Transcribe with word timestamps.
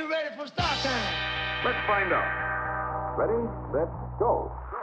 you 0.00 0.10
ready 0.10 0.34
for 0.34 0.46
start 0.46 0.78
time? 0.82 1.14
Let's 1.62 1.86
find 1.86 2.10
out. 2.10 3.16
Ready, 3.18 3.34
set, 3.70 3.88
go. 4.18 4.50
Go. 4.72 4.80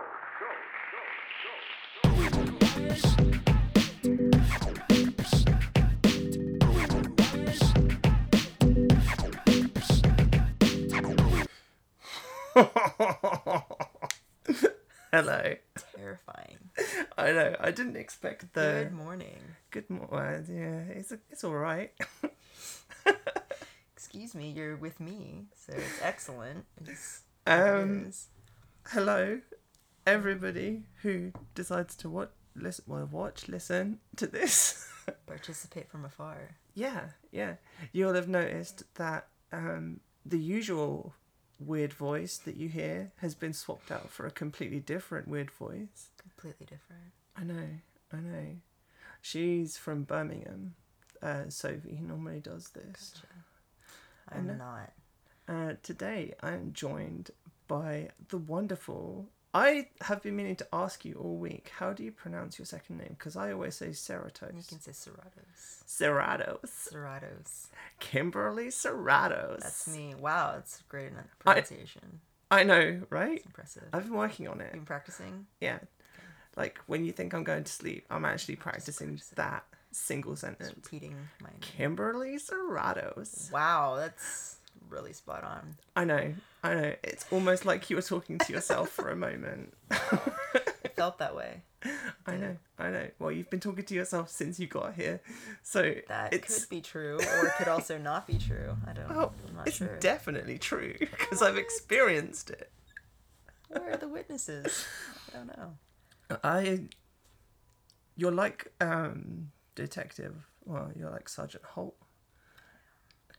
Hello. 15.11 15.55
Terrifying. 15.95 16.57
I 17.17 17.31
know. 17.31 17.55
I 17.59 17.71
didn't 17.71 17.97
expect 17.97 18.53
the 18.53 18.83
Good 18.85 18.93
morning. 18.93 19.39
good 19.71 19.89
morning. 19.89 20.45
yeah, 20.47 20.95
it's 20.95 21.11
it's 21.31 21.43
all 21.43 21.55
right. 21.55 21.91
Excuse 24.07 24.35
me, 24.35 24.53
you're 24.55 24.77
with 24.77 25.01
me, 25.01 25.47
so 25.53 25.73
it's 25.75 26.01
excellent. 26.01 26.63
It's 26.85 27.23
what 27.43 27.57
it 27.57 27.59
Um, 27.59 28.11
hello, 28.87 29.41
everybody 30.05 30.83
who 31.01 31.33
decides 31.55 31.93
to 31.97 32.09
what 32.09 32.31
listen, 32.55 32.85
well, 32.87 33.05
watch, 33.11 33.49
listen 33.49 33.99
to 34.15 34.25
this. 34.25 34.89
participate 35.27 35.91
from 35.91 36.05
afar. 36.05 36.55
yeah, 36.73 37.09
yeah. 37.33 37.55
You'll 37.91 38.13
have 38.13 38.29
noticed 38.29 38.83
that 38.95 39.27
um, 39.51 39.99
the 40.25 40.39
usual 40.39 41.13
weird 41.59 41.91
voice 41.91 42.37
that 42.37 42.55
you 42.55 42.69
hear 42.69 43.11
has 43.17 43.35
been 43.35 43.51
swapped 43.51 43.91
out 43.91 44.09
for 44.09 44.25
a 44.25 44.31
completely 44.31 44.79
different 44.79 45.27
weird 45.27 45.51
voice. 45.51 46.11
Completely 46.17 46.65
different. 46.65 47.11
I 47.35 47.43
know, 47.43 47.67
I 48.13 48.21
know. 48.21 48.55
She's 49.21 49.77
from 49.77 50.03
Birmingham. 50.03 50.75
Uh, 51.21 51.49
Sophie 51.49 51.99
normally 52.01 52.39
does 52.39 52.69
this. 52.69 53.21
I'm 54.31 54.47
know. 54.47 54.53
not. 54.53 54.93
Uh, 55.47 55.73
today 55.83 56.33
I 56.41 56.51
am 56.53 56.73
joined 56.73 57.31
by 57.67 58.09
the 58.29 58.37
wonderful. 58.37 59.27
I 59.53 59.87
have 60.01 60.21
been 60.21 60.35
meaning 60.35 60.55
to 60.57 60.67
ask 60.73 61.05
you 61.05 61.15
all 61.15 61.37
week. 61.37 61.71
How 61.77 61.93
do 61.93 62.03
you 62.03 62.11
pronounce 62.11 62.59
your 62.59 62.65
second 62.65 62.97
name? 62.97 63.15
Because 63.17 63.35
I 63.35 63.53
always 63.53 63.75
say 63.75 63.87
Ceratos. 63.87 64.55
You 64.55 64.63
can 64.67 64.79
say 64.81 64.91
Serratos. 64.91 65.83
Serratos. 65.87 66.65
Serratos. 66.65 67.67
Kimberly 67.99 68.67
Serratos. 68.67 69.61
That's 69.61 69.87
me. 69.87 70.13
Wow, 70.19 70.55
it's 70.59 70.83
great 70.89 71.07
in 71.07 71.13
pronunciation. 71.39 72.19
I 72.51 72.63
know, 72.63 73.01
right? 73.09 73.37
It's 73.37 73.45
impressive. 73.45 73.83
I've 73.93 74.03
been 74.03 74.13
working 74.13 74.47
on 74.47 74.61
it. 74.61 74.73
been 74.73 74.85
practicing. 74.85 75.47
Yeah. 75.59 75.79
Like 76.55 76.79
when 76.87 77.05
you 77.05 77.11
think 77.11 77.33
I'm 77.33 77.43
going 77.43 77.63
to 77.63 77.71
sleep, 77.71 78.05
I'm 78.09 78.25
actually 78.25 78.55
practicing 78.55 79.09
practicing. 79.09 79.35
that 79.35 79.63
single 79.97 80.35
sentence. 80.35 80.73
repeating 80.75 81.15
my 81.41 81.49
name. 81.49 81.59
Kimberly 81.61 82.37
Serratos. 82.37 83.51
Wow, 83.51 83.95
that's 83.97 84.57
really 84.89 85.13
spot 85.13 85.43
on. 85.43 85.75
I 85.95 86.05
know, 86.05 86.33
I 86.63 86.73
know. 86.75 86.93
It's 87.03 87.25
almost 87.31 87.65
like 87.65 87.89
you 87.89 87.95
were 87.95 88.01
talking 88.01 88.37
to 88.39 88.53
yourself 88.53 88.89
for 88.89 89.09
a 89.09 89.15
moment. 89.15 89.73
It 89.91 90.95
felt 90.95 91.17
that 91.19 91.35
way. 91.35 91.61
I 92.25 92.35
know, 92.37 92.57
I 92.79 92.89
know. 92.89 93.07
Well, 93.19 93.31
you've 93.31 93.49
been 93.49 93.59
talking 93.59 93.85
to 93.85 93.93
yourself 93.93 94.29
since 94.29 94.59
you 94.59 94.67
got 94.67 94.95
here, 94.95 95.21
so 95.63 95.93
That 96.07 96.33
it's 96.33 96.61
could 96.61 96.69
be 96.69 96.81
true, 96.81 97.15
or 97.17 97.45
it 97.47 97.53
could 97.57 97.67
also 97.67 97.97
not 97.97 98.25
be 98.27 98.37
true. 98.37 98.75
I 98.87 98.93
don't. 98.93 99.11
oh, 99.11 99.31
I'm 99.47 99.55
not 99.55 99.67
it's 99.67 99.77
sure. 99.77 99.97
definitely 99.99 100.57
true 100.57 100.95
because 100.99 101.41
I've 101.41 101.57
experienced 101.57 102.49
it. 102.49 102.71
Where 103.69 103.91
are 103.93 103.97
the 103.97 104.07
witnesses? 104.07 104.85
I 105.33 105.37
don't 105.37 105.47
know. 105.57 106.37
I, 106.43 106.81
you're 108.15 108.31
like 108.31 108.71
um 108.81 109.51
detective. 109.77 110.35
Well, 110.65 110.91
you're 110.95 111.09
like 111.09 111.29
Sergeant 111.29 111.63
Holt, 111.63 111.95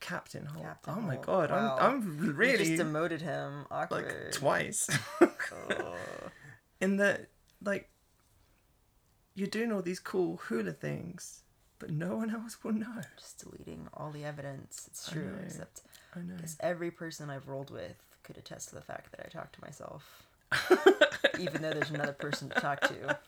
Captain 0.01 0.47
Holt. 0.47 0.65
Captain 0.65 0.95
oh 0.97 1.01
my 1.01 1.15
Holt. 1.15 1.27
god, 1.27 1.51
Wow. 1.51 1.77
I'm 1.81 1.95
I'm 2.19 2.25
You 2.25 2.33
really 2.33 2.65
just 2.65 2.77
demoted 2.77 3.21
him. 3.21 3.67
Awkward. 3.71 4.05
like 4.05 4.33
twice. 4.33 4.89
Oh. 5.21 5.95
In 6.81 6.97
the 6.97 7.27
like, 7.63 7.91
you're 9.35 9.49
doing 9.49 9.73
all 9.73 9.83
these 9.83 9.99
cool 10.01 10.37
hula 10.49 10.73
things, 10.73 11.43
but 11.81 11.91
no 11.91 12.17
one 12.17 12.31
else 12.31 12.63
will 12.63 12.73
know. 12.73 13.01
just 13.19 13.39
deleting 13.41 13.89
all 13.93 14.11
the 14.11 14.25
evidence. 14.25 14.87
It's 14.89 15.09
I 15.09 15.13
true, 15.13 15.25
know. 15.33 15.39
except 15.45 15.83
I 16.15 16.21
know. 16.21 16.35
because 16.37 16.57
every 16.61 16.91
person 16.93 17.29
I've 17.31 17.49
rolled 17.49 17.71
with 17.71 17.97
could 18.23 18.39
attest 18.39 18.69
to 18.71 18.75
the 18.77 18.81
fact 18.81 19.11
that 19.13 19.27
I 19.27 19.29
talk 19.29 19.51
to 19.53 19.61
myself, 19.61 20.27
even 21.41 21.63
though 21.63 21.73
there's 21.75 21.91
another 21.91 22.13
person 22.13 22.49
to 22.51 22.61
talk 22.61 22.81
to. 22.83 23.19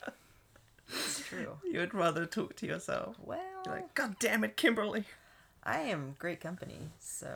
It's 0.93 1.21
true. 1.27 1.59
You'd 1.71 1.95
rather 1.95 2.27
talk 2.27 2.57
to 2.57 2.67
yourself. 2.67 3.17
Well, 3.23 3.39
You're 3.65 3.75
like, 3.77 3.95
God 3.95 4.17
damn 4.19 4.45
it, 4.45 4.57
Kimberly. 4.57 5.05
I 5.63 5.79
am 5.81 6.15
great 6.19 6.41
company, 6.41 6.79
so 7.01 7.29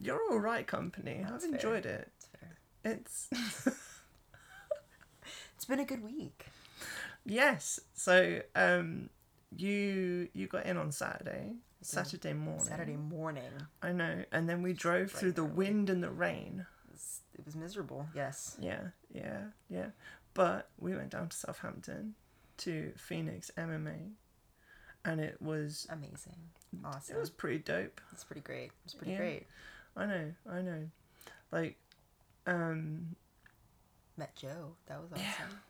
You're 0.00 0.20
all 0.30 0.38
right, 0.38 0.66
company. 0.66 1.20
That's 1.22 1.44
I've 1.44 1.50
fair. 1.50 1.58
enjoyed 1.58 1.86
it. 1.86 2.08
it's 2.16 2.26
fair. 2.26 2.56
It's 2.84 3.28
It's 5.56 5.64
been 5.66 5.80
a 5.80 5.84
good 5.84 6.02
week. 6.02 6.46
yes. 7.24 7.80
So, 7.94 8.40
um, 8.54 9.10
you 9.56 10.28
you 10.32 10.46
got 10.46 10.64
in 10.66 10.76
on 10.76 10.90
Saturday, 10.92 11.54
Saturday 11.82 12.32
morning. 12.32 12.64
Saturday 12.64 12.96
morning. 12.96 13.50
I 13.82 13.92
know, 13.92 14.24
and 14.32 14.48
then 14.48 14.62
we 14.62 14.72
drove 14.72 15.10
through 15.10 15.32
the 15.32 15.44
wind 15.44 15.90
and 15.90 16.02
the 16.02 16.10
rain. 16.10 16.66
It 16.88 16.92
was, 16.92 17.20
it 17.38 17.44
was 17.44 17.56
miserable. 17.56 18.06
Yes. 18.14 18.56
Yeah, 18.60 18.80
yeah, 19.12 19.40
yeah. 19.68 19.86
But 20.34 20.68
we 20.78 20.94
went 20.94 21.10
down 21.10 21.28
to 21.28 21.36
Southampton 21.36 22.14
to 22.60 22.92
Phoenix 22.96 23.50
MMA, 23.56 24.12
and 25.04 25.20
it 25.20 25.40
was 25.40 25.86
Amazing. 25.90 26.36
Awesome. 26.84 27.16
it 27.16 27.18
was 27.18 27.30
pretty 27.30 27.58
dope. 27.58 28.00
It's 28.12 28.24
pretty 28.24 28.42
great. 28.42 28.70
It's 28.84 28.94
pretty 28.94 29.12
Yeah. 29.12 29.18
great. 29.18 29.46
I 29.96 30.06
know, 30.06 30.32
I 30.50 30.62
know. 30.62 30.88
Like, 31.50 31.76
um, 32.46 33.16
Met 34.16 34.34
Joe. 34.36 34.76
That 34.86 35.00
was 35.00 35.10
awesome. 35.12 35.60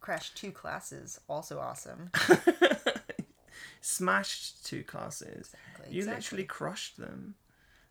Crashed 0.00 0.36
two 0.36 0.50
classes. 0.52 1.20
Also 1.28 1.58
awesome. 1.58 2.10
smashed 3.80 4.64
two 4.64 4.82
classes. 4.84 5.52
Exactly, 5.72 5.94
You 5.94 5.98
exactly. 6.00 6.16
literally 6.16 6.44
crushed 6.44 6.96
them. 6.96 7.34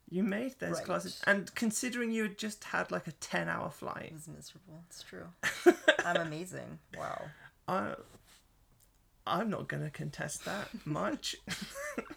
You 0.09 0.23
made 0.23 0.57
those 0.59 0.77
Right. 0.77 0.85
classes, 0.85 1.21
and 1.27 1.53
considering 1.53 2.11
you 2.11 2.23
had 2.23 2.37
just 2.37 2.63
had 2.63 2.89
like 2.91 3.07
a 3.07 3.11
ten-hour 3.11 3.69
flight, 3.69 4.05
It 4.07 4.13
was 4.13 4.27
miserable. 4.27 4.83
It's 4.89 5.03
true. 5.03 5.27
I'm 6.05 6.17
amazing. 6.17 6.79
Wow. 6.97 7.29
I, 7.67 7.95
I'm 9.29 9.49
not 9.49 9.67
gonna 9.67 9.89
contest 9.89 10.45
that 10.45 10.69
much. 10.85 11.35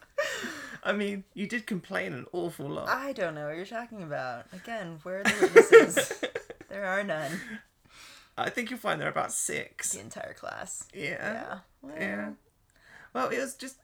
I 0.84 0.93
mean, 0.93 1.25
you 1.34 1.47
did 1.47 1.67
complain 1.67 2.12
an 2.12 2.27
awful 2.33 2.69
lot. 2.69 2.89
I 2.89 3.12
don't 3.12 3.34
know 3.34 3.47
what 3.47 3.56
you're 3.56 3.67
talking 3.67 4.03
about. 4.03 4.47
Again, 4.53 4.99
where 5.03 5.21
are 5.21 5.25
the 5.25 5.50
witnesses? 5.55 6.25
there 6.69 6.84
are 6.84 7.05
none. 7.05 7.41
I 8.37 8.50
think 8.50 8.71
you'll 8.71 8.81
find 8.81 9.00
there 9.00 9.09
are 9.09 9.12
about 9.12 9.33
six. 9.33 9.93
The 9.93 10.00
entire 10.00 10.34
class. 10.34 10.89
Yeah. 10.95 11.11
Yeah. 11.11 11.59
Well, 11.83 11.95
Yeah. 11.99 12.31
Well, 13.15 13.29
it 13.29 13.39
was 13.39 13.55
just 13.55 13.77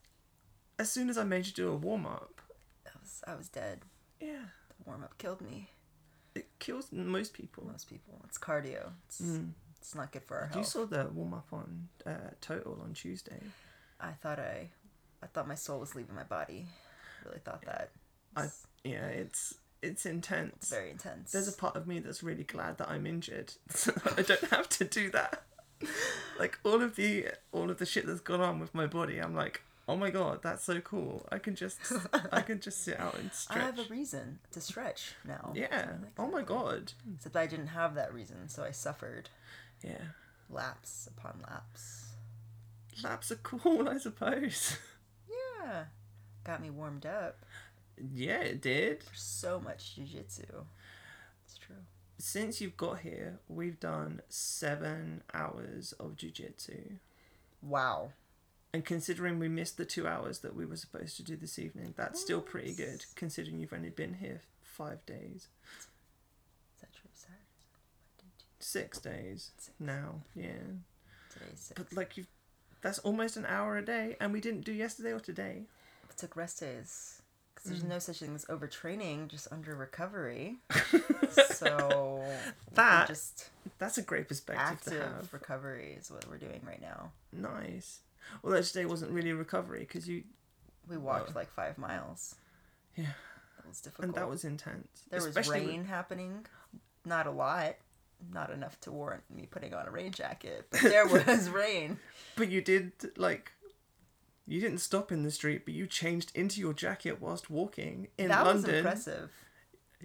as 0.79 0.91
soon 0.91 1.11
as 1.11 1.19
I 1.19 1.25
made 1.25 1.47
you 1.47 1.53
do 1.53 1.69
a 1.69 1.77
warm 1.77 2.07
up. 2.07 2.41
I 2.87 2.91
was, 3.01 3.23
I 3.27 3.35
was 3.35 3.49
dead. 3.49 3.83
Yeah. 4.21 4.47
The 4.69 4.85
warm 4.87 5.05
up 5.05 5.19
killed 5.19 5.41
me. 5.43 5.69
It 6.35 6.49
kills 6.59 6.91
most 6.91 7.35
people. 7.35 7.65
Most 7.71 7.89
people. 7.89 8.23
It's 8.25 8.39
cardio. 8.39 8.93
It's, 9.07 9.21
mm. 9.21 9.51
It's 9.81 9.95
not 9.95 10.13
good 10.13 10.25
for 10.25 10.37
our 10.39 10.47
You 10.49 10.55
health. 10.55 10.67
saw 10.67 10.85
the 10.87 11.09
warm 11.13 11.35
up 11.35 11.47
on 11.53 11.89
uh, 12.07 12.11
Total 12.41 12.79
on 12.83 12.93
Tuesday. 12.95 13.41
I 14.01 14.13
thought 14.13 14.39
I, 14.39 14.71
I 15.23 15.27
thought 15.27 15.49
my 15.49 15.55
soul 15.55 15.81
was 15.81 15.95
leaving 15.95 16.15
my 16.15 16.23
body. 16.25 16.67
Really 17.25 17.41
thought 17.45 17.63
that. 17.67 17.91
I 18.37 18.45
It's 18.45 18.67
yeah, 18.85 19.07
it's 19.07 19.55
it's 19.83 20.07
intense. 20.07 20.71
very 20.71 20.91
intense. 20.91 21.33
There's 21.33 21.49
a 21.49 21.53
part 21.53 21.77
of 21.77 21.87
me 21.87 21.99
that's 22.01 22.23
really 22.23 22.45
glad 22.45 22.79
that 22.79 22.89
I'm 22.91 23.07
injured, 23.07 23.53
so 23.71 23.93
I 24.17 24.23
don't 24.23 24.45
have 24.51 24.69
to 24.71 24.85
do 24.85 25.11
that. 25.11 25.43
Like 26.39 26.59
all 26.65 26.83
of 26.83 26.97
the 26.97 27.29
all 27.53 27.71
of 27.71 27.79
the 27.79 27.87
shit 27.87 28.07
that's 28.07 28.21
gone 28.21 28.41
on 28.41 28.59
with 28.59 28.75
my 28.75 28.87
body, 28.87 29.19
I'm 29.19 29.35
like, 29.35 29.63
oh 29.89 29.97
my 29.97 30.11
god, 30.11 30.41
that's 30.43 30.65
so 30.65 30.81
cool. 30.81 31.27
I 31.31 31.39
can 31.39 31.55
just 31.55 31.79
I 32.33 32.41
can 32.41 32.61
just 32.61 32.83
sit 32.85 32.99
out 32.99 33.17
and 33.19 33.33
stretch 33.33 33.57
I 33.59 33.63
stretch. 33.71 33.77
have 33.79 33.87
a 33.91 33.93
reason 33.93 34.39
to 34.53 34.61
stretch 34.61 35.15
now. 35.25 35.53
yeah. 35.55 35.89
Oh 36.19 36.27
my 36.29 36.43
god. 36.43 36.93
Except 37.15 37.37
I 37.37 37.47
didn't 37.47 37.69
have 37.69 37.95
that 37.95 38.13
reason, 38.13 38.49
so 38.49 38.65
I 38.65 38.71
suffered 38.73 39.29
Yeah. 39.83 40.03
laps 40.51 41.09
upon 41.09 41.41
laps. 41.49 42.07
Laps 43.03 43.31
are 43.31 43.37
cool, 43.37 43.89
I 43.89 43.99
suppose. 43.99 44.77
Yeah. 45.65 45.85
Got 46.45 46.63
me 46.63 46.71
warmed 46.71 47.07
up 47.07 47.45
yeah, 48.15 48.41
it 48.41 48.61
did. 48.61 49.03
so 49.13 49.61
much 49.61 49.97
jujitsu. 49.97 50.65
It's 51.45 51.59
true. 51.59 51.77
Since 52.19 52.61
you've 52.61 52.77
got 52.77 53.01
here, 53.01 53.39
we've 53.49 53.79
done 53.79 54.23
seven 54.29 55.23
hours 55.33 55.93
of 56.01 56.17
jujitsu. 56.17 56.99
Wow. 57.63 58.13
And 58.73 58.85
considering 58.85 59.39
we 59.39 59.49
missed 59.49 59.79
the 59.79 59.85
two 59.85 60.07
hours 60.07 60.41
that 60.41 60.55
we 60.55 60.67
were 60.67 60.77
supposed 60.77 61.17
to 61.17 61.23
do 61.23 61.37
this 61.37 61.59
evening, 61.59 61.95
that's 61.97 62.21
still 62.21 62.41
pretty 62.41 62.75
good, 62.75 63.05
considering 63.15 63.59
you've 63.59 63.73
only 63.73 63.91
been 63.91 64.15
here 64.15 64.43
five 64.63 65.05
days. 65.07 65.49
Is 65.79 66.81
that 66.81 66.93
true? 66.93 67.11
Saturday, 67.15 67.39
Six 68.69 68.99
days 68.99 69.51
now, 69.81 70.21
yeah. 70.37 70.51
Six. 71.55 71.73
But 71.75 71.91
like 71.97 72.19
you've 72.19 72.27
that's 72.83 72.99
almost 72.99 73.39
an 73.39 73.47
hour 73.47 73.79
a 73.79 73.85
day, 73.85 74.17
and 74.21 74.31
we 74.31 74.41
didn't 74.43 74.65
do 74.67 74.73
yesterday 74.73 75.13
or 75.13 75.21
today. 75.21 75.63
I 76.11 76.13
took 76.19 76.37
rest 76.37 76.61
days 76.61 77.23
Because 77.55 77.71
there's 77.71 77.83
mm. 77.83 77.89
no 77.89 77.99
such 77.99 78.19
thing 78.21 78.35
as 78.35 78.45
overtraining, 78.45 79.29
just 79.29 79.51
under 79.51 79.75
recovery. 79.75 80.57
so 81.55 82.23
That- 82.75 83.09
just 83.09 83.49
That's 83.79 83.97
a 83.97 84.03
great 84.03 84.29
perspective 84.29 84.93
to 84.93 85.03
active 85.03 85.33
recovery 85.33 85.97
is 85.99 86.11
what 86.11 86.29
we're 86.29 86.37
doing 86.39 86.61
right 86.67 86.81
now. 86.83 87.13
Nice. 87.33 88.01
Well, 88.43 88.53
that 88.53 88.65
today 88.65 88.85
wasn't 88.85 89.13
really 89.13 89.31
a 89.31 89.35
recovery 89.37 89.81
because 89.81 90.07
you, 90.07 90.25
We 90.89 90.99
walked 90.99 91.29
Wow. 91.29 91.35
like 91.37 91.51
five 91.51 91.79
miles. 91.79 92.35
yeah, 92.97 93.07
That 93.57 93.67
was 93.69 93.81
difficult. 93.81 94.05
and 94.05 94.15
that 94.15 94.29
was 94.29 94.45
intense. 94.45 94.89
there 95.11 95.21
was 95.21 95.29
Especially 95.29 95.61
with- 95.61 95.69
rain 95.71 95.85
happening, 95.87 96.45
not 97.07 97.27
a 97.27 97.31
lot, 97.31 97.77
not 98.33 98.51
enough 98.51 98.81
to 98.83 98.93
warrant 98.93 99.23
me 99.35 99.47
putting 99.51 99.75
on 99.75 99.87
a 99.87 99.91
rain 99.91 100.13
jacket, 100.13 100.67
but 100.71 100.81
there 100.83 101.07
was 101.27 101.49
rain. 101.51 101.99
But 102.37 102.51
you 102.51 102.61
did 102.61 102.93
like 103.17 103.53
you 104.47 104.61
didn't 104.61 104.79
stop 104.79 105.13
in 105.13 105.23
the 105.25 105.31
street, 105.31 105.63
but 105.65 105.75
you 105.75 105.87
changed 105.87 106.33
into 106.35 106.61
your 106.61 106.73
jacket 106.73 107.21
whilst 107.21 107.51
walking 107.51 108.09
in 108.17 108.29
that 108.29 108.45
was 108.45 108.63
London. 108.63 108.75
impressive. 108.77 109.31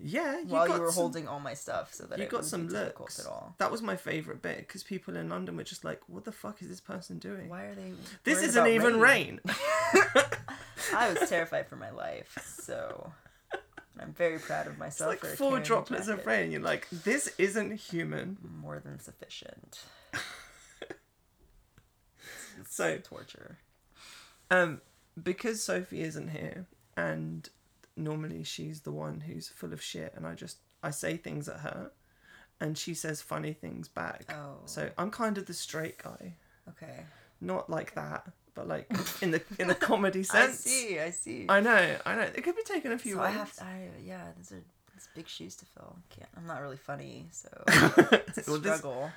Yeah, 0.02 0.40
you 0.40 0.48
While 0.48 0.68
you 0.68 0.82
were 0.82 0.92
some, 0.92 1.04
holding 1.04 1.28
all 1.28 1.40
my 1.40 1.54
stuff, 1.54 1.94
so 1.94 2.06
that 2.06 2.18
you 2.18 2.26
got 2.26 2.46
some 2.46 2.68
looks. 2.68 3.20
at 3.20 3.28
all. 3.28 3.54
That 3.60 3.72
was 3.72 3.84
my 3.84 3.96
favorite 3.96 4.42
bit 4.42 4.58
because 4.58 4.82
people 4.82 5.16
in 5.16 5.30
London 5.30 5.56
were 5.56 5.64
just 5.64 5.86
like, 5.86 6.02
"What 6.08 6.26
the 6.26 6.32
fuck 6.32 6.64
is 6.64 6.68
this 6.68 6.82
person 6.82 7.20
doing? 7.20 7.48
Why 7.48 7.66
are 7.66 7.76
they? 7.76 7.94
this 8.24 8.42
isn't 8.42 8.68
even 8.68 9.00
rain." 9.00 9.40
I 10.96 11.14
was 11.14 11.30
terrified 11.30 11.68
for 11.68 11.76
my 11.76 11.92
life, 11.92 12.38
so 12.44 13.12
I'm 14.04 14.14
very 14.14 14.38
proud 14.40 14.68
of 14.68 14.74
it's 14.74 14.80
myself. 14.80 15.10
like 15.10 15.20
for 15.22 15.28
four 15.36 15.60
droplets 15.60 16.08
of 16.08 16.26
rain. 16.26 16.52
You're 16.52 16.62
like, 16.62 16.88
"This 16.92 17.34
isn't 17.38 17.72
human." 17.76 18.38
More 18.62 18.80
than 18.80 19.00
sufficient. 19.00 19.82
It's 22.60 22.76
So- 22.76 22.98
torture. 23.00 23.58
Um, 24.52 24.82
because 25.22 25.64
Sophie 25.64 26.02
isn't 26.02 26.30
here, 26.30 26.68
and 26.96 27.50
normally 27.96 28.44
she's 28.44 28.82
the 28.82 28.92
one 28.92 29.22
who's 29.22 29.48
full 29.50 29.74
of 29.74 29.82
shit, 29.82 30.14
and 30.16 30.28
I 30.28 30.36
just 30.36 30.58
I 30.84 30.92
say 30.92 31.18
things 31.18 31.48
at 31.50 31.62
her, 31.62 31.92
and 32.60 32.78
she 32.78 32.94
says 32.94 33.22
funny 33.22 33.54
things 33.54 33.88
back. 33.88 34.32
Oh. 34.32 34.58
So 34.66 34.92
I'm 34.98 35.10
kind 35.12 35.38
of 35.38 35.46
the 35.48 35.54
straight 35.54 35.98
guy, 35.98 36.36
Okay. 36.70 37.06
not 37.42 37.70
like 37.70 37.96
that, 37.96 38.32
but 38.56 38.68
like 38.68 38.90
in 39.22 39.32
the 39.32 39.42
in 39.60 39.68
the 39.68 39.76
comedy 39.76 40.24
sense. 40.24 40.66
I 40.66 40.70
see. 40.70 41.00
I 41.00 41.10
see. 41.12 41.46
I 41.50 41.60
know, 41.60 41.96
I 42.06 42.16
know. 42.16 42.22
It 42.22 42.44
could 42.44 42.56
be 42.56 42.64
taken 42.64 42.92
a 42.92 42.98
few 42.98 43.16
so 43.16 43.22
ways. 43.22 43.28
I 43.30 43.32
have. 43.32 43.54
To, 43.56 43.64
I 43.64 43.90
yeah. 44.06 44.24
These 44.38 44.52
are 44.52 44.64
these 44.94 45.08
big 45.16 45.28
shoes 45.28 45.56
to 45.58 45.66
fill. 45.66 45.96
Can't. 46.10 46.30
I'm 46.38 46.46
not 46.48 46.62
really 46.62 46.78
funny, 46.78 47.28
so 47.32 47.50
it's 47.68 48.48
a 48.48 48.52
Well, 48.52 48.60
this, 48.60 48.78
struggle. 48.78 49.12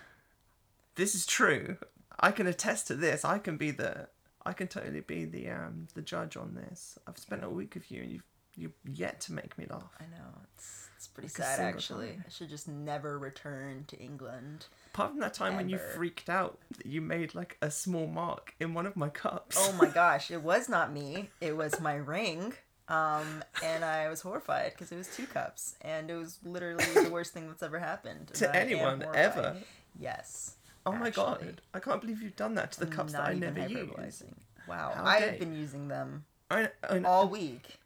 this 0.97 1.15
is 1.15 1.27
true. 1.27 1.77
I 2.19 2.31
can 2.31 2.47
attest 2.47 2.87
to 2.89 2.95
this. 2.95 3.25
I 3.25 3.39
can 3.39 3.57
be 3.57 3.71
the. 3.71 4.09
I 4.45 4.53
can 4.53 4.69
totally 4.69 5.01
be 5.01 5.25
the 5.25 5.51
um 5.51 5.89
the 5.95 6.03
judge 6.03 6.37
on 6.37 6.55
this. 6.55 6.99
I've 7.07 7.19
spent 7.19 7.43
a 7.45 7.51
week 7.51 7.75
with 7.75 7.91
you, 7.91 8.03
and 8.03 8.11
you've 8.13 8.23
you've 8.57 8.73
yet 8.91 9.21
to 9.23 9.33
make 9.33 9.59
me 9.59 9.67
laugh. 9.69 9.91
I 10.01 10.05
know. 10.05 10.29
It's 10.55 10.86
pretty 11.17 11.29
Like 11.29 11.49
sad 11.49 11.61
actually. 11.61 12.09
time. 12.09 12.25
I 12.27 12.31
should 12.31 12.49
just 12.49 12.69
never 12.69 13.19
return 13.19 13.85
to 13.89 13.97
England. 13.99 14.67
Apart 14.95 15.11
from 15.13 15.21
that 15.21 15.35
time 15.35 15.57
when 15.57 15.69
you 15.69 15.79
freaked 15.79 16.29
out 16.29 16.59
that 16.77 16.87
you 16.87 17.01
made 17.01 17.35
like 17.35 17.57
a 17.63 17.71
small 17.71 18.07
mark 18.07 18.55
in 18.61 18.75
one 18.75 18.87
of 18.87 18.97
my 18.97 19.09
cups. 19.09 19.57
Oh 19.59 19.73
my 19.73 19.87
gosh, 20.03 20.31
it 20.31 20.43
was 20.43 20.69
not 20.69 20.93
me. 20.93 21.31
It 21.41 21.57
was 21.57 21.81
my 21.81 21.95
ring. 21.95 22.53
Um, 22.89 23.43
and 23.65 23.85
I 23.85 24.09
was 24.09 24.21
horrified 24.21 24.73
because 24.73 24.93
it 24.93 24.97
was 24.97 25.09
two 25.09 25.27
cups, 25.27 25.75
and 25.81 26.09
it 26.09 26.15
was 26.15 26.39
literally 26.45 26.85
the 26.95 27.11
worst 27.11 27.33
thing 27.33 27.49
that's 27.49 27.63
ever 27.63 27.81
happened 27.81 28.29
to 28.35 28.55
anyone 28.55 29.05
ever. 29.13 29.57
Yes. 29.99 30.55
Oh 30.85 30.93
my 30.93 31.11
god! 31.11 31.61
I 31.75 31.81
can't 31.81 32.01
believe 32.01 32.23
you've 32.23 32.37
done 32.37 32.55
that 32.55 32.71
to 32.73 32.81
the 32.81 32.87
I'm 32.87 32.93
cups 32.93 33.13
that 33.15 33.23
I 33.23 33.35
even 33.35 33.55
never 33.55 33.69
use. 33.69 34.23
Wow, 34.69 34.93
How 34.95 35.05
I 35.05 35.19
dare 35.19 35.31
have 35.31 35.39
been 35.41 35.55
using 35.57 35.89
them 35.89 36.27
I, 36.51 36.69
I 36.89 37.01
all 37.01 37.29
week, 37.29 37.79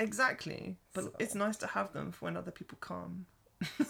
exactly, 0.00 0.76
but 0.92 1.04
So- 1.04 1.12
it's 1.18 1.34
nice 1.34 1.56
to 1.58 1.66
have 1.68 1.92
them 1.92 2.12
for 2.12 2.26
when 2.26 2.36
other 2.36 2.50
people 2.50 2.78
come. 2.80 3.26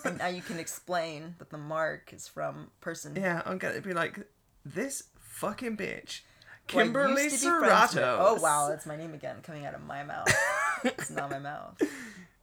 and 0.04 0.18
now 0.18 0.28
you 0.28 0.42
can 0.42 0.58
explain 0.66 1.34
that 1.38 1.50
the 1.50 1.58
mark 1.58 2.12
is 2.12 2.28
from 2.28 2.70
person 2.80 3.16
Yeah, 3.16 3.42
I'm 3.44 3.58
gonna 3.58 3.80
be 3.80 3.92
like 3.92 4.28
this 4.64 5.04
fucking 5.18 5.76
bitch, 5.76 6.20
Kimberly 6.68 7.24
used 7.24 7.42
to 7.42 7.52
be 7.60 7.66
friends 7.66 7.94
with. 7.94 8.02
Serrato. 8.04 8.16
Oh 8.20 8.34
wow, 8.40 8.68
that's 8.68 8.86
my 8.86 8.96
name 8.96 9.14
again 9.14 9.36
coming 9.42 9.66
out 9.66 9.74
of 9.74 9.82
my 9.84 10.02
mouth. 10.04 10.28
it's 10.84 11.10
not 11.10 11.30
my 11.30 11.38
mouth. 11.38 11.80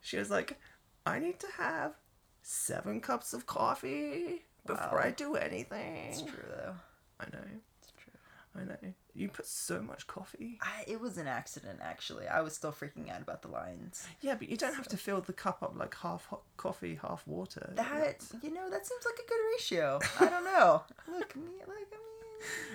She 0.02 0.18
was 0.18 0.30
like, 0.30 0.60
I 1.06 1.20
need 1.20 1.40
to 1.40 1.48
have 1.58 1.94
seven 2.42 3.00
cups 3.02 3.34
of 3.34 3.46
coffee 3.46 4.44
before 4.66 5.02
I 5.02 5.12
do 5.12 5.36
anything. 5.36 6.08
It's 6.10 6.22
true 6.22 6.44
though. 6.50 6.76
I 7.20 7.26
know. 7.32 7.44
It's 7.82 7.92
true. 7.98 8.14
I 8.62 8.64
know. 8.66 8.94
You 9.16 9.30
put 9.30 9.46
so 9.46 9.82
much 9.82 10.08
coffee. 10.08 10.58
I, 10.62 10.84
it 10.88 11.00
was 11.00 11.18
an 11.20 11.28
accident 11.28 11.80
actually. 11.84 12.28
I 12.28 12.42
was 12.42 12.54
still 12.56 12.72
freaking 12.72 13.12
out 13.14 13.22
about 13.22 13.44
the 13.44 13.48
lines. 13.48 14.08
Yeah, 14.22 14.34
but 14.36 14.50
you 14.50 14.58
don't 14.58 14.74
have 14.74 14.88
to 14.88 14.98
fill 14.98 15.22
the 15.22 15.34
cup 15.34 15.62
up 15.62 15.74
like 15.78 15.96
half 15.96 16.26
hot 16.28 16.42
coffee, 16.58 16.98
half 17.02 17.26
water. 17.28 17.74
That 17.76 18.24
you 18.42 18.52
know, 18.54 18.70
that 18.72 18.88
seems 18.88 19.06
like 19.06 19.20
a 19.24 19.30
good 19.30 19.40
ratio. 19.54 20.00
I 20.20 20.26
don't 20.30 20.44
know. 20.46 20.82
Look, 21.20 21.36
me 21.36 21.44
like 21.68 21.70
I 21.92 21.96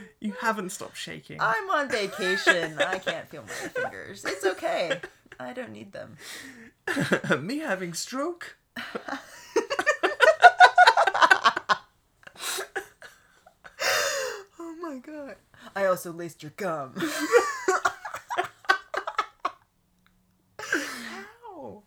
mean, 0.01 0.09
You 0.21 0.33
haven't 0.41 0.71
stopped 0.71 0.97
shaking. 0.97 1.39
I'm 1.41 1.69
on 1.71 1.89
vacation. 1.89 2.79
I 2.79 2.99
can't 3.01 3.29
feel 3.29 3.43
my 3.43 3.49
fingers. 3.83 4.25
It's 4.25 4.45
okay. 4.45 5.01
I 5.41 5.53
don't 5.53 5.73
need 5.73 5.93
them. 5.93 6.17
Me 7.41 7.59
having 7.59 7.95
stroke. 7.95 8.57
Oh 14.61 14.75
my 14.81 14.99
god. 14.99 15.37
I 15.79 15.87
also 15.87 16.13
laced 16.13 16.43
your 16.43 16.53
gum. 16.57 16.93
Ow. 21.49 21.83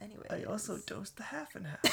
Anyway. 0.00 0.26
I 0.30 0.44
also 0.44 0.78
dosed 0.86 1.18
the 1.18 1.24
half 1.24 1.54
and 1.54 1.66
half. 1.66 1.82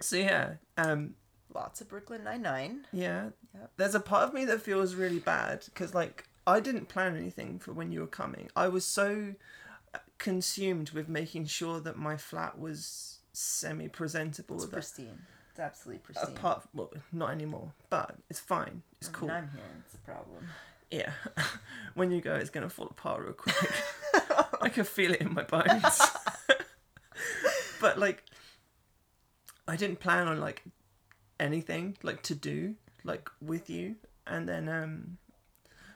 so 0.00 0.16
yeah, 0.16 0.56
um, 0.76 1.14
lots 1.54 1.80
of 1.80 1.88
Brooklyn 1.88 2.24
Nine 2.24 2.42
Nine. 2.42 2.84
yeah. 2.92 3.30
Yep. 3.54 3.70
There's 3.78 3.94
a 3.94 4.00
part 4.00 4.24
of 4.24 4.34
me 4.34 4.44
that 4.44 4.60
feels 4.60 4.94
really 4.94 5.20
bad 5.20 5.64
because 5.64 5.94
like 5.94 6.28
I 6.46 6.60
didn't 6.60 6.90
plan 6.90 7.16
anything 7.16 7.58
for 7.58 7.72
when 7.72 7.92
you 7.92 8.00
were 8.00 8.06
coming. 8.06 8.50
I 8.54 8.68
was 8.68 8.84
so 8.84 9.36
consumed 10.18 10.90
with 10.90 11.08
making 11.08 11.46
sure 11.46 11.80
that 11.80 11.96
my 11.96 12.18
flat 12.18 12.58
was 12.58 13.19
semi-presentable. 13.32 14.56
It's 14.56 14.66
pristine. 14.66 15.18
It's 15.50 15.60
absolutely 15.60 16.00
pristine. 16.00 16.36
apart, 16.36 16.62
well, 16.74 16.90
not 17.12 17.30
anymore, 17.30 17.72
but 17.88 18.16
it's 18.28 18.40
fine. 18.40 18.82
It's 19.00 19.08
When 19.08 19.14
cool. 19.14 19.30
I'm 19.30 19.50
here, 19.50 19.62
it's 19.84 19.94
a 19.94 19.98
problem. 19.98 20.48
Yeah. 20.90 21.12
when 21.94 22.10
you 22.10 22.20
go, 22.20 22.34
it's 22.34 22.50
gonna 22.50 22.68
fall 22.68 22.86
apart 22.86 23.22
real 23.22 23.32
quick. 23.32 23.56
I 24.60 24.68
can 24.68 24.84
feel 24.84 25.12
it 25.12 25.20
in 25.20 25.34
my 25.34 25.42
bones. 25.42 26.00
but 27.80 27.98
like, 27.98 28.24
I 29.66 29.76
didn't 29.76 30.00
plan 30.00 30.28
on 30.28 30.40
like 30.40 30.62
anything 31.38 31.96
like 32.02 32.22
to 32.24 32.34
do 32.34 32.74
like 33.04 33.28
with 33.40 33.70
you, 33.70 33.96
and 34.26 34.48
then 34.48 34.68
um, 34.68 35.18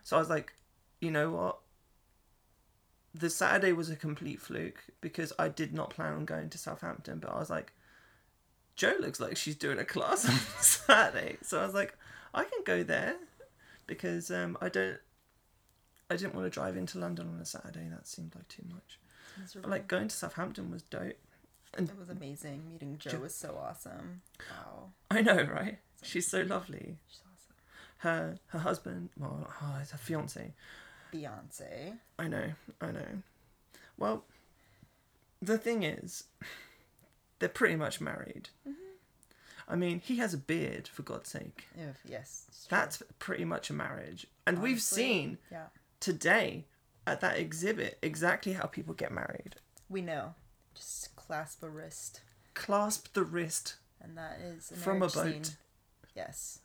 so 0.02 0.16
I 0.16 0.20
was 0.20 0.30
like, 0.30 0.52
you 1.00 1.10
know 1.10 1.30
what? 1.30 1.58
The 3.14 3.30
Saturday 3.30 3.72
was 3.72 3.90
a 3.90 3.96
complete 3.96 4.40
fluke 4.40 4.82
because 5.00 5.32
I 5.38 5.48
did 5.48 5.72
not 5.72 5.90
plan 5.90 6.14
on 6.14 6.24
going 6.24 6.50
to 6.50 6.58
Southampton, 6.58 7.20
but 7.20 7.30
I 7.30 7.38
was 7.38 7.48
like, 7.50 7.72
Joe 8.74 8.94
looks 8.98 9.20
like 9.20 9.36
she's 9.36 9.54
doing 9.54 9.78
a 9.78 9.84
class 9.84 10.24
on 10.28 10.36
Saturday, 10.60 11.36
so 11.42 11.60
I 11.60 11.64
was 11.64 11.74
like, 11.74 11.96
I 12.34 12.42
can 12.42 12.64
go 12.64 12.82
there 12.82 13.14
because 13.86 14.30
um, 14.30 14.58
I 14.60 14.68
don't. 14.68 14.98
I 16.10 16.16
didn't 16.16 16.34
want 16.34 16.46
to 16.46 16.50
drive 16.50 16.76
into 16.76 16.98
London 16.98 17.30
on 17.34 17.40
a 17.40 17.46
Saturday. 17.46 17.88
That 17.90 18.06
seemed 18.06 18.34
like 18.34 18.48
too 18.48 18.64
much. 18.68 18.98
But 19.54 19.70
like 19.70 19.88
going 19.88 20.08
to 20.08 20.14
Southampton 20.16 20.70
was 20.70 20.82
dope. 20.82 21.16
And 21.76 21.88
It 21.88 21.98
was 21.98 22.08
amazing. 22.08 22.62
Meeting 22.72 22.96
Joe 22.98 23.10
Jo- 23.10 23.18
was 23.20 23.34
so 23.34 23.58
awesome. 23.60 24.22
Wow. 24.50 24.90
I 25.10 25.22
know, 25.22 25.42
right? 25.42 25.78
She's 26.02 26.28
so 26.28 26.42
lovely. 26.42 26.98
She's 27.08 27.20
awesome. 27.20 27.56
Her 27.98 28.38
her 28.48 28.58
husband, 28.58 29.10
well, 29.18 29.48
oh, 29.62 29.78
it's 29.80 29.90
her 29.92 29.98
fiance. 29.98 30.52
Beyonce. 31.14 31.98
I 32.18 32.28
know, 32.28 32.50
I 32.80 32.90
know. 32.90 33.22
Well, 33.96 34.24
the 35.40 35.56
thing 35.58 35.82
is, 35.84 36.24
they're 37.38 37.48
pretty 37.48 37.76
much 37.76 38.00
married. 38.00 38.48
Mm-hmm. 38.68 38.80
I 39.68 39.76
mean, 39.76 40.00
he 40.00 40.16
has 40.16 40.34
a 40.34 40.38
beard, 40.38 40.88
for 40.88 41.02
God's 41.02 41.30
sake. 41.30 41.64
If, 41.76 42.00
yes. 42.04 42.66
That's 42.68 43.02
pretty 43.18 43.44
much 43.44 43.70
a 43.70 43.72
marriage. 43.72 44.26
And 44.46 44.60
we've 44.60 44.82
seen 44.82 45.38
Yeah. 45.50 45.66
today 46.00 46.66
at 47.06 47.20
that 47.20 47.38
exhibit 47.38 47.98
exactly 48.02 48.54
how 48.54 48.66
people 48.66 48.94
get 48.94 49.12
married. 49.12 49.56
We 49.88 50.02
know. 50.02 50.34
Just 50.74 51.14
clasp 51.16 51.62
a 51.62 51.70
wrist. 51.70 52.20
Clasp 52.54 53.12
the 53.14 53.24
wrist. 53.24 53.76
And 54.02 54.18
that 54.18 54.38
is 54.42 54.72
From 54.82 54.98
a 54.98 55.08
boat. 55.08 55.12
scene. 55.12 55.42
Yes. 56.14 56.58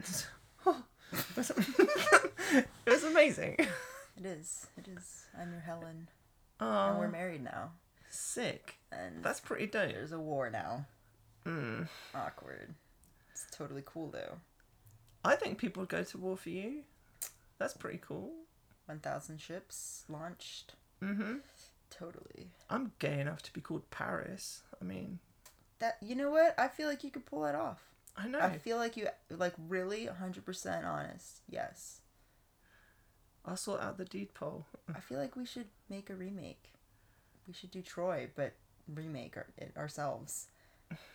it 0.66 0.74
was 2.86 3.04
amazing. 3.10 3.56
It 4.20 4.26
is. 4.26 4.66
It 4.76 4.86
is. 4.88 5.24
I'm 5.40 5.50
your 5.52 5.60
Helen. 5.62 6.08
Oh, 6.60 6.90
And 6.90 6.98
we're 6.98 7.08
married 7.08 7.42
now. 7.42 7.72
sick. 8.10 8.76
And 8.92 9.22
That's 9.24 9.40
pretty 9.40 9.66
dope. 9.66 9.92
there's 9.92 10.12
a 10.12 10.18
war 10.18 10.50
now. 10.50 10.84
Mm. 11.46 11.88
Awkward. 12.14 12.74
It's 13.32 13.46
totally 13.50 13.82
cool 13.84 14.10
though. 14.10 14.38
I 15.24 15.36
think 15.36 15.58
people 15.58 15.80
would 15.82 15.88
go 15.88 16.02
to 16.02 16.18
war 16.18 16.36
for 16.36 16.50
you. 16.50 16.82
That's 17.58 17.74
pretty 17.74 17.98
cool. 18.06 18.30
1,000 18.86 19.38
ships 19.40 20.04
launched. 20.08 20.74
Mm-hmm. 21.02 21.36
Totally. 21.90 22.48
I'm 22.68 22.92
gay 22.98 23.20
enough 23.20 23.42
to 23.42 23.52
be 23.52 23.60
called 23.60 23.88
Paris. 23.90 24.62
I 24.80 24.84
mean, 24.84 25.18
That 25.78 25.96
you 26.02 26.14
know 26.14 26.30
what? 26.30 26.54
I 26.58 26.68
feel 26.68 26.88
like 26.88 27.04
you 27.04 27.10
could 27.10 27.26
pull 27.26 27.42
that 27.42 27.54
off. 27.54 27.80
I 28.16 28.26
know. 28.28 28.40
I 28.40 28.58
feel 28.58 28.76
like 28.76 28.96
you 28.96 29.08
like 29.30 29.54
really 29.68 30.06
100% 30.08 30.84
honest. 30.84 31.40
Yes. 31.48 31.99
I'll 33.44 33.56
sort 33.56 33.80
out 33.80 33.98
the 33.98 34.04
depot. 34.04 34.64
I 34.94 35.00
feel 35.00 35.18
like 35.18 35.36
we 35.36 35.46
should 35.46 35.68
make 35.88 36.10
a 36.10 36.14
remake. 36.14 36.72
We 37.46 37.54
should 37.54 37.70
do 37.70 37.82
Troy, 37.82 38.28
but 38.36 38.52
remake 38.92 39.36
our, 39.36 39.46
it 39.56 39.72
ourselves, 39.76 40.46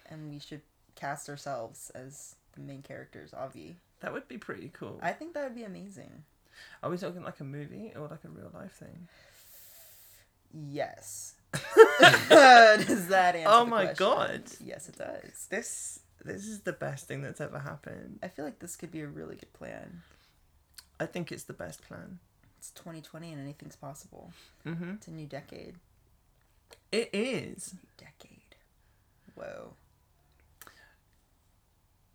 and 0.08 0.30
we 0.30 0.40
should 0.40 0.62
cast 0.96 1.30
ourselves 1.30 1.92
as 1.92 2.36
the 2.54 2.62
main 2.62 2.82
characters. 2.82 3.34
Avi, 3.34 3.76
That 4.02 4.14
would 4.14 4.28
be 4.28 4.38
pretty 4.38 4.70
cool. 4.74 5.00
I 5.02 5.12
think 5.12 5.34
that 5.34 5.44
would 5.44 5.56
be 5.56 5.64
amazing. 5.64 6.24
Are 6.82 6.90
we 6.90 6.98
talking 6.98 7.24
like 7.24 7.40
a 7.40 7.44
movie 7.44 7.94
or 7.96 8.08
like 8.08 8.24
a 8.24 8.30
real 8.30 8.52
life 8.54 8.74
thing? 8.74 9.08
Yes. 10.54 11.36
does 11.54 13.08
that 13.08 13.36
answer? 13.36 13.50
Oh 13.50 13.66
my? 13.66 13.94
God. 13.94 14.44
Yes, 14.64 14.90
it 14.90 14.98
does. 14.98 15.48
This 15.50 16.00
this 16.24 16.48
is 16.48 16.62
the 16.62 16.74
best 16.74 17.08
thing 17.08 17.22
that's 17.22 17.42
ever 17.42 17.60
happened. 17.60 18.20
I 18.24 18.30
feel 18.30 18.46
like 18.46 18.60
this 18.60 18.76
could 18.76 18.92
be 18.92 19.02
a 19.02 19.08
really 19.08 19.36
good 19.36 19.54
plan. 19.54 20.02
I 21.00 21.06
think 21.06 21.32
it's 21.32 21.44
the 21.44 21.54
best 21.54 21.82
plan. 21.88 22.20
It's 22.58 22.72
2020 22.72 23.32
and 23.34 23.42
anything's 23.42 23.76
possible. 23.76 24.32
Mm-hmm. 24.66 24.92
It's 24.92 25.08
a 25.08 25.12
new 25.12 25.26
decade. 25.28 25.76
It 26.92 27.10
is. 27.14 27.74
New 27.74 27.90
decade. 27.98 28.56
Whoa. 29.36 29.74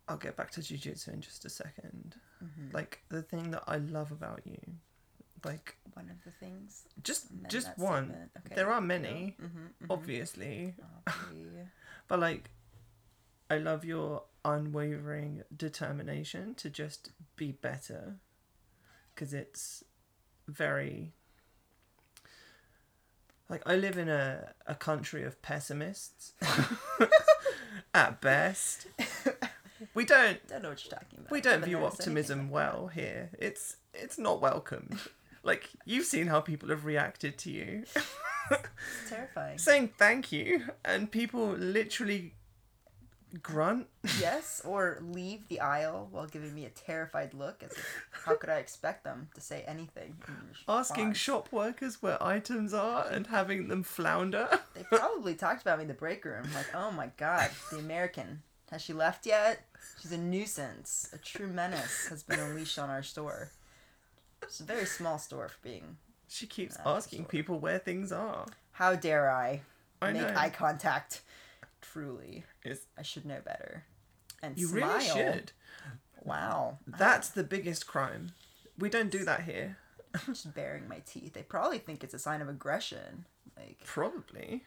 I'll 0.07 0.17
get 0.17 0.35
back 0.35 0.51
to 0.51 0.61
jujitsu 0.61 1.09
in 1.13 1.21
just 1.21 1.45
a 1.45 1.49
2nd 1.49 2.15
Mhm. 2.43 2.73
Like 2.73 3.03
the 3.09 3.21
thing 3.21 3.51
that 3.51 3.63
I 3.67 3.77
love 3.77 4.11
about 4.11 4.41
you, 4.45 4.59
like 5.45 5.77
One 5.93 6.09
of 6.09 6.23
the 6.23 6.31
things. 6.31 6.85
just 7.03 7.27
just 7.47 7.77
one. 7.77 8.31
Okay, 8.39 8.55
There 8.55 8.71
are 8.71 8.81
many, 8.81 9.35
Mhm, 9.39 9.73
mhm. 9.79 9.87
obviously, 9.91 10.75
Avi. 11.07 11.67
but 12.07 12.19
like 12.19 12.49
I 13.49 13.57
love 13.59 13.85
your 13.85 14.23
unwavering 14.43 15.43
determination 15.55 16.55
to 16.55 16.69
just 16.71 17.11
be 17.35 17.51
better, 17.51 18.17
because 19.21 19.35
it's 19.35 19.83
very. 20.47 21.13
Like 23.49 23.61
I 23.67 23.75
live 23.75 23.97
in 23.97 24.09
a, 24.09 24.53
a 24.65 24.73
country 24.73 25.23
of 25.23 25.39
pessimists. 25.43 26.33
At 27.93 28.19
best, 28.19 28.87
we 29.93 30.05
don't 30.05 30.45
Don't 30.47 30.63
know 30.63 30.69
what 30.69 30.83
you're 30.83 30.91
talking 30.97 31.19
about. 31.19 31.31
we 31.31 31.41
don't 31.41 31.63
view 31.63 31.85
optimism 31.85 32.49
well 32.49 32.87
here. 32.87 33.29
It's 33.37 33.77
it's 33.93 34.17
not 34.17 34.41
welcomed. 34.41 34.97
like 35.43 35.69
you've 35.85 36.05
seen 36.05 36.27
how 36.27 36.39
people 36.39 36.69
have 36.69 36.85
reacted 36.85 37.37
to 37.39 37.51
you. 37.51 37.83
It's 37.83 39.09
terrifying. 39.09 39.57
saying 39.59 39.89
thank 39.97 40.31
you 40.31 40.63
and 40.85 41.11
people 41.11 41.49
literally 41.49 42.33
grunt. 43.41 43.87
yes, 44.19 44.61
or 44.65 44.99
leave 45.01 45.47
the 45.47 45.59
aisle 45.59 46.07
while 46.11 46.27
giving 46.27 46.53
me 46.53 46.65
a 46.65 46.69
terrified 46.69 47.33
look 47.33 47.63
as 47.63 47.71
if 47.71 48.05
how 48.25 48.35
could 48.35 48.49
I 48.49 48.57
expect 48.57 49.03
them 49.03 49.29
to 49.35 49.41
say 49.41 49.63
anything? 49.67 50.15
Asking 50.67 51.13
shop 51.13 51.51
workers 51.51 52.01
where 52.01 52.21
items 52.21 52.73
are 52.73 53.07
and 53.07 53.27
having 53.27 53.67
them 53.67 53.83
flounder. 53.83 54.47
They 54.73 54.83
probably 54.83 55.35
talked 55.35 55.61
about 55.61 55.77
me 55.79 55.83
in 55.83 55.87
the 55.89 55.93
break 55.93 56.23
room. 56.23 56.45
Like, 56.55 56.73
oh 56.73 56.91
my 56.91 57.11
god, 57.17 57.51
the 57.71 57.79
American. 57.79 58.41
Has 58.71 58.81
she 58.81 58.93
left 58.93 59.25
yet? 59.25 59.65
She's 60.01 60.13
a 60.13 60.17
nuisance. 60.17 61.09
A 61.13 61.17
true 61.17 61.47
menace 61.47 62.07
has 62.07 62.23
been 62.23 62.39
unleashed 62.39 62.79
on 62.79 62.89
our 62.89 63.03
store. 63.03 63.51
It's 64.41 64.59
a 64.61 64.63
very 64.63 64.85
small 64.85 65.17
store 65.19 65.49
for 65.49 65.57
being. 65.61 65.97
She 66.29 66.47
keeps 66.47 66.77
uh, 66.77 66.95
asking 66.95 67.25
people 67.25 67.59
where 67.59 67.79
things 67.79 68.11
are. 68.13 68.45
How 68.71 68.95
dare 68.95 69.29
I, 69.29 69.61
I 70.01 70.13
make 70.13 70.21
know. 70.21 70.33
eye 70.35 70.49
contact? 70.49 71.21
Truly, 71.81 72.45
It's, 72.63 72.85
I 72.97 73.01
should 73.01 73.25
know 73.25 73.39
better. 73.43 73.83
And 74.43 74.57
you 74.57 74.67
smile. 74.67 74.97
really 74.97 75.05
should. 75.05 75.51
Wow. 76.23 76.79
That's 76.87 77.29
the 77.29 77.43
biggest 77.43 77.87
crime. 77.87 78.31
We 78.77 78.89
don't 78.89 79.11
do 79.11 79.23
that 79.25 79.43
here. 79.43 79.77
I'm 80.13 80.33
just 80.33 80.53
baring 80.53 80.87
my 80.87 80.99
teeth. 81.05 81.33
They 81.33 81.43
probably 81.43 81.77
think 81.79 82.03
it's 82.03 82.13
a 82.13 82.19
sign 82.19 82.41
of 82.41 82.49
aggression. 82.49 83.25
Like 83.57 83.79
Probably. 83.85 84.63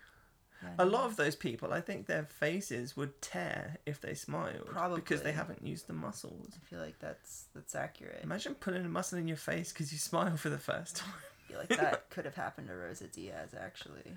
yeah, 0.62 0.68
A 0.78 0.84
lot 0.84 1.04
of 1.04 1.16
those 1.16 1.36
people, 1.36 1.72
I 1.72 1.80
think 1.80 2.06
their 2.06 2.24
faces 2.24 2.96
would 2.96 3.20
tear 3.20 3.78
if 3.86 4.00
they 4.00 4.14
smiled. 4.14 4.66
Probably 4.66 5.00
because 5.00 5.22
they 5.22 5.32
haven't 5.32 5.64
used 5.66 5.86
the 5.86 5.92
muscles. 5.92 6.48
I 6.54 6.64
feel 6.68 6.78
like 6.80 6.98
that's 6.98 7.46
that's 7.54 7.74
accurate. 7.74 8.20
Imagine 8.22 8.54
putting 8.54 8.84
a 8.84 8.88
muscle 8.88 9.18
in 9.18 9.28
your 9.28 9.36
face 9.36 9.72
because 9.72 9.92
you 9.92 9.98
smile 9.98 10.36
for 10.36 10.48
the 10.50 10.58
first 10.58 10.96
time. 10.96 11.12
I 11.14 11.48
feel 11.48 11.58
like 11.58 11.68
that 11.80 12.10
could 12.10 12.24
have 12.24 12.36
happened 12.36 12.68
to 12.68 12.74
Rosa 12.74 13.06
Diaz 13.08 13.50
actually. 13.58 14.12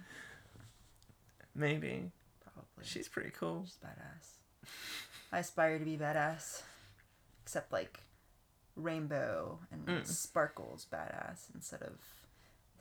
Maybe. 1.55 2.11
Probably. 2.57 2.83
She's 2.89 3.07
pretty 3.07 3.31
cool. 3.31 3.65
She's 3.65 3.77
badass. 3.83 4.69
I 5.31 5.39
aspire 5.39 5.77
to 5.79 5.85
be 5.85 5.97
badass. 5.97 6.61
Except 7.43 7.71
like 7.71 7.99
rainbow 8.75 9.59
and 9.71 9.85
Mm. 9.85 10.05
sparkles 10.05 10.85
badass 10.91 11.53
instead 11.53 11.81
of 11.81 11.93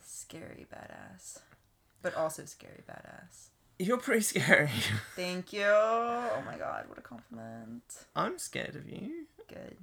scary 0.03 0.65
badass. 0.73 1.39
But 2.01 2.15
also 2.15 2.45
scary 2.45 2.83
badass. 2.87 3.47
You're 3.79 3.97
pretty 3.97 4.21
scary. 4.21 4.69
Thank 5.15 5.53
you. 5.53 5.63
Oh 5.65 6.41
my 6.45 6.57
god, 6.57 6.85
what 6.89 6.97
a 6.97 7.01
compliment. 7.01 7.83
I'm 8.15 8.37
scared 8.39 8.75
of 8.75 8.89
you. 8.89 9.25
Good. 9.47 9.77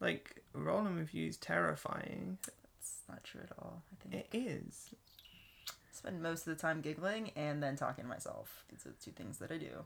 Like, 0.00 0.42
rolling 0.54 0.96
with 0.96 1.14
you 1.14 1.28
is 1.28 1.36
terrifying. 1.36 2.38
That's 2.42 3.02
not 3.08 3.22
true 3.22 3.42
at 3.42 3.52
all. 3.58 3.82
I 3.92 4.08
think 4.08 4.26
It 4.32 4.36
is. 4.36 4.94
Spend 6.00 6.22
most 6.22 6.46
of 6.46 6.56
the 6.56 6.60
time 6.60 6.80
giggling 6.80 7.30
and 7.36 7.62
then 7.62 7.76
talking 7.76 8.04
to 8.04 8.08
myself. 8.08 8.64
These 8.70 8.86
are 8.86 8.88
the 8.88 9.04
two 9.04 9.10
things 9.10 9.36
that 9.38 9.52
I 9.52 9.58
do. 9.58 9.84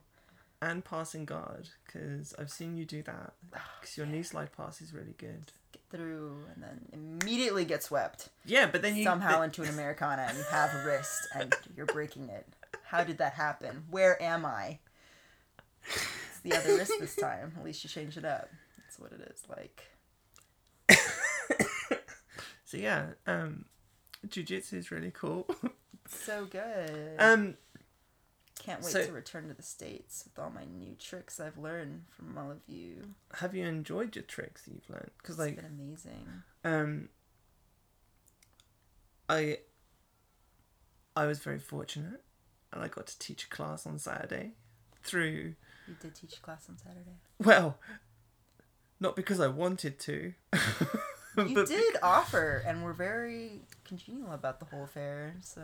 And 0.62 0.84
passing 0.84 1.24
guard, 1.24 1.70
because 1.84 2.32
I've 2.38 2.50
seen 2.52 2.76
you 2.76 2.84
do 2.84 3.02
that. 3.02 3.32
Because 3.80 3.96
your 3.96 4.06
knee 4.06 4.22
slide 4.22 4.50
pass 4.56 4.80
is 4.80 4.94
really 4.94 5.16
good. 5.18 5.50
Get 5.72 5.82
through 5.90 6.36
and 6.54 6.62
then 6.62 6.86
immediately 6.92 7.64
get 7.64 7.82
swept. 7.82 8.28
Yeah, 8.46 8.68
but 8.70 8.80
then 8.80 8.94
you. 8.94 9.02
somehow 9.02 9.40
th- 9.40 9.44
into 9.44 9.62
an 9.62 9.68
Americana 9.74 10.26
and 10.28 10.38
you 10.38 10.44
have 10.44 10.72
a 10.72 10.86
wrist 10.86 11.26
and 11.34 11.52
you're 11.76 11.86
breaking 11.86 12.28
it. 12.28 12.46
How 12.84 13.02
did 13.02 13.18
that 13.18 13.32
happen? 13.32 13.82
Where 13.90 14.20
am 14.22 14.46
I? 14.46 14.78
It's 15.84 16.40
the 16.44 16.54
other 16.54 16.76
wrist 16.76 16.92
this 17.00 17.16
time. 17.20 17.52
At 17.58 17.64
least 17.64 17.82
you 17.82 17.90
changed 17.90 18.16
it 18.16 18.24
up. 18.24 18.48
That's 18.78 19.00
what 19.00 19.10
it 19.10 19.20
is 19.34 19.42
like. 19.48 19.82
So 22.66 22.78
yeah, 22.78 23.06
um, 23.26 23.66
jujitsu 24.26 24.74
is 24.74 24.90
really 24.90 25.12
cool. 25.12 25.46
So 26.14 26.46
good. 26.46 27.16
um, 27.18 27.56
Can't 28.58 28.82
wait 28.82 28.92
so- 28.92 29.06
to 29.06 29.12
return 29.12 29.48
to 29.48 29.54
the 29.54 29.62
States 29.62 30.24
with 30.24 30.42
all 30.42 30.50
my 30.50 30.64
new 30.64 30.94
tricks 30.98 31.38
I've 31.40 31.58
learned 31.58 32.04
from 32.10 32.36
all 32.38 32.50
of 32.50 32.60
you. 32.66 33.14
have 33.34 33.54
you 33.54 33.66
enjoyed 33.66 34.14
your 34.16 34.22
tricks 34.24 34.62
that 34.62 34.72
you've 34.74 34.88
learned? 34.90 35.10
Because 35.18 35.38
like, 35.38 35.56
been 35.56 35.64
amazing. 35.66 36.26
um, 36.64 37.08
I, 39.28 39.58
I 41.16 41.26
was 41.26 41.38
very 41.40 41.58
fortunate, 41.58 42.22
and 42.72 42.82
I 42.82 42.88
got 42.88 43.06
to 43.08 43.18
teach 43.18 43.44
a 43.44 43.48
class 43.48 43.86
on 43.86 43.98
Saturday, 43.98 44.52
through 45.02 45.54
You 45.88 45.94
did 46.00 46.14
teach 46.14 46.36
a 46.36 46.40
class 46.40 46.66
on 46.68 46.76
Saturday. 46.78 47.16
well, 47.42 47.78
not 49.00 49.16
because 49.16 49.40
I 49.40 49.48
wanted 49.48 49.98
to. 50.00 50.32
You 51.48 51.66
did 51.66 51.96
offer 52.02 52.62
and 52.66 52.84
were 52.84 52.92
very 52.92 53.62
congenial 53.84 54.32
about 54.32 54.60
the 54.60 54.66
whole 54.66 54.84
affair, 54.84 55.34
so 55.42 55.62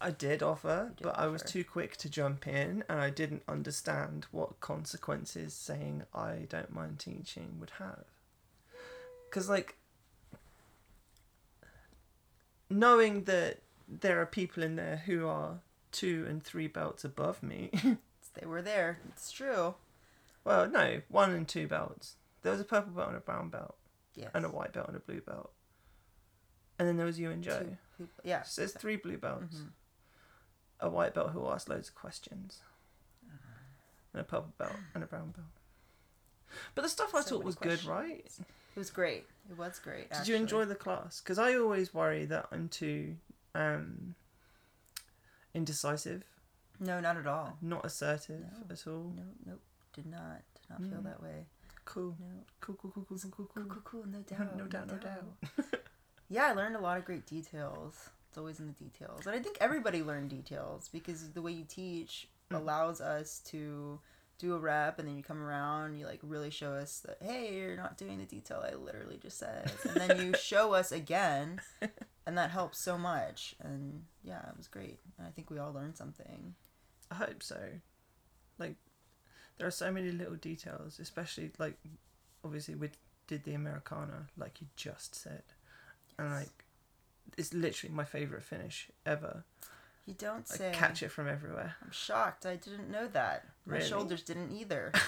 I 0.00 0.10
did 0.10 0.42
offer, 0.42 0.92
did 0.96 1.02
but 1.02 1.18
I 1.18 1.26
was 1.26 1.42
too 1.42 1.64
quick 1.64 1.96
to 1.98 2.08
jump 2.08 2.46
in, 2.46 2.84
and 2.88 3.00
I 3.00 3.10
didn't 3.10 3.42
understand 3.46 4.26
what 4.30 4.60
consequences 4.60 5.54
saying 5.54 6.04
I 6.14 6.46
don't 6.48 6.72
mind 6.74 6.98
teaching 6.98 7.56
would 7.60 7.72
have. 7.78 8.04
Because, 9.28 9.48
like, 9.48 9.76
knowing 12.70 13.24
that 13.24 13.60
there 13.88 14.20
are 14.20 14.26
people 14.26 14.62
in 14.62 14.76
there 14.76 15.02
who 15.06 15.26
are 15.26 15.60
two 15.92 16.26
and 16.28 16.42
three 16.42 16.66
belts 16.66 17.04
above 17.04 17.42
me. 17.42 17.70
they 18.34 18.46
were 18.46 18.62
there. 18.62 18.98
It's 19.10 19.30
true. 19.30 19.74
well, 20.44 20.68
no, 20.68 21.00
one 21.08 21.32
and 21.32 21.48
two 21.48 21.66
belts. 21.66 22.16
There 22.42 22.52
was 22.52 22.60
a 22.60 22.64
purple 22.64 22.92
belt 22.92 23.08
and 23.08 23.16
a 23.16 23.20
brown 23.20 23.48
belt, 23.48 23.76
Yes. 24.14 24.30
and 24.34 24.44
a 24.44 24.48
white 24.48 24.72
belt 24.72 24.88
and 24.88 24.96
a 24.96 25.00
blue 25.00 25.20
belt. 25.20 25.52
And 26.78 26.88
then 26.88 26.96
there 26.96 27.06
was 27.06 27.18
you 27.18 27.30
and 27.30 27.42
Joe. 27.42 27.76
Two 27.98 28.08
Yeah. 28.24 28.42
So 28.42 28.60
there's 28.62 28.72
three 28.72 28.96
blue 28.96 29.18
belts. 29.18 29.56
Mhm. 29.56 29.70
a 30.80 30.90
white 30.90 31.14
belt 31.14 31.30
who 31.30 31.46
asked 31.48 31.68
loads 31.68 31.88
of 31.88 31.94
questions, 31.94 32.60
and 34.12 34.20
a 34.20 34.24
purple 34.24 34.52
belt 34.58 34.76
and 34.94 35.02
a 35.02 35.06
brown 35.06 35.30
belt. 35.30 35.46
But 36.74 36.82
the 36.82 36.88
stuff 36.88 37.14
I 37.14 37.20
So 37.22 37.36
taught 37.36 37.44
was 37.44 37.54
good, 37.54 37.84
right? 37.84 38.26
It 38.74 38.78
was 38.78 38.90
great. 38.90 39.26
It 39.48 39.56
was 39.56 39.78
great. 39.78 40.10
Did 40.10 40.26
you 40.28 40.34
enjoy 40.34 40.64
the 40.64 40.74
class? 40.74 41.20
Because 41.20 41.38
I 41.38 41.54
always 41.54 41.94
worry 41.94 42.26
that 42.26 42.48
I'm 42.50 42.68
too 42.68 43.16
um, 43.54 44.14
indecisive, 45.54 46.24
No, 46.80 47.00
not 47.00 47.16
at 47.16 47.26
all. 47.26 47.56
not 47.62 47.84
assertive 47.86 48.40
No. 48.40 48.66
at 48.70 48.86
all. 48.86 49.12
No, 49.16 49.22
nope. 49.46 49.62
Did 49.92 50.06
not. 50.06 50.42
Did 50.54 50.70
not 50.70 50.78
feel 50.80 51.00
Mm. 51.00 51.04
that 51.04 51.22
way. 51.22 51.46
Cool. 51.84 52.16
No. 52.18 52.26
Cool, 52.60 52.76
cool, 52.76 52.90
cool, 52.92 53.04
cool, 53.08 53.18
cool, 53.30 53.46
cool, 53.54 53.64
Cool, 53.64 53.82
cool. 53.84 54.04
No 54.06 54.18
doubt. 54.26 54.56
No 54.56 54.64
doubt, 54.66 54.88
no 54.88 54.94
doubt. 54.98 55.80
Yeah, 56.30 56.46
I 56.46 56.52
learned 56.54 56.74
a 56.74 56.80
lot 56.80 56.96
of 56.96 57.04
great 57.04 57.26
details. 57.26 58.08
It's 58.28 58.38
always 58.38 58.58
in 58.58 58.66
the 58.66 58.72
details. 58.72 59.26
And 59.26 59.36
I 59.36 59.40
think 59.40 59.58
everybody 59.60 60.02
learned 60.02 60.30
details 60.30 60.88
because 60.88 61.30
the 61.32 61.42
way 61.42 61.52
you 61.52 61.64
teach 61.68 62.28
Mm. 62.50 62.58
allows 62.58 63.00
us 63.00 63.38
to 63.46 64.00
do 64.38 64.52
a 64.54 64.58
rep 64.58 64.98
and 64.98 65.08
then 65.08 65.16
you 65.16 65.22
come 65.22 65.42
around 65.42 65.94
you 65.98 66.04
like 66.04 66.20
really 66.22 66.50
show 66.50 66.74
us 66.74 67.00
that 67.06 67.16
hey 67.22 67.54
you're 67.56 67.74
not 67.76 67.96
doing 67.96 68.18
the 68.18 68.26
detail 68.26 68.62
I 68.62 68.74
literally 68.74 69.16
just 69.16 69.38
said 69.38 69.72
and 69.88 69.96
then 69.96 70.20
you 70.20 70.34
show 70.38 70.74
us 70.74 70.92
again 70.92 71.62
and 72.26 72.36
that 72.36 72.50
helps 72.50 72.78
so 72.78 72.98
much 72.98 73.54
and 73.60 74.02
yeah 74.22 74.46
it 74.50 74.56
was 74.58 74.68
great 74.68 74.98
and 75.16 75.26
I 75.26 75.30
think 75.30 75.50
we 75.50 75.58
all 75.58 75.72
learned 75.72 75.96
something 75.96 76.54
I 77.10 77.14
hope 77.14 77.42
so. 77.42 77.56
Like, 78.58 78.76
there 79.58 79.66
are 79.66 79.70
so 79.72 79.90
many 79.92 80.10
little 80.10 80.34
details, 80.36 80.98
especially 81.00 81.50
like, 81.58 81.76
obviously 82.44 82.74
we 82.74 82.90
did 83.26 83.44
the 83.44 83.54
Americana, 83.54 84.26
like 84.36 84.60
you 84.60 84.66
just 84.76 85.14
said, 85.14 85.42
and 86.18 86.30
like, 86.30 86.64
it's 87.38 87.52
literally 87.54 87.94
my 87.94 88.04
favorite 88.04 88.42
finish 88.42 88.88
ever. 89.06 89.44
you 90.06 90.14
don't 90.14 90.46
I 90.52 90.56
say 90.56 90.72
catch 90.74 91.02
it 91.02 91.10
from 91.10 91.28
everywhere. 91.28 91.74
I'm 91.82 91.90
shocked 91.90 92.46
I 92.46 92.56
didn't 92.56 92.90
know 92.90 93.08
that 93.08 93.46
my 93.66 93.80
shoulders 93.80 94.22
didn't 94.22 94.52
either 94.52 94.92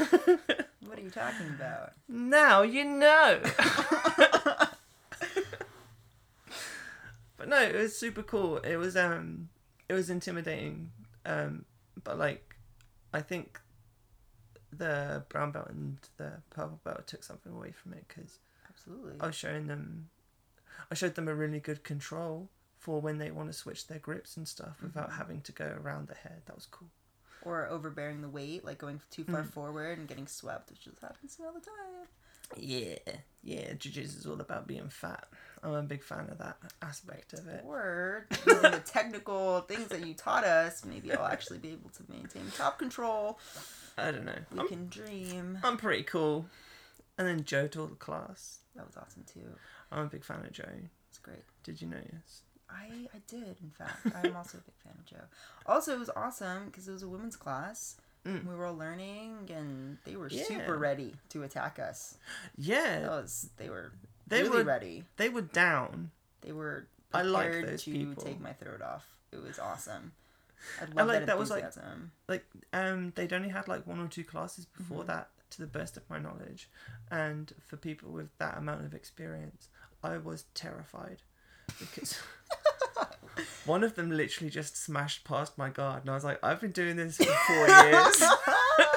what 0.87 0.99
are 0.99 1.03
you 1.03 1.11
talking 1.11 1.49
about 1.49 1.93
Now 2.09 2.63
you 2.63 2.85
know. 2.85 3.41
but 7.37 7.49
no, 7.49 7.61
it 7.63 7.75
was 7.75 7.97
super 7.97 8.23
cool. 8.23 8.59
It 8.59 8.77
was 8.77 8.97
um, 8.97 9.49
it 9.89 9.93
was 9.93 10.11
intimidating. 10.11 10.91
Um, 11.25 11.65
but 12.03 12.19
like, 12.19 12.57
I 13.13 13.21
think 13.21 13.61
the 14.73 15.25
brown 15.29 15.53
belt 15.53 15.69
and 15.69 15.99
the 16.17 16.33
purple 16.51 16.81
belt 16.85 17.07
took 17.07 17.23
something 17.25 17.53
away 17.53 17.73
from 17.73 17.93
it 17.95 18.05
because 18.09 18.39
absolutely 18.69 19.15
I 19.21 19.27
was 19.27 19.35
showing 19.37 19.67
them, 19.67 20.09
I 20.91 20.95
showed 20.95 21.15
them 21.15 21.29
a 21.29 21.35
really 21.35 21.61
good 21.61 21.85
control 21.85 22.49
for 22.79 23.01
when 23.01 23.19
they 23.19 23.31
want 23.31 23.49
to 23.51 23.53
switch 23.53 23.87
their 23.87 23.99
grips 23.99 24.37
and 24.37 24.47
stuff 24.47 24.83
without 24.83 25.13
having 25.13 25.41
to 25.43 25.53
go 25.53 25.77
around 25.83 26.09
the 26.09 26.15
head. 26.15 26.43
That 26.47 26.55
was 26.57 26.67
cool. 26.67 26.89
or 27.43 27.69
overbearing 27.69 28.23
the 28.23 28.29
weight, 28.29 28.65
like 28.65 28.79
going 28.79 29.01
too 29.11 29.23
far 29.25 29.43
Mm. 29.45 29.51
forward 29.53 29.99
and 29.99 30.09
getting 30.09 30.27
swept, 30.27 30.69
which 30.71 30.83
just 30.85 31.01
happens 31.01 31.37
to 31.37 31.43
me 31.43 31.49
all 31.49 31.55
the 31.55 31.61
time. 31.61 32.09
Yeah, 32.57 32.97
yeah. 33.43 33.73
Jiu-jitsu 33.75 34.19
is 34.19 34.27
all 34.27 34.41
about 34.41 34.67
being 34.69 34.89
fat. 34.89 35.29
I'm 35.65 35.73
a 35.73 35.83
big 35.83 36.03
fan 36.05 36.29
of 36.31 36.39
that 36.39 36.59
aspect 36.83 37.33
of 37.33 37.47
it. 37.49 37.63
Or 37.65 38.27
using 38.47 38.63
the 38.63 38.83
technical 38.85 39.61
things 39.63 39.89
that 39.89 40.07
you 40.07 40.15
taught 40.15 40.45
us, 40.45 40.85
maybe 40.85 41.13
I'll 41.13 41.27
actually 41.27 41.59
be 41.59 41.71
able 41.71 41.91
to 41.91 42.05
maintain 42.09 42.51
top 42.57 42.79
control. 42.79 43.39
I 43.99 44.11
don't 44.11 44.25
know. 44.27 44.39
We 44.53 44.61
I'm, 44.61 44.69
can 44.69 44.89
dream. 44.89 45.59
I'm 45.65 45.77
pretty 45.77 46.03
cool. 46.03 46.47
And 47.19 47.27
then 47.27 47.45
Joe 47.45 47.67
taught 47.67 47.91
the 47.91 47.97
class. 47.97 48.59
That 48.75 48.87
was 48.87 48.97
awesome 48.97 49.25
too. 49.33 49.49
I'm 49.91 50.01
a 50.05 50.07
big 50.07 50.25
fan 50.25 50.45
of 50.45 50.53
Joe. 50.53 50.65
It's 51.09 51.19
great. 51.19 51.45
Did 51.65 51.81
you 51.81 51.89
notice? 51.89 52.43
I 52.69 53.09
I 53.15 53.19
did, 53.27 53.57
in 53.63 53.71
fact. 53.77 54.07
I'm 54.25 54.37
also 54.37 54.59
a 54.59 54.61
big 54.63 54.75
fan 54.83 54.93
of 54.99 55.07
Joe. 55.07 55.25
Also, 55.67 55.95
it 55.95 55.99
was 55.99 56.11
awesome 56.15 56.67
because 56.67 56.89
it 56.89 56.93
was 56.93 57.03
a 57.03 57.09
women's 57.09 57.37
class. 57.37 57.97
Mm. 58.27 58.45
We 58.47 58.55
were 58.57 58.67
all 58.67 58.77
learning, 58.77 59.49
and 59.55 59.99
they 60.05 60.17
were 60.17 60.29
Yeah. 60.29 60.43
super 60.45 60.77
ready 60.77 61.15
to 61.31 61.45
attack 61.45 61.79
us. 61.79 62.17
That 62.59 62.65
Yeah, 62.65 63.09
was 63.09 63.51
they 63.57 63.71
were 63.71 63.93
they 64.27 64.43
really 64.43 64.59
were 64.59 64.65
ready. 64.65 65.05
they 65.17 65.29
were 65.29 65.43
down. 65.43 66.11
They 66.43 66.53
were 66.53 66.89
I 67.15 67.23
like 67.23 67.47
prepared 67.47 67.69
those 67.73 67.83
to 67.85 67.93
people. 67.93 68.25
take 68.25 68.41
my 68.41 68.53
throat 68.53 68.83
off. 68.83 69.07
It 69.33 69.41
was 69.43 69.59
awesome. 69.61 70.13
I 70.81 70.85
I 70.85 70.87
love 70.95 71.09
like 71.09 71.19
that, 71.21 71.27
that 71.27 71.39
was, 71.39 71.51
like- 71.51 71.65
Like 72.29 72.45
um, 72.73 73.13
they'd 73.15 73.33
only 73.33 73.49
had 73.51 73.69
like 73.69 73.87
one 73.87 74.01
or 74.01 74.09
two 74.09 74.25
classes 74.25 74.65
before 74.67 75.05
Mhm. 75.05 75.09
that, 75.09 75.31
to 75.51 75.59
the 75.59 75.67
best 75.67 75.97
of 75.97 76.09
my 76.11 76.19
knowledge, 76.19 76.69
and 77.11 77.53
for 77.67 77.77
people 77.77 78.11
with 78.11 78.37
that 78.39 78.59
amount 78.59 78.85
of 78.85 78.95
experience, 78.95 79.69
I 80.03 80.19
was 80.19 80.45
terrified 80.55 81.23
because. 81.79 82.19
One 83.67 83.85
of 83.85 83.97
them 83.97 84.11
literally 84.11 84.49
just 84.49 84.83
smashed 84.83 85.25
past 85.25 85.59
my 85.59 85.69
guard, 85.69 86.03
and 86.03 86.11
I 86.11 86.15
was 86.15 86.25
like, 86.25 86.39
I've 86.43 86.61
been 86.61 86.71
doing 86.73 86.97
this 86.97 87.19
for 87.19 87.25
four 87.25 87.69
years. 87.69 88.23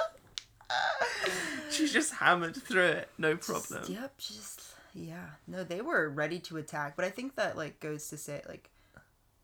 she 1.71 1.87
just 1.87 2.13
hammered 2.13 2.55
through 2.55 2.83
it, 2.85 3.09
no 3.17 3.35
problem. 3.35 3.83
Yep, 3.87 4.17
just 4.17 4.61
yeah. 4.93 5.25
No, 5.47 5.63
they 5.63 5.81
were 5.81 6.09
ready 6.09 6.39
to 6.41 6.57
attack, 6.57 6.95
but 6.95 7.05
I 7.05 7.09
think 7.09 7.35
that 7.35 7.57
like 7.57 7.79
goes 7.79 8.07
to 8.09 8.17
say 8.17 8.41
like 8.47 8.69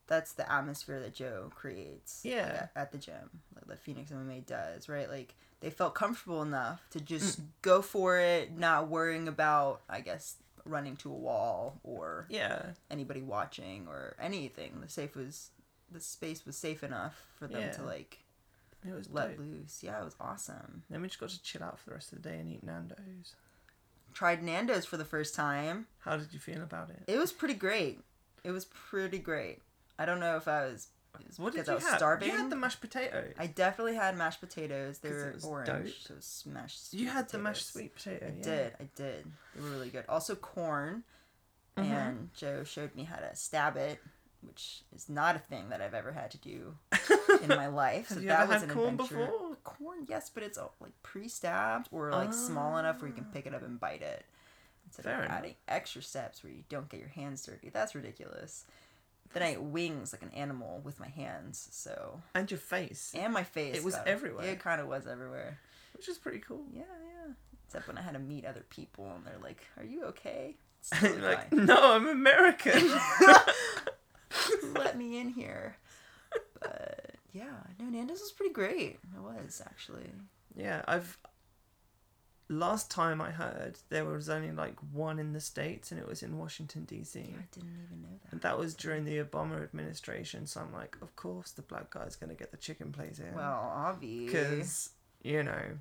that's 0.07 0.33
the 0.33 0.51
atmosphere 0.51 0.99
that 0.99 1.13
Joe 1.15 1.51
creates. 1.55 2.23
like, 2.23 2.33
Yeah. 2.33 2.39
at, 2.63 2.71
at 2.75 2.91
the 2.91 2.97
gym, 2.97 3.41
like 3.55 3.65
that 3.67 3.79
Phoenix 3.79 4.11
MMA 4.11 4.45
does, 4.45 4.87
right? 4.87 5.09
Like 5.09 5.35
they 5.61 5.69
felt 5.69 5.95
comfortable 5.95 6.41
enough 6.41 6.81
to 6.91 6.99
just 7.01 7.41
Mm. 7.41 7.47
go 7.61 7.81
for 7.81 8.19
it, 8.19 8.55
not 8.57 8.87
worrying 8.87 9.27
about, 9.27 9.81
I 9.89 10.01
guess, 10.01 10.35
running 10.63 10.95
to 10.97 11.09
a 11.11 11.13
wall 11.15 11.79
or 11.83 12.25
Yeah, 12.29 12.71
anybody 12.89 13.21
watching 13.21 13.87
or 13.87 14.15
anything. 14.19 14.81
The 14.81 14.89
safe 14.89 15.15
was 15.15 15.51
the 15.91 15.99
space 15.99 16.45
was 16.45 16.57
safe 16.57 16.83
enough 16.83 17.15
for 17.37 17.47
them 17.47 17.71
to 17.73 17.83
like 17.83 18.19
it 18.87 18.91
was 18.93 19.09
let 19.09 19.29
dope. 19.29 19.39
loose. 19.39 19.81
Yeah, 19.83 19.99
it 20.01 20.03
was 20.05 20.15
awesome. 20.19 20.83
Then 20.89 21.01
we 21.01 21.07
just 21.07 21.19
got 21.19 21.29
to 21.29 21.41
chill 21.41 21.63
out 21.63 21.79
for 21.79 21.85
the 21.89 21.95
rest 21.95 22.11
of 22.13 22.21
the 22.21 22.29
day 22.29 22.37
and 22.39 22.49
eat 22.49 22.63
Nando's. 22.63 23.33
Tried 24.13 24.43
Nando's 24.43 24.85
for 24.85 24.97
the 24.97 25.05
first 25.05 25.35
time. 25.35 25.87
How 25.99 26.15
did 26.17 26.31
you 26.33 26.39
feel 26.39 26.61
about 26.61 26.89
it? 26.89 27.03
It 27.07 27.17
was 27.17 27.31
pretty 27.33 27.53
great. 27.55 27.99
It 28.43 28.51
was 28.51 28.65
pretty 28.65 29.19
great. 29.19 29.61
I 29.97 30.05
don't 30.05 30.19
know 30.19 30.35
if 30.37 30.47
I 30.47 30.65
was, 30.65 30.87
What 31.37 31.53
did 31.53 31.65
because 31.65 31.67
you 31.67 31.71
I 31.73 31.75
was 31.75 31.85
have? 31.85 31.97
starving. 31.97 32.29
You 32.29 32.37
had 32.37 32.49
the 32.49 32.55
mashed 32.55 32.81
potato. 32.81 33.29
I 33.39 33.47
definitely 33.47 33.95
had 33.95 34.17
mashed 34.17 34.41
potatoes. 34.41 34.99
They 34.99 35.09
were 35.09 35.31
was 35.33 35.45
orange, 35.45 35.67
dope. 35.67 35.87
so 36.01 36.13
it 36.13 36.17
was 36.17 36.43
mashed. 36.45 36.93
You 36.93 37.07
had 37.07 37.29
the 37.29 37.37
mashed 37.37 37.71
sweet 37.71 37.95
potato. 37.95 38.25
I 38.27 38.33
yeah. 38.37 38.43
did. 38.43 38.73
I 38.79 38.83
did. 38.95 39.25
They 39.55 39.61
were 39.61 39.69
really 39.69 39.89
good. 39.89 40.05
Also 40.09 40.35
corn, 40.35 41.03
Mhm. 41.77 41.83
and 41.83 42.33
Joe 42.33 42.63
showed 42.63 42.95
me 42.95 43.03
how 43.03 43.17
to 43.17 43.35
stab 43.35 43.75
it, 43.77 43.99
which 44.41 44.83
is 44.95 45.07
not 45.09 45.35
a 45.35 45.39
thing 45.39 45.69
that 45.69 45.81
I've 45.81 45.93
ever 45.93 46.11
had 46.11 46.31
to 46.31 46.37
do 46.37 46.77
in 47.41 47.49
my 47.49 47.67
life. 47.83 48.09
So 48.09 48.15
Have 48.15 48.23
you 48.23 48.29
that 48.29 48.39
ever 48.41 48.53
was 48.53 48.61
had 48.61 48.69
an 48.69 48.75
corn 48.75 48.89
adventure. 48.93 49.15
before? 49.25 49.55
Corn, 49.63 50.05
yes, 50.07 50.29
but 50.29 50.43
it's 50.43 50.57
like 50.79 50.93
pre-stabbed 51.03 51.87
or 51.91 52.11
like 52.11 52.33
small 52.33 52.77
enough 52.77 53.01
where 53.01 53.07
you 53.09 53.15
can 53.15 53.25
pick 53.25 53.45
it 53.45 53.53
up 53.55 53.63
and 53.63 53.79
bite 53.79 54.01
it. 54.01 54.25
Instead 54.85 55.05
Fair 55.05 55.19
of 55.19 55.25
enough. 55.25 55.37
adding 55.39 55.55
extra 55.67 56.01
steps 56.03 56.43
where 56.43 56.53
you 56.53 56.63
don't 56.69 56.87
get 56.89 56.99
your 56.99 57.09
hands 57.09 57.43
dirty. 57.45 57.69
That's 57.69 57.95
ridiculous. 57.95 58.65
Then 59.33 59.43
I 59.43 59.51
ate 59.53 59.61
wings 59.61 60.13
like 60.13 60.21
an 60.21 60.31
animal 60.33 60.81
with 60.83 60.99
my 60.99 61.09
hands, 61.09 61.67
so 61.71 62.21
And 62.33 62.49
your 62.49 62.57
face, 62.57 63.13
and 63.17 63.33
my 63.33 63.43
face. 63.43 63.75
It 63.75 63.83
was 63.83 63.97
everywhere. 64.05 64.45
It 64.45 64.59
kind 64.59 64.79
of 64.79 64.87
was 64.87 65.07
everywhere. 65.07 65.59
which 65.93 66.07
is 66.07 66.17
pretty 66.17 66.39
cool. 66.39 66.65
Yeah, 66.71 66.83
yeah. 66.83 67.33
Except 67.67 67.87
when 67.87 67.97
I 67.97 68.01
had 68.01 68.13
to 68.13 68.19
meet 68.19 68.45
other 68.45 68.63
people 68.69 69.11
and 69.15 69.25
they're 69.25 69.41
like, 69.41 69.65
"Are 69.77 69.83
you 69.83 70.05
okay?" 70.05 70.55
Totally 70.93 71.21
like, 71.21 71.49
fine. 71.49 71.65
no, 71.65 71.93
I'm 71.95 72.07
American. 72.07 72.91
Let 74.75 74.97
me 74.97 75.19
in 75.19 75.29
here. 75.29 75.77
But 76.59 77.15
yeah, 77.33 77.63
no, 77.79 77.85
Nando's 77.85 78.21
was 78.21 78.31
pretty 78.31 78.53
great. 78.53 78.99
It 79.15 79.21
was 79.21 79.61
actually. 79.65 80.09
yeah, 80.55 80.83
I've. 80.87 81.17
Last 82.47 82.91
time 82.91 83.21
I 83.21 83.31
heard, 83.31 83.79
there 83.89 84.05
was 84.05 84.29
only 84.29 84.51
like 84.51 84.75
one 84.91 85.17
in 85.17 85.33
the 85.33 85.39
states, 85.39 85.91
and 85.91 85.99
it 85.99 86.07
was 86.07 86.21
in 86.21 86.37
Washington 86.37 86.83
D.C. 86.85 87.19
I 87.19 87.23
didn't 87.51 87.79
even 87.87 88.01
know 88.03 88.09
that. 88.23 88.31
And 88.31 88.41
that 88.41 88.59
was 88.59 88.75
during 88.75 89.03
the 89.03 89.17
Obama 89.17 89.63
administration, 89.63 90.45
so 90.45 90.61
I'm 90.61 90.71
like, 90.71 90.95
of 91.01 91.15
course 91.15 91.51
the 91.51 91.63
black 91.63 91.89
guy's 91.89 92.15
gonna 92.15 92.35
get 92.35 92.51
the 92.51 92.57
chicken 92.57 92.91
place 92.91 93.17
in. 93.19 93.33
Well, 93.33 93.73
obvi. 93.75 94.27
because 94.27 94.91
you 95.23 95.41
know, 95.41 95.79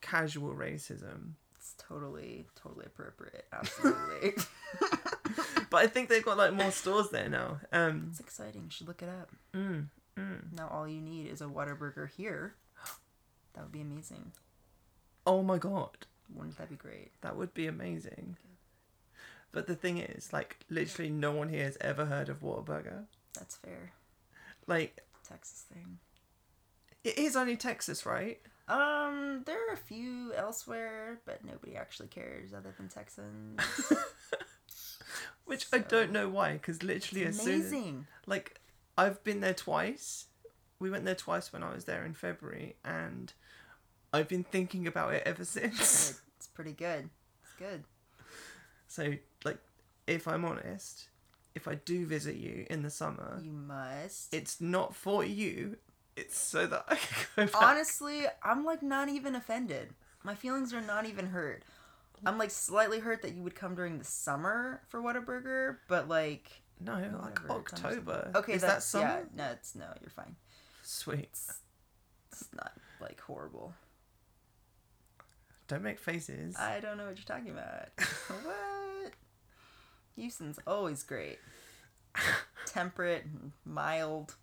casual 0.00 0.54
racism. 0.54 1.32
it's 1.56 1.74
totally, 1.76 2.46
totally 2.54 2.86
appropriate. 2.86 3.46
Absolutely. 3.52 4.34
But 5.70 5.84
I 5.84 5.86
think 5.86 6.08
they've 6.08 6.24
got 6.24 6.36
like 6.36 6.52
more 6.52 6.72
stores 6.72 7.10
there 7.10 7.28
now. 7.28 7.60
Um, 7.72 8.08
it's 8.10 8.18
exciting. 8.18 8.62
You 8.64 8.70
should 8.70 8.88
look 8.88 9.02
it 9.02 9.08
up. 9.08 9.30
mm, 9.54 9.86
mm. 10.18 10.52
Now 10.56 10.66
all 10.68 10.88
you 10.88 11.00
need 11.00 11.28
is 11.28 11.40
a 11.40 11.44
Whataburger 11.44 12.08
here. 12.10 12.54
That 13.54 13.62
would 13.64 13.72
be 13.72 13.80
amazing. 13.80 14.30
Oh 15.26 15.42
my 15.42 15.58
god, 15.58 16.06
Wouldn't 16.34 16.56
that 16.58 16.70
be 16.70 16.76
great? 16.76 17.10
that 17.20 17.36
would 17.36 17.52
be 17.54 17.66
amazing. 17.66 18.36
But 19.52 19.66
the 19.66 19.74
thing 19.74 19.98
is, 19.98 20.32
like, 20.32 20.58
literally 20.70 21.10
no 21.10 21.32
one 21.32 21.48
here 21.48 21.64
has 21.64 21.76
ever 21.80 22.04
heard 22.06 22.28
of 22.28 22.40
Whataburger. 22.40 23.04
That's 23.34 23.56
fair. 23.56 23.92
Like, 24.66 25.02
Texas 25.28 25.64
thing. 25.72 25.98
it 27.04 27.18
is 27.18 27.34
only 27.36 27.56
Texas, 27.56 28.06
right? 28.06 28.40
Um, 28.68 29.42
there 29.46 29.56
are 29.68 29.74
a 29.74 29.76
few 29.76 30.32
elsewhere, 30.36 31.18
but 31.26 31.44
nobody 31.44 31.74
actually 31.74 32.06
cares 32.08 32.54
other 32.54 32.72
than 32.78 32.88
Texans. 32.88 33.60
Which 35.44 35.66
I 35.72 35.78
don't 35.78 36.12
know 36.12 36.28
why, 36.28 36.52
because 36.52 36.82
literally 36.84 37.24
It's 37.24 37.38
as 37.38 37.44
soon 37.44 37.54
amazing. 37.54 38.06
like 38.26 38.60
I've 38.96 39.22
been 39.24 39.40
there 39.40 39.54
twice. 39.54 40.26
We 40.78 40.90
went 40.90 41.04
there 41.04 41.16
twice 41.16 41.52
when 41.52 41.64
I 41.64 41.74
was 41.74 41.84
there 41.86 42.04
in 42.04 42.14
February, 42.14 42.76
and 42.84 43.32
I've 44.12 44.28
been 44.28 44.44
thinking 44.44 44.86
about 44.86 45.14
it 45.14 45.22
ever 45.26 45.44
since. 45.44 46.12
Good. 46.12 46.16
It's 46.36 46.46
pretty 46.48 46.72
good. 46.72 47.10
It's 47.42 47.52
good. 47.58 47.84
so, 48.88 49.14
like, 49.44 49.58
if 50.06 50.26
I'm 50.26 50.44
honest, 50.44 51.08
if 51.54 51.68
I 51.68 51.74
do 51.76 52.06
visit 52.06 52.36
you 52.36 52.66
in 52.70 52.82
the 52.82 52.90
summer, 52.90 53.40
You 53.42 53.52
must. 53.52 54.34
it's 54.34 54.60
not 54.60 54.94
for 54.96 55.24
you. 55.24 55.76
It's 56.16 56.36
so 56.38 56.66
that 56.66 56.84
I 56.88 56.96
can 56.96 57.26
go 57.36 57.46
back. 57.52 57.62
Honestly, 57.62 58.24
I'm 58.42 58.64
like 58.64 58.82
not 58.82 59.08
even 59.08 59.34
offended. 59.34 59.90
My 60.24 60.34
feelings 60.34 60.74
are 60.74 60.80
not 60.80 61.06
even 61.06 61.26
hurt. 61.26 61.62
I'm 62.26 62.36
like 62.36 62.50
slightly 62.50 62.98
hurt 62.98 63.22
that 63.22 63.34
you 63.34 63.42
would 63.42 63.54
come 63.54 63.74
during 63.74 63.98
the 63.98 64.04
summer 64.04 64.82
for 64.88 65.00
Whataburger, 65.00 65.76
but 65.88 66.08
like 66.08 66.50
No, 66.80 66.92
like 66.94 67.02
whatever, 67.12 67.30
it's 67.30 67.50
October. 67.50 67.86
understandable. 67.86 68.38
Okay, 68.40 68.52
is 68.54 68.60
that 68.62 68.66
that's 68.66 68.84
summer? 68.86 69.04
yeah. 69.36 69.44
No, 69.46 69.52
it's 69.52 69.74
no. 69.74 69.86
You're 70.02 70.10
fine. 70.10 70.36
Sweet. 70.82 71.30
It's 72.32 72.48
not 72.54 72.72
like 73.00 73.20
horrible. 73.20 73.72
Don't 75.70 75.84
make 75.84 76.00
faces. 76.00 76.56
I 76.58 76.80
don't 76.80 76.98
know 76.98 77.06
what 77.06 77.16
you're 77.16 77.24
talking 77.24 77.52
about. 77.52 77.90
what? 78.42 79.12
Houston's 80.16 80.58
always 80.66 81.04
great. 81.04 81.38
Temperate, 82.66 83.24
and 83.24 83.52
mild. 83.64 84.34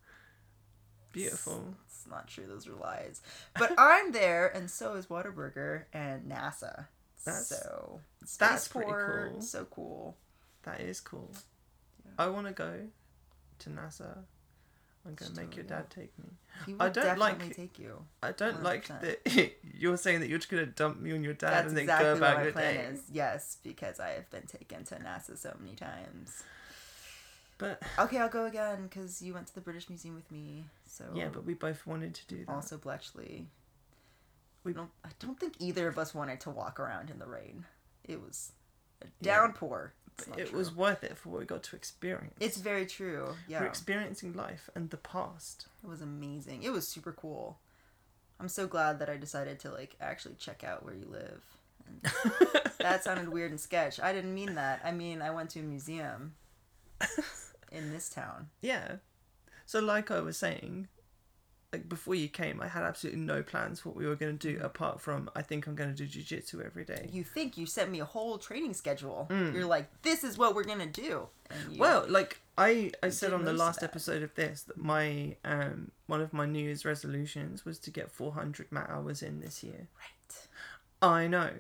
Beautiful. 1.12 1.76
It's 1.86 2.08
not 2.10 2.30
true. 2.30 2.46
Those 2.48 2.66
are 2.66 2.76
lies. 2.76 3.22
But 3.60 3.74
I'm 3.78 4.14
there, 4.14 4.48
and 4.48 4.72
so 4.72 4.94
is 4.94 5.08
Whataburger 5.08 5.84
and 5.92 6.32
NASA. 6.32 6.86
That's- 7.26 7.50
so 7.50 8.00
that's 8.40 8.70
pretty 8.70 8.90
cool. 8.90 9.42
So 9.42 9.66
cool. 9.66 10.16
That 10.64 10.80
is 10.80 11.02
cool. 11.02 11.30
Yeah. 12.06 12.12
I 12.20 12.28
want 12.28 12.48
to 12.48 12.54
go 12.54 12.88
to 13.60 13.70
NASA. 13.70 14.20
I'm 15.08 15.16
gonna 15.16 15.34
make 15.36 15.56
your 15.56 15.66
dad 15.66 15.90
take 15.90 16.12
me. 16.20 16.26
He 16.66 16.76
I 16.80 16.86
would 16.86 16.94
don't 16.94 17.18
like- 17.20 17.38
definitely 17.40 17.64
take 17.64 17.80
you. 17.80 18.04
I 18.22 18.32
don't 18.34 18.62
like 18.64 18.88
100%. 18.88 19.02
that 19.02 19.52
you're 19.74 19.96
saying 19.98 20.20
that 20.20 20.30
you're 20.30 20.40
just 20.40 20.50
gonna 20.50 20.66
dump 20.66 21.00
me 21.00 21.14
on 21.14 21.24
your 21.24 21.34
dad 21.34 21.52
That's 21.52 21.68
and 21.70 21.78
then 21.78 21.84
exactly 21.84 22.06
go 22.06 22.18
about 22.18 22.44
your 22.44 22.52
plan 22.52 22.76
day. 22.76 22.82
is. 22.82 23.02
Yes, 23.12 23.58
because 23.64 24.00
I 24.00 24.10
have 24.10 24.30
been 24.30 24.46
taken 24.48 24.84
to 24.86 24.96
NASA 24.96 25.38
so 25.38 25.56
many 25.60 25.76
times. 25.76 26.44
But 27.60 27.82
Okay, 27.98 28.18
I'll 28.20 28.30
go 28.30 28.46
again 28.46 28.84
because 28.84 29.22
you 29.22 29.34
went 29.34 29.48
to 29.48 29.56
the 29.56 29.62
British 29.62 29.90
Museum 29.90 30.14
with 30.16 30.30
me. 30.32 30.66
So 30.86 31.06
yeah, 31.16 31.30
but 31.32 31.44
we 31.46 31.54
both 31.56 31.88
wanted 31.88 32.14
to 32.16 32.28
do 32.28 32.46
that. 32.46 32.52
also 32.52 32.78
Bletchley. 32.78 33.48
We- 34.64 34.74
don't. 34.74 34.90
I 35.06 35.10
don't 35.20 35.40
think 35.40 35.54
either 35.60 35.88
of 35.88 35.98
us 35.98 36.14
wanted 36.14 36.42
to 36.42 36.50
walk 36.50 36.80
around 36.80 37.10
in 37.10 37.20
the 37.20 37.26
rain. 37.28 37.66
It 38.04 38.22
was 38.22 38.52
a 39.02 39.06
downpour. 39.24 39.94
It 40.38 40.48
true. 40.50 40.58
was 40.58 40.74
worth 40.76 41.04
it 41.04 41.18
for 41.18 41.30
what 41.30 41.40
we 41.40 41.46
got 41.46 41.64
to 41.64 41.76
experience. 41.76 42.34
It's 42.40 42.58
very 42.58 42.86
true. 42.86 43.36
Yeah, 43.48 43.62
We're 43.62 43.68
experiencing 43.68 44.34
life 44.34 44.70
and 44.76 44.90
the 44.90 44.98
past. 44.98 45.68
it 45.84 45.88
was 45.90 46.02
amazing. 46.02 46.64
It 46.64 46.72
was 46.72 46.88
super 46.88 47.12
cool. 47.12 47.60
I'm 48.40 48.50
so 48.50 48.68
glad 48.68 49.00
that 49.00 49.10
I 49.10 49.18
decided 49.18 49.60
to 49.62 49.72
like 49.72 49.96
actually 50.02 50.36
check 50.36 50.64
out 50.64 50.84
where 50.84 50.94
you 50.96 51.06
live. 51.10 51.44
That 52.80 53.04
sounded 53.04 53.30
weird 53.30 53.52
and 53.52 53.60
sketch. 53.60 54.00
I 54.00 54.14
didn't 54.14 54.34
mean 54.34 54.56
that. 54.56 54.82
I 54.84 54.92
mean 54.92 55.22
I 55.22 55.32
went 55.32 55.50
to 55.52 55.60
a 55.60 55.64
museum 55.64 56.36
in 57.72 57.92
this 57.92 58.10
town. 58.10 58.50
yeah. 58.62 58.98
So 59.66 59.80
like 59.80 60.10
I 60.12 60.22
was 60.22 60.38
saying, 60.38 60.88
like 61.74 61.90
before 61.90 62.16
you 62.16 62.30
came, 62.30 62.62
I 62.62 62.68
had 62.68 62.84
absolutely 62.84 63.20
no 63.22 63.44
plans 63.44 63.84
what 63.86 63.96
we 63.96 64.06
were 64.08 64.16
going 64.16 64.38
to 64.38 64.54
do 64.54 64.60
apart 64.64 65.02
from 65.02 65.30
I 65.36 65.42
think 65.42 65.68
I'm 65.68 65.76
going 65.76 65.94
to 65.94 66.06
do 66.06 66.08
jujitsu 66.08 66.66
every 66.66 66.86
day. 66.86 67.10
You 67.12 67.26
think 67.26 67.58
you 67.58 67.66
sent 67.66 67.92
me 67.92 68.00
a 68.00 68.06
whole 68.06 68.38
training 68.38 68.74
schedule? 68.74 69.28
Mm. 69.30 69.54
You're 69.54 69.66
like, 69.66 69.90
this 70.02 70.24
is 70.24 70.38
what 70.38 70.56
we're 70.56 70.64
gonna 70.64 70.86
do. 70.86 71.28
And 71.50 71.78
Well, 71.78 72.06
like 72.08 72.40
I, 72.58 72.92
I 73.04 73.10
said 73.10 73.34
on 73.34 73.44
the 73.44 73.52
last 73.54 73.82
that. 73.82 73.90
episode 73.90 74.24
of 74.24 74.34
this 74.36 74.64
that 74.64 74.78
my 74.78 75.36
um 75.44 75.92
one 76.08 76.22
of 76.22 76.32
my 76.32 76.46
New 76.46 76.64
Year's 76.64 76.86
resolutions 76.86 77.66
was 77.66 77.80
to 77.80 77.92
get 77.92 78.10
400 78.12 78.72
mat 78.72 78.88
hours 78.90 79.22
in 79.22 79.42
this 79.42 79.62
year. 79.64 79.88
right. 80.00 80.48
I 81.02 81.28
know, 81.28 81.52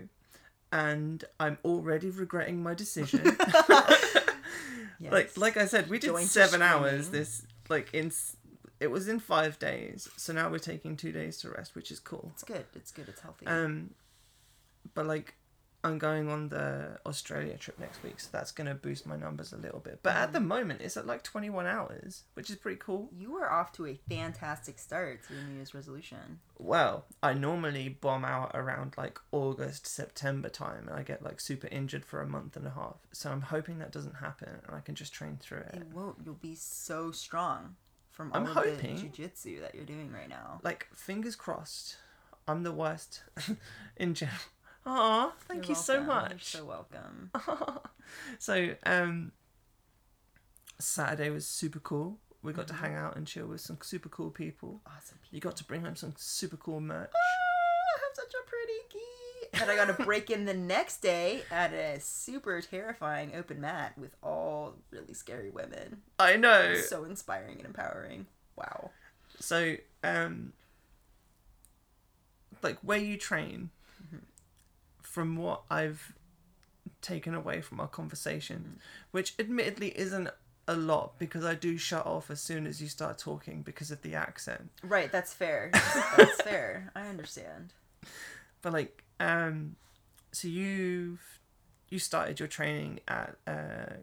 and 0.72 1.24
I'm 1.40 1.58
already 1.66 2.10
regretting 2.10 2.64
my 2.64 2.74
decision. 2.74 3.36
Like 5.00 5.26
Yes. 5.26 5.38
like 5.38 5.58
I 5.58 5.66
said, 5.68 5.90
we 5.90 6.00
did 6.00 6.08
Joints 6.08 6.36
are 6.36 6.46
seven 6.48 6.62
hours 6.64 7.10
this 7.10 7.46
like 7.70 7.94
in 7.94 8.12
it 8.80 8.92
was 8.92 9.08
in 9.08 9.20
five 9.20 9.58
days. 9.60 10.10
So 10.18 10.34
now 10.34 10.50
we're 10.50 10.60
taking 10.60 10.96
two 10.96 11.12
days 11.12 11.38
to 11.38 11.50
rest, 11.50 11.76
which 11.76 11.92
is 11.92 12.00
cool. 12.00 12.32
It's 12.34 12.44
good. 12.44 12.66
It's 12.76 12.92
good. 12.92 13.10
It's 13.10 13.22
healthy. 13.22 13.48
Um, 13.48 13.92
but 14.94 15.06
like 15.06 15.36
I'm 15.84 16.00
going 16.00 16.30
on 16.30 16.50
the 16.50 17.00
Australia 17.06 17.56
trip 17.56 17.80
next 17.80 18.04
week, 18.04 18.20
so 18.20 18.30
that's 18.32 18.52
gonna 18.52 18.74
boost 18.76 19.06
my 19.06 19.16
numbers 19.16 19.54
a 19.54 19.58
little 19.58 19.80
bit. 19.80 20.00
But 20.04 20.16
at 20.16 20.34
the 20.34 20.40
moment, 20.40 20.82
it's 20.82 20.98
at 20.98 21.08
like 21.08 21.24
21 21.24 21.66
hours, 21.66 22.24
which 22.34 22.50
is 22.50 22.56
pretty 22.56 22.78
cool. 22.78 23.10
you 23.16 23.36
are 23.38 23.50
off 23.50 23.72
to 23.74 23.86
a 23.86 24.00
fantastic 24.10 24.80
start 24.80 25.24
to 25.28 25.34
your 25.34 25.44
New 25.44 25.56
Year's 25.56 25.74
resolution. 25.74 26.40
Well, 26.58 27.06
I 27.22 27.34
normally 27.34 27.90
bomb 27.90 28.26
out 28.26 28.52
around 28.54 28.96
like 28.98 29.20
August, 29.32 29.88
September 29.88 30.50
time, 30.50 30.88
and 30.88 30.98
I 30.98 31.04
get 31.04 31.24
like 31.24 31.40
super 31.40 31.68
injured 31.68 32.06
for 32.06 32.22
a 32.22 32.28
month 32.28 32.58
and 32.58 32.66
a 32.68 32.72
half. 32.72 32.98
So 33.14 33.32
I'm 33.32 33.42
hoping 33.42 33.80
that 33.80 33.92
doesn't 33.92 34.16
happen, 34.16 34.50
and 34.50 34.76
I 34.76 34.82
can 34.82 34.96
just 34.96 35.14
train 35.14 35.38
through 35.40 35.60
it. 35.60 35.76
It 35.76 35.94
won't. 35.94 36.18
You'll 36.26 36.36
be 36.36 36.56
so 36.56 37.12
strong 37.12 37.76
from 38.18 38.32
all 38.34 38.38
I'm 38.40 38.48
of 38.48 38.54
hoping. 38.54 38.96
the 38.96 39.04
jujitsu 39.04 39.62
that 39.62 39.76
you're 39.76 39.86
doing 39.86 40.12
right 40.12 40.28
now. 40.28 40.60
Like 40.64 40.88
fingers 40.96 41.36
crossed. 41.36 41.98
I'm 42.48 42.64
the 42.64 42.72
worst 42.72 43.22
in 43.98 44.16
general. 44.16 44.38
Aw, 44.88 45.32
thank 45.48 45.64
You're 45.68 45.70
you 45.70 45.76
so 45.76 46.02
much. 46.02 46.32
You're 46.32 46.62
so 46.62 46.66
welcome. 46.66 47.32
so 48.40 48.74
um 48.86 49.32
saturday 50.80 51.30
was 51.30 51.46
super 51.46 51.80
cool 51.80 52.18
we 52.44 52.54
got 52.54 52.68
Mm-hmm. 52.68 52.76
to 52.78 52.82
hang 52.82 52.96
out 52.96 53.16
and 53.18 53.28
chill 53.28 53.48
with 53.48 53.62
some 53.62 53.78
super 53.82 54.10
cool 54.10 54.30
people 54.32 54.82
Awesome. 54.88 55.18
you 55.32 55.40
got 55.42 55.58
to 55.58 55.64
bring 55.64 55.82
home 55.82 55.96
some 55.96 56.14
super 56.18 56.56
cool 56.58 56.80
merch 56.80 57.12
Ah, 57.14 57.98
I 57.98 58.00
have 58.06 58.16
such 58.16 58.34
a 58.34 58.50
pretty 58.50 58.87
And 59.62 59.70
I 59.72 59.76
got 59.76 59.96
to 59.96 60.04
break 60.04 60.30
in 60.30 60.46
the 60.46 60.54
next 60.54 61.02
day 61.02 61.42
at 61.52 61.74
a 61.74 62.00
super 62.00 62.62
terrifying 62.62 63.32
open 63.36 63.60
mat 63.62 63.98
with 63.98 64.16
all 64.24 64.76
really 64.92 65.14
scary 65.14 65.50
women. 65.50 66.02
i 66.20 66.36
know 66.36 66.76
So 66.76 67.04
inspiring 67.04 67.58
and 67.58 67.66
empowering. 67.66 68.28
Wow. 68.56 68.92
so 69.40 69.76
um 70.04 70.54
like 72.64 72.78
where 72.82 72.98
you 73.00 73.18
train 73.18 73.70
Mm-hmm. 74.06 74.18
from 75.02 75.36
what 75.38 75.64
i've 75.72 76.14
taken 77.02 77.34
away 77.34 77.62
from 77.62 77.80
our 77.80 77.88
conversation 77.88 78.58
Mm-hmm. 78.58 78.78
which 79.12 79.34
admittedly 79.40 79.90
isn't 79.98 80.30
a 80.68 80.76
lot 80.76 81.18
because 81.18 81.44
i 81.46 81.56
do 81.56 81.78
shut 81.78 82.06
off 82.06 82.30
as 82.30 82.40
soon 82.42 82.68
as 82.68 82.82
you 82.82 82.88
start 82.90 83.18
talking 83.18 83.62
because 83.64 83.90
of 83.92 84.02
the 84.04 84.14
accent 84.16 84.70
Right, 84.84 85.12
that's 85.12 85.34
fair. 85.34 85.72
That's 85.74 86.42
fair. 86.42 86.92
I 86.96 87.08
understand. 87.08 87.74
But 88.62 88.74
like, 88.74 89.04
um, 89.20 89.76
so 90.32 90.48
you've 90.48 91.40
you 91.90 92.00
started 92.00 92.40
your 92.40 92.48
training 92.48 93.00
at 93.08 93.36
uh, 93.48 93.94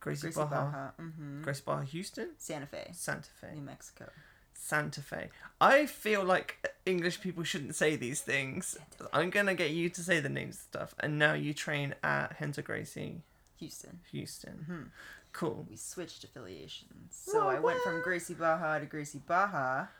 Gracie, 0.00 0.22
Gracie 0.22 0.36
Barra, 0.36 0.48
Barra. 0.50 0.92
Mm-hmm. 1.00 1.42
Gracie 1.42 1.62
Barra, 1.64 1.84
Houston, 1.84 2.30
Santa 2.38 2.66
Fe, 2.66 2.90
Santa 2.92 3.30
Fe, 3.40 3.48
New 3.54 3.62
Mexico. 3.62 4.10
Santa 4.54 5.00
Fe. 5.00 5.30
I 5.60 5.86
feel 5.86 6.22
like 6.22 6.70
English 6.84 7.20
people 7.20 7.44
shouldn't 7.44 7.74
say 7.74 7.96
these 7.96 8.20
things. 8.20 8.76
I'm 9.12 9.30
gonna 9.30 9.54
get 9.54 9.70
you 9.70 9.88
to 9.90 10.00
say 10.02 10.20
the 10.20 10.28
names 10.28 10.56
and 10.56 10.62
stuff. 10.62 10.94
And 11.00 11.18
now 11.18 11.34
you 11.34 11.54
train 11.54 11.94
at 12.02 12.36
Renzo 12.40 12.62
Gracie, 12.62 13.22
Houston. 13.58 14.00
Houston. 14.10 14.66
Mhm. 14.68 14.90
Cool. 15.32 15.66
We 15.70 15.76
switched 15.76 16.24
affiliations. 16.24 17.14
So 17.14 17.48
I 17.48 17.60
went 17.60 17.80
from 17.82 18.02
Gracie 18.02 18.34
Barra 18.34 18.80
to 18.80 18.86
Gracie 18.86 19.22
Barra. 19.26 19.90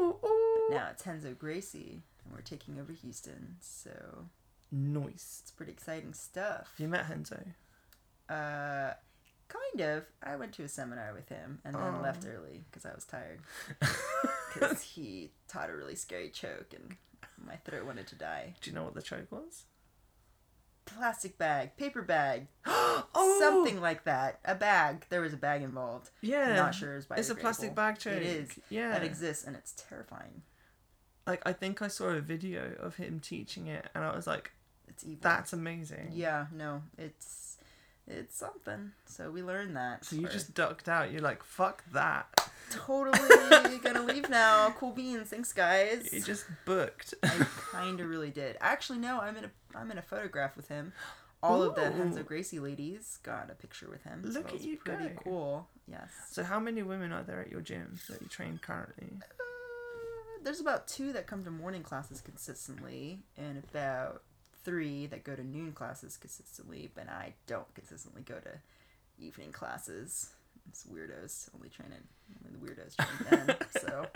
Ooh, 0.00 0.16
ooh. 0.24 0.68
Now 0.70 0.88
it's 0.90 1.06
Renzo 1.06 1.34
Gracie. 1.34 2.02
And 2.24 2.32
we're 2.34 2.40
taking 2.42 2.78
over 2.80 2.92
Houston. 2.92 3.56
So 3.60 3.90
Nice. 4.72 5.40
it's 5.42 5.50
pretty 5.50 5.72
exciting 5.72 6.12
stuff. 6.14 6.72
You 6.78 6.88
met 6.88 7.08
Renzo. 7.08 7.42
Uh, 8.28 8.92
kind 9.48 9.80
of. 9.80 10.04
I 10.22 10.36
went 10.36 10.52
to 10.54 10.62
a 10.62 10.68
seminar 10.68 11.12
with 11.14 11.28
him 11.28 11.58
and 11.64 11.74
then 11.74 11.94
Oh. 11.98 12.00
left 12.02 12.24
early 12.26 12.64
because 12.70 12.84
I 12.86 12.94
was 12.94 13.04
tired. 13.04 13.40
Because 14.52 14.82
he 14.96 15.30
taught 15.46 15.70
a 15.70 15.76
really 15.76 15.94
scary 15.94 16.28
choke 16.28 16.74
and 16.74 16.96
my 17.46 17.54
throat 17.64 17.86
wanted 17.86 18.08
to 18.08 18.16
die. 18.16 18.54
Do 18.60 18.68
you 18.70 18.74
know 18.74 18.82
what 18.82 18.94
the 18.94 19.02
choke 19.02 19.30
was? 19.30 19.64
Plastic 20.86 21.38
bag, 21.38 21.76
paper 21.76 22.02
bag, 22.02 22.48
oh, 22.66 23.36
something 23.38 23.80
like 23.80 24.02
that. 24.04 24.40
A 24.44 24.56
bag. 24.56 25.06
There 25.08 25.20
was 25.20 25.32
a 25.32 25.36
bag 25.36 25.62
involved. 25.62 26.10
Yeah. 26.20 26.56
Not 26.56 26.74
sure 26.74 26.96
it's 26.96 27.06
It's 27.16 27.30
a 27.30 27.36
plastic 27.36 27.76
bag 27.76 27.98
choke. 28.00 28.14
It 28.14 28.22
is. 28.24 28.48
Yeah. 28.70 28.90
That 28.90 29.04
exists 29.04 29.44
and 29.44 29.54
it's 29.54 29.72
terrifying. 29.88 30.42
Like 31.26 31.42
I 31.46 31.52
think 31.52 31.82
I 31.82 31.88
saw 31.88 32.06
a 32.08 32.20
video 32.20 32.72
of 32.80 32.96
him 32.96 33.20
teaching 33.20 33.66
it, 33.66 33.88
and 33.94 34.02
I 34.04 34.14
was 34.14 34.26
like, 34.26 34.50
It's 34.88 35.04
evil. 35.04 35.18
"That's 35.22 35.52
amazing." 35.52 36.10
Yeah, 36.12 36.46
no, 36.52 36.82
it's 36.98 37.58
it's 38.06 38.36
something. 38.36 38.92
So 39.06 39.30
we 39.30 39.42
learned 39.42 39.76
that. 39.76 40.04
So 40.04 40.16
you 40.16 40.26
for- 40.26 40.32
just 40.32 40.54
ducked 40.54 40.88
out. 40.88 41.12
You're 41.12 41.20
like, 41.22 41.42
"Fuck 41.44 41.84
that." 41.92 42.26
totally 42.70 43.78
gonna 43.82 44.02
leave 44.02 44.28
now. 44.30 44.70
Cool 44.78 44.92
beans, 44.92 45.28
thanks 45.30 45.52
guys. 45.52 46.12
You 46.12 46.20
just 46.22 46.44
booked. 46.64 47.14
I 47.22 47.28
kind 47.72 48.00
of 48.00 48.08
really 48.08 48.30
did. 48.30 48.56
Actually, 48.60 48.98
no, 49.00 49.20
I'm 49.20 49.36
in 49.36 49.44
a 49.44 49.50
I'm 49.74 49.90
in 49.90 49.98
a 49.98 50.02
photograph 50.02 50.56
with 50.56 50.68
him. 50.68 50.92
All 51.42 51.62
of 51.62 51.74
the 51.74 51.88
Ooh. 51.88 51.98
Renzo 51.98 52.22
Gracie 52.22 52.60
ladies 52.60 53.18
got 53.22 53.48
a 53.50 53.54
picture 53.54 53.88
with 53.90 54.02
him. 54.04 54.22
Look 54.24 54.48
that 54.48 54.54
at 54.56 54.60
you 54.60 54.76
Pretty 54.76 55.08
go. 55.08 55.20
cool. 55.24 55.68
Yes. 55.88 56.10
so 56.30 56.44
how 56.44 56.60
many 56.60 56.82
women 56.84 57.12
are 57.12 57.22
there 57.24 57.40
at 57.40 57.50
your 57.50 57.60
gym 57.62 57.98
that 58.08 58.20
you 58.22 58.28
train 58.28 58.60
currently? 58.62 59.08
Uh, 59.20 59.44
there's 60.42 60.60
about 60.60 60.86
two 60.88 61.12
that 61.12 61.26
come 61.26 61.44
to 61.44 61.50
morning 61.50 61.82
classes 61.82 62.20
consistently, 62.20 63.20
and 63.36 63.62
about 63.70 64.22
three 64.64 65.06
that 65.06 65.24
go 65.24 65.34
to 65.34 65.42
noon 65.44 65.72
classes 65.72 66.16
consistently. 66.16 66.90
But 66.94 67.08
I 67.08 67.34
don't 67.46 67.72
consistently 67.74 68.22
go 68.22 68.36
to 68.40 68.58
evening 69.18 69.52
classes. 69.52 70.30
It's 70.68 70.84
weirdos 70.84 71.48
only 71.54 71.68
train 71.68 71.90
it. 71.92 72.02
Only 72.46 72.58
the 72.58 72.64
weirdos 72.82 72.96
train 72.96 73.46
then. 73.46 73.56
so, 73.80 74.06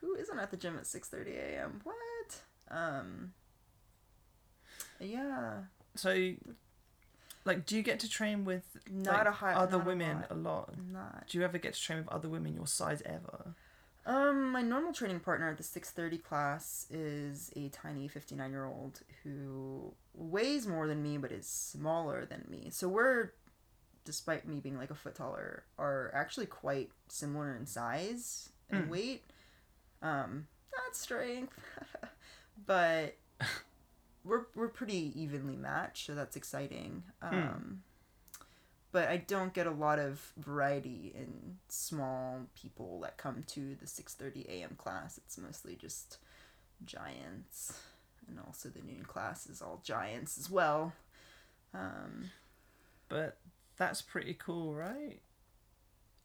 who 0.00 0.14
isn't 0.16 0.38
at 0.38 0.50
the 0.50 0.56
gym 0.56 0.76
at 0.76 0.86
six 0.86 1.08
thirty 1.08 1.32
a.m.? 1.36 1.80
What? 1.84 2.40
Um, 2.70 3.32
Yeah. 5.00 5.62
So, 5.94 6.32
like, 7.44 7.66
do 7.66 7.76
you 7.76 7.82
get 7.82 8.00
to 8.00 8.08
train 8.08 8.44
with 8.44 8.62
Not 8.90 9.14
like, 9.18 9.26
a 9.26 9.30
high- 9.32 9.54
other 9.54 9.76
a 9.76 9.80
women 9.80 10.16
lot. 10.18 10.26
a 10.30 10.34
lot? 10.34 10.74
Not. 10.92 11.26
Do 11.28 11.38
you 11.38 11.44
ever 11.44 11.58
get 11.58 11.74
to 11.74 11.80
train 11.80 11.98
with 11.98 12.08
other 12.08 12.28
women 12.28 12.54
your 12.54 12.66
size 12.66 13.02
ever? 13.04 13.54
Um, 14.04 14.50
my 14.50 14.62
normal 14.62 14.92
training 14.92 15.20
partner 15.20 15.48
at 15.50 15.56
the 15.58 15.62
630 15.62 16.18
class 16.22 16.86
is 16.90 17.52
a 17.54 17.68
tiny 17.68 18.08
59 18.08 18.50
year 18.50 18.64
old 18.66 19.00
who 19.22 19.94
weighs 20.14 20.66
more 20.66 20.88
than 20.88 21.02
me 21.02 21.18
but 21.18 21.30
is 21.30 21.46
smaller 21.46 22.24
than 22.24 22.44
me. 22.50 22.68
So 22.70 22.88
we're, 22.88 23.32
despite 24.04 24.46
me 24.48 24.58
being 24.58 24.76
like 24.76 24.90
a 24.90 24.94
foot 24.96 25.14
taller, 25.14 25.64
are 25.78 26.10
actually 26.14 26.46
quite 26.46 26.90
similar 27.08 27.54
in 27.54 27.66
size 27.66 28.48
and 28.70 28.86
Mm. 28.86 28.88
weight. 28.88 29.22
Um, 30.02 30.48
not 30.72 30.96
strength, 30.96 31.58
but 32.66 33.16
we're 34.24 34.46
we're 34.56 34.68
pretty 34.68 35.12
evenly 35.14 35.56
matched, 35.56 36.06
so 36.06 36.14
that's 36.14 36.34
exciting. 36.34 37.04
Um, 37.20 37.82
but 38.92 39.08
I 39.08 39.16
don't 39.16 39.52
get 39.54 39.66
a 39.66 39.70
lot 39.70 39.98
of 39.98 40.32
variety 40.36 41.12
in 41.14 41.58
small 41.68 42.42
people 42.54 43.00
that 43.00 43.16
come 43.16 43.42
to 43.48 43.74
the 43.74 43.86
6:30 43.86 44.46
a.m. 44.48 44.74
class. 44.76 45.18
It's 45.18 45.38
mostly 45.38 45.74
just 45.76 46.18
giants, 46.84 47.80
and 48.28 48.38
also 48.46 48.68
the 48.68 48.82
noon 48.82 49.04
class 49.04 49.46
is 49.46 49.60
all 49.62 49.80
giants 49.82 50.38
as 50.38 50.50
well. 50.50 50.92
Um, 51.74 52.30
But 53.08 53.38
that's 53.76 54.02
pretty 54.02 54.34
cool, 54.34 54.74
right? 54.74 55.20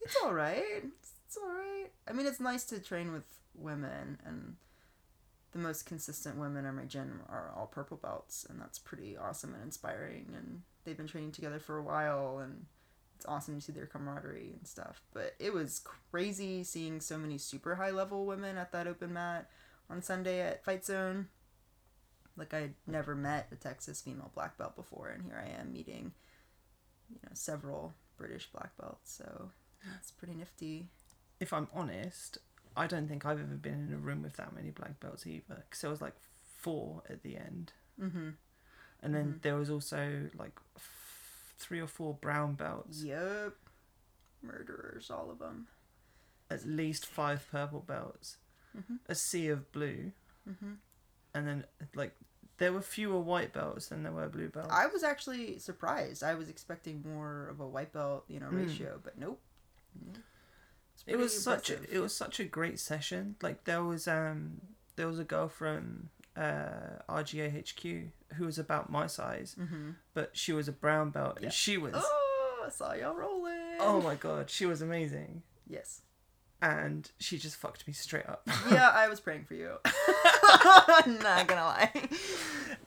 it's 0.01 0.15
all 0.23 0.34
right. 0.34 0.63
It's, 0.84 1.12
it's 1.25 1.38
all 1.38 1.49
right. 1.49 1.88
I 2.08 2.13
mean, 2.13 2.25
it's 2.25 2.39
nice 2.39 2.63
to 2.65 2.80
train 2.80 3.12
with 3.12 3.25
women, 3.56 4.19
and 4.25 4.56
the 5.51 5.60
most 5.60 5.86
consistent 5.86 6.38
women 6.38 6.65
in 6.65 6.75
my 6.75 6.83
gym 6.83 7.21
are 7.29 7.51
all 7.55 7.67
purple 7.67 7.97
belts, 7.97 8.45
and 8.49 8.60
that's 8.60 8.79
pretty 8.79 9.17
awesome 9.17 9.53
and 9.53 9.63
inspiring. 9.63 10.33
And 10.36 10.62
they've 10.83 10.97
been 10.97 11.07
training 11.07 11.31
together 11.31 11.60
for 11.60 11.77
a 11.77 11.83
while, 11.83 12.39
and 12.39 12.65
it's 13.15 13.25
awesome 13.25 13.55
to 13.55 13.62
see 13.62 13.71
their 13.71 13.86
camaraderie 13.86 14.53
and 14.57 14.67
stuff. 14.67 15.01
But 15.13 15.36
it 15.39 15.53
was 15.53 15.81
crazy 16.12 16.63
seeing 16.63 16.99
so 16.99 17.17
many 17.17 17.38
super 17.38 17.75
high 17.75 17.91
level 17.91 18.25
women 18.25 18.57
at 18.57 18.71
that 18.73 18.88
open 18.88 19.13
mat 19.13 19.49
on 19.89 20.01
Sunday 20.01 20.41
at 20.41 20.63
Fight 20.63 20.86
Zone. 20.86 21.27
Like 22.36 22.53
I'd 22.53 22.75
never 22.86 23.15
met 23.15 23.47
a 23.51 23.55
Texas 23.55 24.01
female 24.01 24.31
black 24.36 24.57
belt 24.57 24.75
before, 24.75 25.10
and 25.10 25.23
here 25.23 25.43
I 25.43 25.60
am 25.60 25.73
meeting, 25.73 26.12
you 27.10 27.17
know, 27.23 27.31
several 27.33 27.95
British 28.17 28.51
black 28.51 28.77
belts. 28.77 29.12
So 29.12 29.51
that's 29.91 30.12
pretty 30.12 30.36
nifty. 30.36 30.89
If 31.39 31.53
I'm 31.53 31.67
honest, 31.73 32.38
I 32.78 32.88
don't 32.88 33.08
think 33.08 33.26
I've 33.26 33.40
ever 33.40 33.56
been 33.56 33.88
in 33.88 33.94
a 33.94 33.98
room 33.98 34.22
with 34.22 34.38
that 34.38 34.54
many 34.56 34.70
black 34.70 35.00
belts 35.00 35.26
either. 35.28 35.63
Because 35.70 35.82
there 35.82 35.90
was 35.90 36.02
like 36.02 36.16
four 36.60 37.04
at 37.10 37.24
the 37.24 37.36
end, 37.38 37.74
Mm-hmm. 38.02 38.30
and 39.02 39.16
then 39.16 39.40
there 39.42 39.56
was 39.56 39.70
also 39.70 40.30
like 40.38 40.58
f- 40.76 41.54
three 41.58 41.80
or 41.80 41.88
four 41.88 42.13
brown 42.13 42.54
belts, 42.54 43.04
Yep. 43.04 43.54
Murderers, 44.44 45.10
all 45.10 45.30
of 45.32 45.40
them. 45.40 45.68
at 46.50 46.66
least 46.66 47.06
five 47.06 47.46
purple 47.52 47.82
belts, 47.82 48.38
Mhm. 48.78 49.00
a 49.08 49.16
sea 49.16 49.48
of 49.50 49.72
blue, 49.72 50.12
Mm-hmm. 50.48 50.74
and 51.34 51.48
then 51.48 51.66
like 51.96 52.16
there 52.58 52.72
were 52.74 52.82
fewer 52.82 53.20
white 53.20 53.52
belts 53.54 53.90
than 53.90 54.04
there 54.04 54.12
were 54.12 54.30
blue 54.30 54.50
belts. 54.50 54.72
I 54.72 54.88
was 54.88 55.04
actually 55.04 55.60
surprised. 55.60 56.24
I 56.24 56.34
was 56.36 56.50
expecting 56.50 57.04
more 57.04 57.48
of 57.50 57.60
a 57.60 57.68
white 57.68 57.92
belt, 57.92 58.24
you 58.28 58.40
know, 58.40 58.48
Mm. 58.50 58.68
ratio, 58.68 59.00
but 59.04 59.18
nope. 59.18 59.42
Nope. 60.06 60.18
It 61.08 61.17
was 61.17 61.32
pretty 61.32 61.43
such 61.43 61.70
a, 61.72 61.96
it 61.96 62.00
was 62.00 62.13
such 62.15 62.39
a 62.39 62.43
great 62.43 62.80
session. 62.80 63.36
Like 63.41 63.63
there 63.63 63.84
was 63.84 64.08
um 64.08 64.62
there 64.98 65.08
was 65.08 65.20
a 65.20 65.24
girl 65.24 65.48
from 65.48 66.10
uh 66.36 67.00
RGA 67.10 67.50
HQ 67.63 68.36
who 68.38 68.46
was 68.46 68.60
about 68.60 68.91
my 68.91 69.08
size, 69.08 69.56
Mhm. 69.60 69.96
but 70.13 70.32
she 70.38 70.52
was 70.54 70.67
a 70.67 70.72
brown 70.74 71.10
belt 71.12 71.38
Yeah. 71.39 71.46
and 71.46 71.54
she 71.54 71.78
was 71.78 71.93
Oh, 71.96 72.63
I 72.65 72.70
saw 72.70 72.93
y'all 72.93 73.15
rolling. 73.15 73.78
oh 73.80 74.02
my 74.02 74.15
god, 74.15 74.50
she 74.50 74.65
was 74.65 74.82
amazing. 74.82 75.43
Yes. 75.67 76.02
And 76.62 77.10
she 77.20 77.38
just 77.38 77.56
fucked 77.56 77.86
me 77.88 77.93
straight 77.93 78.26
up. 78.28 78.41
Yeah, 78.72 78.89
I 78.89 79.08
was 79.10 79.20
praying 79.20 79.46
for 79.46 79.54
you. 79.54 79.78
Not 81.08 81.48
gonna 81.48 81.63
lie. 81.63 81.91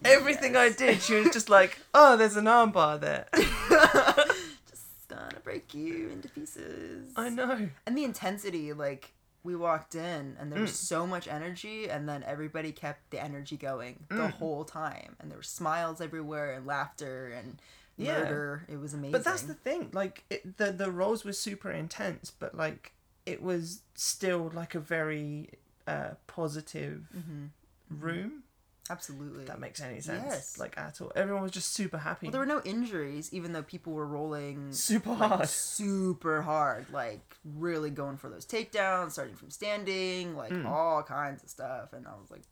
Everything 0.04 0.56
I 0.56 0.70
did, 0.70 1.00
she 1.02 1.14
was 1.14 1.30
just 1.32 1.48
like, 1.48 1.78
"Oh, 1.94 2.16
there's 2.16 2.36
an 2.36 2.46
armbar 2.46 2.98
there." 3.00 3.26
Break 5.50 5.74
you 5.74 6.10
into 6.10 6.28
pieces. 6.28 7.12
I 7.16 7.28
know. 7.28 7.68
and 7.84 7.98
the 7.98 8.04
intensity 8.04 8.72
like 8.72 9.12
we 9.42 9.56
walked 9.56 9.96
in 9.96 10.36
and 10.38 10.52
there 10.52 10.60
was 10.60 10.70
Mm. 10.70 10.74
so 10.74 11.06
much 11.08 11.26
energy 11.26 11.88
and 11.90 12.08
then 12.08 12.22
everybody 12.22 12.70
kept 12.70 13.10
the 13.10 13.20
energy 13.20 13.56
going 13.56 14.04
the 14.08 14.14
Mm. 14.28 14.30
whole 14.34 14.64
time 14.64 15.16
and 15.18 15.28
there 15.28 15.38
were 15.38 15.42
smiles 15.42 16.00
everywhere 16.00 16.52
and 16.52 16.66
laughter 16.66 17.30
and 17.30 17.60
Yeah. 17.96 18.20
murder 18.20 18.64
it 18.68 18.76
was 18.76 18.94
amazing 18.94 19.10
But 19.12 19.24
that's 19.24 19.42
the 19.42 19.54
thing. 19.54 19.90
Like 19.92 20.24
it, 20.30 20.56
the 20.58 20.70
the 20.70 20.90
roles 20.92 21.24
were 21.24 21.32
super 21.32 21.72
intense, 21.72 22.30
but 22.30 22.54
like 22.54 22.92
it 23.26 23.42
was 23.42 23.82
still 23.96 24.50
like 24.54 24.76
a 24.76 24.80
very 24.80 25.50
uh, 25.88 26.10
positive 26.28 27.08
Mm-hmm. 27.16 27.46
room. 28.06 28.44
Absolutely 28.90 29.44
that 29.44 29.60
makes 29.60 29.80
any 29.80 30.00
sense. 30.00 30.24
Yes. 30.26 30.58
Like 30.58 30.76
at 30.76 31.00
all. 31.00 31.12
Everyone 31.16 31.42
was 31.42 31.52
just 31.52 31.72
super 31.72 31.98
happy. 31.98 32.26
well 32.26 32.32
there 32.32 32.40
were 32.40 32.46
no 32.46 32.60
injuries 32.64 33.32
even 33.32 33.52
though 33.52 33.62
people 33.62 33.92
were 33.92 34.06
rolling 34.06 34.72
super 34.72 35.10
like, 35.10 35.28
hard. 35.30 35.48
super 35.48 36.42
hard 36.42 36.86
like 36.92 37.36
really 37.44 37.90
going 37.90 38.16
for 38.16 38.28
those 38.28 38.44
takedowns 38.44 39.12
starting 39.12 39.36
from 39.36 39.50
standing 39.50 40.34
like 40.36 40.52
Mm. 40.52 40.66
all 40.66 41.02
kinds 41.02 41.42
of 41.42 41.48
stuff 41.48 41.92
and 41.92 42.06
i 42.06 42.10
was 42.20 42.30
like 42.30 42.42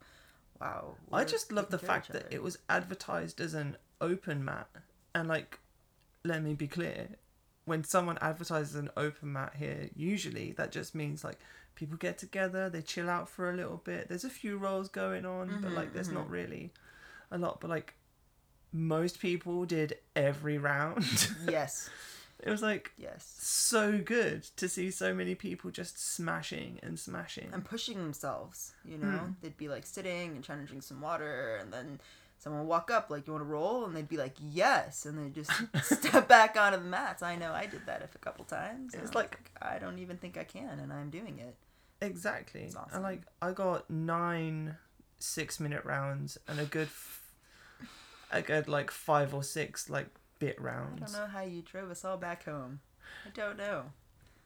wow 0.60 0.94
I 1.12 1.20
we're 1.20 1.24
just 1.26 1.52
love 1.52 1.70
the 1.70 1.76
taking 1.78 1.88
care 1.88 1.96
of 1.96 2.04
fact 2.04 2.06
each 2.08 2.12
that 2.14 2.26
other. 2.26 2.34
it 2.36 2.42
was 2.42 2.58
advertised 2.68 3.40
as 3.40 3.54
an 3.54 3.76
open 4.00 4.44
mat, 4.44 4.68
and 5.14 5.28
like, 5.28 5.58
let 6.24 6.42
me 6.42 6.54
be 6.54 6.66
clear, 6.68 7.08
when 7.64 7.82
someone 7.84 8.18
advertises 8.20 8.74
an 8.76 8.90
open 8.96 9.32
mat 9.32 9.54
here, 9.56 9.88
usually 9.94 10.52
that 10.52 10.70
just 10.72 10.94
means 10.94 11.22
like 11.24 11.38
people 11.78 11.96
get 11.96 12.18
together, 12.18 12.68
they 12.68 12.82
chill 12.82 13.08
out 13.08 13.28
for 13.28 13.48
a 13.50 13.56
little 13.56 13.80
bit. 13.84 14.08
There's 14.08 14.24
a 14.24 14.30
few 14.30 14.58
rolls 14.58 14.88
going 14.88 15.24
on, 15.24 15.46
but 15.62 15.70
Mhm, 15.70 15.76
like, 15.76 15.92
there's 15.94 16.10
not 16.10 16.28
really 16.28 16.72
a 17.30 17.38
lot. 17.38 17.60
But 17.60 17.70
like, 17.70 17.94
most 18.72 19.20
people 19.20 19.64
did 19.64 19.96
every 20.16 20.58
round. 20.58 21.04
yes 21.48 21.88
it 22.40 22.50
was 22.50 22.62
like 22.62 22.92
yes 22.98 23.34
so 23.40 23.98
good 23.98 24.44
to 24.56 24.68
see 24.68 24.90
so 24.92 25.12
many 25.12 25.34
people 25.34 25.70
just 25.72 25.98
smashing 26.14 26.78
and 26.84 26.96
smashing. 26.98 27.48
and 27.52 27.64
pushing 27.64 27.98
themselves. 27.98 28.74
You 28.84 28.98
know, 28.98 29.06
Mm. 29.08 29.34
they'd 29.40 29.56
be 29.56 29.68
like 29.68 29.84
sitting 29.86 30.36
and 30.36 30.44
trying 30.44 30.60
to 30.60 30.64
drink 30.66 30.82
some 30.84 31.00
water, 31.00 31.56
and 31.60 31.72
then 31.72 32.00
someone 32.38 32.60
would 32.62 32.68
walk 32.68 32.90
up 32.92 33.10
like, 33.10 33.26
"You 33.26 33.32
want 33.32 33.40
to 33.44 33.48
roll?" 33.48 33.84
and 33.86 33.96
they'd 33.96 34.08
be 34.08 34.16
like, 34.16 34.36
"Yes," 34.40 35.04
and 35.06 35.18
they 35.18 35.30
just 35.30 35.50
step 35.82 36.28
back 36.28 36.56
onto 36.56 36.78
the 36.78 36.84
mats. 36.84 37.22
I 37.24 37.34
know 37.34 37.52
I 37.52 37.66
did 37.66 37.86
that 37.86 38.02
a 38.14 38.18
couple 38.18 38.44
times. 38.44 38.94
It's 38.94 39.02
was 39.02 39.14
like- 39.16 39.50
I 39.60 39.78
don't 39.80 39.98
even 39.98 40.16
think 40.18 40.36
I 40.38 40.44
can, 40.44 40.78
and 40.78 40.92
I'm 40.92 41.10
doing 41.10 41.38
it. 41.40 41.56
Exactly. 42.00 42.66
Awesome. 42.68 42.84
And 42.92 43.02
like 43.02 43.22
I 43.42 43.52
got 43.52 43.88
nine 43.90 44.76
six 45.18 45.58
minute 45.58 45.84
rounds 45.84 46.38
and 46.46 46.60
a 46.60 46.64
good 46.64 46.86
f- 46.88 47.32
a 48.30 48.40
good 48.42 48.68
like 48.68 48.90
five 48.90 49.34
or 49.34 49.42
six 49.42 49.90
like 49.90 50.06
bit 50.38 50.60
rounds. 50.60 51.14
I 51.14 51.18
don't 51.18 51.26
know 51.26 51.32
how 51.38 51.44
you 51.44 51.62
drove 51.62 51.90
us 51.90 52.04
all 52.04 52.16
back 52.16 52.44
home. 52.44 52.80
I 53.26 53.30
don't 53.34 53.56
know. 53.56 53.84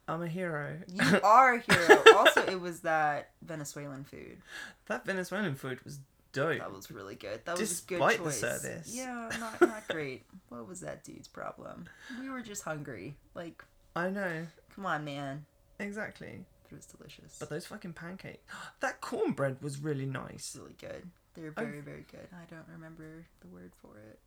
I'm 0.09 0.23
a 0.23 0.27
hero. 0.29 0.79
You 0.89 1.21
are 1.25 1.55
a 1.55 1.61
hero. 1.61 2.03
also, 2.17 2.45
it 2.47 2.61
was 2.61 2.81
that 2.81 3.31
Venezuelan 3.43 4.05
food 4.05 4.39
that 4.87 5.05
Venezuelan 5.05 5.55
food 5.55 5.85
was 5.85 5.99
dope. 6.33 6.59
that 6.59 6.73
was 6.75 6.91
really 6.91 7.15
good. 7.15 7.41
That 7.45 7.59
was 7.59 7.71
a 7.71 7.75
Despite 7.75 8.17
good 8.17 8.27
the 8.27 8.31
choice. 8.31 8.41
service. 8.41 8.93
Yeah, 8.97 9.29
not 9.39 9.61
not 9.61 9.89
great. 9.91 10.25
What 10.49 10.67
was 10.67 10.81
that 10.81 11.05
dude's 11.05 11.29
problem? 11.29 11.85
We 12.21 12.31
were 12.31 12.41
just 12.41 12.63
hungry. 12.65 13.15
Like, 13.35 13.63
I 13.95 14.09
know. 14.11 14.47
come 14.75 14.87
on, 14.87 15.05
man. 15.05 15.45
Exactly. 15.79 16.45
It 16.73 16.77
was 16.77 16.87
delicious. 16.87 17.37
But 17.39 17.51
those 17.51 17.67
fucking 17.67 17.93
pancakes. 17.93 18.43
That 18.81 19.01
cornbread 19.01 19.63
was 19.63 19.79
really 19.81 20.07
nice. 20.07 20.57
really 20.59 20.75
good. 20.81 21.11
They're 21.35 21.53
I've- 21.57 21.67
very, 21.67 21.81
very 21.81 22.07
good. 22.11 22.29
I 22.33 22.45
don't 22.53 22.67
remember 22.73 23.25
the 23.41 23.49
word 23.49 23.73
for 23.81 23.97
it. 23.99 24.19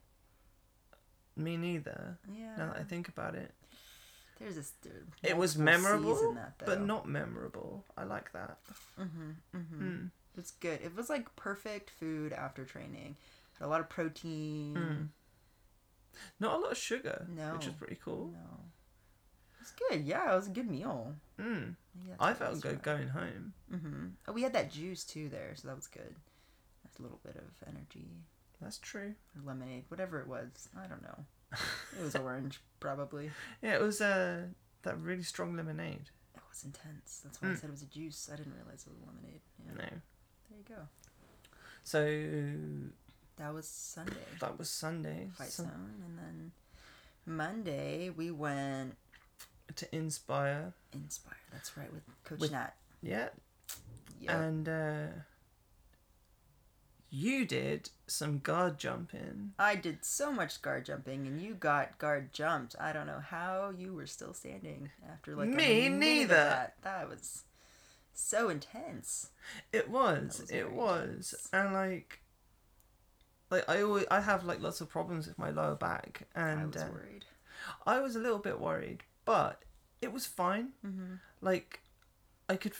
Me 1.35 1.57
neither. 1.57 2.17
Yeah. 2.33 2.55
Now 2.57 2.67
that 2.67 2.77
I 2.77 2.83
think 2.83 3.07
about 3.09 3.35
it. 3.35 3.53
There's 4.39 4.55
this. 4.55 4.73
There, 4.83 4.93
It 5.23 5.37
was 5.37 5.57
memorable, 5.57 6.33
that, 6.33 6.55
but 6.65 6.81
not 6.81 7.07
memorable. 7.07 7.85
I 7.97 8.03
like 8.03 8.31
that. 8.33 8.57
Mm-hmm. 8.99 9.29
Mm-hmm. 9.57 9.83
Mm. 9.83 10.05
It 10.07 10.37
was 10.37 10.51
good. 10.51 10.79
It 10.83 10.95
was 10.95 11.09
like 11.09 11.33
perfect 11.35 11.89
food 11.89 12.33
after 12.33 12.63
training. 12.65 13.15
Had 13.59 13.65
a 13.65 13.69
lot 13.69 13.79
of 13.81 13.87
protein. 13.89 14.75
Mm. 14.75 15.07
Not 16.39 16.55
a 16.55 16.57
lot 16.59 16.71
of 16.71 16.77
sugar, 16.77 17.25
No. 17.33 17.53
which 17.53 17.67
is 17.67 17.73
pretty 17.73 17.97
cool. 18.03 18.31
No. 18.33 18.59
It 19.65 19.81
was 19.81 19.89
good. 19.89 20.05
Yeah, 20.05 20.31
it 20.33 20.35
was 20.35 20.47
a 20.47 20.51
good 20.51 20.69
meal. 20.69 21.13
Mm. 21.39 21.75
I 22.19 22.33
felt 22.33 22.61
good 22.61 22.81
going 22.83 23.07
home. 23.09 23.53
Mm-hmm. 23.73 24.05
Oh, 24.27 24.31
we 24.33 24.43
had 24.43 24.53
that 24.53 24.71
juice 24.71 25.03
too 25.03 25.29
there, 25.29 25.53
so 25.55 25.67
that 25.67 25.75
was 25.75 25.87
good. 25.87 26.15
That's 26.83 26.99
a 26.99 27.01
little 27.01 27.19
bit 27.25 27.35
of 27.35 27.67
energy. 27.67 28.05
That's 28.61 28.77
true. 28.77 29.15
Or 29.35 29.41
lemonade, 29.45 29.85
whatever 29.89 30.19
it 30.21 30.27
was. 30.27 30.69
I 30.77 30.87
don't 30.87 31.01
know. 31.01 31.25
It 31.99 32.03
was 32.03 32.15
orange, 32.15 32.59
probably. 32.79 33.31
Yeah, 33.61 33.75
it 33.75 33.81
was 33.81 34.01
uh, 34.01 34.43
that 34.83 34.99
really 34.99 35.23
strong 35.23 35.55
lemonade. 35.55 36.09
It 36.35 36.41
was 36.49 36.63
intense. 36.65 37.21
That's 37.23 37.41
why 37.41 37.49
I 37.49 37.51
Mm. 37.51 37.59
said 37.61 37.69
it 37.69 37.71
was 37.71 37.81
a 37.81 37.85
juice. 37.85 38.29
I 38.31 38.35
didn't 38.35 38.53
realize 38.55 38.85
it 38.85 38.91
was 38.93 39.01
lemonade. 39.07 39.41
Yeah. 39.65 39.71
No. 39.73 40.01
There 40.49 40.59
you 40.59 40.65
go. 40.67 40.81
So 41.83 42.01
That 43.37 43.53
was 43.53 43.67
Sunday. 43.67 44.13
That 44.39 44.57
was 44.59 44.69
Sunday. 44.69 45.29
Fight 45.37 45.49
Sun- 45.49 45.65
Zone, 45.67 46.03
and 46.05 46.17
then 46.17 46.51
Monday 47.25 48.09
we 48.09 48.31
went 48.31 48.95
to 49.75 49.95
Inspire. 49.95 50.73
Inspire. 50.93 51.33
That's 51.51 51.75
right 51.77 51.91
with 51.91 52.03
Coach 52.23 52.39
With- 52.39 52.51
Nat. 52.51 52.75
Yeah. 53.01 53.29
Yep. 54.21 54.31
And 54.35 54.69
uh, 54.69 55.07
you 57.09 57.45
did 57.45 57.89
some 58.07 58.39
guard 58.39 58.77
jumping. 58.77 59.53
I 59.59 59.75
did 59.75 60.03
so 60.03 60.31
much 60.31 60.61
guard 60.61 60.85
jumping, 60.85 61.27
and 61.27 61.41
you 61.41 61.53
got 61.53 61.97
guard 61.97 62.33
jumped. 62.33 62.75
I 62.79 62.91
don't 62.93 63.07
know 63.07 63.19
how 63.25 63.71
you 63.77 63.93
were 63.93 64.07
still 64.07 64.33
standing 64.33 64.89
after 65.11 65.35
like 65.35 65.49
Me 65.49 65.89
neither. 65.89 66.33
That. 66.33 66.75
that 66.83 67.09
was 67.09 67.43
so 68.13 68.49
intense. 68.49 69.29
It 69.71 69.89
was. 69.89 70.39
was 70.41 70.51
it 70.51 70.71
was. 70.71 71.33
intense. 71.33 71.49
And 71.53 71.73
like 71.73 72.21
like 73.49 73.69
I 73.69 73.81
always 73.83 74.05
I 74.09 74.21
have 74.21 74.43
like 74.45 74.61
lots 74.61 74.81
of 74.81 74.89
problems 74.89 75.27
with 75.27 75.37
my 75.37 75.51
lower 75.51 75.75
back 75.75 76.27
and 76.35 76.59
I 76.59 76.65
was 76.65 76.75
uh, 76.77 76.89
worried. 76.91 77.25
I 77.85 77.99
was 77.99 78.15
a 78.15 78.19
little 78.19 78.39
bit 78.39 78.59
worried, 78.59 79.03
but 79.25 79.63
it 80.01 80.13
was 80.13 80.25
fine. 80.25 80.69
Mm-hmm. 80.85 81.15
Like 81.41 81.81
I 82.47 82.55
could 82.55 82.73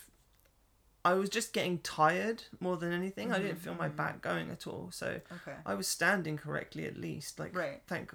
I 1.04 1.14
was 1.14 1.30
just 1.30 1.54
getting 1.54 1.80
tired 1.80 2.44
more 2.60 2.78
than 2.78 2.92
anything. 2.92 3.32
I 3.32 3.38
didn't 3.40 3.60
feel 3.60 3.76
my 3.76 3.90
mhm. 3.90 3.96
back 3.96 4.22
going 4.22 4.50
at 4.50 4.66
all. 4.66 4.90
So 4.92 5.20
Okay. 5.32 5.58
I 5.66 5.76
was 5.76 5.88
standing 5.88 6.38
correctly 6.38 6.86
at 6.86 6.98
least. 6.98 7.40
Like 7.40 7.56
Right. 7.56 7.82
thank 7.88 8.14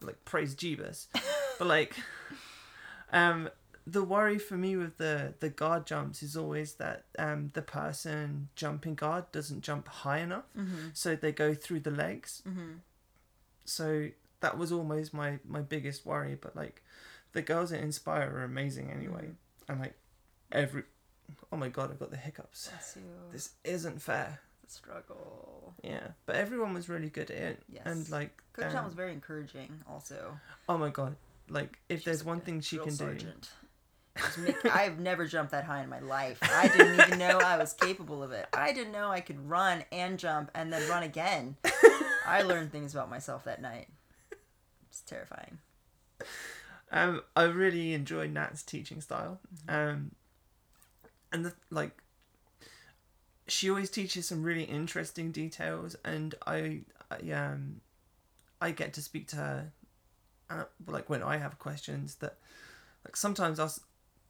like 0.00 0.24
praise 0.24 0.54
Jeebus. 0.54 1.06
but 1.58 1.66
like 1.66 1.96
um 3.12 3.48
the 3.86 4.04
worry 4.04 4.38
for 4.38 4.54
me 4.56 4.76
with 4.76 4.98
the 4.98 5.34
the 5.40 5.48
guard 5.48 5.86
jumps 5.86 6.22
is 6.22 6.36
always 6.36 6.74
that 6.74 7.04
um 7.18 7.50
the 7.54 7.62
person 7.62 8.48
jumping 8.54 8.94
guard 8.94 9.32
doesn't 9.32 9.62
jump 9.62 9.88
high 9.88 10.18
enough. 10.18 10.44
Mm-hmm. 10.56 10.88
So 10.94 11.16
they 11.16 11.32
go 11.32 11.54
through 11.54 11.80
the 11.80 11.90
legs. 11.90 12.42
Mm-hmm. 12.46 12.74
So 13.64 14.10
that 14.40 14.56
was 14.56 14.70
almost 14.72 15.12
my 15.12 15.38
my 15.44 15.60
biggest 15.60 16.06
worry. 16.06 16.36
But 16.40 16.54
like 16.54 16.82
the 17.32 17.42
girls 17.42 17.72
at 17.72 17.80
Inspire 17.80 18.30
are 18.34 18.44
amazing 18.44 18.90
anyway. 18.90 19.30
And 19.68 19.80
like 19.80 19.94
every 20.52 20.84
oh 21.52 21.56
my 21.56 21.68
god, 21.68 21.90
I've 21.90 21.98
got 21.98 22.10
the 22.10 22.16
hiccups. 22.16 22.70
This 23.32 23.50
isn't 23.64 24.00
fair. 24.00 24.40
the 24.64 24.70
struggle. 24.70 25.74
Yeah, 25.82 26.08
but 26.26 26.36
everyone 26.36 26.74
was 26.74 26.88
really 26.88 27.08
good 27.10 27.30
at 27.30 27.36
it, 27.36 27.62
Yes. 27.70 27.82
and 27.84 28.08
like, 28.10 28.42
Coach 28.52 28.66
um, 28.66 28.72
Nat 28.74 28.84
was 28.84 28.94
very 28.94 29.12
encouraging. 29.12 29.68
Also, 29.88 30.38
oh 30.68 30.78
my 30.78 30.88
god, 30.90 31.16
like 31.48 31.78
if 31.88 32.00
She's 32.00 32.04
there's 32.06 32.24
one 32.24 32.40
thing 32.40 32.60
she 32.60 32.76
can 32.78 32.88
do, 32.88 32.94
sergeant. 32.94 33.50
Just 34.18 34.38
make- 34.38 34.66
I've 34.66 34.98
never 34.98 35.26
jumped 35.28 35.52
that 35.52 35.62
high 35.64 35.82
in 35.82 35.88
my 35.88 36.00
life. 36.00 36.38
I 36.42 36.66
didn't 36.68 36.94
even 37.00 37.18
know 37.20 37.38
I 37.38 37.56
was 37.56 37.72
capable 37.74 38.22
of 38.22 38.32
it. 38.32 38.46
I 38.52 38.72
didn't 38.72 38.92
know 38.92 39.10
I 39.10 39.20
could 39.20 39.48
run 39.48 39.84
and 39.92 40.18
jump 40.18 40.50
and 40.56 40.72
then 40.72 40.88
run 40.90 41.04
again. 41.04 41.56
I 42.26 42.42
learned 42.42 42.72
things 42.72 42.94
about 42.94 43.08
myself 43.10 43.44
that 43.44 43.62
night. 43.62 43.86
It's 44.90 45.02
terrifying. 45.02 45.58
Um, 46.90 47.22
I 47.36 47.44
really 47.44 47.92
enjoyed 47.92 48.32
Nat's 48.32 48.62
teaching 48.62 49.00
style, 49.00 49.40
um, 49.68 50.12
and 51.32 51.44
the 51.44 51.54
like. 51.70 52.02
She 53.46 53.70
always 53.70 53.88
teaches 53.88 54.28
some 54.28 54.42
really 54.42 54.64
interesting 54.64 55.32
details, 55.32 55.96
and 56.04 56.34
I, 56.46 56.80
I 57.10 57.30
um, 57.32 57.80
I 58.60 58.72
get 58.72 58.92
to 58.94 59.02
speak 59.02 59.28
to 59.28 59.36
her, 59.36 59.72
uh, 60.50 60.64
like 60.86 61.08
when 61.08 61.22
I 61.22 61.38
have 61.38 61.58
questions 61.58 62.16
that, 62.16 62.36
like 63.06 63.16
sometimes 63.16 63.58
I'll 63.58 63.72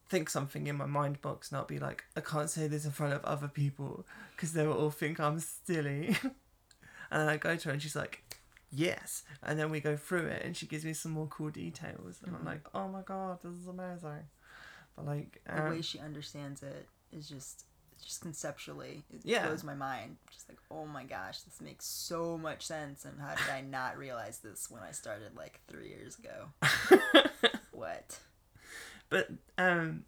think 0.08 0.30
something 0.30 0.66
in 0.68 0.76
my 0.76 0.86
mind 0.86 1.20
box, 1.20 1.50
and 1.50 1.58
I'll 1.58 1.64
be 1.64 1.80
like, 1.80 2.04
I 2.16 2.20
can't 2.20 2.50
say 2.50 2.68
this 2.68 2.84
in 2.84 2.92
front 2.92 3.12
of 3.12 3.24
other 3.24 3.48
people 3.48 4.06
because 4.36 4.52
they 4.52 4.66
will 4.66 4.74
all 4.74 4.90
think 4.90 5.18
I'm 5.18 5.40
silly, 5.40 6.16
and 6.22 6.32
then 7.10 7.28
I 7.28 7.36
go 7.38 7.56
to 7.56 7.68
her 7.68 7.72
and 7.72 7.82
she's 7.82 7.96
like, 7.96 8.22
yes, 8.70 9.22
and 9.42 9.58
then 9.58 9.70
we 9.70 9.80
go 9.80 9.96
through 9.96 10.26
it, 10.26 10.42
and 10.44 10.56
she 10.56 10.66
gives 10.66 10.84
me 10.84 10.92
some 10.92 11.12
more 11.12 11.26
cool 11.28 11.50
details, 11.50 12.20
and 12.24 12.34
I'm 12.34 12.42
Mhm. 12.42 12.46
like, 12.46 12.66
oh 12.74 12.88
my 12.88 13.02
god, 13.02 13.38
this 13.42 13.54
is 13.54 13.66
amazing, 13.66 14.28
but 14.96 15.06
like, 15.06 15.40
The 15.46 15.62
um, 15.62 15.68
way 15.70 15.82
she 15.82 15.98
understands 15.98 16.62
it 16.62 16.88
is 17.12 17.28
just, 17.28 17.64
just 18.04 18.20
conceptually, 18.20 19.04
it 19.12 19.22
Yeah. 19.24 19.46
blows 19.46 19.64
my 19.64 19.74
mind. 19.74 20.18
Just 20.30 20.48
like, 20.48 20.58
oh 20.70 20.86
my 20.86 21.04
gosh, 21.04 21.40
this 21.42 21.60
makes 21.60 21.84
so 21.86 22.36
much 22.38 22.66
sense. 22.66 23.04
And 23.04 23.20
how 23.20 23.34
did 23.34 23.48
I 23.48 23.60
not 23.62 23.96
realize 23.98 24.38
this 24.38 24.70
when 24.70 24.82
I 24.82 24.92
started 24.92 25.34
like 25.36 25.60
three 25.68 25.88
years 25.88 26.18
ago? 26.18 26.50
what? 27.72 28.20
but 29.10 29.30
um 29.56 30.04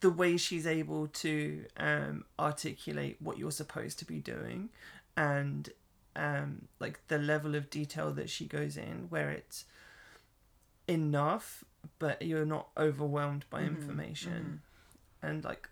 the 0.00 0.10
way 0.10 0.36
she's 0.36 0.66
able 0.66 1.08
to 1.08 1.64
um 1.76 2.24
articulate 2.38 3.16
what 3.20 3.36
you're 3.36 3.50
supposed 3.50 3.98
to 3.98 4.04
be 4.04 4.18
doing 4.20 4.70
and 5.16 5.70
um 6.26 6.68
like 6.78 6.96
the 7.08 7.18
level 7.18 7.54
of 7.54 7.70
detail 7.70 8.08
that 8.12 8.28
she 8.28 8.44
goes 8.46 8.76
in 8.76 9.06
where 9.08 9.30
it's 9.30 9.64
enough 10.86 11.64
but 11.98 12.20
you're 12.22 12.44
not 12.56 12.68
overwhelmed 12.76 13.44
by 13.50 13.60
Mhm, 13.62 13.66
information 13.74 14.60
and 15.22 15.44
like 15.44 15.68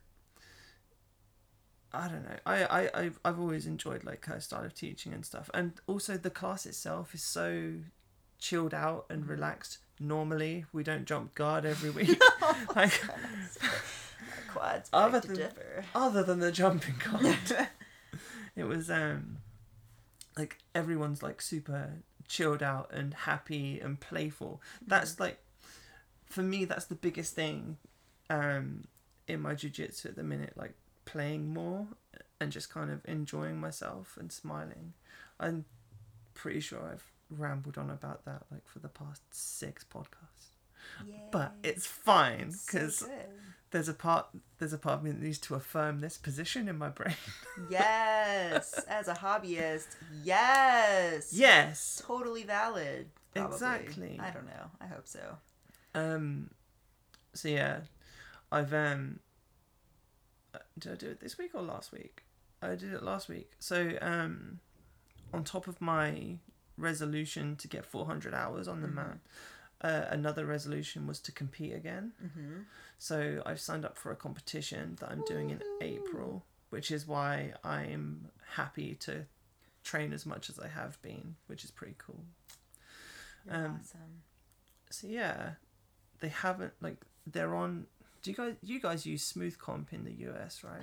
I 1.90 2.06
don't 2.06 2.22
know. 2.22 2.36
I, 2.44 2.64
I, 2.64 2.90
I've, 3.00 3.18
I've 3.24 3.40
always 3.40 3.66
enjoyed 3.66 4.04
like 4.04 4.26
her 4.26 4.40
style 4.40 4.62
of 4.64 4.74
teaching 4.74 5.14
and 5.14 5.24
stuff. 5.24 5.48
And 5.54 5.72
also 5.86 6.18
the 6.18 6.28
class 6.28 6.66
itself 6.66 7.14
is 7.14 7.22
so 7.22 7.76
chilled 8.38 8.74
out 8.74 9.06
and 9.08 9.22
Mm-hmm. 9.22 9.30
relaxed. 9.30 9.78
Normally 9.98 10.66
we 10.70 10.82
don't 10.82 11.06
jump 11.06 11.34
guard 11.34 11.64
every 11.64 11.88
week. 11.98 12.20
like 12.76 12.92
Our 13.10 14.44
quads 14.52 14.90
Other 14.92 15.20
than- 15.20 15.48
other 15.94 16.22
than 16.22 16.40
the 16.40 16.52
jumping 16.52 16.96
guard. 17.02 17.68
it 18.54 18.64
was 18.64 18.90
um 18.90 19.38
like 20.38 20.58
everyone's 20.74 21.22
like 21.22 21.42
super 21.42 21.90
chilled 22.28 22.62
out 22.62 22.90
and 22.92 23.12
happy 23.12 23.80
and 23.80 23.98
playful. 24.00 24.62
That's 24.86 25.18
like 25.18 25.38
for 26.26 26.42
me 26.42 26.64
that's 26.64 26.84
the 26.84 26.94
biggest 26.94 27.34
thing 27.34 27.78
um 28.28 28.86
in 29.26 29.40
my 29.40 29.54
jiu-jitsu 29.54 30.08
at 30.08 30.16
the 30.16 30.22
minute 30.22 30.52
like 30.56 30.74
playing 31.06 31.52
more 31.52 31.86
and 32.40 32.52
just 32.52 32.70
kind 32.70 32.90
of 32.90 33.00
enjoying 33.06 33.58
myself 33.58 34.16
and 34.20 34.30
smiling. 34.30 34.92
I'm 35.40 35.64
pretty 36.34 36.60
sure 36.60 36.80
I've 36.92 37.04
rambled 37.30 37.76
on 37.76 37.90
about 37.90 38.24
that 38.24 38.44
like 38.50 38.66
for 38.66 38.78
the 38.78 38.88
past 38.88 39.22
6 39.30 39.84
podcasts. 39.92 40.52
But 41.30 41.52
it's 41.62 41.86
fine 41.86 42.54
cuz 42.66 43.02
good. 43.02 43.10
There's 43.70 43.88
a 43.88 43.94
part 43.94 44.26
there's 44.58 44.72
a 44.72 44.78
part 44.78 44.98
of 44.98 45.04
me 45.04 45.10
that 45.10 45.20
needs 45.22 45.38
to 45.38 45.54
affirm 45.54 46.00
this 46.00 46.16
position 46.16 46.68
in 46.68 46.76
my 46.78 46.88
brain. 46.88 47.14
yes, 47.70 48.74
as 48.88 49.08
a 49.08 49.14
hobbyist, 49.14 49.88
yes, 50.24 51.32
yes. 51.32 52.02
totally 52.04 52.44
valid. 52.44 53.08
probably. 53.34 53.54
Exactly. 53.54 54.20
I 54.20 54.30
don't 54.30 54.46
know. 54.46 54.70
I 54.80 54.86
hope 54.86 55.06
so. 55.06 55.36
Um. 55.94 56.50
So 57.34 57.48
yeah, 57.48 57.80
I've 58.50 58.72
um. 58.74 59.20
uh, 60.54 60.58
Did 60.78 60.92
I 60.92 60.94
do 60.96 61.08
it 61.10 61.20
this 61.20 61.38
week 61.38 61.50
or 61.54 61.62
last 61.62 61.92
week? 61.92 62.22
I 62.62 62.68
did 62.74 62.92
it 62.92 63.02
last 63.02 63.28
week. 63.28 63.52
So 63.60 63.96
um, 64.00 64.58
on 65.32 65.44
top 65.44 65.68
of 65.68 65.80
my 65.80 66.38
resolution 66.76 67.54
to 67.56 67.68
get 67.68 67.84
400 67.84 68.34
hours 68.34 68.66
on 68.66 68.80
the 68.82 68.88
Mhm. 68.88 68.94
mat, 68.94 69.18
uh, 69.80 70.04
another 70.10 70.44
resolution 70.44 71.06
was 71.06 71.20
to 71.20 71.30
compete 71.32 71.72
again. 71.74 72.12
Mm-hmm. 72.24 72.60
So 72.98 73.42
I've 73.46 73.60
signed 73.60 73.84
up 73.84 73.96
for 73.96 74.10
a 74.10 74.16
competition 74.16 74.96
that 75.00 75.10
I'm 75.10 75.22
doing 75.24 75.50
in 75.50 75.60
April, 75.80 76.44
which 76.70 76.90
is 76.90 77.06
why 77.06 77.52
I'm 77.64 78.28
happy 78.54 78.94
to 79.00 79.24
train 79.84 80.12
as 80.12 80.26
much 80.26 80.50
as 80.50 80.58
I 80.58 80.68
have 80.68 81.00
been, 81.02 81.36
which 81.46 81.64
is 81.64 81.70
pretty 81.70 81.94
cool. 81.98 82.20
Um, 83.50 83.78
awesome. 83.80 84.22
So 84.90 85.06
yeah, 85.06 85.50
they 86.20 86.28
haven't 86.28 86.72
like 86.80 86.96
they're 87.26 87.54
on. 87.54 87.86
Do 88.22 88.30
you 88.30 88.36
guys 88.36 88.54
you 88.62 88.80
guys 88.80 89.06
use 89.06 89.32
Smoothcomp 89.32 89.92
in 89.92 90.04
the 90.04 90.12
US, 90.30 90.62
right? 90.64 90.80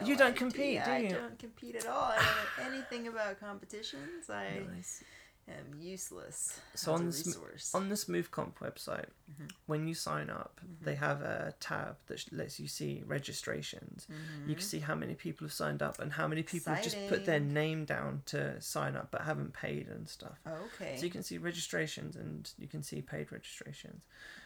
No 0.00 0.06
you 0.06 0.16
don't 0.16 0.28
idea. 0.28 0.38
compete, 0.38 0.84
do 0.84 0.90
I 0.90 0.98
you? 0.98 1.08
don't 1.10 1.38
compete 1.38 1.74
at 1.74 1.86
all. 1.86 2.12
I 2.12 2.16
don't 2.16 2.70
know 2.70 2.74
anything 2.76 3.08
about 3.08 3.40
competitions. 3.40 4.30
I 4.30 4.62
Nice. 4.74 5.02
Am 5.48 5.80
useless 5.80 6.60
So 6.74 6.92
on 6.92 7.10
sm- 7.10 7.28
resource. 7.30 7.74
On 7.74 7.88
the 7.88 7.94
Smoothcomp 7.94 8.54
website, 8.56 9.06
Mhm. 9.30 9.50
when 9.66 9.88
you 9.88 9.94
sign 9.94 10.28
up, 10.28 10.60
Mm-hmm. 10.62 10.84
they 10.84 10.94
have 10.96 11.22
a 11.22 11.54
tab 11.58 11.96
that 12.06 12.30
lets 12.32 12.60
you 12.60 12.68
see 12.68 13.02
registrations. 13.06 14.06
You 14.46 14.54
can 14.54 14.62
Mhm. 14.62 14.62
see 14.62 14.80
how 14.80 14.94
many 14.94 15.14
people 15.14 15.46
have 15.46 15.52
signed 15.54 15.80
up 15.82 15.98
and 15.98 16.12
how 16.12 16.28
many 16.28 16.42
people 16.42 16.74
have 16.74 16.84
just 16.84 16.98
put 17.08 17.24
their 17.24 17.40
name 17.40 17.84
down 17.86 18.22
to 18.26 18.60
sign 18.60 18.94
up 18.94 19.10
but 19.10 19.22
haven't 19.22 19.54
paid 19.54 19.88
and 19.88 20.08
stuff. 20.08 20.38
okay. 20.46 20.96
So 20.98 21.04
you 21.06 21.10
can 21.10 21.22
see 21.22 21.38
registrations 21.38 22.14
and 22.16 22.52
you 22.58 22.68
can 22.68 22.82
see 22.82 23.00
paid 23.00 23.32
registrations. 23.32 24.02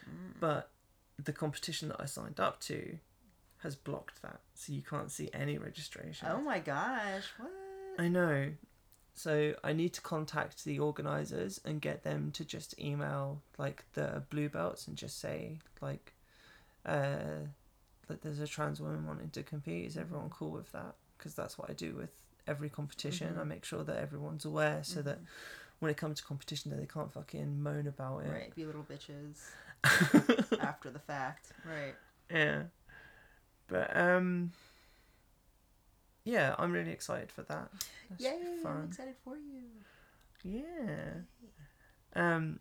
Mm. 0.09 0.39
But 0.39 0.71
the 1.17 1.33
competition 1.33 1.89
that 1.89 1.99
I 1.99 2.05
signed 2.05 2.39
up 2.39 2.59
to 2.61 2.97
has 3.57 3.75
blocked 3.75 4.21
that. 4.21 4.41
So 4.55 4.73
you 4.73 4.81
can't 4.81 5.11
see 5.11 5.29
any 5.33 5.57
registration. 5.57 6.27
oh 6.29 6.41
my 6.41 6.59
gosh! 6.59 7.25
What? 7.37 7.51
I 7.99 8.07
know. 8.07 8.53
So 9.15 9.53
I 9.63 9.73
need 9.73 9.93
to 9.93 10.01
contact 10.01 10.65
the 10.65 10.79
organizers 10.79 11.61
and 11.63 11.79
get 11.81 12.03
them 12.03 12.31
to 12.31 12.43
just 12.43 12.77
email 12.79 13.41
like 13.57 13.83
the 13.93 14.23
blue 14.29 14.49
belts 14.49 14.87
and 14.87 14.97
just 14.97 15.19
say 15.19 15.59
like 15.81 16.13
uh 16.85 17.45
that 18.07 18.21
there's 18.21 18.39
a 18.39 18.47
trans 18.47 18.81
woman 18.81 19.05
wanting 19.07 19.29
to 19.31 19.43
compete. 19.43 19.85
Is 19.85 19.97
everyone 19.97 20.29
cool 20.29 20.49
with 20.51 20.71
that? 20.73 20.95
Because 21.17 21.35
that's 21.35 21.57
what 21.57 21.69
I 21.69 21.73
do 21.73 21.93
with 21.93 22.09
every 22.47 22.69
competition. 22.69 23.35
Mhm. 23.35 23.39
I 23.39 23.43
make 23.43 23.63
sure 23.65 23.83
that 23.83 23.97
everyone's 23.97 24.45
aware 24.45 24.83
so 24.83 25.01
that 25.03 25.19
Mhm. 25.21 25.27
when 25.79 25.91
it 25.91 25.95
comes 25.97 26.19
to 26.19 26.25
competition, 26.25 26.71
that 26.71 26.77
they 26.77 26.85
can't 26.87 27.13
fucking 27.13 27.61
moan 27.61 27.87
about 27.87 28.19
it. 28.25 28.29
Right, 28.31 28.55
be 28.55 28.65
little 28.65 28.83
bitches 28.83 29.37
after 30.59 30.89
the 30.89 30.99
fact. 30.99 31.53
Right. 31.65 31.95
yeah, 32.29 32.63
but 33.67 33.95
um, 33.95 34.51
yeah, 36.23 36.55
I'm 36.57 36.71
really 36.71 36.91
excited 36.91 37.31
for 37.31 37.43
that. 37.43 37.69
That 37.71 38.17
should 38.17 38.17
be 38.17 38.23
Yay! 38.23 38.57
I'm 38.65 38.85
excited 38.85 39.15
for 39.23 39.35
you. 39.37 39.63
Yeah. 40.43 41.13
Um. 42.15 42.59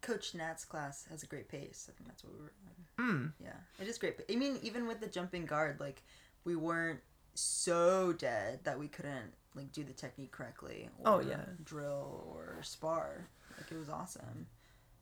Coach 0.00 0.34
Nat's 0.34 0.64
class 0.64 1.04
has 1.10 1.22
a 1.22 1.26
great 1.26 1.48
pace. 1.48 1.88
I 1.90 1.92
think 1.96 2.08
that's 2.08 2.22
what 2.22 2.32
we 2.34 2.40
were. 2.40 2.52
Mm, 2.98 3.32
Yeah, 3.42 3.50
it 3.80 3.88
is 3.88 3.98
great. 3.98 4.20
I 4.30 4.36
mean, 4.36 4.58
even 4.62 4.86
with 4.86 5.00
the 5.00 5.08
jumping 5.08 5.46
guard, 5.46 5.80
like 5.80 6.02
we 6.44 6.54
weren't 6.56 7.00
so 7.34 8.12
dead 8.12 8.60
that 8.64 8.78
we 8.78 8.88
couldn't 8.88 9.32
like 9.54 9.72
do 9.72 9.82
the 9.84 9.92
technique 9.92 10.30
correctly. 10.32 10.88
Or 11.04 11.14
Oh, 11.14 11.20
yeah. 11.20 11.40
Drill 11.64 12.24
or 12.32 12.56
spar. 12.62 13.28
Like 13.58 13.70
it 13.72 13.76
was 13.78 13.88
awesome. 13.88 14.46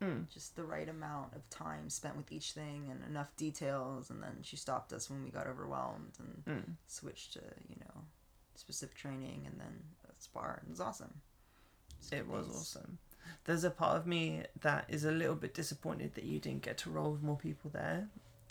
Mm. 0.00 0.28
Just 0.32 0.56
the 0.56 0.64
right 0.64 0.88
amount 0.88 1.34
of 1.34 1.48
time 1.50 1.88
spent 1.90 2.16
with 2.16 2.30
each 2.32 2.52
thing 2.52 2.88
and 2.90 3.02
enough 3.08 3.34
details, 3.36 4.10
and 4.10 4.22
then 4.22 4.38
she 4.42 4.56
stopped 4.56 4.92
us 4.92 5.08
when 5.10 5.22
we 5.24 5.30
got 5.30 5.46
overwhelmed 5.46 6.12
and 6.18 6.44
Mm. 6.46 6.76
switched 6.86 7.32
to 7.34 7.40
you 7.68 7.76
know 7.80 8.02
specific 8.54 8.96
training 8.96 9.44
and 9.46 9.60
then 9.60 9.82
a 10.08 10.12
spar. 10.22 10.62
It 10.64 10.70
was 10.70 10.80
awesome. 10.80 11.20
It's 11.98 12.12
It 12.12 12.26
was 12.26 12.48
awesome. 12.48 12.98
There's 13.44 13.64
a 13.64 13.70
part 13.70 13.96
of 13.96 14.06
me 14.06 14.42
that 14.60 14.84
is 14.88 15.04
a 15.04 15.10
little 15.10 15.34
bit 15.34 15.54
disappointed 15.54 16.14
that 16.14 16.24
you 16.24 16.38
didn't 16.38 16.62
get 16.62 16.76
to 16.78 16.90
roll 16.90 17.12
with 17.12 17.22
more 17.22 17.36
people 17.38 17.70
there 17.70 18.08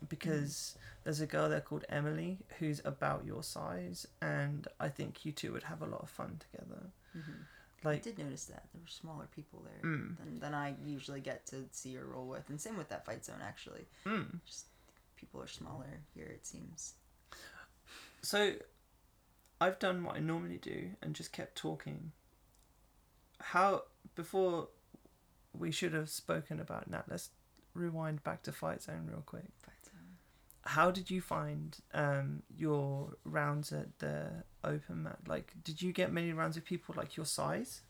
because 0.09 0.75
there's 1.03 1.21
a 1.21 1.27
girl 1.27 1.47
there 1.47 1.61
called 1.61 1.85
Emily 1.89 2.39
who's 2.59 2.81
about 2.83 3.23
your 3.25 3.43
size 3.43 4.07
and 4.21 4.67
I 4.79 4.89
think 4.89 5.25
you 5.25 5.31
two 5.31 5.53
would 5.53 5.63
have 5.63 5.81
a 5.81 5.85
lot 5.85 6.01
of 6.01 6.09
fun 6.09 6.39
together. 6.51 6.89
Mhm. 7.91 7.95
I 7.95 7.99
did 7.99 8.17
notice 8.17 8.45
that 8.45 8.67
there 8.71 8.81
were 8.81 8.87
smaller 8.87 9.27
people 9.27 9.61
there 9.61 9.81
Mm. 9.91 10.17
than, 10.17 10.39
than 10.39 10.53
I 10.53 10.75
usually 10.83 11.21
get 11.21 11.45
to 11.47 11.67
see 11.71 11.97
or 11.97 12.05
roll 12.05 12.27
with, 12.27 12.49
and 12.49 12.59
same 12.59 12.77
with 12.77 12.89
that 12.89 13.05
fight 13.05 13.23
zone 13.25 13.41
actually. 13.41 13.87
mm. 14.05 14.39
Just 14.45 14.67
people 15.15 15.41
are 15.41 15.47
smaller 15.47 16.01
here, 16.13 16.25
it 16.27 16.45
seems. 16.45 16.95
So 18.21 18.55
I've 19.59 19.79
done 19.79 20.03
what 20.03 20.15
I 20.15 20.19
normally 20.19 20.57
do 20.57 20.95
and 21.01 21.15
just 21.15 21.31
kept 21.31 21.55
talking. 21.57 22.11
How 23.39 23.83
before 24.15 24.69
we 25.53 25.71
should 25.71 25.93
have 25.93 26.09
spoken 26.09 26.59
about 26.59 26.89
that, 26.91 27.05
let's 27.09 27.29
rewind 27.73 28.23
back 28.23 28.43
to 28.43 28.51
Fight 28.51 28.81
Zone 28.81 29.07
real 29.07 29.23
quick. 29.25 29.45
Fight 29.61 29.73
zone. 29.85 30.17
how 30.65 30.91
did 30.91 31.09
you 31.11 31.21
find 31.21 31.77
um, 31.93 32.43
your 32.55 33.17
rounds 33.25 33.71
at 33.73 33.99
the 33.99 34.43
open 34.63 35.03
mat? 35.03 35.19
Like, 35.27 35.53
did 35.63 35.81
you 35.81 35.91
get 35.93 36.11
many 36.11 36.33
rounds 36.33 36.57
of 36.57 36.65
people 36.65 36.95
like 36.97 37.15
your 37.17 37.25
size? 37.25 37.81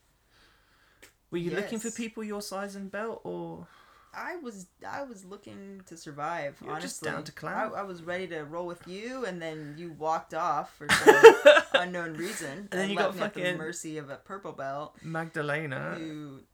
Were 1.30 1.38
you 1.38 1.50
looking 1.50 1.78
for 1.80 1.90
people 1.90 2.22
your 2.22 2.42
size 2.42 2.76
and 2.76 2.90
belt, 2.90 3.20
or 3.24 3.66
I 4.14 4.36
was 4.36 4.66
I 4.86 5.02
was 5.02 5.24
looking 5.24 5.82
to 5.86 5.96
survive. 5.96 6.56
You 6.62 6.68
were 6.70 6.80
just 6.80 7.02
down 7.02 7.24
to 7.24 7.32
clown. 7.32 7.72
I, 7.74 7.80
I 7.80 7.82
was 7.82 8.02
ready 8.02 8.28
to 8.28 8.44
roll 8.44 8.66
with 8.66 8.86
you, 8.86 9.24
and 9.24 9.42
then 9.42 9.74
you 9.76 9.92
walked 9.92 10.34
off 10.34 10.76
for 10.76 10.86
some 10.92 11.62
unknown 11.74 12.14
reason, 12.14 12.68
And 12.70 12.80
then 12.80 12.90
you 12.90 12.96
got 12.96 13.16
me 13.16 13.22
at 13.22 13.34
the 13.34 13.40
fucking- 13.40 13.56
mercy 13.58 13.98
of 13.98 14.10
a 14.10 14.16
purple 14.16 14.52
belt 14.52 14.96
Magdalena 15.02 15.96
who 15.98 16.34
like, 16.34 16.44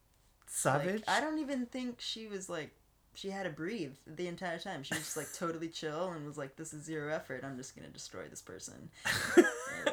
Savage? 0.47 1.03
I 1.07 1.21
don't 1.21 1.39
even 1.39 1.67
think 1.67 2.01
she 2.01 2.27
was 2.27 2.49
like 2.49 2.75
she 3.15 3.31
had 3.31 3.43
to 3.45 3.51
breathe 3.51 3.95
the 4.07 4.27
entire 4.29 4.59
time. 4.59 4.83
She 4.83 4.95
was 4.95 5.03
just 5.05 5.17
like 5.17 5.33
totally 5.35 5.69
chill 5.69 6.11
and 6.11 6.27
was 6.27 6.39
like, 6.39 6.57
"This 6.57 6.73
is 6.73 6.85
zero 6.85 7.13
effort. 7.13 7.43
I'm 7.45 7.57
just 7.57 7.75
gonna 7.77 7.89
destroy 7.89 8.29
this 8.29 8.43
person." 8.43 8.91
it 9.37 9.47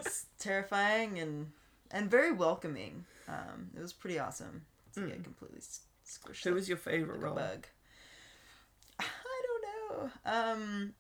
was 0.04 0.26
terrifying 0.40 1.20
and 1.20 1.52
and 1.92 2.10
very 2.12 2.32
welcoming. 2.32 3.06
Um, 3.28 3.72
it 3.76 3.82
was 3.82 3.94
pretty 3.94 4.20
awesome 4.20 4.66
to 4.94 5.02
get 5.08 5.20
Mm. 5.20 5.24
completely 5.24 5.60
squished. 6.06 6.44
Who 6.44 6.50
like- 6.52 6.56
was 6.56 6.70
your 6.70 6.78
favorite 6.78 7.16
like 7.18 7.24
role? 7.26 7.36
bug. 7.36 7.68
I 9.00 9.42
don't 9.46 9.64
know. 9.64 10.12
Um, 10.26 10.94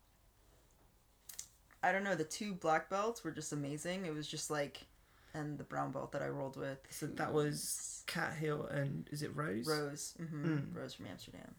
I 1.84 1.91
don't 1.91 2.03
know. 2.03 2.15
The 2.15 2.24
two 2.24 2.53
black 2.53 2.89
belts 2.89 3.24
were 3.24 3.32
just 3.32 3.53
amazing. 3.53 4.05
It 4.05 4.13
was 4.13 4.28
just 4.28 4.49
like, 4.49 4.86
and 5.34 5.57
the 5.57 5.63
brown 5.63 5.91
belt 5.91 6.11
that 6.13 6.22
I 6.22 6.28
rolled 6.28 6.57
with. 6.57 6.80
So 6.89 7.05
that 7.07 7.32
was 7.34 8.03
Cat 8.07 8.34
Hill 8.34 8.65
and 8.65 9.07
is 9.11 9.22
it 9.22 9.36
Rose? 9.36 9.68
Rose. 9.68 10.13
hmm 10.18 10.45
Mm. 10.57 10.76
Rose 10.76 10.93
from 10.93 11.05
Amsterdam. 11.07 11.55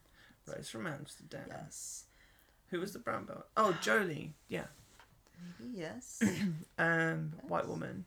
Rose 0.48 0.68
from 0.68 0.86
Amsterdam. 0.86 1.44
Yes. 1.48 2.04
Who 2.70 2.80
was 2.80 2.92
the 2.92 2.98
brown 2.98 3.24
belt? 3.24 3.46
Oh, 3.56 3.76
Jolie. 3.80 4.34
Yeah. 4.48 4.66
Maybe 5.60 5.72
yes. 5.78 6.22
Um, 6.78 7.32
white 7.46 7.66
woman, 7.68 8.04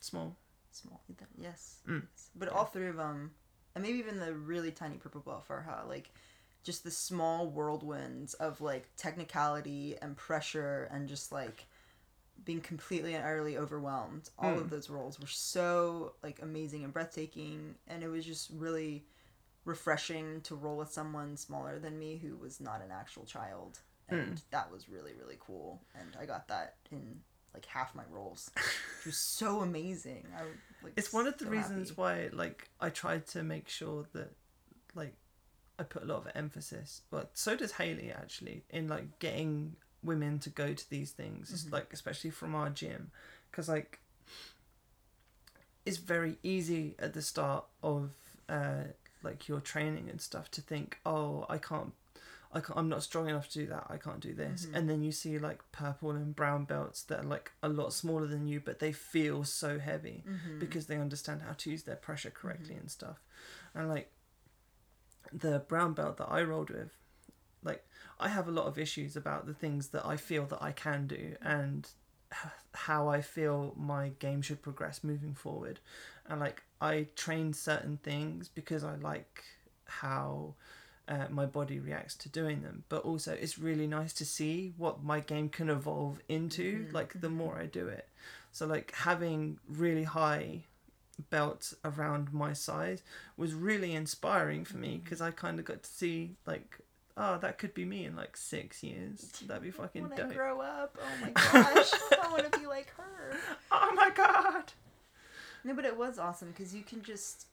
small. 0.00 0.36
Small. 0.70 1.00
Yes. 1.38 1.78
Mm. 1.88 2.02
Yes. 2.12 2.30
But 2.36 2.48
all 2.50 2.64
three 2.66 2.88
of 2.88 2.96
them, 2.96 3.30
and 3.74 3.82
maybe 3.84 3.98
even 3.98 4.18
the 4.18 4.34
really 4.34 4.70
tiny 4.70 4.96
purple 4.96 5.20
belt 5.22 5.46
Farha, 5.48 5.86
like 5.88 6.10
just 6.64 6.84
the 6.84 6.90
small 6.90 7.46
whirlwinds 7.48 8.34
of 8.34 8.60
like 8.60 8.88
technicality 8.96 9.96
and 10.02 10.16
pressure 10.16 10.88
and 10.90 11.08
just 11.08 11.32
like 11.32 11.66
being 12.44 12.60
completely 12.60 13.14
and 13.14 13.24
utterly 13.24 13.56
overwhelmed. 13.56 14.28
All 14.38 14.52
Mm. 14.52 14.60
of 14.60 14.70
those 14.70 14.90
roles 14.90 15.18
were 15.18 15.26
so 15.26 16.14
like 16.22 16.42
amazing 16.42 16.84
and 16.84 16.92
breathtaking, 16.92 17.74
and 17.88 18.02
it 18.02 18.08
was 18.08 18.24
just 18.26 18.50
really 18.50 19.04
refreshing 19.66 20.40
to 20.42 20.54
roll 20.54 20.78
with 20.78 20.90
someone 20.90 21.36
smaller 21.36 21.78
than 21.78 21.98
me 21.98 22.16
who 22.16 22.36
was 22.36 22.58
not 22.60 22.80
an 22.80 22.90
actual 22.90 23.24
child. 23.26 23.80
And 24.08 24.40
that 24.52 24.70
was 24.72 24.88
really, 24.88 25.12
really 25.20 25.36
cool. 25.40 25.82
And 25.98 26.16
I 26.18 26.24
got 26.26 26.46
that 26.48 26.76
in 26.90 27.20
like 27.52 27.66
half 27.66 27.94
my 27.94 28.04
rolls, 28.10 28.50
which 28.54 29.06
was 29.06 29.16
so 29.40 29.60
amazing. 29.60 30.24
I 30.38 30.42
like 30.82 30.92
It's 30.96 31.12
one 31.12 31.26
of 31.26 31.36
the 31.38 31.44
so 31.46 31.50
reasons 31.50 31.88
happy. 31.88 32.00
why, 32.00 32.28
like, 32.32 32.70
I 32.80 32.88
tried 32.90 33.26
to 33.28 33.42
make 33.42 33.68
sure 33.68 34.06
that, 34.12 34.32
like, 34.94 35.14
I 35.78 35.82
put 35.82 36.04
a 36.04 36.06
lot 36.06 36.18
of 36.24 36.28
emphasis. 36.34 37.02
But 37.10 37.30
so 37.34 37.56
does 37.56 37.72
Haley 37.72 38.12
actually 38.12 38.62
in 38.70 38.86
like 38.88 39.18
getting 39.18 39.76
women 40.02 40.38
to 40.40 40.50
go 40.50 40.72
to 40.72 40.90
these 40.90 41.10
things. 41.10 41.64
Mhm. 41.66 41.72
like 41.72 41.92
especially 41.92 42.30
from 42.30 42.54
our 42.54 42.70
gym, 42.70 43.10
because 43.50 43.68
like 43.68 43.98
it's 45.84 45.98
very 45.98 46.38
easy 46.42 46.94
at 46.98 47.12
the 47.14 47.22
start 47.22 47.64
of 47.82 48.10
uh 48.48 48.84
like 49.22 49.48
your 49.48 49.60
training 49.60 50.08
and 50.10 50.20
stuff 50.20 50.50
to 50.52 50.60
think, 50.60 50.98
oh, 51.06 51.46
I 51.48 51.58
can't. 51.58 51.92
I 52.52 52.60
can't, 52.60 52.78
I'm 52.78 52.88
not 52.88 53.02
strong 53.02 53.28
enough 53.28 53.48
to 53.50 53.58
do 53.58 53.66
that. 53.66 53.86
I 53.90 53.96
can't 53.98 54.20
do 54.20 54.32
this. 54.32 54.66
Mhm. 54.66 54.74
And 54.76 54.88
then 54.88 55.02
you 55.02 55.12
see 55.12 55.38
like 55.38 55.60
purple 55.72 56.12
and 56.12 56.34
brown 56.34 56.64
belts 56.64 57.02
that 57.02 57.20
are 57.20 57.28
like 57.28 57.52
a 57.62 57.68
lot 57.68 57.92
smaller 57.92 58.26
than 58.26 58.46
you, 58.46 58.60
but 58.60 58.78
they 58.78 58.92
feel 58.92 59.44
so 59.44 59.78
heavy 59.78 60.24
Mhm. 60.26 60.58
because 60.60 60.86
they 60.86 60.96
understand 60.96 61.42
how 61.42 61.52
to 61.54 61.70
use 61.70 61.82
their 61.82 61.96
pressure 61.96 62.30
correctly 62.30 62.76
and 62.76 62.90
stuff. 62.90 63.20
And 63.74 63.88
like 63.88 64.10
the 65.32 65.58
brown 65.68 65.92
belt 65.92 66.16
that 66.18 66.28
I 66.30 66.42
rolled 66.42 66.70
with, 66.70 66.96
like 67.62 67.86
I 68.18 68.28
have 68.28 68.48
a 68.48 68.52
lot 68.52 68.66
of 68.66 68.78
issues 68.78 69.16
about 69.16 69.46
the 69.46 69.54
things 69.54 69.88
that 69.88 70.06
I 70.06 70.16
feel 70.16 70.46
that 70.46 70.62
I 70.62 70.72
can 70.72 71.06
do 71.06 71.36
and 71.42 71.84
h- 71.84 71.92
how 72.74 73.08
I 73.08 73.20
feel 73.20 73.74
my 73.76 74.10
game 74.18 74.42
should 74.42 74.62
progress 74.62 75.02
moving 75.02 75.34
forward. 75.34 75.80
And 76.28 76.40
like 76.40 76.62
I 76.80 77.06
train 77.16 77.52
certain 77.52 77.98
things 78.02 78.48
because 78.48 78.84
I 78.84 78.96
like 78.96 79.44
how 79.86 80.54
uh, 81.08 81.26
my 81.30 81.46
body 81.46 81.78
reacts 81.78 82.14
to 82.16 82.28
doing 82.28 82.62
them. 82.62 82.84
But 82.88 83.02
also, 83.04 83.32
it's 83.32 83.58
really 83.58 83.86
nice 83.86 84.12
to 84.14 84.24
see 84.24 84.74
what 84.76 85.02
my 85.04 85.20
game 85.20 85.48
can 85.48 85.70
evolve 85.70 86.20
into. 86.28 86.86
Mhm, 86.88 86.92
Like 86.92 87.20
the 87.20 87.30
more 87.30 87.58
I 87.58 87.66
do 87.66 87.88
it, 87.88 88.08
so 88.52 88.66
like 88.66 88.92
having 88.94 89.58
really 89.68 90.04
high 90.04 90.64
belts 91.30 91.74
around 91.84 92.32
my 92.32 92.52
size 92.52 93.02
was 93.36 93.54
really 93.54 93.94
inspiring 93.94 94.64
for 94.64 94.76
me 94.76 95.00
because 95.02 95.20
I 95.20 95.30
kind 95.30 95.58
of 95.58 95.64
got 95.64 95.82
to 95.82 95.90
see 95.90 96.36
like. 96.46 96.78
Oh, 97.18 97.38
that 97.38 97.56
could 97.56 97.72
be 97.72 97.84
me 97.86 98.04
in 98.04 98.14
like 98.14 98.36
six 98.36 98.82
years. 98.82 99.32
That'd 99.46 99.62
be 99.62 99.70
fucking 99.70 100.02
when 100.02 100.16
dope. 100.16 100.30
I 100.30 100.34
grow 100.34 100.60
up, 100.60 100.98
oh 101.00 101.22
my 101.22 101.30
gosh, 101.34 101.90
I 102.22 102.28
want 102.30 102.52
to 102.52 102.58
be 102.58 102.66
like 102.66 102.90
her. 102.96 103.36
Oh 103.72 103.92
my 103.94 104.10
god! 104.10 104.72
No, 105.64 105.74
but 105.74 105.84
it 105.84 105.96
was 105.96 106.18
awesome 106.18 106.50
because 106.50 106.74
you 106.74 106.82
can 106.82 107.02
just, 107.02 107.46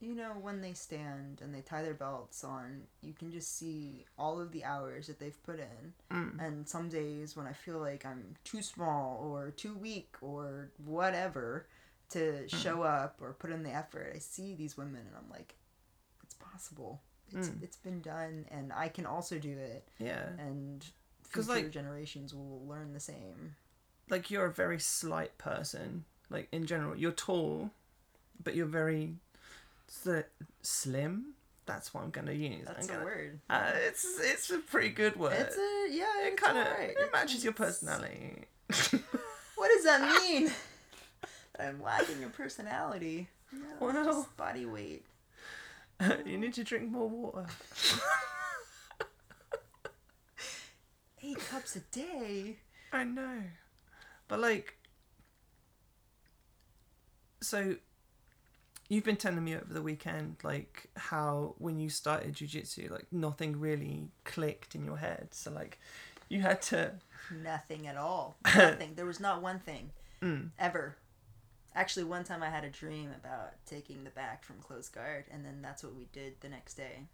you 0.00 0.14
know, 0.14 0.32
when 0.40 0.60
they 0.60 0.72
stand 0.72 1.40
and 1.42 1.54
they 1.54 1.60
tie 1.60 1.82
their 1.82 1.94
belts 1.94 2.42
on, 2.42 2.82
you 3.02 3.12
can 3.12 3.30
just 3.30 3.56
see 3.56 4.04
all 4.18 4.40
of 4.40 4.50
the 4.50 4.64
hours 4.64 5.06
that 5.06 5.20
they've 5.20 5.42
put 5.44 5.60
in. 5.60 5.92
Mm. 6.10 6.44
And 6.44 6.68
some 6.68 6.88
days 6.88 7.36
when 7.36 7.46
I 7.46 7.52
feel 7.52 7.78
like 7.78 8.04
I'm 8.04 8.34
too 8.44 8.62
small 8.62 9.24
or 9.24 9.50
too 9.50 9.74
weak 9.74 10.16
or 10.20 10.70
whatever 10.84 11.66
to 12.10 12.48
show 12.48 12.82
up 12.82 13.16
or 13.20 13.32
put 13.32 13.50
in 13.50 13.62
the 13.62 13.72
effort, 13.72 14.12
I 14.14 14.18
see 14.18 14.54
these 14.54 14.76
women 14.76 15.02
and 15.06 15.16
I'm 15.16 15.30
like, 15.30 15.54
it's 16.24 16.34
possible. 16.34 17.00
It's, 17.34 17.48
Mm. 17.48 17.62
it's 17.62 17.76
been 17.76 18.00
done 18.00 18.46
and 18.50 18.72
I 18.72 18.88
can 18.88 19.06
also 19.06 19.38
do 19.38 19.56
it. 19.58 19.88
Yeah. 19.98 20.28
And 20.38 20.84
future 21.28 21.48
like- 21.48 21.70
generations 21.70 22.34
will 22.34 22.64
learn 22.66 22.92
the 22.92 23.00
same. 23.00 23.56
like 24.10 24.30
you're 24.30 24.46
a 24.46 24.52
very 24.52 24.78
slight 24.78 25.38
person 25.38 26.04
like 26.28 26.46
in 26.52 26.66
general 26.66 26.94
you're 26.96 27.12
tall 27.12 27.70
but 28.42 28.54
you're 28.54 28.66
very 28.66 29.14
sli- 29.88 30.24
slim 30.60 31.32
that's 31.64 31.94
what 31.94 32.02
i'm 32.04 32.10
gonna 32.10 32.32
use 32.32 32.66
That's 32.66 32.88
I'm 32.88 32.94
a 32.94 32.98
gonna, 32.98 33.04
word. 33.06 33.40
uh, 33.48 33.70
it's 33.86 34.04
it's 34.20 34.50
a 34.50 34.58
pretty 34.58 34.90
good 34.90 35.16
word 35.16 35.32
It's 35.38 35.56
a 35.56 35.86
yeah. 35.90 36.26
it 36.26 36.36
kind 36.36 36.58
of 36.58 36.66
alright. 36.66 36.90
it 36.98 37.10
matches 37.12 37.42
your 37.44 37.52
personality 37.54 38.44
What 39.56 39.68
does 39.74 39.84
that 39.84 40.00
mean? 40.22 40.50
I'm 41.60 41.80
lacking 41.82 42.20
in 42.22 42.30
personality. 42.30 43.28
No, 43.52 43.92
just 43.92 44.36
body 44.36 44.66
weight. 44.66 45.04
you 46.26 46.38
need 46.38 46.54
to 46.54 46.64
drink 46.64 46.90
more 46.90 47.08
water. 47.08 47.46
Eight 51.22 51.38
cups 51.38 51.76
a 51.76 51.80
day. 51.80 52.56
I 52.92 53.04
know. 53.04 53.42
But 54.28 54.40
like 54.40 54.76
so 57.40 57.76
you've 58.88 59.04
been 59.04 59.16
telling 59.16 59.42
me 59.44 59.54
over 59.54 59.72
the 59.72 59.82
weekend 59.82 60.36
like 60.42 60.90
how 60.96 61.54
when 61.58 61.78
you 61.80 61.88
started 61.90 62.34
jiu-jitsu 62.34 62.88
like 62.90 63.06
nothing 63.10 63.58
really 63.58 64.08
clicked 64.24 64.74
in 64.74 64.84
your 64.84 64.96
head. 64.98 65.28
So 65.32 65.50
like 65.50 65.78
you 66.28 66.40
had 66.40 66.60
to 66.62 66.92
Nothing 67.42 67.86
at 67.86 67.96
all. 67.96 68.36
Nothing. 68.56 68.92
there 68.96 69.06
was 69.06 69.20
not 69.20 69.42
one 69.42 69.60
thing 69.60 69.90
Mm. 70.22 70.50
ever. 70.58 70.96
Actually, 71.74 72.04
one 72.04 72.24
time 72.24 72.42
I 72.42 72.50
had 72.50 72.64
a 72.64 72.70
dream 72.70 73.10
about 73.16 73.52
taking 73.66 74.04
the 74.04 74.10
back 74.10 74.44
from 74.44 74.56
close 74.60 74.88
guard, 74.88 75.24
and 75.32 75.44
then 75.44 75.62
that's 75.62 75.82
what 75.82 75.94
we 75.94 76.06
did 76.12 76.34
the 76.40 76.48
next 76.48 76.74
day. 76.74 77.06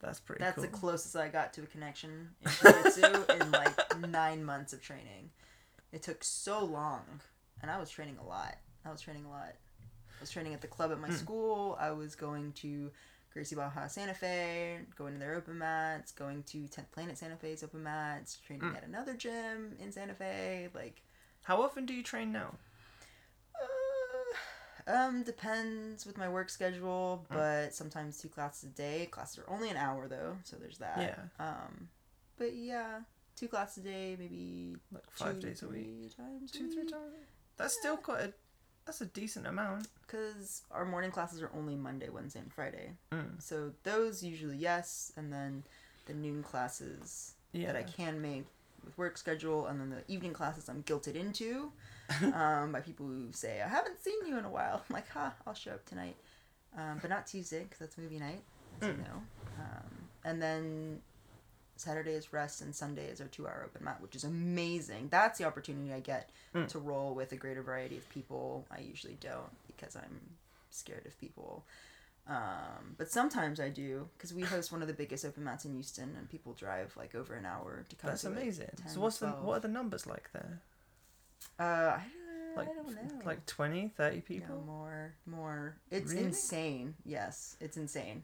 that's 0.00 0.20
pretty 0.20 0.42
That's 0.42 0.56
cool. 0.56 0.64
the 0.64 0.70
closest 0.70 1.16
I 1.16 1.28
got 1.28 1.52
to 1.54 1.62
a 1.62 1.66
connection 1.66 2.30
in 2.42 2.50
jiu-jitsu 2.62 3.24
in 3.40 3.50
like 3.50 4.00
nine 4.08 4.44
months 4.44 4.72
of 4.72 4.80
training. 4.80 5.30
It 5.92 6.02
took 6.02 6.24
so 6.24 6.64
long, 6.64 7.02
and 7.62 7.70
I 7.70 7.78
was 7.78 7.90
training 7.90 8.16
a 8.22 8.26
lot. 8.26 8.56
I 8.84 8.90
was 8.90 9.00
training 9.00 9.26
a 9.26 9.30
lot. 9.30 9.54
I 9.80 10.20
was 10.20 10.30
training 10.30 10.54
at 10.54 10.60
the 10.60 10.66
club 10.66 10.90
at 10.90 11.00
my 11.00 11.08
hmm. 11.08 11.14
school. 11.14 11.76
I 11.78 11.90
was 11.90 12.14
going 12.14 12.52
to 12.52 12.90
Gracie 13.34 13.56
Baja 13.56 13.86
Santa 13.88 14.14
Fe, 14.14 14.78
going 14.96 15.12
to 15.12 15.18
their 15.18 15.34
open 15.34 15.58
mats, 15.58 16.12
going 16.12 16.42
to 16.44 16.58
10th 16.58 16.90
Planet 16.92 17.18
Santa 17.18 17.36
Fe's 17.36 17.62
open 17.62 17.82
mats, 17.82 18.38
training 18.46 18.68
hmm. 18.68 18.76
at 18.76 18.84
another 18.84 19.14
gym 19.14 19.76
in 19.78 19.92
Santa 19.92 20.14
Fe. 20.14 20.68
Like, 20.74 21.02
How 21.42 21.60
often 21.60 21.84
do 21.84 21.92
you 21.92 22.02
train 22.02 22.32
now? 22.32 22.54
Um, 24.86 25.22
depends 25.22 26.04
with 26.06 26.18
my 26.18 26.28
work 26.28 26.50
schedule, 26.50 27.24
but 27.30 27.74
sometimes 27.74 28.18
two 28.18 28.28
classes 28.28 28.64
a 28.64 28.72
day. 28.74 29.06
Classes 29.10 29.38
are 29.38 29.50
only 29.50 29.70
an 29.70 29.76
hour 29.76 30.08
though, 30.08 30.36
so 30.44 30.56
there's 30.56 30.78
that. 30.78 30.98
Yeah. 31.38 31.44
Um, 31.46 31.88
but 32.38 32.54
yeah, 32.54 33.00
two 33.36 33.48
classes 33.48 33.84
a 33.84 33.88
day, 33.88 34.16
maybe 34.18 34.76
Like 34.92 35.10
five 35.10 35.40
two, 35.40 35.46
days 35.48 35.62
a 35.62 35.68
week. 35.68 35.84
three 35.86 36.10
Times 36.16 36.50
Two, 36.50 36.70
three 36.70 36.86
times. 36.86 37.14
That's 37.56 37.74
still 37.78 37.96
quite 37.96 38.20
a 38.22 38.32
that's 38.86 39.00
a 39.00 39.06
decent 39.06 39.46
amount. 39.46 39.88
Because 40.06 40.62
our 40.70 40.84
morning 40.84 41.10
classes 41.10 41.40
are 41.40 41.50
only 41.56 41.74
Monday, 41.74 42.10
Wednesday, 42.10 42.40
and 42.40 42.52
Friday. 42.52 42.90
Mm. 43.12 43.40
So 43.42 43.72
those 43.82 44.22
usually 44.22 44.56
yes, 44.58 45.10
and 45.16 45.32
then 45.32 45.62
the 46.06 46.12
noon 46.12 46.42
classes 46.42 47.32
Yeah. 47.52 47.68
that 47.72 47.76
I 47.76 47.82
can 47.84 48.20
make 48.20 48.44
with 48.84 48.98
work 48.98 49.16
schedule, 49.16 49.66
and 49.66 49.80
then 49.80 49.88
the 49.88 50.02
evening 50.12 50.34
classes 50.34 50.68
I'm 50.68 50.82
guilted 50.82 51.14
into 51.14 51.72
um, 52.34 52.72
by 52.72 52.80
people 52.80 53.06
who 53.06 53.28
say 53.32 53.62
I 53.62 53.68
haven't 53.68 54.02
seen 54.02 54.26
you 54.26 54.38
in 54.38 54.44
a 54.44 54.50
while. 54.50 54.82
I'm 54.88 54.94
like, 54.94 55.08
ha, 55.08 55.32
I'll 55.46 55.54
show 55.54 55.72
up 55.72 55.84
tonight, 55.86 56.16
um, 56.76 56.98
but 57.00 57.10
not 57.10 57.26
Tuesday 57.26 57.60
because 57.64 57.78
that's 57.78 57.98
movie 57.98 58.18
night, 58.18 58.42
as 58.80 58.88
you 58.88 58.94
Mm. 58.94 58.98
know. 59.08 59.22
Um, 59.58 60.08
and 60.24 60.42
then 60.42 61.00
Saturday 61.76 62.12
is 62.12 62.32
rest, 62.32 62.60
and 62.60 62.74
Sunday 62.74 63.06
is 63.08 63.20
our 63.20 63.26
two-hour 63.28 63.62
open 63.64 63.84
mat, 63.84 64.00
which 64.00 64.14
is 64.14 64.24
amazing. 64.24 65.08
That's 65.10 65.38
the 65.38 65.44
opportunity 65.44 65.92
I 65.92 66.00
get 66.00 66.30
Mm. 66.54 66.68
to 66.68 66.78
roll 66.78 67.14
with 67.14 67.32
a 67.32 67.36
greater 67.36 67.62
variety 67.62 67.96
of 67.96 68.08
people. 68.10 68.66
I 68.70 68.80
usually 68.80 69.16
don't 69.20 69.50
because 69.66 69.96
I'm 69.96 70.36
scared 70.70 71.06
of 71.06 71.18
people. 71.18 71.64
Um, 72.26 72.94
but 72.96 73.10
sometimes 73.10 73.60
I 73.60 73.68
do 73.68 74.08
because 74.16 74.32
we 74.32 74.42
host 74.42 74.72
one 74.72 74.80
of 74.80 74.88
the 74.88 74.94
biggest 74.94 75.24
open 75.24 75.44
mats 75.44 75.64
in 75.66 75.74
Houston, 75.74 76.14
and 76.16 76.28
people 76.30 76.52
drive 76.54 76.96
like 76.96 77.14
over 77.14 77.34
an 77.34 77.44
hour 77.44 77.84
to 77.88 77.96
come. 77.96 78.10
That's 78.10 78.24
amazing. 78.24 78.70
10, 78.76 78.92
so 78.92 79.00
what's 79.00 79.18
the 79.18 79.28
what 79.28 79.56
are 79.58 79.60
the 79.60 79.68
numbers 79.68 80.06
like 80.06 80.30
there? 80.32 80.60
Uh, 81.58 81.62
I, 81.62 82.02
don't- 82.02 82.56
Like 82.56 82.68
I 82.68 82.74
don't 82.74 82.94
know. 82.94 83.24
like 83.24 83.46
20, 83.46 83.88
30 83.96 84.16
No, 84.16 84.22
people? 84.22 84.62
more, 84.66 85.14
more. 85.26 85.76
It's 85.90 86.12
Really? 86.12 86.26
insane. 86.26 86.94
Yes, 87.04 87.56
it's 87.60 87.76
insane. 87.76 88.22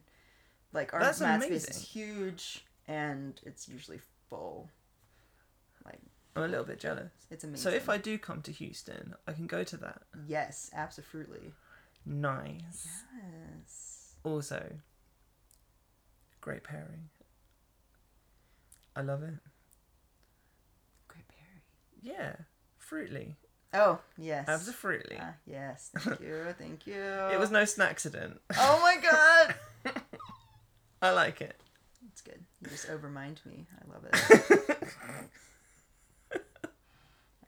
Like 0.73 0.95
our 0.95 1.01
That's 1.01 1.21
mat 1.21 1.43
space 1.43 1.65
is 1.69 1.83
huge, 1.83 2.65
and 2.87 3.41
it's 3.45 3.69
usually 3.69 4.01
full. 4.29 4.69
Like 5.85 5.99
I'm 6.37 6.45
a 6.45 6.49
little 6.49 6.65
bit 6.65 6.79
jealous. 6.79 7.11
it's 7.29 7.43
amazing. 7.43 7.63
So 7.71 7.77
if 7.77 7.89
I 7.89 7.99
do 7.99 8.19
come 8.19 8.41
to 8.43 8.53
Houston, 8.53 9.15
I 9.27 9.33
can 9.33 9.47
go 9.49 9.65
to 9.65 9.77
that. 9.79 10.03
yes, 10.29 10.71
absolutely. 10.73 11.53
Nice. 12.07 12.89
Yes. 13.59 14.15
Also, 14.23 14.65
great 16.41 16.63
pairing. 16.63 17.09
I 18.95 19.03
love 19.03 19.23
it. 19.25 19.35
Great 21.09 21.25
pairing. 21.29 21.63
Yeah, 22.01 22.37
fruitly. 22.91 23.37
Oh 23.73 24.01
yes. 24.19 24.49
Absolutely. 24.49 25.17
Ah, 25.21 25.35
yes. 25.47 25.91
Thank 25.99 26.21
you. 26.21 26.55
Thank 26.59 26.87
you. 26.89 27.01
It 27.33 27.39
was 27.39 27.53
no 27.53 27.65
snack 27.65 27.91
accident. 27.93 28.41
Oh 28.59 28.81
my 28.83 28.97
god. 29.01 29.55
I 31.03 31.13
like 31.13 31.41
it. 31.41 31.55
It's 32.09 32.21
good. 32.21 32.45
You 32.61 32.69
just 32.69 32.89
overmind 32.89 33.47
me. 33.47 33.69
I 33.79 33.93
love 33.93 34.05
it. 34.05 34.89
I 36.35 36.39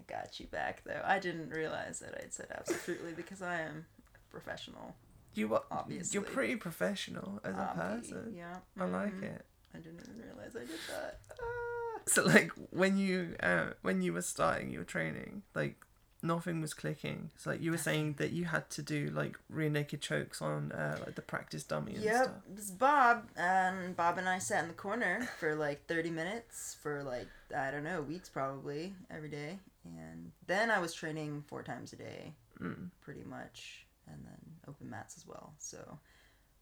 got 0.07 0.39
you 0.39 0.47
back 0.47 0.85
though. 0.85 1.03
I 1.05 1.19
didn't 1.19 1.51
realize 1.51 1.99
that 1.99 2.15
I'd 2.23 2.33
said 2.33 2.47
absolutely 2.57 3.15
because 3.15 3.43
I 3.43 3.63
am 3.63 3.87
professional. 4.31 4.95
You 5.35 5.53
are 5.55 5.63
Obviously. 5.73 6.15
You're 6.15 6.23
pretty 6.23 6.55
professional 6.55 7.41
as 7.43 7.57
a 7.57 7.59
Obvi- 7.59 7.77
person. 7.77 8.35
Yeah. 8.37 8.59
I 8.79 8.85
like 8.85 9.17
mhm. 9.17 9.25
it. 9.25 9.45
I 9.75 9.79
didn't 9.79 10.01
even 10.03 10.23
realize 10.23 10.55
I 10.55 10.61
did 10.61 10.79
that. 10.89 11.19
Ah. 11.33 11.72
So 12.07 12.25
like 12.25 12.51
when 12.71 12.97
you 12.99 13.37
uh, 13.43 13.71
when 13.83 14.03
you 14.03 14.13
were 14.13 14.23
starting 14.23 14.71
your 14.71 14.85
training, 14.85 15.43
like 15.55 15.77
nothing 16.23 16.61
was 16.61 16.75
clicking. 16.75 17.31
So 17.37 17.51
like 17.51 17.61
you 17.63 17.71
were 17.71 17.79
saying 17.79 18.15
that 18.19 18.33
you 18.33 18.45
had 18.47 18.71
to 18.71 18.83
do 18.83 19.11
like 19.15 19.39
rear 19.49 19.69
naked 19.71 20.01
chokes 20.01 20.41
on 20.43 20.73
uh, 20.73 20.99
like 21.05 21.15
the 21.15 21.23
practice 21.23 21.65
dummy 21.65 21.95
and 21.95 22.03
Yep, 22.05 22.23
stuff. 22.23 22.35
this 22.55 22.65
is 22.67 22.71
Bob, 22.71 23.29
and 23.37 23.97
Bob 23.97 24.19
and 24.19 24.29
I 24.29 24.39
sat 24.39 24.63
in 24.63 24.69
the 24.69 24.75
corner 24.75 25.29
for 25.39 25.55
like 25.55 25.87
30 25.87 26.11
minutes 26.11 26.77
for 26.83 27.03
like, 27.03 27.29
I 27.57 27.71
don't 27.71 27.85
know, 27.85 28.03
weeks 28.03 28.29
probably, 28.29 28.95
every 29.11 29.29
day. 29.29 29.59
And 29.85 30.31
then 30.47 30.71
I 30.71 30.79
was 30.79 30.95
training 30.95 31.45
four 31.49 31.63
times 31.63 31.93
a 31.93 31.97
day, 31.97 32.33
Mm, 32.61 32.91
pretty 33.01 33.25
much, 33.25 33.87
and 34.07 34.25
then 34.25 34.39
open 34.69 34.89
mats 34.89 35.17
as 35.17 35.27
well. 35.27 35.55
So, 35.59 35.99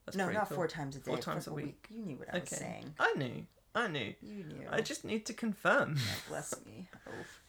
that's 0.07 0.17
no, 0.17 0.31
not 0.31 0.49
cool. 0.49 0.57
four 0.57 0.69
times 0.69 0.97
a 0.97 1.01
day, 1.01 1.11
Four 1.11 1.19
times 1.19 1.47
a 1.47 1.53
week. 1.53 1.87
You 1.91 2.03
knew 2.03 2.17
what 2.17 2.29
I 2.33 2.39
was 2.41 2.49
Okay. 2.51 2.57
saying. 2.57 2.95
I 2.99 3.13
knew. 3.17 3.47
I 3.75 3.87
knew. 3.89 4.15
You 4.21 4.45
knew. 4.45 4.67
I 4.71 4.81
just 4.81 5.05
need 5.05 5.27
to 5.27 5.33
confirm. 5.33 5.95
God 5.95 6.23
bless 6.29 6.55
me. 6.67 6.89
Oof. 7.09 7.41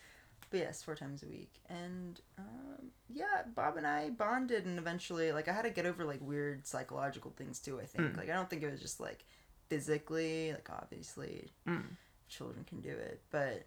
But 0.51 0.59
yes, 0.59 0.84
four 0.84 0.95
times 0.95 1.24
a 1.24 1.28
week. 1.28 1.53
And 1.69 2.19
um, 2.38 2.91
yeah, 3.09 3.43
Bob 3.55 3.78
and 3.78 3.88
I 3.88 4.09
bonded, 4.09 4.65
and 4.65 4.78
eventually, 4.78 5.32
like, 5.32 5.47
I 5.47 5.53
had 5.53 5.63
to 5.63 5.69
get 5.69 5.86
over 5.86 6.03
like 6.05 6.19
weird 6.22 6.67
psychological 6.67 7.32
things 7.38 7.59
too. 7.59 7.80
I 7.80 7.86
think, 7.86 8.13
Mm. 8.13 8.17
like, 8.17 8.30
I 8.30 8.34
don't 8.34 8.49
think 8.49 8.61
it 8.63 8.69
was 8.72 8.82
just 8.82 8.99
like 8.99 9.24
physically, 9.69 10.51
like, 10.51 10.69
obviously, 10.69 11.51
Mm. 11.65 11.95
children 12.28 12.65
can 12.65 12.82
do 12.82 12.89
it, 12.89 13.22
but 13.32 13.65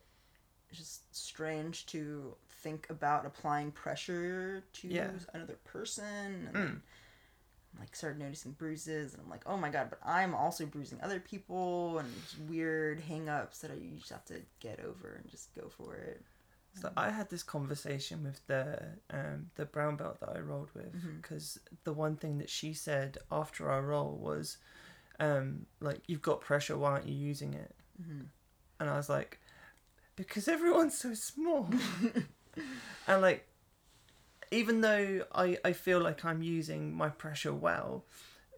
it's 0.68 0.78
just 0.78 1.14
strange 1.16 1.86
to 1.86 2.36
think 2.62 2.88
about 2.90 3.24
applying 3.26 3.72
pressure 3.72 4.62
to 4.74 4.88
Yeah. 4.88 5.11
another 5.32 5.57
person, 5.64 6.05
and 6.48 6.48
Mm. 6.48 6.52
then, 6.52 6.82
like 7.79 7.95
started 7.97 8.18
noticing 8.18 8.53
bruises, 8.53 9.14
and 9.14 9.22
I'm 9.22 9.31
like, 9.31 9.43
oh 9.47 9.57
my 9.57 9.68
god, 9.70 9.89
but 9.91 10.01
I'm 10.05 10.35
also 10.35 10.66
bruising 10.66 11.01
other 11.03 11.20
people, 11.20 11.99
and 11.99 12.09
weird 12.49 13.01
hang-ups 13.01 13.61
that 13.61 13.70
I 13.70 13.75
you 13.75 13.99
just 13.99 14.11
have 14.11 14.25
to 14.27 14.43
get 14.61 14.81
over 14.81 15.20
and 15.20 15.31
just 15.31 15.55
go 15.55 15.68
for 15.68 15.97
it. 15.97 16.22
So 16.81 16.91
I 16.97 17.11
had 17.11 17.31
this 17.31 17.45
conversation 17.45 18.25
with 18.25 18.45
the 18.49 18.81
um, 19.11 19.51
the 19.55 19.64
brown 19.64 19.97
belt 19.97 20.18
that 20.20 20.31
I 20.35 20.41
rolled 20.41 20.70
with 20.75 20.93
because 21.22 21.59
the 21.85 21.93
one 21.93 22.16
thing 22.16 22.39
that 22.39 22.51
she 22.51 22.75
said 22.75 23.18
after 23.31 23.70
our 23.70 23.83
roll 23.83 24.18
was, 24.20 24.57
um, 25.20 25.66
like 25.81 26.01
you've 26.09 26.22
got 26.22 26.41
pressure, 26.41 26.77
why 26.77 26.91
aren't 26.91 27.07
you 27.07 27.14
using 27.14 27.55
it? 27.55 27.75
hmm 28.03 28.22
And 28.81 28.91
I 28.91 28.97
was 28.97 29.09
like, 29.09 29.39
because 30.16 30.49
everyone's 30.49 30.99
so 30.99 31.14
small, 31.14 31.68
and 33.07 33.22
like, 33.22 33.47
even 34.61 34.80
though 34.80 35.24
I 35.44 35.59
I 35.64 35.72
feel 35.72 36.00
like 36.09 36.24
I'm 36.24 36.42
using 36.42 36.82
my 37.02 37.09
pressure 37.09 37.52
well, 37.68 38.05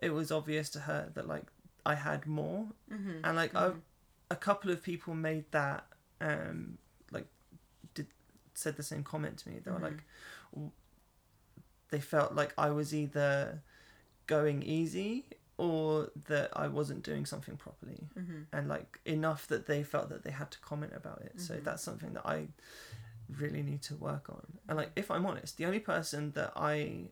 it 0.07 0.11
was 0.19 0.31
obvious 0.31 0.69
to 0.71 0.81
her 0.89 1.11
that 1.15 1.27
like 1.35 1.47
I 1.93 1.95
had 2.09 2.27
more, 2.27 2.63
hmm 2.89 3.21
and 3.25 3.37
like 3.37 3.53
I, 3.55 3.73
a 4.31 4.37
couple 4.37 4.71
of 4.75 4.79
people 4.91 5.15
made 5.15 5.47
that 5.53 5.81
um 6.21 6.79
like 7.17 7.27
did 7.95 8.07
said 8.55 8.77
the 8.77 8.83
same 8.93 9.05
comment 9.05 9.39
to 9.41 9.49
me. 9.51 9.55
They 9.63 9.71
were 9.71 9.79
Mhm. 9.79 9.91
like 9.91 10.03
w- 10.53 10.73
they 11.91 12.01
felt 12.01 12.33
like 12.35 12.53
i 12.59 12.69
was 12.71 12.93
either 12.93 13.63
going 14.27 14.61
easy 14.63 15.25
or 15.57 16.11
that 16.27 16.49
i 16.65 16.67
wasn't 16.79 17.03
doing 17.11 17.25
something 17.25 17.57
properly. 17.57 18.09
Hmm 18.15 18.43
and 18.53 18.69
like 18.69 19.01
enough 19.05 19.47
that 19.53 19.67
they 19.67 19.83
felt 19.83 20.09
that 20.09 20.23
they 20.25 20.31
had 20.31 20.51
to 20.51 20.59
comment 20.61 20.93
about 20.97 21.21
it. 21.29 21.35
So 21.47 21.55
Mhm. 21.55 21.65
that's 21.65 21.83
something 21.83 22.13
that 22.15 22.27
i 22.37 22.49
really 23.35 23.63
need 23.63 23.83
to 23.83 23.95
work 23.97 24.29
on 24.29 24.43
and 24.69 24.77
like 24.77 24.91
if 24.97 25.11
i'm 25.11 25.27
honest 25.27 25.57
the 25.57 25.65
only 25.65 25.81
person 25.81 26.33
that 26.33 26.53
i 26.57 27.03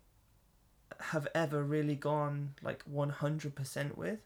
have 1.01 1.27
ever 1.35 1.62
really 1.62 1.97
gone 1.97 2.55
like 2.62 2.85
100% 2.93 3.97
with 3.97 4.21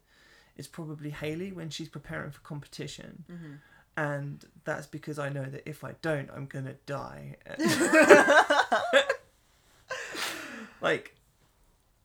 is 0.57 0.67
probably 0.67 1.11
haley 1.11 1.51
when 1.51 1.71
she's 1.71 1.89
preparing 1.89 2.31
for 2.31 2.41
competition 2.41 3.25
hmm 3.27 3.55
and 3.99 4.45
that's 4.63 4.87
because 4.87 5.19
I 5.19 5.29
know 5.29 5.43
that 5.43 5.69
if 5.69 5.83
I 5.83 5.97
don't, 6.03 6.31
I'm 6.31 6.47
gonna 6.47 6.77
die. 6.87 7.35
like, 10.81 11.17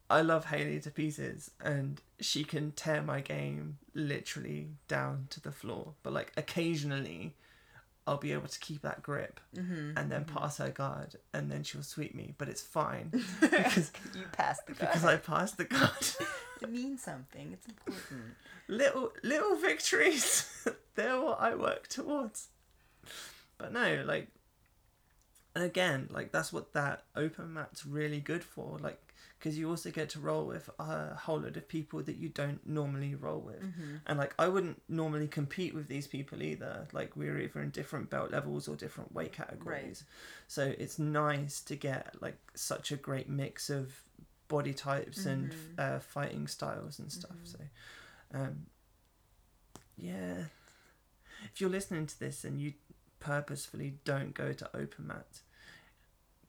I 0.10 0.22
love 0.22 0.46
Haley 0.46 0.80
to 0.80 0.90
pieces, 0.90 1.52
and 1.64 2.02
she 2.20 2.46
can 2.46 2.72
tear 2.72 3.04
my 3.04 3.22
game 3.22 3.78
literally 3.94 4.70
down 4.88 5.28
to 5.30 5.40
the 5.40 5.52
floor. 5.52 5.94
But 6.02 6.14
like 6.14 6.32
occasionally, 6.36 7.36
I'll 8.06 8.18
be 8.18 8.34
able 8.34 8.48
to 8.50 8.60
keep 8.60 8.82
that 8.82 9.02
grip 9.02 9.40
Mm-hmm. 9.56 9.98
and 9.98 10.12
then 10.12 10.26
pass 10.26 10.58
her 10.58 10.70
guard, 10.70 11.16
and 11.34 11.50
then 11.52 11.64
she'll 11.64 11.84
sweep 11.84 12.14
me. 12.14 12.34
But 12.38 12.50
it's 12.50 12.62
fine 12.62 13.12
because 13.42 13.92
you 14.16 14.24
passed 14.32 14.66
the 14.68 14.74
guard. 14.74 14.92
because. 14.94 15.06
I 15.06 15.18
passed 15.18 15.58
the 15.58 15.66
guard. 15.66 16.08
It 16.62 16.72
means 16.72 17.02
something. 17.04 17.52
It's 17.52 17.68
important. 17.68 18.36
little 18.70 19.12
little 19.22 19.56
victories 19.58 20.66
they're 20.96 21.20
what 21.20 21.42
i 21.42 21.54
work 21.54 21.90
towards 21.90 22.48
but 23.58 23.74
no 23.74 24.02
like 24.06 24.30
and 25.56 25.64
again 25.66 26.08
like 26.10 26.32
that's 26.32 26.54
what 26.54 26.72
that 26.72 27.04
open 27.18 27.54
mat's 27.54 27.86
really 27.86 28.22
good 28.22 28.44
for 28.46 28.78
like 28.80 29.13
because 29.44 29.60
you 29.60 29.70
also 29.70 29.92
get 29.92 30.08
to 30.08 30.22
roll 30.22 30.46
with 30.46 30.70
a 30.80 31.16
whole 31.16 31.42
lot 31.42 31.58
of 31.58 31.68
people 31.68 32.02
that 32.02 32.16
you 32.16 32.30
don't 32.30 32.66
normally 32.66 33.14
roll 33.14 33.42
with. 33.42 33.62
Mm-hmm. 33.62 33.96
and 34.08 34.18
like 34.18 34.34
i 34.40 34.48
wouldn't 34.48 34.82
normally 34.88 35.28
compete 35.28 35.76
with 35.76 35.90
these 35.90 36.08
people 36.08 36.42
either. 36.42 36.88
Like 36.94 37.18
we're 37.18 37.38
either 37.38 37.62
in 37.62 37.72
different 37.72 38.10
belt 38.10 38.32
levels 38.32 38.70
or 38.70 38.78
different 38.78 39.14
weight 39.14 39.34
categories. 39.34 40.06
So 40.48 40.74
it's 40.80 40.98
nice 40.98 41.60
to 41.62 41.76
get 41.76 42.16
like 42.22 42.38
such 42.56 42.94
a 42.94 42.96
great 42.96 43.28
mix 43.28 43.70
of 43.70 43.92
body 44.48 44.74
types 44.74 45.26
and 45.26 45.54
uh, 45.78 46.00
fighting 46.00 46.48
styles 46.48 47.00
and 47.00 47.12
stuff. 47.12 47.36
So 47.44 47.60
um 48.34 48.68
yeah. 49.98 50.46
If 51.52 51.60
you're 51.60 51.70
listening 51.70 52.06
to 52.08 52.18
this 52.18 52.46
and 52.46 52.62
you 52.62 52.74
purposefully 53.20 53.96
don't 54.06 54.34
go 54.34 54.54
to 54.54 54.70
open 54.74 55.08
mat 55.08 55.42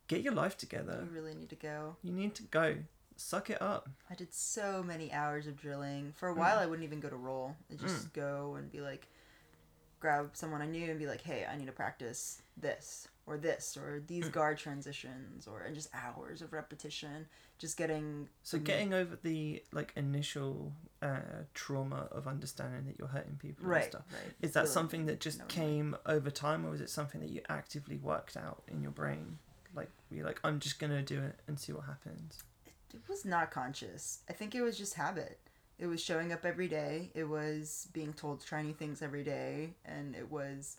get 0.08 0.22
your 0.22 0.34
life 0.34 0.56
together 0.56 1.00
You 1.08 1.14
really 1.14 1.34
need 1.34 1.50
to 1.50 1.56
go. 1.56 1.96
you 2.02 2.12
need 2.12 2.34
to 2.36 2.42
go 2.44 2.76
suck 3.16 3.48
it 3.50 3.60
up 3.62 3.88
I 4.10 4.14
did 4.14 4.34
so 4.34 4.82
many 4.82 5.12
hours 5.12 5.46
of 5.46 5.56
drilling. 5.56 6.12
For 6.16 6.28
a 6.28 6.34
Mm. 6.34 6.38
while, 6.38 6.58
I 6.58 6.66
wouldn't 6.66 6.84
even 6.84 7.00
go 7.00 7.08
to 7.08 7.16
roll. 7.16 7.56
I'd 7.70 7.78
just 7.78 8.12
go 8.12 8.56
and 8.56 8.70
be 8.70 8.80
like, 8.80 9.08
grab 10.00 10.30
someone 10.34 10.60
I 10.60 10.66
knew 10.66 10.90
and 10.90 10.98
be 10.98 11.06
like, 11.06 11.22
hey, 11.22 11.46
I 11.50 11.56
need 11.56 11.66
to 11.66 11.72
practice 11.72 12.42
this 12.56 13.08
or 13.26 13.38
this 13.38 13.76
or 13.76 14.00
Mm. 14.00 14.06
these 14.06 14.28
guard 14.28 14.58
transitions 14.58 15.46
or 15.46 15.60
and 15.62 15.74
just 15.74 15.88
hours 15.94 16.42
of 16.42 16.52
repetition. 16.52 17.26
Just 17.58 17.76
getting 17.78 18.28
so 18.42 18.58
Mhm. 18.58 18.64
getting 18.64 18.92
over 18.94 19.16
the 19.22 19.62
like 19.72 19.92
initial 19.96 20.74
uh 21.00 21.44
trauma 21.54 22.08
of 22.12 22.26
understanding 22.28 22.84
that 22.84 22.98
you're 22.98 23.08
hurting 23.08 23.36
people 23.36 23.64
and 23.64 23.70
right, 23.70 23.84
stuff 23.84 24.04
right. 24.12 24.34
is 24.42 24.52
that 24.52 24.64
Feeling 24.64 24.72
something 24.74 25.06
that 25.06 25.20
just 25.20 25.48
came 25.48 25.96
over 26.04 26.30
time 26.30 26.66
or 26.66 26.70
was 26.70 26.80
it 26.82 26.90
something 26.90 27.20
that 27.22 27.30
you 27.30 27.40
actively 27.48 27.96
worked 27.96 28.36
out 28.36 28.62
in 28.68 28.82
your 28.82 28.92
brain 28.92 29.38
like 29.74 29.90
you're 30.10 30.24
like 30.24 30.40
i'm 30.44 30.60
just 30.60 30.78
gonna 30.78 31.02
do 31.02 31.20
it 31.20 31.38
and 31.46 31.58
see 31.58 31.72
what 31.72 31.84
happens 31.84 32.42
it 32.94 33.02
was 33.08 33.24
not 33.24 33.50
conscious. 33.50 34.20
I 34.28 34.32
think 34.32 34.54
it 34.54 34.62
was 34.62 34.78
just 34.78 34.94
habit. 34.94 35.38
It 35.78 35.86
was 35.86 36.02
showing 36.02 36.32
up 36.32 36.44
every 36.44 36.68
day. 36.68 37.10
It 37.14 37.24
was 37.24 37.88
being 37.92 38.12
told 38.12 38.40
to 38.40 38.46
try 38.46 38.62
new 38.62 38.72
things 38.72 39.02
every 39.02 39.24
day, 39.24 39.74
and 39.84 40.14
it 40.14 40.30
was, 40.30 40.76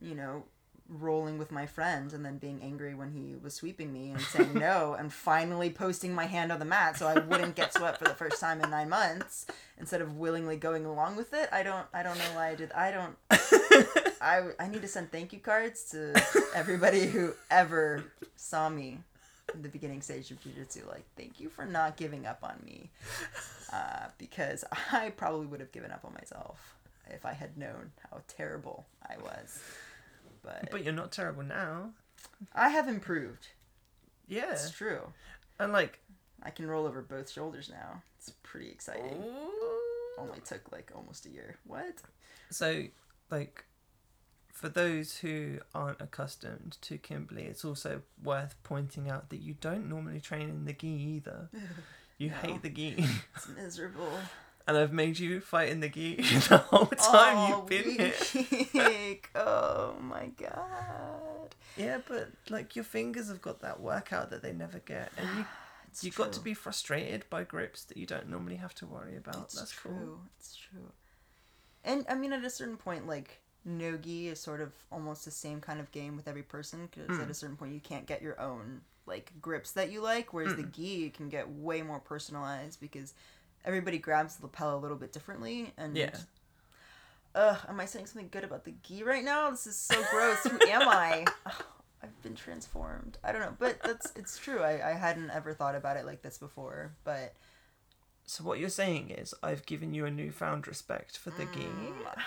you 0.00 0.14
know, 0.14 0.44
rolling 0.88 1.38
with 1.38 1.52
my 1.52 1.66
friend 1.66 2.12
and 2.12 2.24
then 2.24 2.36
being 2.36 2.60
angry 2.62 2.94
when 2.94 3.12
he 3.12 3.36
was 3.40 3.54
sweeping 3.54 3.92
me 3.92 4.10
and 4.10 4.20
saying 4.20 4.54
no, 4.58 4.94
and 4.98 5.12
finally 5.12 5.70
posting 5.70 6.12
my 6.14 6.26
hand 6.26 6.52
on 6.52 6.58
the 6.58 6.64
mat 6.64 6.98
so 6.98 7.06
I 7.06 7.18
wouldn't 7.20 7.54
get 7.54 7.72
swept 7.72 7.98
for 7.98 8.04
the 8.04 8.14
first 8.14 8.40
time 8.40 8.60
in 8.60 8.70
nine 8.70 8.88
months 8.88 9.46
instead 9.78 10.00
of 10.00 10.16
willingly 10.16 10.56
going 10.56 10.84
along 10.84 11.16
with 11.16 11.32
it. 11.32 11.48
I 11.50 11.62
don't. 11.62 11.86
I 11.94 12.02
don't 12.02 12.18
know 12.18 12.34
why 12.34 12.48
I 12.48 12.54
did. 12.54 12.72
I 12.72 12.90
don't. 12.90 13.16
I 14.20 14.50
I 14.58 14.68
need 14.68 14.82
to 14.82 14.88
send 14.88 15.10
thank 15.10 15.32
you 15.32 15.38
cards 15.38 15.84
to 15.92 16.20
everybody 16.54 17.06
who 17.06 17.32
ever 17.50 18.04
saw 18.36 18.68
me 18.68 18.98
in 19.54 19.62
the 19.62 19.68
beginning 19.68 20.00
stage 20.00 20.30
of 20.30 20.40
jiu-jitsu 20.42 20.82
like 20.88 21.04
thank 21.16 21.40
you 21.40 21.48
for 21.48 21.64
not 21.64 21.96
giving 21.96 22.24
up 22.24 22.38
on 22.42 22.54
me 22.64 22.88
uh, 23.72 24.06
because 24.16 24.64
i 24.92 25.10
probably 25.10 25.46
would 25.46 25.58
have 25.58 25.72
given 25.72 25.90
up 25.90 26.04
on 26.04 26.14
myself 26.14 26.76
if 27.08 27.26
i 27.26 27.32
had 27.32 27.56
known 27.58 27.90
how 28.10 28.20
terrible 28.28 28.86
i 29.08 29.16
was. 29.20 29.60
But, 30.42 30.68
but 30.70 30.84
you're 30.84 30.94
not 30.94 31.12
terrible 31.12 31.42
now. 31.42 31.90
I 32.54 32.70
have 32.70 32.88
improved. 32.88 33.48
Yeah. 34.26 34.52
It's 34.52 34.70
true. 34.70 35.00
And 35.58 35.72
like 35.72 35.98
i 36.42 36.50
can 36.50 36.66
roll 36.66 36.86
over 36.86 37.02
both 37.02 37.30
shoulders 37.30 37.68
now. 37.68 38.02
It's 38.18 38.32
pretty 38.42 38.70
exciting. 38.70 39.22
Oh. 39.22 40.14
only 40.18 40.40
took 40.40 40.70
like 40.72 40.92
almost 40.94 41.26
a 41.26 41.30
year. 41.30 41.56
What? 41.66 41.96
So, 42.50 42.84
like, 43.30 43.64
for 44.52 44.68
those 44.68 45.18
who 45.18 45.58
aren't 45.74 46.00
accustomed 46.00 46.76
to 46.82 46.98
Kimberley, 46.98 47.44
it's 47.44 47.64
also 47.64 48.02
worth 48.22 48.54
pointing 48.62 49.10
out 49.10 49.30
that 49.30 49.40
you 49.40 49.54
don't 49.60 49.88
normally 49.88 50.20
train 50.20 50.48
in 50.48 50.64
the 50.64 50.72
gi 50.72 50.86
either. 50.88 51.48
You 52.18 52.28
No. 52.28 52.36
hate 52.36 52.60
the 52.62 52.68
gi, 52.68 53.02
it's 53.34 53.48
miserable 53.48 54.12
and 54.66 54.76
I've 54.76 54.92
made 54.92 55.18
you 55.18 55.40
fight 55.40 55.70
in 55.70 55.80
the 55.80 55.88
gi 55.88 56.16
the 56.50 56.58
whole 56.58 56.84
time 56.86 57.36
oh, 57.38 57.48
you've 57.48 57.66
been 57.66 57.90
here. 57.98 58.12
weak. 58.74 59.30
oh 59.34 59.94
my 60.00 60.26
god 60.38 61.54
Yeah, 61.78 61.98
but 62.06 62.28
like 62.50 62.76
your 62.76 62.84
fingers 62.84 63.28
have 63.28 63.40
got 63.40 63.62
that 63.62 63.80
workout 63.80 64.28
that 64.30 64.42
they 64.42 64.52
never 64.52 64.80
get, 64.80 65.10
and 65.16 65.28
you 65.38 65.44
you 66.02 66.10
got 66.10 66.32
to 66.34 66.40
be 66.40 66.52
frustrated 66.54 67.24
by 67.30 67.42
grips 67.42 67.84
that 67.84 67.96
you 67.96 68.04
don't 68.06 68.28
normally 68.28 68.56
have 68.56 68.74
to 68.76 68.86
worry 68.86 69.16
about. 69.16 69.44
It's 69.44 69.54
That's 69.58 69.72
true. 69.72 69.90
cool. 69.90 70.20
It's 70.38 70.54
true. 70.56 70.92
And 71.84 72.04
I 72.08 72.14
mean, 72.14 72.32
at 72.34 72.44
a 72.44 72.50
certain 72.50 72.76
point, 72.76 73.06
like 73.08 73.40
nogi 73.64 74.28
is 74.28 74.40
sort 74.40 74.60
of 74.60 74.72
almost 74.90 75.24
the 75.24 75.30
same 75.30 75.60
kind 75.60 75.80
of 75.80 75.90
game 75.92 76.16
with 76.16 76.26
every 76.28 76.42
person 76.42 76.88
because 76.90 77.16
Hmm. 77.16 77.22
at 77.24 77.30
a 77.30 77.34
certain 77.34 77.56
point 77.56 77.72
you 77.74 77.80
can't 77.80 78.06
get 78.06 78.22
your 78.22 78.40
own 78.40 78.80
like 79.06 79.32
grips 79.42 79.72
that 79.72 79.90
you 79.90 80.00
like, 80.00 80.32
whereas 80.32 80.54
the 80.56 80.62
Hmm. 80.62 80.70
gi 80.70 81.10
can 81.10 81.28
get 81.28 81.48
way 81.50 81.82
more 81.82 81.98
personalized 82.00 82.80
because 82.80 83.12
everybody 83.64 83.98
grabs 83.98 84.36
the 84.36 84.42
lapel 84.46 84.76
a 84.76 84.78
little 84.78 84.96
bit 84.96 85.12
differently. 85.12 85.72
And 85.76 85.96
Yeah. 85.96 86.10
Ugh, 87.34 87.58
am 87.68 87.78
I 87.78 87.86
saying 87.86 88.06
something 88.06 88.28
good 88.30 88.44
about 88.44 88.64
the 88.64 88.72
gi 88.82 89.02
right 89.04 89.22
now? 89.24 89.50
This 89.50 89.66
is 89.66 89.76
so 89.76 90.02
gross. 90.10 90.42
Who 90.44 90.58
am 90.68 90.88
I? 90.88 91.26
Ugh, 91.46 91.64
I've 92.02 92.22
been 92.22 92.34
transformed. 92.34 93.18
I 93.22 93.30
don't 93.32 93.40
know, 93.40 93.54
but 93.58 93.80
that's 93.82 94.12
it's 94.16 94.36
true. 94.38 94.60
I, 94.62 94.90
I 94.90 94.92
hadn't 94.94 95.30
ever 95.30 95.54
thought 95.54 95.74
about 95.76 95.96
it 95.96 96.04
like 96.06 96.22
this 96.22 96.38
before, 96.38 96.92
but 97.04 97.34
So 98.26 98.42
what 98.44 98.58
you're 98.58 98.68
saying 98.68 99.10
is, 99.10 99.34
I've 99.42 99.64
given 99.66 99.92
you 99.94 100.06
a 100.06 100.10
newfound 100.10 100.66
respect 100.66 101.16
for 101.16 101.30
the 101.30 101.44
gi. 101.44 101.60
Mm, 101.60 101.98
would 101.98 102.06
I 102.06 102.22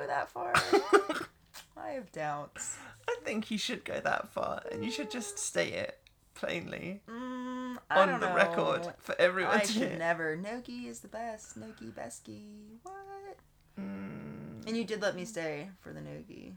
go 0.00 0.06
that 0.06 0.28
far? 0.30 0.52
I 1.76 1.90
have 1.90 2.10
doubts. 2.12 2.76
I 3.08 3.16
think 3.24 3.50
you 3.50 3.58
should 3.58 3.84
go 3.84 4.00
that 4.00 4.28
far, 4.28 4.62
and 4.70 4.84
you 4.84 4.90
should 4.90 5.10
just 5.10 5.38
state 5.38 5.72
it 5.72 5.98
plainly 6.34 7.00
Mm, 7.08 7.78
on 7.90 8.20
the 8.20 8.28
know. 8.28 8.34
record 8.34 8.86
for 8.98 9.14
everyone 9.18 9.56
I 9.56 9.60
to 9.60 9.72
should 9.72 9.88
hear. 9.90 9.98
never. 9.98 10.36
Nogi 10.36 10.86
is 10.86 11.00
the 11.00 11.08
best. 11.08 11.56
Nogi 11.56 11.86
Beski. 11.86 12.78
What? 12.82 13.36
Mm, 13.78 14.66
And 14.66 14.76
you 14.76 14.84
did 14.84 15.00
let 15.02 15.16
me 15.16 15.24
stay 15.24 15.68
for 15.80 15.92
the 15.92 16.00
Nogi 16.00 16.54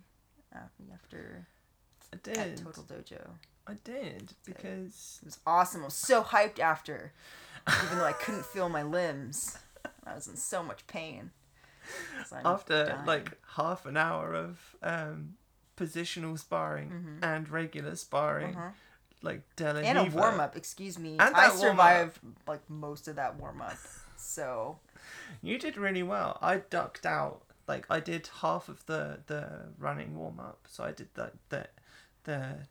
after, 0.53 0.83
after 0.93 1.47
I 2.13 2.31
at. 2.41 2.57
Total 2.57 2.83
Dojo. 2.83 3.27
I 3.67 3.73
did 3.83 4.33
because 4.45 5.19
It 5.21 5.25
was 5.25 5.39
awesome. 5.45 5.81
I 5.81 5.85
was 5.85 5.93
so 5.93 6.23
hyped 6.23 6.59
after, 6.59 7.13
even 7.85 7.99
though 7.99 8.05
I 8.05 8.13
couldn't 8.13 8.45
feel 8.45 8.69
my 8.69 8.83
limbs. 8.83 9.57
I 10.05 10.15
was 10.15 10.27
in 10.27 10.35
so 10.35 10.61
much 10.63 10.85
pain. 10.87 11.31
After 12.45 12.85
dying. 12.85 13.05
like 13.05 13.37
half 13.55 13.85
an 13.85 13.97
hour 13.97 14.33
of 14.33 14.75
um, 14.83 15.35
positional 15.77 16.37
sparring 16.37 17.19
and 17.21 17.49
regular 17.49 17.95
sparring, 17.95 18.55
Uh-huh. 18.55 18.69
like 19.21 19.41
Della 19.55 19.81
and 19.81 19.97
a 19.97 20.03
warm 20.05 20.39
up. 20.39 20.55
Excuse 20.55 20.97
me. 20.99 21.17
I 21.19 21.49
survived 21.49 22.19
like 22.47 22.67
most 22.69 23.07
of 23.07 23.15
that 23.17 23.35
warm 23.35 23.61
up. 23.61 23.77
So 24.17 24.79
You 25.41 25.57
did 25.57 25.77
really 25.77 26.03
well. 26.03 26.37
I 26.41 26.57
ducked 26.57 27.05
out. 27.05 27.41
Like 27.67 27.85
I 27.89 27.99
did 27.99 28.29
half 28.41 28.69
of 28.69 28.85
the 28.85 29.19
the 29.27 29.69
running 29.77 30.17
warm 30.17 30.39
up, 30.39 30.59
so 30.67 30.83
I 30.83 30.91
did 30.91 31.09
the 31.13 31.31
the 31.49 31.67
the 32.23 32.67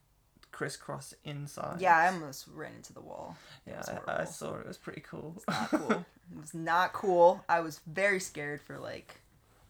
crisscross 0.61 1.14
inside. 1.24 1.80
yeah, 1.80 1.96
I 1.96 2.08
almost 2.12 2.46
ran 2.54 2.72
into 2.76 2.92
the 2.92 3.00
wall. 3.00 3.34
yeah. 3.66 3.82
I, 4.06 4.22
I 4.22 4.24
saw 4.24 4.56
it. 4.56 4.61
It 4.61 4.68
was 4.68 4.76
pretty 4.76 5.00
cool. 5.00 5.34
It's 5.38 5.46
Not 5.48 5.70
cool. 5.70 5.90
it 5.92 6.38
was 6.38 6.52
not 6.54 6.92
cool. 6.92 7.42
I 7.48 7.61
was 7.61 7.80
very 7.86 8.20
scared 8.20 8.61
for 8.61 8.78
like 8.78 9.20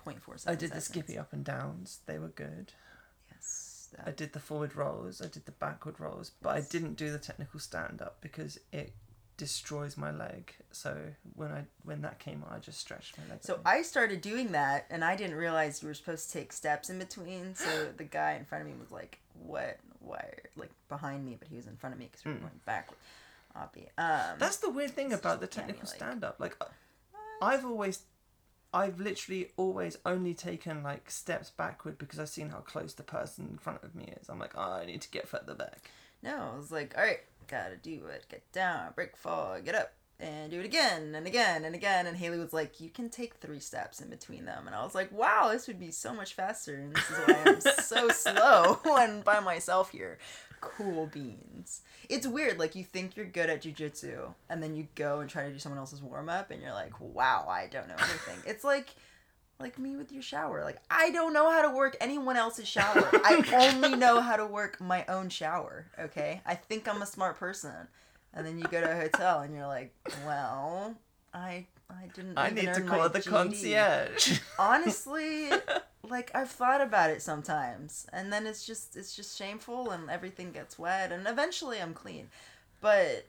0.4 0.04 0.16
seconds. 0.40 0.46
I 0.48 0.54
did 0.56 0.72
the 0.72 0.80
skippy 0.80 1.16
up 1.16 1.32
and 1.32 1.44
downs. 1.44 2.00
They 2.06 2.18
were 2.18 2.28
good. 2.28 2.72
Yes. 3.30 3.94
I 4.04 4.10
did 4.10 4.32
the 4.32 4.40
forward 4.40 4.74
rolls. 4.74 5.22
I 5.22 5.28
did 5.28 5.46
the 5.46 5.52
backward 5.52 6.00
rolls, 6.00 6.32
but 6.42 6.56
I 6.56 6.60
didn't 6.60 6.94
do 6.94 7.12
the 7.12 7.18
technical 7.18 7.60
stand 7.60 8.02
up 8.02 8.16
because 8.20 8.58
it 8.72 8.92
destroys 9.36 9.96
my 9.96 10.10
leg. 10.10 10.54
So 10.72 10.98
when 11.36 11.52
I 11.52 11.66
when 11.84 12.02
that 12.02 12.18
came 12.18 12.42
out, 12.44 12.56
I 12.56 12.58
just 12.58 12.80
stretched 12.80 13.16
my 13.16 13.24
leg. 13.30 13.38
so. 13.42 13.60
I 13.64 13.82
started 13.82 14.20
doing 14.22 14.50
that, 14.52 14.86
and 14.90 15.04
I 15.04 15.14
didn't 15.14 15.36
realize 15.36 15.82
you 15.82 15.88
were 15.88 15.94
supposed 15.94 16.26
to 16.30 16.32
take 16.38 16.52
steps 16.52 16.90
in 16.90 16.98
between. 16.98 17.54
So 17.54 17.90
the 17.96 18.02
guy 18.04 18.32
in 18.32 18.44
front 18.44 18.62
of 18.62 18.68
me 18.68 18.74
was 18.80 18.90
like, 18.90 19.18
"What? 19.34 19.78
Why?" 20.00 20.34
Like 20.56 20.70
behind 20.88 21.24
me, 21.24 21.36
but 21.38 21.48
he 21.48 21.56
was 21.56 21.66
in 21.66 21.76
front 21.76 21.94
of 21.94 21.98
me 21.98 22.06
because 22.10 22.24
we 22.24 22.32
were 22.32 22.38
Mm. 22.38 22.42
going 22.42 22.60
backward. 22.66 22.98
Obvi. 23.56 23.88
Um, 23.98 24.38
That's 24.38 24.58
the 24.58 24.70
weird 24.70 24.92
thing 24.92 25.12
about 25.12 25.40
the 25.40 25.46
technical 25.46 25.82
like- 25.86 25.96
stand 25.96 26.22
up. 26.24 26.38
Like, 26.38 26.56
I- 26.60 26.66
I've 27.42 27.64
always 27.64 28.04
I've 28.72 29.00
literally 29.00 29.50
always 29.56 29.96
only 30.06 30.32
taken 30.32 30.84
like 30.84 31.10
steps 31.10 31.50
backward 31.50 31.98
because 31.98 32.20
I've 32.20 32.28
seen 32.28 32.50
how 32.50 32.60
close 32.60 32.94
the 32.94 33.02
person 33.02 33.48
in 33.50 33.58
front 33.58 33.82
of 33.82 33.96
me 33.96 34.04
is. 34.20 34.28
I'm 34.28 34.38
like, 34.38 34.52
oh, 34.56 34.74
I 34.74 34.86
need 34.86 35.02
to 35.02 35.10
get 35.10 35.26
further 35.26 35.54
back. 35.56 35.90
No, 36.22 36.52
I 36.54 36.56
was 36.56 36.70
like, 36.70 36.96
all 36.96 37.02
right, 37.02 37.18
gotta 37.48 37.76
do 37.76 38.06
it. 38.06 38.26
Get 38.28 38.52
down, 38.52 38.92
break, 38.94 39.16
fall, 39.16 39.60
get 39.60 39.74
up, 39.74 39.92
and 40.20 40.50
do 40.50 40.60
it 40.60 40.66
again 40.66 41.14
and 41.14 41.26
again 41.26 41.64
and 41.64 41.74
again. 41.74 42.06
And 42.06 42.16
Haley 42.16 42.38
was 42.38 42.52
like, 42.52 42.80
you 42.80 42.90
can 42.90 43.08
take 43.08 43.34
three 43.34 43.60
steps 43.60 44.00
in 44.00 44.08
between 44.08 44.44
them. 44.44 44.66
And 44.66 44.76
I 44.76 44.82
was 44.84 44.94
like, 44.94 45.10
wow, 45.12 45.48
this 45.50 45.66
would 45.66 45.80
be 45.80 45.90
so 45.90 46.14
much 46.14 46.34
faster. 46.34 46.74
And 46.74 46.94
this 46.94 47.10
is 47.10 47.16
why 47.18 47.42
I'm 47.46 47.60
so 47.82 48.08
slow 48.08 48.80
when 48.84 49.22
by 49.22 49.40
myself 49.40 49.90
here. 49.90 50.18
Cool 50.60 51.06
beans. 51.06 51.80
It's 52.08 52.26
weird. 52.26 52.58
Like, 52.58 52.74
you 52.74 52.84
think 52.84 53.16
you're 53.16 53.24
good 53.24 53.48
at 53.48 53.62
jujitsu, 53.62 54.34
and 54.50 54.62
then 54.62 54.74
you 54.74 54.88
go 54.94 55.20
and 55.20 55.30
try 55.30 55.46
to 55.46 55.52
do 55.52 55.58
someone 55.58 55.78
else's 55.78 56.02
warm 56.02 56.28
up, 56.28 56.50
and 56.50 56.60
you're 56.60 56.74
like, 56.74 56.92
wow, 57.00 57.46
I 57.48 57.66
don't 57.66 57.88
know 57.88 57.94
anything. 57.96 58.36
it's 58.44 58.62
like, 58.62 58.94
like 59.60 59.78
me 59.78 59.96
with 59.96 60.10
your 60.10 60.22
shower. 60.22 60.64
Like 60.64 60.78
I 60.90 61.10
don't 61.10 61.32
know 61.32 61.50
how 61.50 61.62
to 61.62 61.74
work 61.74 61.96
anyone 62.00 62.36
else's 62.36 62.66
shower. 62.66 63.08
I 63.12 63.44
only 63.74 63.96
know 63.96 64.20
how 64.20 64.36
to 64.36 64.46
work 64.46 64.80
my 64.80 65.04
own 65.06 65.28
shower. 65.28 65.86
Okay, 65.98 66.40
I 66.46 66.54
think 66.54 66.88
I'm 66.88 67.02
a 67.02 67.06
smart 67.06 67.38
person, 67.38 67.88
and 68.34 68.46
then 68.46 68.58
you 68.58 68.64
go 68.64 68.80
to 68.80 68.90
a 68.90 68.96
hotel 68.96 69.40
and 69.40 69.54
you're 69.54 69.66
like, 69.66 69.94
well, 70.26 70.94
I 71.34 71.66
I 71.88 72.08
didn't. 72.14 72.38
I 72.38 72.50
need 72.50 72.72
to 72.74 72.82
call 72.82 73.08
the 73.08 73.20
GED." 73.20 73.30
concierge. 73.30 74.40
Honestly, 74.58 75.50
like 76.08 76.30
I've 76.34 76.50
thought 76.50 76.80
about 76.80 77.10
it 77.10 77.22
sometimes, 77.22 78.06
and 78.12 78.32
then 78.32 78.46
it's 78.46 78.66
just 78.66 78.96
it's 78.96 79.14
just 79.14 79.36
shameful, 79.36 79.90
and 79.90 80.10
everything 80.10 80.52
gets 80.52 80.78
wet, 80.78 81.12
and 81.12 81.26
eventually 81.26 81.80
I'm 81.80 81.94
clean, 81.94 82.28
but 82.80 83.26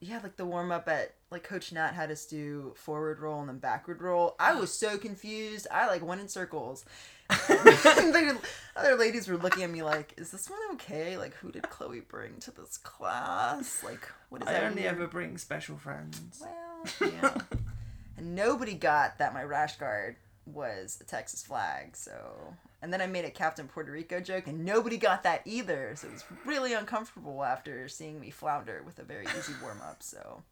yeah, 0.00 0.20
like 0.22 0.36
the 0.36 0.46
warm 0.46 0.70
up 0.70 0.88
at 0.88 1.14
like 1.30 1.42
Coach 1.42 1.72
Nat 1.72 1.92
had 1.92 2.10
us 2.10 2.24
do 2.24 2.72
forward 2.76 3.20
roll 3.20 3.40
and 3.40 3.48
then 3.48 3.58
backward 3.58 4.00
roll. 4.00 4.36
I 4.38 4.54
was 4.54 4.72
so 4.72 4.96
confused. 4.96 5.66
I 5.70 5.86
like 5.86 6.02
went 6.02 6.20
in 6.20 6.28
circles. 6.28 6.84
the 7.48 8.38
other 8.76 8.96
ladies 8.96 9.28
were 9.28 9.36
looking 9.36 9.62
at 9.62 9.70
me 9.70 9.82
like, 9.82 10.14
"Is 10.16 10.30
this 10.30 10.48
one 10.48 10.58
okay? 10.74 11.18
Like, 11.18 11.34
who 11.34 11.50
did 11.52 11.68
Chloe 11.68 12.00
bring 12.00 12.38
to 12.40 12.50
this 12.50 12.78
class? 12.78 13.82
Like, 13.84 14.08
what 14.30 14.42
is 14.42 14.48
I 14.48 14.52
that?" 14.52 14.64
only 14.64 14.82
weird?" 14.82 14.94
ever 14.94 15.06
bring 15.06 15.36
special 15.36 15.76
friends. 15.76 16.40
Well, 16.40 17.10
yeah. 17.12 17.34
and 18.16 18.34
nobody 18.34 18.74
got 18.74 19.18
that 19.18 19.34
my 19.34 19.42
rash 19.42 19.76
guard 19.76 20.16
was 20.46 20.98
a 21.02 21.04
Texas 21.04 21.42
flag. 21.42 21.94
So, 21.94 22.54
and 22.80 22.90
then 22.90 23.02
I 23.02 23.06
made 23.06 23.26
a 23.26 23.30
Captain 23.30 23.68
Puerto 23.68 23.92
Rico 23.92 24.20
joke, 24.20 24.46
and 24.46 24.64
nobody 24.64 24.96
got 24.96 25.22
that 25.24 25.42
either. 25.44 25.92
So 25.96 26.08
it 26.08 26.14
was 26.14 26.24
really 26.46 26.72
uncomfortable 26.72 27.44
after 27.44 27.88
seeing 27.88 28.18
me 28.20 28.30
flounder 28.30 28.82
with 28.86 28.98
a 28.98 29.04
very 29.04 29.26
easy 29.38 29.52
warm 29.62 29.82
up. 29.82 30.02
So 30.02 30.42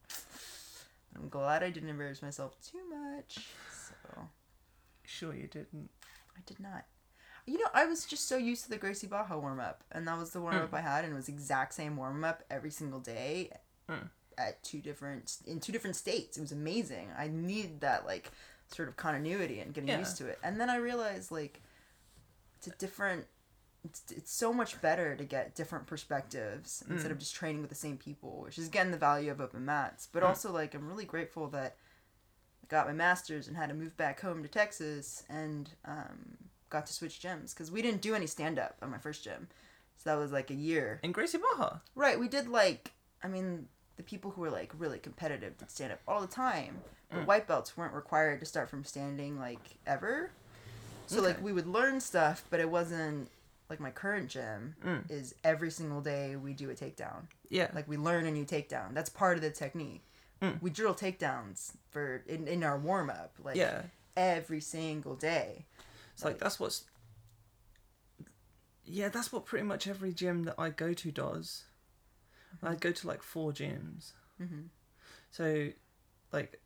I'm 1.14 1.30
glad 1.30 1.62
I 1.62 1.70
didn't 1.70 1.88
embarrass 1.88 2.20
myself 2.20 2.54
too 2.60 2.80
much. 2.90 3.46
So 3.70 4.28
Sure, 5.06 5.32
you 5.34 5.46
didn't. 5.46 5.88
I 6.36 6.40
did 6.46 6.60
not. 6.60 6.84
You 7.46 7.58
know, 7.58 7.70
I 7.72 7.86
was 7.86 8.04
just 8.04 8.28
so 8.28 8.36
used 8.36 8.64
to 8.64 8.70
the 8.70 8.76
Gracie 8.76 9.06
Baja 9.06 9.38
warm 9.38 9.60
up, 9.60 9.84
and 9.92 10.06
that 10.08 10.18
was 10.18 10.30
the 10.30 10.40
warm 10.40 10.56
up 10.56 10.70
hmm. 10.70 10.74
I 10.74 10.80
had, 10.80 11.04
and 11.04 11.12
it 11.12 11.16
was 11.16 11.28
exact 11.28 11.74
same 11.74 11.96
warm 11.96 12.24
up 12.24 12.42
every 12.50 12.70
single 12.70 13.00
day 13.00 13.50
Mm. 13.88 14.10
at 14.36 14.60
two 14.64 14.80
different 14.80 15.36
in 15.46 15.60
two 15.60 15.70
different 15.70 15.94
states. 15.94 16.36
It 16.36 16.40
was 16.40 16.50
amazing. 16.50 17.08
I 17.16 17.28
needed 17.28 17.80
that 17.82 18.04
like 18.04 18.32
sort 18.66 18.88
of 18.88 18.96
continuity 18.96 19.60
and 19.60 19.72
getting 19.72 19.88
Yeah. 19.88 20.00
used 20.00 20.16
to 20.18 20.26
it, 20.26 20.40
and 20.42 20.60
then 20.60 20.68
I 20.68 20.76
realized 20.76 21.30
like 21.30 21.62
it's 22.58 22.66
a 22.66 22.70
different. 22.70 23.26
It's, 23.84 24.02
it's 24.10 24.32
so 24.32 24.52
much 24.52 24.80
better 24.82 25.14
to 25.14 25.24
get 25.24 25.54
different 25.54 25.86
perspectives 25.86 26.82
instead 26.90 27.06
hmm. 27.06 27.12
of 27.12 27.18
just 27.20 27.36
training 27.36 27.60
with 27.60 27.70
the 27.70 27.76
same 27.76 27.96
people, 27.96 28.40
which 28.40 28.58
is 28.58 28.66
again 28.66 28.90
the 28.90 28.96
value 28.96 29.30
of 29.30 29.40
open 29.40 29.64
mats. 29.64 30.08
But 30.10 30.24
hmm. 30.24 30.30
also 30.30 30.50
like 30.50 30.74
I'm 30.74 30.88
really 30.88 31.04
grateful 31.04 31.46
that 31.50 31.76
got 32.68 32.86
my 32.86 32.92
master's 32.92 33.48
and 33.48 33.56
had 33.56 33.68
to 33.68 33.74
move 33.74 33.96
back 33.96 34.20
home 34.20 34.42
to 34.42 34.48
Texas 34.48 35.22
and 35.28 35.70
um, 35.84 36.36
got 36.70 36.86
to 36.86 36.92
switch 36.92 37.20
gyms 37.20 37.50
because 37.54 37.70
we 37.70 37.82
didn't 37.82 38.00
do 38.02 38.14
any 38.14 38.26
stand 38.26 38.58
up 38.58 38.76
at 38.82 38.90
my 38.90 38.98
first 38.98 39.22
gym. 39.24 39.48
So 39.98 40.10
that 40.10 40.18
was 40.18 40.32
like 40.32 40.50
a 40.50 40.54
year. 40.54 41.00
In 41.02 41.12
Gracie 41.12 41.38
Baja. 41.38 41.78
Right, 41.94 42.18
we 42.18 42.28
did 42.28 42.48
like, 42.48 42.92
I 43.22 43.28
mean, 43.28 43.68
the 43.96 44.02
people 44.02 44.30
who 44.30 44.40
were 44.42 44.50
like 44.50 44.72
really 44.78 44.98
competitive 44.98 45.56
did 45.58 45.70
stand 45.70 45.92
up 45.92 46.00
all 46.06 46.20
the 46.20 46.26
time, 46.26 46.78
but 47.10 47.26
white 47.26 47.46
belts 47.46 47.76
weren't 47.76 47.94
required 47.94 48.40
to 48.40 48.46
start 48.46 48.68
from 48.68 48.84
standing 48.84 49.38
like 49.38 49.76
ever. 49.86 50.30
So 51.06 51.22
like 51.22 51.42
we 51.42 51.52
would 51.52 51.66
learn 51.68 52.00
stuff, 52.00 52.44
but 52.50 52.60
it 52.60 52.68
wasn't 52.68 53.30
like 53.70 53.80
my 53.80 53.90
current 53.90 54.28
gym 54.28 54.74
Mm. 54.84 55.10
is 55.10 55.34
every 55.44 55.70
single 55.70 56.00
day 56.00 56.36
we 56.36 56.52
do 56.52 56.68
a 56.70 56.74
takedown. 56.74 57.22
Yeah. 57.48 57.68
Like 57.74 57.88
we 57.88 57.96
learn 57.96 58.26
a 58.26 58.30
new 58.30 58.44
takedown. 58.44 58.92
That's 58.92 59.08
part 59.08 59.36
of 59.36 59.42
the 59.42 59.50
technique. 59.50 60.02
Mm. 60.42 60.60
We 60.60 60.70
drill 60.70 60.94
takedowns 60.94 61.72
for 61.90 62.22
in, 62.26 62.46
in 62.46 62.62
our 62.62 62.78
warm 62.78 63.08
up 63.10 63.34
like 63.42 63.56
yeah. 63.56 63.82
every 64.16 64.60
single 64.60 65.14
day. 65.14 65.66
It's 66.14 66.24
like 66.24 66.38
that's 66.38 66.60
what's. 66.60 66.84
Yeah, 68.84 69.08
that's 69.08 69.32
what 69.32 69.46
pretty 69.46 69.64
much 69.66 69.86
every 69.86 70.12
gym 70.12 70.44
that 70.44 70.54
I 70.58 70.70
go 70.70 70.92
to 70.92 71.10
does. 71.10 71.64
I 72.62 72.74
go 72.74 72.92
to 72.92 73.06
like 73.06 73.22
four 73.22 73.52
gyms. 73.52 74.12
Mhm. 74.40 74.68
So, 75.30 75.68
like, 76.32 76.60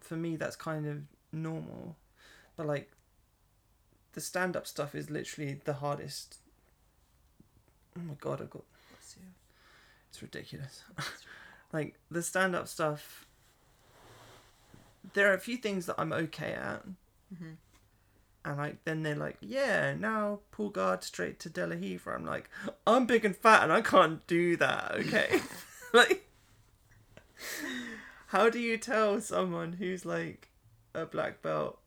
for 0.00 0.16
me, 0.16 0.36
that's 0.36 0.56
kind 0.56 0.86
of 0.86 1.02
normal. 1.32 1.96
But, 2.56 2.66
like, 2.66 2.90
the 4.12 4.20
stand 4.20 4.56
up 4.56 4.66
stuff 4.66 4.94
is 4.94 5.10
literally 5.10 5.60
the 5.64 5.74
hardest. 5.74 6.38
Oh 7.96 8.00
my 8.00 8.14
god, 8.20 8.40
I've 8.40 8.50
got. 8.50 8.64
It's 10.10 10.22
ridiculous. 10.22 10.82
Like, 11.72 11.94
the 12.10 12.22
stand 12.22 12.54
up 12.54 12.68
stuff. 12.68 13.26
There 15.14 15.30
are 15.30 15.34
a 15.34 15.40
few 15.40 15.56
things 15.56 15.86
that 15.86 15.96
I'm 15.98 16.12
okay 16.12 16.52
at. 16.52 16.84
Mhm. 17.34 17.56
And 18.44 18.56
like 18.56 18.84
then 18.84 19.02
they're 19.02 19.14
like, 19.14 19.36
yeah, 19.40 19.94
now 19.94 20.40
pull 20.50 20.70
guard 20.70 21.04
straight 21.04 21.38
to 21.40 21.50
De 21.50 21.66
La 21.66 21.74
I'm 22.14 22.24
like, 22.24 22.48
I'm 22.86 23.04
big 23.06 23.24
and 23.24 23.36
fat 23.36 23.62
and 23.62 23.72
I 23.72 23.82
can't 23.82 24.26
do 24.26 24.56
that. 24.56 24.92
Okay, 24.94 25.40
like, 25.92 26.26
how 28.28 28.48
do 28.48 28.58
you 28.58 28.78
tell 28.78 29.20
someone 29.20 29.74
who's 29.74 30.06
like 30.06 30.48
a 30.94 31.04
black 31.04 31.42
belt 31.42 31.78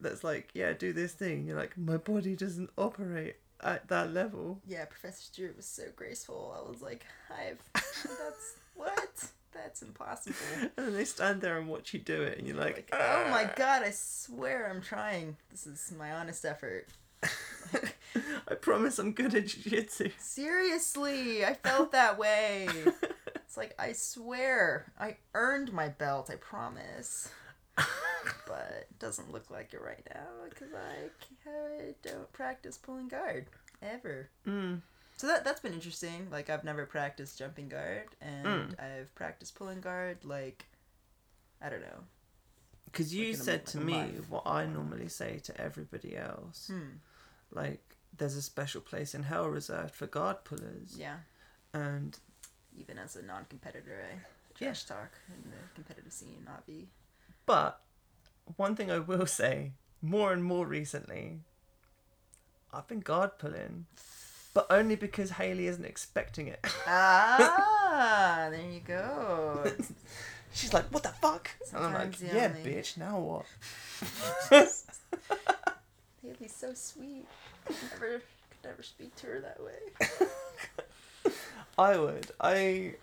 that's 0.00 0.24
like, 0.24 0.50
yeah, 0.54 0.72
do 0.72 0.92
this 0.92 1.12
thing? 1.12 1.46
You're 1.46 1.56
like, 1.56 1.76
my 1.78 1.96
body 1.96 2.34
doesn't 2.34 2.70
operate 2.76 3.36
at 3.60 3.88
that 3.88 4.12
level. 4.12 4.60
Yeah, 4.66 4.84
Professor 4.86 5.22
Stewart 5.22 5.56
was 5.56 5.66
so 5.66 5.84
graceful. 5.94 6.54
I 6.58 6.68
was 6.68 6.82
like, 6.82 7.04
I've 7.30 7.60
that's 7.72 8.56
what? 8.74 9.28
That's 9.52 9.82
impossible. 9.82 10.36
And 10.76 10.86
then 10.88 10.94
they 10.94 11.04
stand 11.04 11.40
there 11.40 11.58
and 11.58 11.68
watch 11.68 11.94
you 11.94 12.00
do 12.00 12.22
it, 12.22 12.38
and 12.38 12.46
you're 12.46 12.56
like, 12.56 12.76
Like, 12.76 12.90
oh 12.92 13.28
my 13.30 13.44
"Ah." 13.44 13.52
god, 13.56 13.82
I 13.82 13.90
swear 13.90 14.68
I'm 14.70 14.82
trying. 14.82 15.36
This 15.50 15.66
is 15.66 15.92
my 15.96 16.12
honest 16.12 16.44
effort. 16.44 16.86
I 18.48 18.54
promise 18.54 18.98
I'm 18.98 19.12
good 19.12 19.34
at 19.34 19.46
jiu-jitsu. 19.46 20.10
Seriously, 20.18 21.44
I 21.44 21.54
felt 21.62 21.92
that 21.92 22.18
way. 22.18 22.68
It's 23.34 23.56
like 23.56 23.74
I 23.78 23.92
swear 23.92 24.92
I 24.98 25.16
earned 25.34 25.72
my 25.72 25.88
belt. 25.88 26.30
I 26.30 26.36
promise. 26.36 27.30
But 28.46 28.86
it 28.90 28.98
doesn't 28.98 29.32
look 29.32 29.50
like 29.50 29.72
it 29.74 29.80
right 29.82 30.06
now 30.14 30.26
because 30.48 30.68
I, 30.74 31.48
I 31.50 31.94
don't 32.02 32.30
practice 32.32 32.76
pulling 32.78 33.08
guard 33.08 33.46
ever. 33.82 34.28
Mm. 34.46 34.80
So 35.24 35.28
that 35.28 35.42
that's 35.42 35.60
been 35.60 35.72
interesting. 35.72 36.28
Like 36.30 36.50
I've 36.50 36.64
never 36.64 36.84
practiced 36.84 37.38
jumping 37.38 37.70
guard, 37.70 38.08
and 38.20 38.76
I've 38.78 39.14
practiced 39.14 39.54
pulling 39.54 39.80
guard. 39.80 40.18
Like 40.22 40.66
I 41.62 41.70
don't 41.70 41.80
know. 41.80 42.00
Because 42.84 43.14
you 43.14 43.28
Like 43.28 43.34
in 43.36 43.40
a- 43.40 43.44
said 43.44 43.60
like 43.60 43.64
to 43.68 43.78
me 43.78 43.94
life. 43.94 44.28
what 44.28 44.42
I 44.46 44.66
normally 44.66 45.08
say 45.08 45.38
to 45.44 45.58
everybody 45.58 46.14
else. 46.14 46.66
Hmm. 46.70 46.98
Like, 47.50 47.96
there's 48.18 48.36
a 48.36 48.42
special 48.42 48.82
place 48.82 49.14
in 49.14 49.22
hell 49.22 49.48
reserved 49.48 49.94
for 49.94 50.06
guard 50.06 50.44
pullers. 50.44 50.94
Yeah. 50.98 51.16
And 51.72 52.18
Even 52.76 52.98
as 52.98 53.16
a 53.16 53.22
non-competitor, 53.22 54.04
I 54.10 54.14
Yeah. 54.16 54.20
trash 54.68 54.84
talk 54.84 55.12
in 55.28 55.50
the 55.50 55.56
competitive 55.74 56.12
scene. 56.12 56.42
Not 56.44 56.66
be. 56.66 56.88
But 57.46 57.80
one 58.56 58.76
thing 58.76 58.90
I 58.90 58.98
will 58.98 59.26
say, 59.40 59.72
more 60.02 60.34
and 60.34 60.44
more 60.44 60.66
recently, 60.66 61.40
I've 62.74 62.86
been 62.88 63.00
guard 63.00 63.38
pulling, 63.38 63.86
but 64.54 64.66
only 64.70 64.96
because 64.96 65.30
Haley 65.32 65.66
isn't 65.66 65.84
expecting 65.84 66.48
it. 66.48 66.64
Ah, 67.96 68.48
there 68.50 68.70
you 68.72 68.80
go. 68.80 69.62
She's 70.52 70.72
like, 70.74 70.86
"What 70.86 71.04
the 71.04 71.10
fuck?" 71.10 71.48
and 71.72 71.84
I'm 71.86 71.92
like, 71.94 72.20
"Yeah, 72.20 72.52
only- 72.56 72.68
bitch. 72.68 72.96
Now 72.96 73.20
what?" 73.20 73.46
Haley's 76.22 76.54
so 76.54 76.74
sweet. 76.74 77.26
Never, 77.68 78.18
could 78.50 78.64
never 78.64 78.82
speak 78.82 79.14
to 79.16 79.26
her 79.26 79.40
that 79.40 79.60
way. 79.62 81.32
I 81.78 81.96
would. 81.96 82.30
I. 82.40 82.94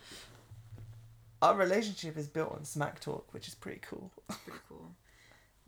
Our 1.40 1.54
relationship 1.56 2.16
is 2.18 2.26
built 2.26 2.52
on 2.52 2.64
smack 2.64 3.00
talk, 3.00 3.32
which 3.32 3.48
is 3.48 3.54
pretty 3.54 3.80
cool. 3.80 4.10
Pretty 4.28 4.58
cool. 4.68 4.90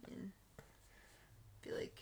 I 0.07 0.11
mean, 0.11 0.32
I 0.59 1.66
feel 1.66 1.76
like 1.76 1.97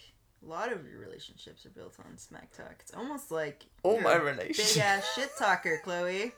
a 0.45 0.49
lot 0.49 0.72
of 0.72 0.86
your 0.88 1.01
relationships 1.01 1.64
are 1.66 1.70
built 1.70 1.95
on 2.05 2.16
smack 2.18 2.53
talk. 2.57 2.76
It's 2.80 2.95
almost 2.95 3.30
like 3.30 3.64
All 3.82 4.01
my 4.01 4.16
relationships. 4.16 4.74
Big 4.74 4.82
ass 4.82 5.14
shit 5.14 5.30
talker, 5.38 5.80
Chloe. 5.84 6.32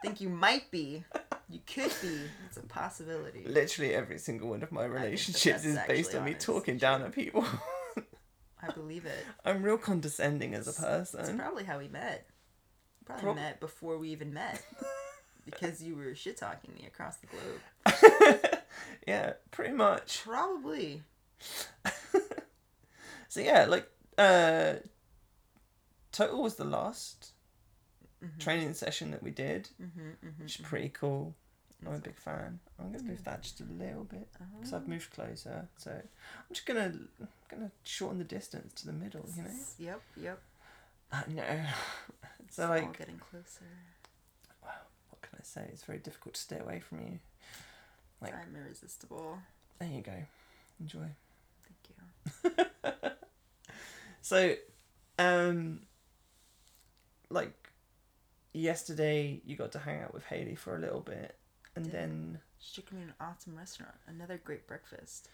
Think 0.00 0.20
you 0.20 0.28
might 0.28 0.70
be 0.70 1.04
You 1.48 1.60
could 1.66 1.92
be. 2.00 2.20
It's 2.46 2.56
a 2.56 2.62
possibility. 2.62 3.44
Literally 3.46 3.94
every 3.94 4.18
single 4.18 4.48
one 4.50 4.62
of 4.62 4.72
my 4.72 4.84
relationships 4.84 5.64
is 5.64 5.78
based 5.86 6.14
on 6.14 6.24
me 6.24 6.34
talking 6.34 6.78
down 6.78 7.02
at 7.02 7.12
people. 7.12 7.44
I 8.62 8.70
believe 8.72 9.06
it. 9.06 9.26
I'm 9.44 9.62
real 9.62 9.76
condescending 9.76 10.54
as 10.54 10.68
a 10.68 10.80
person. 10.80 11.36
probably 11.36 11.64
how 11.64 11.78
we 11.78 11.88
met. 11.88 12.26
Probably 13.04 13.22
Prob- 13.24 13.36
met 13.36 13.60
before 13.60 13.98
we 13.98 14.10
even 14.10 14.32
met. 14.32 14.62
because 15.44 15.82
you 15.82 15.96
were 15.96 16.14
shit 16.14 16.36
talking 16.36 16.72
me 16.78 16.86
across 16.86 17.16
the 17.16 17.26
globe. 17.26 18.60
yeah, 19.08 19.32
pretty 19.50 19.74
much. 19.74 20.22
Probably. 20.24 21.02
So 23.32 23.40
yeah, 23.40 23.64
like 23.64 23.88
uh 24.18 24.74
Total 26.12 26.42
was 26.42 26.56
the 26.56 26.64
last 26.66 27.32
training 28.38 28.74
session 28.74 29.10
that 29.12 29.22
we 29.22 29.30
did, 29.30 29.70
Mm-hmm, 29.82 30.00
mm-hmm. 30.26 30.42
which 30.42 30.60
is 30.60 30.66
pretty 30.66 30.90
cool. 30.90 31.34
I'm 31.86 31.94
a 31.94 31.98
big 31.98 32.18
fan. 32.18 32.60
I'm 32.78 32.92
gonna 32.92 33.02
move 33.04 33.24
that 33.24 33.40
just 33.42 33.60
a 33.62 33.64
little 33.64 34.04
bit 34.04 34.28
because 34.58 34.74
Oh. 34.74 34.76
I've 34.76 34.86
moved 34.86 35.10
closer. 35.12 35.66
So 35.78 35.90
I'm 35.92 36.52
just 36.52 36.66
gonna 36.66 36.92
gonna 37.50 37.70
shorten 37.84 38.18
the 38.18 38.24
distance 38.24 38.74
to 38.74 38.86
the 38.86 38.92
middle. 38.92 39.24
You 39.34 39.44
know. 39.44 39.50
Yep, 39.78 40.02
yep. 40.16 40.42
I 41.10 41.22
know. 41.28 41.64
It's 42.44 42.56
So 42.56 42.64
all 42.64 42.68
like, 42.68 42.98
getting 42.98 43.16
closer. 43.18 43.64
what 44.60 45.22
can 45.22 45.38
I 45.40 45.42
say? 45.42 45.64
It's 45.72 45.84
very 45.84 45.98
difficult 46.00 46.34
to 46.34 46.40
stay 46.42 46.58
away 46.58 46.80
from 46.80 47.00
you. 47.00 47.18
Like- 48.20 48.34
I'm 48.34 48.54
irresistible. 48.54 49.38
There 49.78 49.88
you 49.88 50.02
go. 50.02 50.18
Enjoy. 50.80 51.08
Thank 51.64 51.82
you. 51.88 53.10
So, 54.22 54.54
um, 55.18 55.80
like 57.30 57.70
yesterday, 58.52 59.40
you 59.44 59.56
got 59.56 59.72
to 59.72 59.78
hang 59.80 60.02
out 60.02 60.14
with 60.14 60.24
Haley 60.26 60.54
for 60.54 60.76
a 60.76 60.78
little 60.80 61.00
bit, 61.00 61.34
and 61.76 61.84
Did. 61.86 61.94
then 61.94 62.38
She 62.60 62.80
took 62.80 62.92
me 62.92 63.00
to 63.02 63.08
an 63.08 63.14
awesome 63.20 63.56
restaurant. 63.56 63.94
Another 64.06 64.40
great 64.42 64.66
breakfast. 64.66 65.28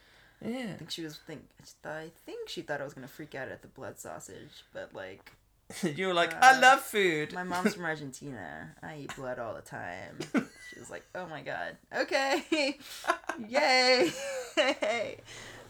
yeah, 0.44 0.70
I 0.74 0.76
think 0.78 0.90
she 0.90 1.02
was 1.02 1.16
think. 1.18 1.42
I 1.84 2.10
think 2.24 2.48
she 2.48 2.62
thought 2.62 2.80
I 2.80 2.84
was 2.84 2.94
gonna 2.94 3.08
freak 3.08 3.34
out 3.34 3.48
at 3.48 3.62
the 3.62 3.68
blood 3.68 3.98
sausage, 3.98 4.64
but 4.72 4.94
like 4.94 5.32
you 5.82 6.06
were 6.06 6.14
like, 6.14 6.32
"I 6.42 6.56
Uh, 6.56 6.60
love 6.60 6.80
food." 6.80 7.32
my 7.34 7.42
mom's 7.42 7.74
from 7.74 7.84
Argentina. 7.92 8.74
I 8.82 8.98
eat 9.00 9.16
blood 9.16 9.38
all 9.38 9.54
the 9.54 9.60
time. 9.62 10.18
She 10.72 10.78
was 10.78 10.90
like, 10.90 11.04
"Oh 11.14 11.26
my 11.26 11.40
god, 11.42 11.76
okay, 11.96 12.44
yay, 13.48 14.10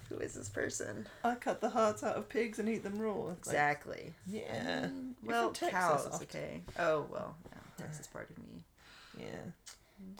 who 0.09 0.19
is 0.19 0.35
this 0.35 0.49
person?" 0.49 1.07
I 1.25 1.35
cut 1.35 1.61
the 1.61 1.71
hearts 1.71 2.03
out 2.03 2.17
of 2.17 2.29
pigs 2.29 2.59
and 2.59 2.69
eat 2.69 2.83
them 2.83 2.99
raw. 2.99 3.31
It's 3.31 3.47
like, 3.47 3.55
Exactly. 3.55 4.15
yeah. 4.27 4.87
Mm, 4.87 5.15
well, 5.25 5.51
cows. 5.53 6.07
after- 6.07 6.25
Okay. 6.25 6.63
Oh 6.79 7.07
well, 7.11 7.37
yeah, 7.51 7.59
Texas 7.85 8.07
part 8.07 8.31
of 8.31 8.39
me. 8.39 8.63
Yeah. 9.19 9.27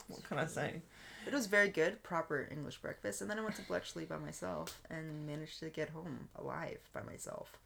What 0.07 0.23
can 0.27 0.37
I 0.39 0.45
say? 0.45 0.81
It 1.27 1.33
was 1.33 1.47
very 1.47 1.69
good, 1.69 2.01
proper 2.03 2.47
English 2.51 2.77
breakfast, 2.81 3.21
and 3.21 3.29
then 3.29 3.37
I 3.37 3.41
went 3.41 3.55
to 3.57 3.61
Bletchley 3.63 4.05
by 4.05 4.17
myself 4.17 4.81
and 4.89 5.25
managed 5.27 5.59
to 5.59 5.69
get 5.69 5.89
home 5.89 6.29
alive 6.35 6.79
by 6.93 7.01
myself. 7.03 7.57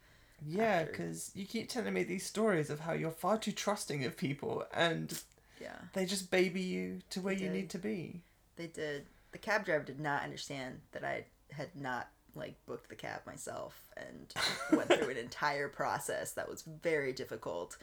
Yeah, 0.46 0.84
because 0.84 1.30
you 1.34 1.46
keep 1.46 1.68
telling 1.68 1.94
me 1.94 2.02
these 2.02 2.26
stories 2.26 2.68
of 2.68 2.80
how 2.80 2.92
you're 2.92 3.10
far 3.10 3.38
too 3.38 3.52
trusting 3.52 4.04
of 4.04 4.16
people 4.16 4.64
and 4.72 5.18
Yeah, 5.60 5.76
they 5.92 6.04
just 6.04 6.30
baby 6.30 6.60
you 6.60 7.00
to 7.10 7.20
where 7.20 7.32
you 7.32 7.46
did. 7.48 7.52
need 7.52 7.70
to 7.70 7.78
be. 7.78 8.22
they 8.56 8.66
did. 8.66 9.06
The 9.32 9.38
cab 9.38 9.64
driver 9.64 9.84
did 9.84 9.98
not 10.00 10.22
understand 10.22 10.80
that 10.92 11.02
I 11.04 11.24
had 11.56 11.74
not 11.74 12.08
like 12.34 12.54
booked 12.66 12.88
the 12.88 12.96
cab 12.96 13.20
myself 13.26 13.88
and 13.96 14.32
went 14.76 14.92
through 14.92 15.10
an 15.10 15.16
entire 15.28 15.68
process 15.68 16.32
that 16.32 16.48
was 16.48 16.62
very 16.62 17.12
difficult. 17.12 17.76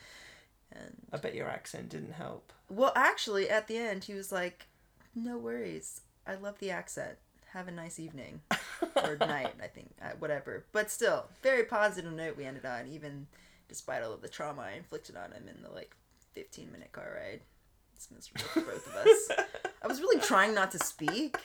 And 0.74 0.96
I 1.12 1.18
bet 1.18 1.36
your 1.36 1.50
accent 1.50 1.90
didn't 1.90 2.14
help. 2.14 2.54
well, 2.70 2.94
actually, 2.96 3.50
at 3.50 3.68
the 3.68 3.78
end, 3.78 4.06
he 4.06 4.14
was 4.14 4.32
like, 4.32 4.68
"No 5.16 5.38
worries. 5.38 6.02
I 6.26 6.36
love 6.36 6.60
the 6.60 6.72
accent. 6.72 7.18
Have 7.54 7.68
a 7.68 7.72
nice 7.72 8.00
evening 8.00 8.42
or 8.96 9.18
night. 9.18 9.54
I 9.62 9.68
think 9.68 9.92
uh, 10.02 10.12
whatever." 10.20 10.66
But 10.72 10.90
still, 10.90 11.26
very 11.44 11.64
positive 11.64 12.12
note 12.14 12.38
we 12.38 12.46
ended 12.46 12.66
on, 12.66 12.88
even 12.88 13.28
despite 13.68 14.04
all 14.04 14.14
of 14.14 14.22
the 14.22 14.30
trauma 14.30 14.62
I 14.62 14.72
inflicted 14.78 15.16
on 15.18 15.32
him 15.34 15.44
in 15.54 15.62
the 15.62 15.70
like 15.72 15.96
fifteen 16.34 16.72
minute 16.72 16.92
car 16.94 17.18
ride. 17.22 17.42
It's 17.96 18.10
miserable 18.10 18.46
for 18.50 18.62
both 18.62 18.88
of 18.88 18.96
us. 18.96 19.32
I 19.84 19.88
was 19.88 20.00
really 20.00 20.22
trying 20.22 20.56
not 20.56 20.72
to 20.72 20.80
speak. 20.80 21.38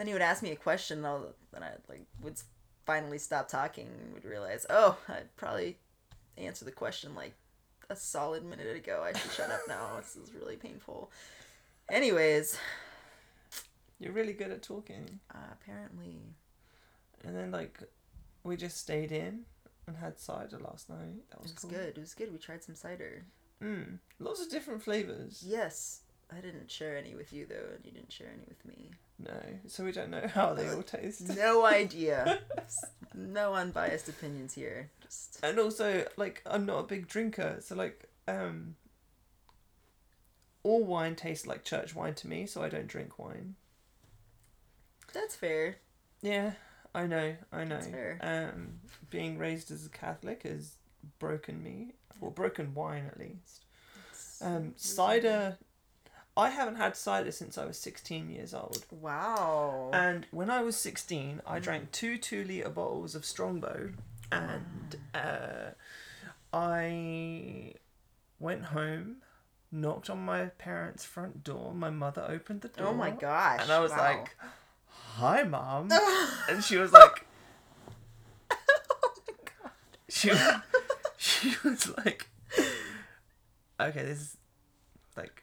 Then 0.00 0.06
he 0.06 0.14
would 0.14 0.22
ask 0.22 0.42
me 0.42 0.50
a 0.50 0.56
question, 0.56 0.96
and 0.96 1.06
I'll, 1.06 1.34
then 1.52 1.62
I 1.62 1.72
like 1.86 2.06
would 2.22 2.40
finally 2.86 3.18
stop 3.18 3.48
talking 3.48 3.86
and 4.02 4.14
would 4.14 4.24
realize, 4.24 4.64
oh, 4.70 4.96
I'd 5.06 5.36
probably 5.36 5.76
answer 6.38 6.64
the 6.64 6.72
question 6.72 7.14
like 7.14 7.34
a 7.90 7.96
solid 7.96 8.42
minute 8.42 8.74
ago. 8.74 9.02
I 9.04 9.12
should 9.12 9.30
shut 9.30 9.50
up 9.50 9.60
now. 9.68 9.90
This 9.98 10.16
is 10.16 10.32
really 10.34 10.56
painful. 10.56 11.10
Anyways, 11.90 12.56
You're 13.98 14.14
really 14.14 14.32
good 14.32 14.50
at 14.50 14.62
talking. 14.62 15.20
uh, 15.34 15.52
apparently, 15.52 16.16
And 17.22 17.36
then 17.36 17.50
like 17.50 17.78
we 18.42 18.56
just 18.56 18.78
stayed 18.78 19.12
in 19.12 19.40
and 19.86 19.98
had 19.98 20.18
cider 20.18 20.60
last 20.60 20.88
night. 20.88 21.28
That 21.28 21.40
it 21.40 21.42
was, 21.42 21.52
was 21.52 21.60
cool. 21.60 21.70
good. 21.72 21.98
It 21.98 22.00
was 22.00 22.14
good. 22.14 22.32
We 22.32 22.38
tried 22.38 22.64
some 22.64 22.74
cider. 22.74 23.26
Mm. 23.62 23.98
Lots 24.18 24.40
of 24.40 24.50
different 24.50 24.82
flavors. 24.82 25.44
Yes, 25.46 26.00
I 26.34 26.40
didn't 26.40 26.70
share 26.70 26.96
any 26.96 27.14
with 27.14 27.34
you 27.34 27.44
though, 27.44 27.74
and 27.76 27.84
you 27.84 27.92
didn't 27.92 28.12
share 28.12 28.28
any 28.34 28.46
with 28.48 28.64
me. 28.64 28.92
No, 29.22 29.40
so 29.66 29.84
we 29.84 29.92
don't 29.92 30.10
know 30.10 30.26
how 30.26 30.54
they 30.54 30.68
all 30.68 30.82
taste. 30.82 31.36
No 31.36 31.64
idea. 31.66 32.40
no 33.14 33.54
unbiased 33.54 34.08
opinions 34.08 34.54
here. 34.54 34.90
Just 35.02 35.38
And 35.42 35.58
also, 35.58 36.06
like, 36.16 36.42
I'm 36.46 36.64
not 36.64 36.78
a 36.78 36.82
big 36.84 37.06
drinker, 37.06 37.58
so 37.60 37.74
like, 37.74 38.08
um, 38.26 38.76
all 40.62 40.84
wine 40.84 41.16
tastes 41.16 41.46
like 41.46 41.64
church 41.64 41.94
wine 41.94 42.14
to 42.14 42.28
me, 42.28 42.46
so 42.46 42.62
I 42.62 42.68
don't 42.68 42.86
drink 42.86 43.18
wine. 43.18 43.56
that's 45.12 45.36
fair. 45.36 45.76
Yeah, 46.22 46.52
I 46.94 47.06
know, 47.06 47.36
I 47.52 47.64
know. 47.64 47.76
That's 47.76 47.86
fair. 47.88 48.18
Um, 48.22 48.80
being 49.10 49.38
raised 49.38 49.70
as 49.70 49.84
a 49.86 49.90
Catholic 49.90 50.44
has 50.44 50.76
broken 51.18 51.62
me, 51.62 51.92
or 52.20 52.30
broken 52.30 52.74
wine 52.74 53.06
at 53.06 53.18
least. 53.18 53.64
Um, 54.42 54.72
cider. 54.76 55.58
I 56.36 56.50
haven't 56.50 56.76
had 56.76 56.96
cider 56.96 57.32
since 57.32 57.58
I 57.58 57.64
was 57.64 57.78
16 57.78 58.30
years 58.30 58.54
old. 58.54 58.84
Wow. 58.90 59.90
And 59.92 60.26
when 60.30 60.48
I 60.48 60.62
was 60.62 60.76
16, 60.76 61.42
I 61.46 61.58
drank 61.58 61.92
two 61.92 62.16
two 62.18 62.44
litre 62.44 62.70
bottles 62.70 63.14
of 63.14 63.24
Strongbow. 63.24 63.90
And 64.32 64.96
uh, 65.12 65.70
I 66.52 67.74
went 68.38 68.66
home, 68.66 69.16
knocked 69.72 70.08
on 70.08 70.24
my 70.24 70.46
parents' 70.46 71.04
front 71.04 71.42
door. 71.42 71.74
My 71.74 71.90
mother 71.90 72.24
opened 72.28 72.60
the 72.62 72.68
door. 72.68 72.88
oh 72.88 72.94
my 72.94 73.10
gosh. 73.10 73.60
And 73.62 73.70
I 73.72 73.80
was 73.80 73.90
wow. 73.90 73.98
like, 73.98 74.36
Hi, 74.86 75.42
Mom. 75.42 75.90
and 76.48 76.62
she 76.62 76.76
was 76.76 76.92
like, 76.92 77.26
oh 78.50 79.12
my 79.26 79.34
god. 79.62 79.72
she, 80.08 80.30
she 81.16 81.54
was 81.64 81.92
like, 81.98 82.28
Okay, 83.80 84.04
this 84.04 84.20
is 84.20 84.36
like, 85.16 85.42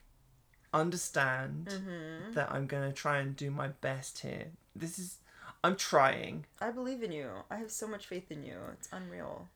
understand 0.74 1.68
Mm-hmm. 1.72 2.34
that 2.34 2.52
I'm 2.52 2.68
going 2.68 2.88
to 2.88 2.94
try 2.96 3.18
and 3.20 3.36
do 3.36 3.50
my 3.52 3.70
best 3.70 4.20
here. 4.20 4.48
This 4.76 5.00
is, 5.00 5.18
I'm 5.64 5.76
trying. 5.76 6.46
I 6.62 6.72
believe 6.72 7.02
in 7.04 7.12
you. 7.12 7.30
I 7.50 7.58
have 7.58 7.72
so 7.72 7.88
much 7.88 8.06
faith 8.08 8.32
in 8.32 8.44
you. 8.44 8.58
It's 8.74 8.90
unreal. 8.92 9.48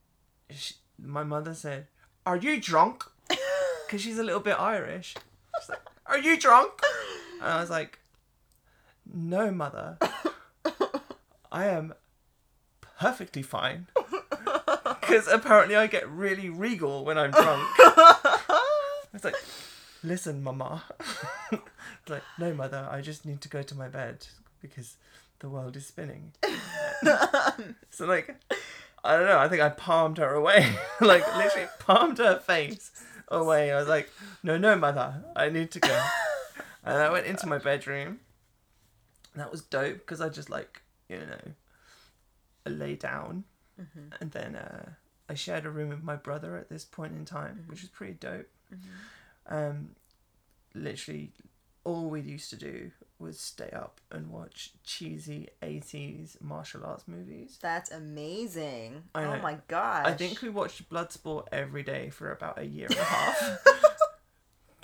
she, 0.49 0.75
my 0.97 1.23
mother 1.23 1.53
said, 1.53 1.87
"Are 2.25 2.37
you 2.37 2.59
drunk?" 2.61 3.03
Because 3.85 4.01
she's 4.01 4.17
a 4.19 4.23
little 4.23 4.39
bit 4.39 4.57
Irish. 4.59 5.15
She's 5.59 5.69
like, 5.69 5.81
"Are 6.05 6.17
you 6.17 6.37
drunk?" 6.39 6.71
And 7.41 7.49
I 7.51 7.59
was 7.59 7.69
like, 7.69 7.99
"No, 9.13 9.51
mother. 9.51 9.97
I 11.51 11.65
am 11.65 11.93
perfectly 12.81 13.41
fine." 13.43 13.87
Because 15.01 15.27
apparently 15.27 15.75
I 15.75 15.87
get 15.87 16.07
really 16.09 16.49
regal 16.49 17.03
when 17.03 17.17
I'm 17.17 17.31
drunk. 17.31 17.67
It's 19.13 19.25
like, 19.25 19.35
"Listen, 20.03 20.43
mama." 20.43 20.83
like, 22.07 22.23
"No, 22.37 22.53
mother. 22.53 22.87
I 22.89 23.01
just 23.01 23.25
need 23.25 23.41
to 23.41 23.49
go 23.49 23.61
to 23.61 23.75
my 23.75 23.87
bed 23.87 24.27
because 24.61 24.97
the 25.39 25.49
world 25.49 25.75
is 25.75 25.87
spinning." 25.87 26.33
so 27.89 28.05
like. 28.05 28.35
I 29.03 29.17
don't 29.17 29.25
know. 29.25 29.39
I 29.39 29.47
think 29.47 29.63
I 29.63 29.69
palmed 29.69 30.19
her 30.19 30.31
away, 30.35 30.75
like 31.01 31.25
literally 31.35 31.67
palmed 31.79 32.19
her 32.19 32.37
face 32.39 32.91
away. 33.29 33.71
I 33.71 33.79
was 33.79 33.87
like, 33.87 34.11
"No, 34.43 34.59
no, 34.59 34.75
mother, 34.75 35.23
I 35.35 35.49
need 35.49 35.71
to 35.71 35.79
go." 35.79 36.07
and 36.83 36.97
I 36.97 37.09
went 37.09 37.25
into 37.25 37.47
my 37.47 37.57
bedroom. 37.57 38.19
That 39.35 39.51
was 39.51 39.61
dope 39.61 39.97
because 39.97 40.21
I 40.21 40.29
just 40.29 40.51
like 40.51 40.83
you 41.11 41.17
know, 41.17 41.51
I 42.65 42.69
lay 42.69 42.95
down, 42.95 43.43
mm-hmm. 43.79 44.13
and 44.19 44.31
then 44.31 44.55
uh, 44.55 44.91
I 45.29 45.33
shared 45.33 45.65
a 45.65 45.69
room 45.69 45.89
with 45.89 46.03
my 46.03 46.15
brother 46.15 46.57
at 46.57 46.69
this 46.69 46.85
point 46.85 47.13
in 47.13 47.25
time, 47.25 47.59
mm-hmm. 47.61 47.69
which 47.69 47.81
was 47.81 47.89
pretty 47.89 48.13
dope. 48.13 48.47
Mm-hmm. 48.73 48.89
Um, 49.47 49.91
literally, 50.73 51.31
all 51.83 52.09
we 52.09 52.21
used 52.21 52.49
to 52.51 52.55
do 52.55 52.91
was 53.19 53.39
stay 53.39 53.69
up 53.71 54.01
and 54.11 54.29
watch 54.29 54.71
cheesy 54.83 55.49
'80s 55.61 56.41
martial 56.41 56.85
arts 56.85 57.07
movies. 57.07 57.57
That's 57.61 57.91
amazing. 57.91 59.03
Oh 59.15 59.37
my 59.37 59.57
gosh. 59.67 60.07
I 60.07 60.13
think 60.13 60.41
we 60.41 60.49
watched 60.49 60.89
Bloodsport 60.89 61.47
every 61.51 61.83
day 61.83 62.09
for 62.09 62.31
about 62.31 62.59
a 62.59 62.65
year 62.65 62.87
and 62.89 62.97
a 62.97 63.03
half. 63.03 63.59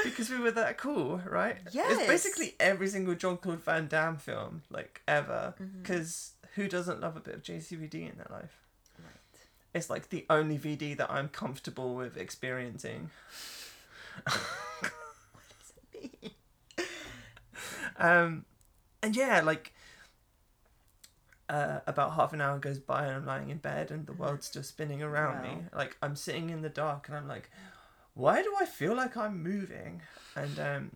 because 0.03 0.29
we 0.29 0.39
were 0.39 0.51
that 0.51 0.77
cool, 0.77 1.21
right? 1.29 1.57
Yes. 1.71 1.97
It's 1.97 2.07
basically 2.07 2.55
every 2.59 2.87
single 2.87 3.15
Jean-Claude 3.15 3.63
Van 3.63 3.87
Damme 3.87 4.17
film, 4.17 4.63
like 4.69 5.01
ever. 5.07 5.53
Mm-hmm. 5.61 5.81
Because 5.81 6.33
who 6.55 6.67
doesn't 6.67 7.01
love 7.01 7.15
a 7.15 7.19
bit 7.19 7.35
of 7.35 7.43
JCVD 7.43 7.93
in 7.95 8.17
their 8.17 8.27
life? 8.31 8.57
Right. 8.99 9.41
It's 9.73 9.89
like 9.89 10.09
the 10.09 10.25
only 10.29 10.57
VD 10.57 10.97
that 10.97 11.11
I'm 11.11 11.29
comfortable 11.29 11.95
with 11.95 12.17
experiencing. 12.17 13.09
Um, 17.97 18.45
and 19.01 19.15
yeah, 19.15 19.41
like 19.41 19.73
uh, 21.49 21.79
about 21.87 22.13
half 22.13 22.33
an 22.33 22.41
hour 22.41 22.59
goes 22.59 22.79
by 22.79 23.05
and 23.05 23.15
I'm 23.15 23.25
lying 23.25 23.49
in 23.49 23.57
bed 23.57 23.91
and 23.91 24.05
the 24.05 24.13
world's 24.13 24.45
still 24.45 24.63
spinning 24.63 25.01
around 25.01 25.41
me. 25.43 25.63
Like 25.75 25.97
I'm 26.01 26.15
sitting 26.15 26.49
in 26.49 26.61
the 26.61 26.69
dark 26.69 27.07
and 27.07 27.17
I'm 27.17 27.27
like, 27.27 27.49
why 28.13 28.41
do 28.41 28.53
I 28.59 28.65
feel 28.65 28.95
like 28.95 29.17
I'm 29.17 29.41
moving? 29.41 30.01
And 30.35 30.59
um, 30.59 30.91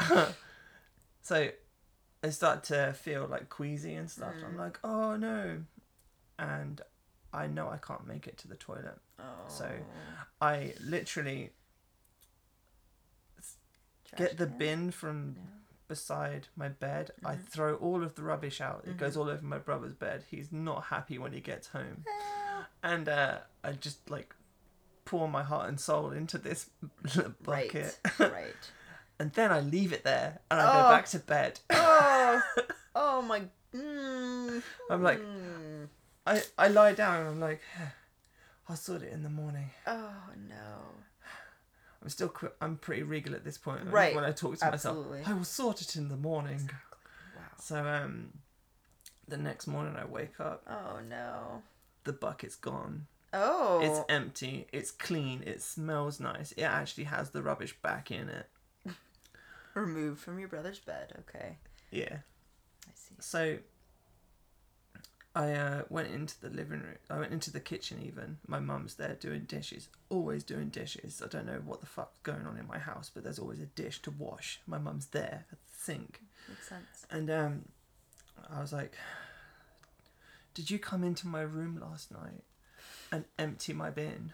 so 1.22 1.50
I 2.22 2.30
start 2.30 2.64
to 2.64 2.94
feel 2.94 3.26
like 3.28 3.48
queasy 3.48 3.94
and 3.94 4.10
stuff. 4.10 4.34
I'm 4.44 4.56
like, 4.56 4.78
oh 4.82 5.16
no, 5.16 5.62
and 6.38 6.80
I 7.32 7.46
know 7.46 7.68
I 7.68 7.76
can't 7.76 8.06
make 8.06 8.26
it 8.26 8.38
to 8.38 8.48
the 8.48 8.56
toilet. 8.56 8.98
Oh. 9.18 9.22
So 9.48 9.70
I 10.40 10.74
literally 10.80 11.50
get 14.16 14.36
the 14.38 14.46
can? 14.46 14.58
bin 14.58 14.90
from 14.90 15.36
beside 15.88 16.48
my 16.56 16.68
bed. 16.68 17.10
I 17.24 17.34
Mm-hmm. 17.34 17.42
throw 17.44 17.74
all 17.76 18.02
of 18.02 18.14
the 18.14 18.22
rubbish 18.22 18.60
out. 18.60 18.84
It 18.86 18.96
goes 18.96 19.16
all 19.16 19.28
over 19.28 19.44
my 19.44 19.58
brother's 19.58 19.94
bed. 19.94 20.24
He's 20.30 20.52
not 20.52 20.84
happy 20.84 21.18
when 21.18 21.32
he 21.32 21.40
gets 21.40 21.68
home. 21.68 22.04
And 22.82 23.08
uh, 23.08 23.38
I 23.64 23.72
just 23.72 24.08
like 24.10 24.34
pour 25.04 25.28
my 25.28 25.42
heart 25.42 25.68
and 25.68 25.80
soul 25.80 26.10
into 26.10 26.38
this 26.38 26.68
bucket. 27.42 27.98
Right. 28.18 28.32
right. 28.32 28.70
and 29.18 29.32
then 29.32 29.50
I 29.50 29.60
leave 29.60 29.92
it 29.92 30.04
there 30.04 30.40
and 30.50 30.60
I 30.60 30.64
Oh. 30.68 30.82
go 30.82 30.88
back 30.90 31.06
to 31.06 31.18
bed. 31.18 31.60
Oh. 31.70 32.42
oh 32.94 33.22
my. 33.22 33.42
Mm, 33.74 34.62
I'm 34.90 35.02
like, 35.02 35.20
mm. 35.20 35.88
I, 36.26 36.42
I 36.58 36.68
lie 36.68 36.92
down 36.92 37.20
and 37.20 37.28
I'm 37.30 37.40
like, 37.40 37.60
I'll 38.68 38.76
sort 38.76 39.02
it 39.02 39.12
in 39.12 39.22
the 39.22 39.30
morning. 39.30 39.70
Oh 39.86 40.12
no. 40.48 40.54
I'm 42.02 42.08
still, 42.08 42.28
qu- 42.28 42.52
I'm 42.60 42.76
pretty 42.76 43.02
regal 43.02 43.34
at 43.34 43.44
this 43.44 43.58
point. 43.58 43.80
Right. 43.86 44.14
When 44.14 44.24
I 44.24 44.30
talk 44.32 44.56
to 44.58 44.64
Absolutely. 44.66 45.18
myself, 45.18 45.28
I 45.28 45.36
will 45.36 45.44
sort 45.44 45.80
it 45.82 45.96
in 45.96 46.08
the 46.08 46.16
morning. 46.16 46.70
Wow. 47.36 47.42
So 47.60 47.84
um, 47.84 48.28
the 49.26 49.36
next 49.36 49.66
morning 49.66 49.96
I 49.96 50.04
wake 50.04 50.38
up, 50.40 50.62
Oh 50.68 51.00
no. 51.08 51.62
the 52.04 52.12
bucket's 52.12 52.56
gone. 52.56 53.06
Oh. 53.32 53.80
It's 53.82 54.00
empty. 54.08 54.66
It's 54.72 54.90
clean. 54.90 55.42
It 55.44 55.60
smells 55.60 56.18
nice. 56.20 56.52
It 56.52 56.62
actually 56.62 57.04
has 57.04 57.30
the 57.30 57.42
rubbish 57.42 57.76
back 57.82 58.10
in 58.10 58.28
it. 58.28 58.46
removed 59.74 60.20
from 60.20 60.38
your 60.38 60.48
brother's 60.48 60.78
bed. 60.78 61.12
Okay. 61.28 61.56
Yeah. 61.90 62.18
I 62.86 62.90
see. 62.94 63.14
So 63.20 63.58
I 65.38 65.52
uh, 65.52 65.82
went 65.88 66.08
into 66.12 66.40
the 66.40 66.50
living 66.50 66.80
room. 66.80 66.96
I 67.08 67.18
went 67.20 67.32
into 67.32 67.52
the 67.52 67.60
kitchen. 67.60 68.02
Even 68.04 68.38
my 68.48 68.58
mum's 68.58 68.94
there 68.96 69.14
doing 69.20 69.42
dishes. 69.44 69.88
Always 70.10 70.42
doing 70.42 70.68
dishes. 70.68 71.22
I 71.24 71.28
don't 71.28 71.46
know 71.46 71.62
what 71.64 71.78
the 71.80 71.86
fuck's 71.86 72.18
going 72.24 72.44
on 72.44 72.58
in 72.58 72.66
my 72.66 72.78
house, 72.78 73.08
but 73.14 73.22
there's 73.22 73.38
always 73.38 73.60
a 73.60 73.66
dish 73.66 74.02
to 74.02 74.10
wash. 74.10 74.60
My 74.66 74.78
mum's 74.78 75.06
there 75.06 75.44
at 75.52 75.58
the 75.60 75.74
sink, 75.80 76.22
Makes 76.48 76.68
sense. 76.68 77.06
and 77.08 77.30
um, 77.30 77.64
I 78.52 78.60
was 78.60 78.72
like, 78.72 78.94
"Did 80.54 80.70
you 80.72 80.78
come 80.80 81.04
into 81.04 81.28
my 81.28 81.42
room 81.42 81.78
last 81.80 82.10
night 82.10 82.42
and 83.12 83.24
empty 83.38 83.72
my 83.72 83.90
bin?" 83.90 84.32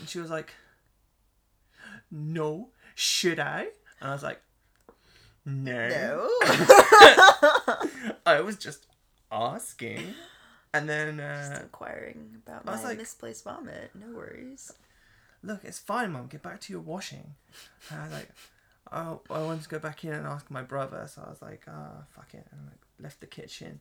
And 0.00 0.08
she 0.08 0.18
was 0.18 0.30
like, 0.30 0.54
"No, 2.10 2.70
should 2.96 3.38
I?" 3.38 3.68
And 4.00 4.10
I 4.10 4.12
was 4.12 4.24
like, 4.24 4.40
No. 5.44 6.28
I 8.26 8.40
was 8.44 8.56
just 8.56 8.86
asking. 9.32 10.14
And 10.74 10.88
then, 10.88 11.16
Just 11.40 11.52
uh, 11.52 11.62
inquiring 11.64 12.36
about 12.46 12.62
I 12.68 12.72
was 12.72 12.82
my 12.82 12.88
like- 12.90 12.98
misplaced 12.98 13.44
vomit. 13.44 13.90
No 13.94 14.14
worries. 14.16 14.72
look, 15.42 15.64
it's 15.64 15.78
fine, 15.78 16.12
Mum. 16.12 16.26
Get 16.28 16.42
back 16.42 16.60
to 16.62 16.72
your 16.72 16.82
washing. 16.82 17.34
And 17.90 18.00
I 18.00 18.04
was 18.04 18.12
like, 18.12 18.28
oh, 18.92 19.20
I 19.30 19.42
wanted 19.42 19.62
to 19.64 19.68
go 19.68 19.78
back 19.78 20.04
in 20.04 20.12
and 20.12 20.26
ask 20.26 20.50
my 20.50 20.62
brother. 20.62 21.06
So 21.12 21.22
I 21.26 21.30
was 21.30 21.42
like, 21.42 21.62
ah, 21.68 22.04
fuck 22.10 22.32
it. 22.34 22.46
And 22.52 22.60
I 22.70 23.02
left 23.02 23.20
the 23.20 23.26
kitchen. 23.26 23.80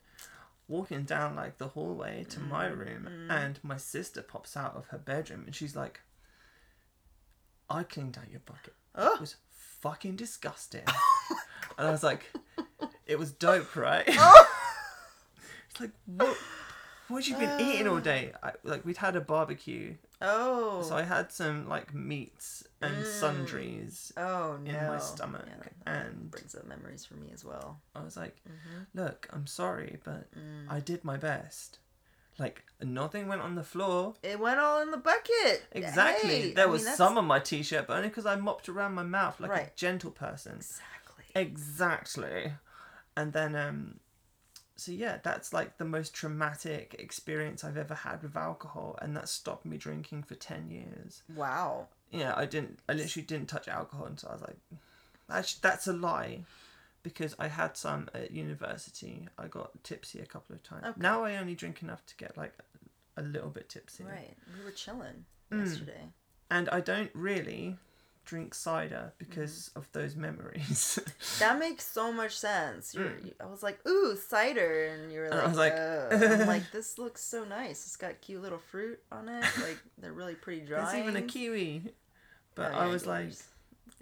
Walking 0.67 1.03
down 1.03 1.35
like 1.35 1.57
the 1.57 1.67
hallway 1.67 2.25
to 2.29 2.39
my 2.39 2.67
room, 2.67 3.27
and 3.29 3.59
my 3.61 3.75
sister 3.75 4.21
pops 4.21 4.55
out 4.55 4.73
of 4.77 4.87
her 4.87 4.97
bedroom 4.97 5.43
and 5.45 5.53
she's 5.53 5.75
like, 5.75 5.99
I 7.69 7.83
cleaned 7.83 8.17
out 8.17 8.31
your 8.31 8.39
bucket. 8.45 8.73
Oh. 8.95 9.15
It 9.15 9.19
was 9.21 9.35
fucking 9.81 10.15
disgusting. 10.15 10.83
and 11.77 11.87
I 11.87 11.91
was 11.91 12.03
like, 12.03 12.31
it 13.05 13.19
was 13.19 13.31
dope, 13.31 13.75
right? 13.75 14.07
like, 15.81 15.91
what? 16.05 16.37
What 17.07 17.25
have 17.25 17.41
you 17.41 17.45
been 17.45 17.59
eating 17.59 17.87
all 17.89 17.99
day? 17.99 18.31
I, 18.41 18.51
like 18.63 18.85
we'd 18.85 18.95
had 18.97 19.17
a 19.17 19.21
barbecue, 19.21 19.95
Oh. 20.21 20.81
so 20.81 20.95
I 20.95 21.01
had 21.01 21.29
some 21.31 21.67
like 21.67 21.93
meats 21.93 22.63
and 22.81 23.05
sundries 23.05 24.13
oh 24.15 24.57
no. 24.63 24.69
in 24.71 24.87
my 24.87 24.97
stomach, 24.97 25.43
Yeah, 25.45 25.55
that 25.57 25.73
and 26.07 26.31
brings 26.31 26.55
up 26.55 26.65
memories 26.65 27.03
for 27.03 27.15
me 27.15 27.29
as 27.33 27.43
well. 27.43 27.81
I 27.93 28.01
was 28.01 28.15
like, 28.15 28.37
Mm-hmm. 28.47 28.83
"Look, 29.01 29.27
I'm 29.33 29.45
sorry, 29.45 29.99
but 30.05 30.31
Mm. 30.33 30.67
I 30.69 30.79
did 30.79 31.03
my 31.03 31.17
best. 31.17 31.79
Like 32.39 32.63
nothing 32.81 33.27
went 33.27 33.41
on 33.41 33.55
the 33.55 33.63
floor. 33.63 34.13
It 34.23 34.39
went 34.39 34.59
all 34.61 34.81
in 34.81 34.91
the 34.91 34.97
bucket. 34.97 35.65
Exactly. 35.73 36.29
Hey, 36.29 36.53
there 36.53 36.67
I 36.67 36.69
was 36.69 36.83
that's- 36.83 36.97
some 36.97 37.17
on 37.17 37.25
my 37.25 37.39
t-shirt, 37.39 37.87
but 37.87 37.97
only 37.97 38.07
because 38.07 38.25
I 38.25 38.37
mopped 38.37 38.69
around 38.69 38.93
my 38.93 39.03
mouth 39.03 39.37
like 39.41 39.51
a 39.51 39.69
gentle 39.75 40.11
person. 40.11 40.55
Exactly. 40.55 41.25
Exactly. 41.35 42.53
And 43.17 43.33
then 43.33 43.55
um 43.55 43.99
so 44.81 44.91
yeah, 44.91 45.19
that's 45.21 45.53
like 45.53 45.77
the 45.77 45.85
most 45.85 46.13
traumatic 46.13 46.95
experience 46.99 47.63
I've 47.63 47.77
ever 47.77 47.93
had 47.95 48.23
with 48.23 48.35
alcohol 48.35 48.97
and 49.01 49.15
that 49.15 49.29
stopped 49.29 49.65
me 49.65 49.77
drinking 49.77 50.23
for 50.23 50.35
10 50.35 50.69
years. 50.71 51.23
Wow. 51.35 51.87
Yeah, 52.11 52.33
I 52.35 52.45
didn't 52.45 52.79
I 52.89 52.93
literally 52.93 53.25
didn't 53.25 53.47
touch 53.49 53.67
alcohol 53.67 54.05
until 54.05 54.29
I 54.29 54.33
was 54.33 54.41
like 54.41 54.57
actually 55.29 55.59
that's 55.61 55.87
a 55.87 55.93
lie 55.93 56.43
because 57.03 57.35
I 57.39 57.47
had 57.47 57.77
some 57.77 58.09
at 58.13 58.31
university. 58.31 59.27
I 59.37 59.47
got 59.47 59.83
tipsy 59.83 60.19
a 60.19 60.25
couple 60.25 60.55
of 60.55 60.63
times. 60.63 60.83
Okay. 60.85 60.99
Now 61.01 61.23
I 61.23 61.37
only 61.37 61.55
drink 61.55 61.81
enough 61.81 62.05
to 62.07 62.15
get 62.17 62.37
like 62.37 62.53
a 63.17 63.21
little 63.21 63.49
bit 63.49 63.69
tipsy. 63.69 64.03
Right. 64.03 64.35
We 64.57 64.63
were 64.65 64.71
chilling 64.71 65.25
Mm. 65.51 65.65
yesterday. 65.65 66.09
And 66.49 66.69
I 66.69 66.79
don't 66.81 67.11
really 67.13 67.77
drink 68.25 68.53
cider 68.53 69.13
because 69.17 69.69
Mm-hmm. 69.69 69.79
of 69.79 69.91
those 69.91 70.15
memories. 70.15 70.99
That 71.39 71.57
makes 71.59 71.85
so 71.87 72.11
much 72.11 72.37
sense. 72.37 72.93
You're, 72.93 73.13
I 73.39 73.45
was 73.47 73.63
like, 73.63 73.79
ooh, 73.87 74.15
cider, 74.15 74.85
and 74.87 75.11
you 75.11 75.19
were 75.21 75.29
Mm. 75.29 75.31
Like, 75.31 75.43
I 75.43 75.47
was 75.47 75.57
like-. 76.21 76.41
I'm 76.41 76.47
like, 76.55 76.71
this 76.71 76.97
looks 76.97 77.23
so 77.23 77.43
nice. 77.43 77.85
It's 77.85 77.95
got 77.97 78.21
cute 78.21 78.41
little 78.41 78.59
fruit 78.59 78.99
on 79.11 79.27
it. 79.29 79.43
Like 79.61 79.79
they're 79.97 80.13
really 80.13 80.35
pretty 80.35 80.61
dry. 80.61 80.83
There's 80.83 80.95
even 81.01 81.15
a 81.15 81.21
kiwi. 81.23 81.93
But 82.55 82.71
Oh, 82.73 82.77
I 82.79 82.85
yeah, 82.85 82.91
was 82.91 83.05
like, 83.07 83.29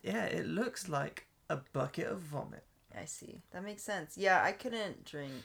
yeah, 0.04 0.26
it 0.26 0.48
looks 0.48 0.90
like 0.90 1.26
a 1.50 1.58
bucket 1.74 2.08
of 2.08 2.20
vomit. 2.20 2.64
I 3.00 3.06
see. 3.06 3.42
That 3.52 3.64
makes 3.64 3.84
sense. 3.84 4.18
Yeah, 4.18 4.44
I 4.44 4.52
couldn't 4.52 5.06
drink 5.06 5.44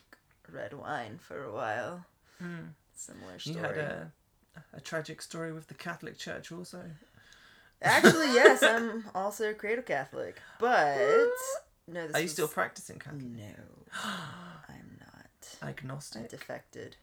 red 0.51 0.72
wine 0.72 1.18
for 1.18 1.45
a 1.45 1.53
while. 1.53 2.07
Similar 2.97 3.39
story. 3.39 3.57
You 3.57 3.62
had 3.62 3.79
a, 3.79 4.12
a 4.72 4.81
tragic 4.81 5.20
story 5.22 5.53
with 5.53 5.68
the 5.68 5.75
Catholic 5.75 6.18
Church 6.18 6.51
also. 6.53 6.83
Actually, 7.83 8.33
yes, 8.33 8.62
I'm 8.62 9.05
also 9.14 9.51
a 9.51 9.55
cradle 9.55 9.85
Catholic, 9.85 10.41
but 10.59 10.97
no. 11.87 12.07
This 12.07 12.14
Are 12.14 12.20
you 12.20 12.25
was- 12.25 12.33
still 12.33 12.49
practicing 12.49 12.99
Catholic? 12.99 13.22
No, 13.25 13.45
I'm 14.68 14.99
not. 15.01 15.68
Agnostic. 15.68 16.25
I 16.25 16.27
defected. 16.29 16.97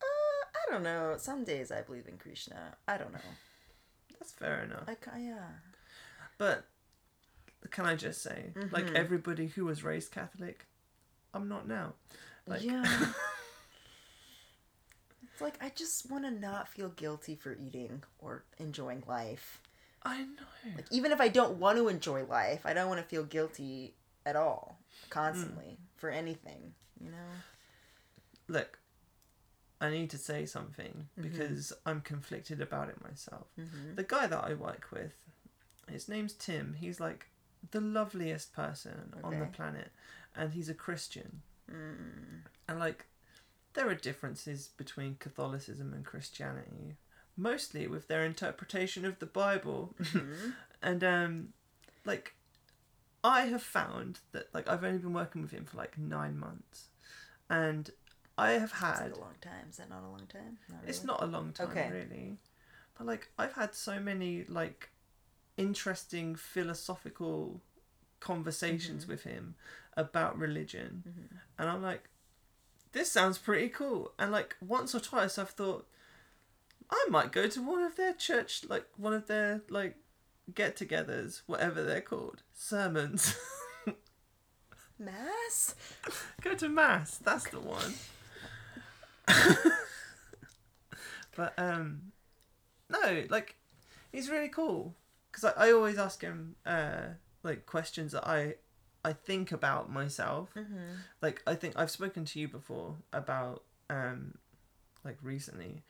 Uh, 0.00 0.04
I 0.06 0.72
don't 0.72 0.82
know. 0.84 1.14
Some 1.18 1.44
days 1.44 1.70
I 1.72 1.82
believe 1.82 2.06
in 2.08 2.16
Krishna. 2.18 2.76
I 2.86 2.96
don't 2.96 3.12
know. 3.12 3.18
That's 4.18 4.32
fair 4.32 4.62
enough. 4.62 4.84
I 4.88 5.18
yeah. 5.18 5.46
But 6.38 6.64
can 7.70 7.86
I 7.86 7.96
just 7.96 8.22
say, 8.22 8.52
like 8.70 8.84
Mm-hmm. 8.86 8.96
everybody 8.96 9.46
who 9.48 9.64
was 9.64 9.82
raised 9.82 10.12
Catholic, 10.12 10.66
I'm 11.32 11.48
not 11.48 11.66
now. 11.66 11.94
Like, 12.46 12.62
yeah. 12.62 12.84
it's 15.32 15.40
like 15.40 15.54
I 15.62 15.70
just 15.74 16.10
want 16.10 16.24
to 16.24 16.30
not 16.30 16.68
feel 16.68 16.90
guilty 16.90 17.34
for 17.34 17.56
eating 17.60 18.02
or 18.18 18.44
enjoying 18.58 19.02
life. 19.08 19.60
I 20.04 20.22
know. 20.22 20.72
Like 20.76 20.86
even 20.90 21.12
if 21.12 21.20
I 21.20 21.28
don't 21.28 21.58
want 21.58 21.78
to 21.78 21.88
enjoy 21.88 22.24
life, 22.24 22.64
I 22.64 22.72
don't 22.72 22.88
want 22.88 23.00
to 23.00 23.06
feel 23.06 23.24
guilty 23.24 23.94
at 24.26 24.36
all 24.36 24.78
constantly 25.10 25.78
for 25.96 26.10
anything, 26.10 26.72
you 27.00 27.10
know? 27.10 27.16
Look, 28.48 28.78
I 29.80 29.90
need 29.90 30.10
to 30.10 30.18
say 30.18 30.46
something 30.46 31.08
Mm-hmm. 31.18 31.28
because 31.28 31.72
I'm 31.84 32.00
conflicted 32.00 32.60
about 32.60 32.88
it 32.88 33.02
myself. 33.02 33.46
The 33.94 34.02
guy 34.02 34.26
that 34.26 34.44
I 34.44 34.54
work 34.54 34.88
with, 34.92 35.12
his 35.90 36.08
name's 36.08 36.32
Tim. 36.32 36.76
He's 36.78 37.00
like 37.00 37.26
the 37.70 37.80
loveliest 37.80 38.52
person 38.54 39.12
on 39.22 39.38
the 39.38 39.46
planet, 39.46 39.90
and 40.34 40.52
he's 40.52 40.68
a 40.68 40.74
Christian. 40.74 41.42
Mm. 41.70 42.42
And 42.68 42.78
like, 42.78 43.06
there 43.74 43.88
are 43.88 43.94
differences 43.94 44.68
between 44.76 45.16
Catholicism 45.18 45.92
and 45.92 46.04
Christianity, 46.04 46.96
mostly 47.36 47.86
with 47.86 48.08
their 48.08 48.24
interpretation 48.24 49.04
of 49.04 49.18
the 49.18 49.26
Bible. 49.26 49.94
Mm-hmm. 50.00 50.50
and 50.82 51.04
um, 51.04 51.48
like, 52.04 52.34
I 53.22 53.42
have 53.46 53.62
found 53.62 54.20
that 54.32 54.52
like 54.54 54.68
I've 54.68 54.84
only 54.84 54.98
been 54.98 55.12
working 55.14 55.42
with 55.42 55.50
him 55.50 55.64
for 55.64 55.76
like 55.76 55.96
nine 55.98 56.38
months, 56.38 56.88
and 57.48 57.90
I 58.36 58.52
have 58.52 58.72
had. 58.72 59.00
like 59.02 59.16
a 59.16 59.20
long 59.20 59.34
time. 59.40 59.66
Is 59.70 59.76
that 59.78 59.88
not 59.90 60.02
a 60.04 60.08
long 60.08 60.26
time? 60.28 60.58
Not 60.68 60.80
It's 60.86 61.04
not 61.04 61.22
a 61.22 61.26
long 61.26 61.52
time 61.52 61.68
Okay. 61.70 61.88
really, 61.90 62.36
but 62.98 63.06
like 63.06 63.30
I've 63.38 63.54
had 63.54 63.74
so 63.74 63.98
many 63.98 64.44
like 64.48 64.90
interesting 65.56 66.34
philosophical 66.34 67.60
conversations 68.20 69.04
Mm-hmm. 69.04 69.12
with 69.12 69.22
him 69.24 69.54
about 69.96 70.38
religion, 70.38 71.04
and 71.58 71.68
I'm 71.68 71.82
like, 71.82 72.08
this 72.92 73.10
sounds 73.10 73.38
pretty 73.38 73.68
cool. 73.68 74.12
And 74.18 74.32
like 74.32 74.56
once 74.60 74.94
or 74.94 75.00
twice, 75.00 75.38
I've 75.38 75.50
thought 75.50 75.86
I 76.94 77.06
might 77.10 77.32
go 77.32 77.48
to 77.48 77.62
one 77.62 77.82
of 77.82 77.96
their 77.96 78.12
church, 78.12 78.64
like 78.68 78.86
one 78.96 79.12
of 79.12 79.26
their 79.26 79.62
like 79.68 79.96
get-togethers, 80.54 81.42
whatever 81.46 81.82
they're 81.82 82.00
called, 82.00 82.42
sermons. 82.52 83.36
Mass. 84.98 85.74
go 86.40 86.54
to 86.54 86.68
mass. 86.68 87.18
That's 87.18 87.48
the 87.50 87.58
one. 87.58 87.94
but 91.36 91.52
um, 91.58 92.12
no, 92.88 93.24
like 93.28 93.56
he's 94.12 94.30
really 94.30 94.48
cool 94.48 94.94
because 95.30 95.44
I, 95.44 95.68
I 95.68 95.72
always 95.72 95.98
ask 95.98 96.22
him 96.22 96.54
uh 96.64 97.14
like 97.42 97.66
questions 97.66 98.12
that 98.12 98.26
I 98.26 98.54
I 99.04 99.14
think 99.14 99.50
about 99.50 99.90
myself. 99.90 100.50
Mm-hmm. 100.54 100.94
Like 101.20 101.42
I 101.44 101.56
think 101.56 101.74
I've 101.76 101.90
spoken 101.90 102.24
to 102.26 102.38
you 102.38 102.46
before 102.46 102.94
about 103.12 103.64
um 103.90 104.34
like 105.04 105.18
recently 105.22 105.82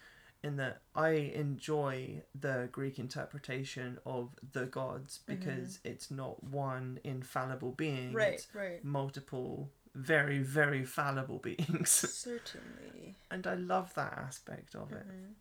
in 0.45 0.57
that 0.57 0.82
I 0.95 1.11
enjoy 1.34 2.22
the 2.38 2.68
Greek 2.70 2.99
interpretation 2.99 3.99
of 4.05 4.36
the 4.53 4.66
gods 4.66 5.20
because 5.26 5.78
it's 5.84 6.11
not 6.11 6.45
one 6.45 7.01
infallible 7.03 7.72
being. 7.72 8.12
Right. 8.12 8.34
It's 8.34 8.49
Right. 8.55 8.84
multiple 8.84 9.70
very 9.95 10.40
very 10.40 10.84
fallible 10.84 11.38
beings 11.38 11.88
Certainly. 12.28 13.14
and 13.30 13.47
i 13.47 13.55
love 13.55 13.95
that 13.95 14.12
aspect 14.18 14.74
of 14.74 14.90
it 14.90 15.07
Mhm. 15.07 15.34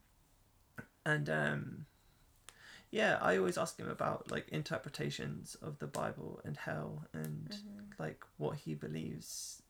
and 1.05 1.27
um 1.29 1.85
yeah 2.91 3.17
i 3.21 3.35
always 3.37 3.57
ask 3.57 3.79
him 3.79 3.89
about 3.89 4.29
like 4.29 4.47
interpretations 4.49 5.55
of 5.55 5.79
the 5.79 5.87
bible 5.87 6.39
and 6.45 6.55
hell 6.57 7.05
and 7.13 7.49
Mhm. 7.49 7.99
like 7.99 8.23
what 8.37 8.57
he 8.57 8.75
believes 8.75 9.63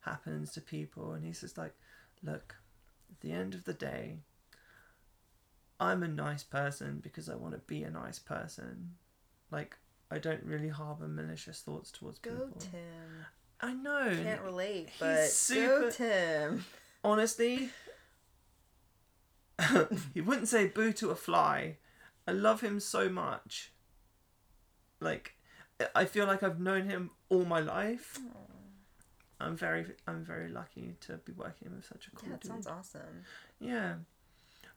happens 0.00 0.52
to 0.52 0.60
people 0.60 1.12
and 1.14 1.24
he's 1.24 1.40
just 1.40 1.56
like 1.56 1.74
look 2.22 2.56
at 3.10 3.20
the 3.20 3.32
end 3.32 3.54
of 3.54 3.64
the 3.64 3.72
day 3.74 4.18
i'm 5.80 6.02
a 6.02 6.08
nice 6.08 6.42
person 6.44 7.00
because 7.02 7.28
i 7.28 7.34
want 7.34 7.52
to 7.54 7.60
be 7.66 7.82
a 7.82 7.90
nice 7.90 8.18
person 8.18 8.92
like 9.50 9.76
i 10.10 10.18
don't 10.18 10.42
really 10.44 10.68
harbor 10.68 11.08
malicious 11.08 11.60
thoughts 11.62 11.90
towards 11.90 12.18
Go 12.20 12.30
people 12.30 12.46
Go 12.46 12.54
Tim. 12.70 13.26
i 13.60 13.72
know 13.72 14.14
Can't 14.22 14.42
relate, 14.42 14.88
he's 14.90 15.00
but 15.00 15.26
super- 15.28 15.80
go 15.80 15.90
Tim. 15.90 16.64
honestly, 17.02 17.70
he 20.14 20.20
wouldn't 20.20 20.48
say 20.48 20.66
boo 20.66 20.92
to 20.94 21.10
a 21.10 21.14
fly. 21.14 21.76
I 22.26 22.32
love 22.32 22.60
him 22.62 22.80
so 22.80 23.08
much. 23.08 23.72
Like, 25.00 25.34
I 25.94 26.04
feel 26.06 26.26
like 26.26 26.42
I've 26.42 26.60
known 26.60 26.88
him 26.88 27.10
all 27.28 27.44
my 27.44 27.60
life. 27.60 28.18
I'm 29.38 29.56
very, 29.56 29.86
I'm 30.06 30.24
very 30.24 30.48
lucky 30.48 30.94
to 31.02 31.14
be 31.18 31.32
working 31.32 31.70
with 31.74 31.84
such 31.86 32.08
a 32.08 32.10
cool 32.16 32.28
Yeah, 32.28 32.32
that 32.36 32.40
dude. 32.42 32.50
sounds 32.52 32.66
awesome. 32.66 33.24
Yeah, 33.58 33.94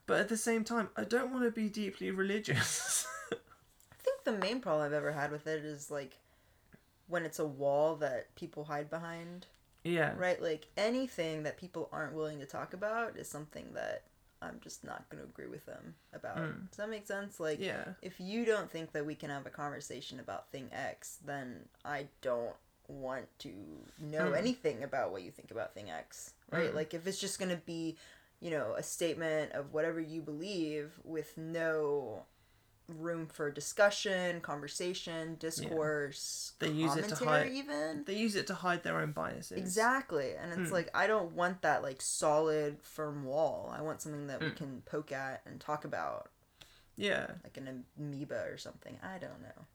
but 0.06 0.20
at 0.20 0.28
the 0.28 0.36
same 0.36 0.64
time, 0.64 0.88
I 0.96 1.04
don't 1.04 1.32
want 1.32 1.44
to 1.44 1.50
be 1.50 1.68
deeply 1.68 2.10
religious. 2.10 3.06
I 3.32 3.36
think 4.02 4.24
the 4.24 4.32
main 4.32 4.60
problem 4.60 4.84
I've 4.86 4.92
ever 4.92 5.12
had 5.12 5.30
with 5.32 5.46
it 5.46 5.64
is 5.64 5.90
like 5.90 6.18
when 7.08 7.24
it's 7.24 7.38
a 7.38 7.46
wall 7.46 7.96
that 7.96 8.34
people 8.34 8.64
hide 8.64 8.90
behind. 8.90 9.46
yeah, 9.82 10.12
Right? 10.16 10.40
Like 10.40 10.66
anything 10.76 11.42
that 11.44 11.56
people 11.58 11.88
aren't 11.92 12.14
willing 12.14 12.38
to 12.40 12.46
talk 12.46 12.72
about 12.74 13.16
is 13.16 13.28
something 13.28 13.66
that 13.74 14.02
I'm 14.42 14.60
just 14.62 14.84
not 14.84 15.08
going 15.08 15.22
to 15.22 15.28
agree 15.28 15.46
with 15.46 15.64
them 15.64 15.94
about. 16.12 16.36
Mm. 16.36 16.68
Does 16.70 16.76
that 16.76 16.90
make 16.90 17.06
sense? 17.06 17.40
Like 17.40 17.60
yeah, 17.60 17.84
if 18.02 18.20
you 18.20 18.44
don't 18.44 18.70
think 18.70 18.92
that 18.92 19.06
we 19.06 19.14
can 19.14 19.30
have 19.30 19.46
a 19.46 19.50
conversation 19.50 20.20
about 20.20 20.50
thing 20.50 20.68
X, 20.72 21.18
then 21.24 21.60
I 21.84 22.06
don't 22.20 22.54
want 22.88 23.24
to 23.38 23.48
know 23.98 24.32
Mm. 24.32 24.36
anything 24.36 24.82
about 24.82 25.12
what 25.12 25.22
you 25.22 25.30
think 25.30 25.50
about 25.50 25.72
thing 25.72 25.90
X, 25.90 26.34
right? 26.50 26.70
Mm. 26.70 26.74
Like 26.74 26.92
if 26.92 27.06
it's 27.06 27.18
just 27.18 27.38
going 27.38 27.50
to 27.50 27.56
be, 27.64 27.96
you 28.40 28.50
know, 28.50 28.74
a 28.76 28.82
statement 28.82 29.52
of 29.52 29.72
whatever 29.72 30.00
you 30.00 30.20
believe 30.22 30.92
with 31.04 31.36
no 31.38 32.24
room 32.86 33.26
for 33.26 33.50
discussion, 33.50 34.42
conversation, 34.42 35.36
discourse, 35.36 36.52
They 36.58 36.68
use 36.70 36.94
it 36.96 37.08
to 37.08 37.24
hide- 37.24 37.50
even. 37.52 38.04
they 38.04 38.14
use 38.14 38.36
it 38.36 38.46
to 38.48 38.54
hide 38.54 38.82
their 38.82 38.98
own 39.00 39.12
biases. 39.12 39.56
Exactly. 39.56 40.34
And 40.34 40.52
it's 40.52 40.68
Mm. 40.70 40.74
like 40.74 40.90
I 40.94 41.06
don't 41.06 41.32
want 41.32 41.62
that 41.62 41.82
like 41.82 42.02
solid 42.02 42.82
firm 42.82 43.24
wall. 43.24 43.72
I 43.74 43.80
want 43.80 44.02
something 44.02 44.26
that 44.26 44.40
we 44.40 44.48
Mm. 44.48 44.56
can 44.56 44.82
poke 44.82 45.12
at 45.12 45.40
and 45.46 45.58
talk 45.60 45.86
about 45.86 46.30
Yeah, 46.96 47.36
like 47.42 47.56
an 47.56 47.86
amoeba 47.98 48.44
or 48.44 48.58
something. 48.58 48.98
I 49.02 49.16
don't 49.18 49.40
know. 49.40 49.66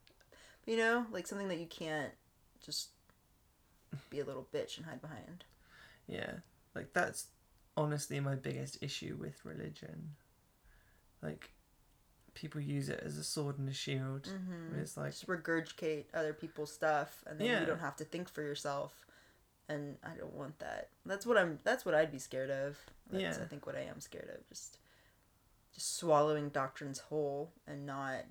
But, 0.61 0.71
you 0.71 0.77
know, 0.77 1.07
like 1.11 1.25
something 1.25 1.47
that 1.47 1.57
you 1.57 1.65
can't 1.67 2.13
just 2.61 2.89
be 4.11 4.19
a 4.19 4.23
little 4.25 4.47
bitch 4.53 4.77
and 4.77 4.85
hide 4.85 5.01
behind. 5.01 5.45
yeah. 6.05 6.39
Like 6.75 6.93
that's 6.93 7.25
honestly 7.79 8.19
my 8.19 8.35
biggest 8.35 8.77
issue 8.81 9.15
with 9.19 9.43
religion. 9.45 10.15
Like, 11.21 11.51
people 12.33 12.61
use 12.61 12.89
it 12.89 13.01
as 13.05 13.17
a 13.17 13.23
sword 13.23 13.57
and 13.59 13.67
a 13.69 13.73
shield. 13.73 14.23
Mm-hmm. 14.23 14.79
It's 14.79 14.95
like 14.97 15.11
Just 15.11 15.27
regurgitate 15.27 16.05
other 16.13 16.33
people's 16.33 16.71
stuff, 16.73 17.23
and 17.27 17.39
then 17.39 17.47
Yeah. 17.47 17.59
you 17.61 17.65
don't 17.65 17.79
have 17.79 17.95
to 17.97 18.05
think 18.05 18.29
for 18.29 18.41
yourself. 18.41 19.05
And 19.67 19.97
I 20.03 20.15
don't 20.17 20.33
want 20.33 20.57
that. 20.59 20.89
That's 21.05 21.25
what 21.27 21.37
I'm. 21.37 21.59
That's 21.63 21.85
what 21.85 21.93
I'd 21.93 22.11
be 22.11 22.17
scared 22.19 22.49
of. 22.49 22.77
That's, 23.11 23.37
Yeah. 23.37 23.43
I 23.43 23.47
think 23.47 23.65
what 23.67 23.75
I 23.75 23.81
am 23.81 23.99
scared 23.99 24.29
of. 24.35 24.47
Just, 24.47 24.79
just 25.75 25.97
swallowing 25.97 26.49
doctrines 26.49 26.99
whole 26.99 27.51
and 27.67 27.85
not 27.85 28.25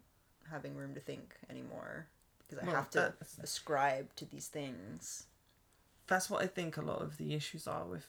having 0.51 0.75
room 0.75 0.95
to 0.95 1.01
think 1.01 1.37
anymore 1.49 2.09
because 2.39 2.59
I 2.63 2.67
Well, 2.67 2.75
have 2.75 2.91
to 2.91 3.15
ascribe 3.41 4.15
to 4.17 4.25
these 4.25 4.49
things. 4.49 5.27
that's 6.09 6.29
what 6.31 6.43
I 6.43 6.47
think 6.47 6.77
a 6.79 6.83
lot 6.83 7.03
of 7.03 7.19
the 7.19 7.35
issues 7.35 7.67
are 7.69 7.85
with 7.85 8.07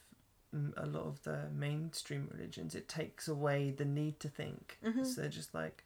a 0.51 0.85
lot 0.85 1.05
of 1.05 1.21
the 1.23 1.49
mainstream 1.53 2.27
religions. 2.31 2.73
It 2.75 2.87
takes 2.89 3.27
away 3.27 3.71
the 3.71 3.85
need 3.85 4.19
to 4.21 4.29
think. 4.29 4.77
Mhm. 4.83 5.05
So 5.05 5.21
they're 5.21 5.29
just 5.29 5.53
like, 5.53 5.83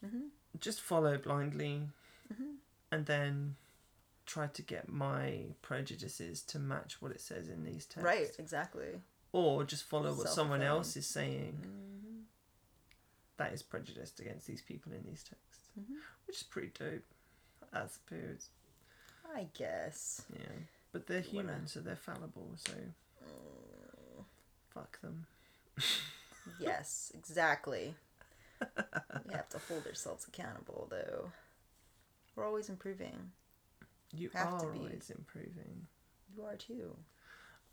hmm 0.00 0.28
just 0.60 0.80
follow 0.80 1.18
blindly, 1.18 1.88
Mhm. 2.32 2.58
and 2.92 3.06
then 3.06 3.56
try 4.24 4.46
to 4.46 4.62
get 4.62 4.88
my 4.88 5.52
prejudices 5.62 6.42
to 6.42 6.60
match 6.60 7.02
what 7.02 7.10
it 7.10 7.20
says 7.20 7.48
in 7.48 7.64
these 7.64 7.84
texts. 7.86 8.04
Right. 8.04 8.38
Exactly. 8.38 9.02
Or 9.32 9.64
just 9.64 9.82
follow 9.82 10.14
what 10.14 10.28
someone 10.28 10.62
else 10.62 10.96
is 10.96 11.06
saying 11.08 11.56
hmm 11.64 12.22
that 13.36 13.52
is 13.52 13.64
prejudiced 13.64 14.20
against 14.20 14.46
these 14.46 14.62
people 14.62 14.92
in 14.92 15.02
these 15.02 15.24
texts, 15.24 15.68
Mhm. 15.76 16.00
which 16.26 16.36
is 16.36 16.42
pretty 16.44 16.68
dope, 16.68 17.02
I 17.72 17.88
suppose. 17.88 18.48
I 19.34 19.48
guess. 19.54 20.24
Yeah, 20.32 20.46
but 20.92 21.08
they're 21.08 21.18
wanna- 21.20 21.30
human, 21.32 21.66
so 21.66 21.80
they're 21.80 21.96
fallible. 21.96 22.56
So 22.58 22.92
fuck 24.72 25.00
them. 25.00 25.26
Yes, 26.60 27.12
exactly. 27.14 27.94
we 28.60 29.32
have 29.34 29.48
to 29.50 29.58
hold 29.68 29.86
ourselves 29.86 30.26
accountable, 30.28 30.86
though. 30.90 31.30
We're 32.36 32.46
always 32.46 32.68
improving. 32.68 33.32
You 34.12 34.30
Have 34.34 34.58
to 34.58 34.66
are 34.66 34.72
be. 34.72 34.78
always 34.78 35.10
improving. 35.16 35.86
You 36.36 36.44
are 36.44 36.56
too. 36.56 36.96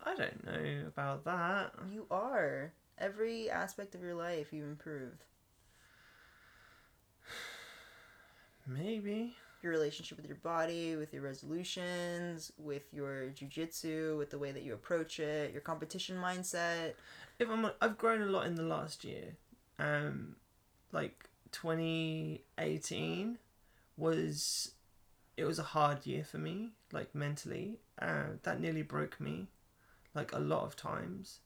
I 0.04 0.14
don't 0.14 0.44
know 0.44 0.86
about 0.86 1.24
that. 1.24 1.72
You 1.92 2.06
are. 2.10 2.72
Every 2.98 3.50
aspect 3.50 3.94
of 3.94 4.02
your 4.02 4.14
life, 4.14 4.52
you 4.52 4.64
improve. 4.64 5.14
Maybe. 8.66 9.36
Your 9.62 9.72
relationship 9.72 10.18
with 10.18 10.26
your 10.26 10.36
body, 10.36 10.96
with 10.96 11.12
your 11.12 11.22
resolutions, 11.22 12.50
with 12.58 12.82
your 12.92 13.30
jujitsu, 13.34 14.18
with 14.18 14.30
the 14.30 14.38
way 14.38 14.50
that 14.50 14.64
you 14.64 14.74
approach 14.74 15.20
it, 15.20 15.52
your 15.52 15.60
competition 15.60 16.16
mindset. 16.16 16.94
If 17.38 17.48
I'm, 17.48 17.70
I've 17.80 17.96
grown 17.96 18.22
a 18.22 18.26
lot 18.26 18.46
in 18.46 18.56
the 18.56 18.64
last 18.64 19.04
year. 19.04 19.36
Um, 19.78 20.36
like 20.90 21.28
2018 21.52 23.38
was, 23.96 24.72
it 25.36 25.44
was 25.44 25.58
a 25.60 25.64
hard 25.64 26.06
year 26.06 26.24
for 26.24 26.38
me, 26.38 26.70
like 26.90 27.14
mentally. 27.14 27.78
Uh, 28.00 28.34
that 28.42 28.60
nearly 28.60 28.82
broke 28.82 29.20
me, 29.20 29.46
like 30.12 30.32
a 30.32 30.38
lot 30.40 30.64
of 30.64 30.74
times, 30.74 31.38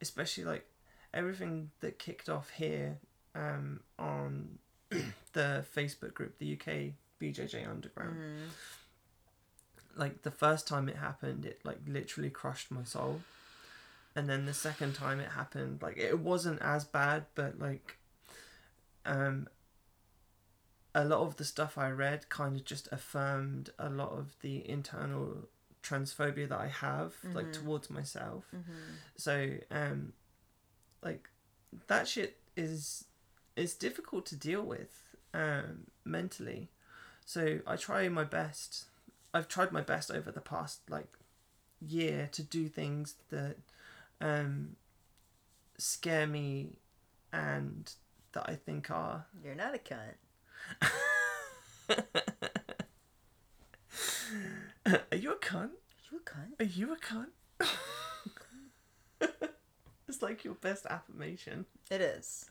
especially 0.00 0.44
like 0.44 0.64
everything 1.12 1.70
that 1.80 1.98
kicked 1.98 2.30
off 2.30 2.50
here, 2.50 2.98
um, 3.34 3.80
on 3.98 4.58
the 5.32 5.64
Facebook 5.76 6.14
group, 6.14 6.38
the 6.38 6.54
UK 6.54 6.94
BJJ 7.20 7.68
Underground. 7.68 8.16
Mm. 8.16 8.48
like 9.96 10.22
the 10.22 10.30
first 10.30 10.66
time 10.68 10.88
it 10.88 10.96
happened 10.96 11.44
it 11.44 11.60
like 11.64 11.78
literally 11.86 12.30
crushed 12.30 12.70
my 12.70 12.84
soul 12.84 13.20
and 14.14 14.28
then 14.28 14.44
the 14.46 14.54
second 14.54 14.94
time 14.94 15.18
it 15.20 15.30
happened 15.30 15.80
like 15.82 15.96
it 15.96 16.18
wasn't 16.20 16.60
as 16.62 16.84
bad 16.84 17.24
but 17.34 17.58
like 17.58 17.96
um 19.04 19.48
a 20.94 21.04
lot 21.04 21.20
of 21.20 21.36
the 21.36 21.44
stuff 21.44 21.76
I 21.78 21.90
read 21.90 22.28
kind 22.28 22.56
of 22.56 22.64
just 22.64 22.88
affirmed 22.90 23.70
a 23.78 23.88
lot 23.88 24.10
of 24.10 24.34
the 24.40 24.68
internal 24.68 25.48
transphobia 25.82 26.48
that 26.48 26.58
I 26.58 26.66
have, 26.68 27.14
like 27.34 27.46
Mhm. 27.46 27.52
towards 27.52 27.88
myself. 27.90 28.44
Mm-hmm. 28.54 28.72
So, 29.16 29.58
um, 29.70 30.12
like 31.02 31.28
that 31.86 32.08
shit 32.08 32.38
is 32.56 33.04
is 33.54 33.74
difficult 33.74 34.24
to 34.26 34.36
deal 34.36 34.62
with 34.62 35.02
um, 35.34 35.86
mentally. 36.04 36.68
So 37.28 37.58
I 37.66 37.76
try 37.76 38.08
my 38.08 38.24
best. 38.24 38.86
I've 39.34 39.48
tried 39.48 39.70
my 39.70 39.82
best 39.82 40.10
over 40.10 40.32
the 40.32 40.40
past 40.40 40.80
like 40.88 41.18
year 41.78 42.30
to 42.32 42.42
do 42.42 42.68
things 42.68 43.16
that 43.28 43.56
um, 44.18 44.76
scare 45.76 46.26
me 46.26 46.70
and 47.30 47.92
that 48.32 48.48
I 48.48 48.54
think 48.54 48.90
are 48.90 49.26
You're 49.44 49.54
not 49.54 49.74
a 49.74 49.78
cunt. 49.78 50.14
Are 55.12 55.16
you 55.16 55.32
a 55.32 55.36
cunt? 55.36 55.68
Are 55.68 56.08
you 56.10 56.20
a 56.20 56.30
cunt? 56.30 56.60
Are 56.60 56.64
you 56.64 56.94
a 56.94 56.96
cunt? 56.96 57.32
it's 60.08 60.22
like 60.22 60.44
your 60.44 60.54
best 60.54 60.86
affirmation. 60.86 61.66
It 61.90 62.00
is. 62.00 62.46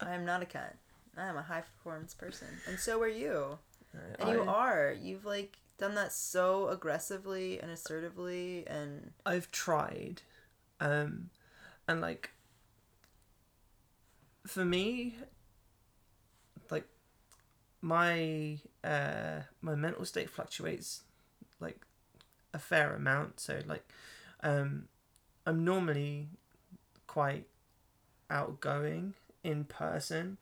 I 0.00 0.14
am 0.14 0.24
not 0.24 0.42
a 0.42 0.46
cunt. 0.46 0.78
I 1.16 1.28
am 1.28 1.36
a 1.36 1.42
high 1.42 1.60
performance 1.60 2.12
person, 2.12 2.48
and 2.66 2.76
so 2.76 3.00
are 3.00 3.06
you. 3.06 3.58
And 4.18 4.30
you 4.30 4.42
are. 4.42 4.94
You've 5.00 5.24
like 5.24 5.56
done 5.78 5.94
that 5.94 6.12
so 6.12 6.68
aggressively 6.68 7.60
and 7.60 7.70
assertively, 7.70 8.66
and 8.66 9.12
I've 9.26 9.50
tried, 9.50 10.22
um, 10.80 11.30
and 11.88 12.00
like 12.00 12.30
for 14.46 14.64
me, 14.64 15.16
like 16.70 16.86
my 17.80 18.58
uh 18.82 19.40
my 19.60 19.74
mental 19.74 20.04
state 20.04 20.30
fluctuates 20.30 21.02
like 21.60 21.84
a 22.52 22.58
fair 22.58 22.94
amount. 22.94 23.40
So 23.40 23.60
like, 23.66 23.86
um, 24.42 24.84
I'm 25.44 25.64
normally 25.64 26.28
quite 27.06 27.46
outgoing 28.30 29.14
in 29.42 29.64
person, 29.64 30.38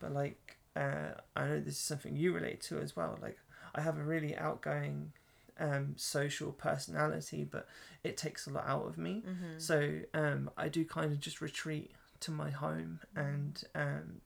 but 0.00 0.12
like 0.12 0.56
uh, 0.76 1.20
I 1.34 1.46
know 1.46 1.60
this 1.60 1.74
is 1.74 1.80
something 1.80 2.16
you 2.16 2.32
relate 2.32 2.60
to 2.62 2.78
as 2.78 2.94
well. 2.94 3.18
Like 3.20 3.38
I 3.74 3.80
have 3.80 3.98
a 3.98 4.02
really 4.02 4.36
outgoing 4.36 5.12
um, 5.58 5.94
social 5.96 6.52
personality, 6.52 7.44
but 7.44 7.66
it 8.04 8.16
takes 8.16 8.46
a 8.46 8.50
lot 8.50 8.64
out 8.66 8.86
of 8.86 8.98
me. 8.98 9.22
mm-hmm. 9.26 9.58
So 9.58 10.00
um, 10.14 10.50
I 10.56 10.68
do 10.68 10.84
kind 10.84 11.12
of 11.12 11.20
just 11.20 11.40
retreat 11.40 11.92
to 12.20 12.30
my 12.30 12.50
home 12.50 13.00
and 13.14 13.62
um, 13.74 14.20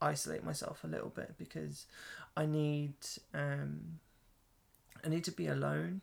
isolate 0.00 0.44
myself 0.44 0.84
a 0.84 0.86
little 0.86 1.10
bit 1.10 1.34
because 1.38 1.86
I 2.36 2.46
need 2.46 2.94
um, 3.34 4.00
I 5.04 5.08
need 5.08 5.24
to 5.24 5.32
be 5.32 5.46
alone 5.46 6.02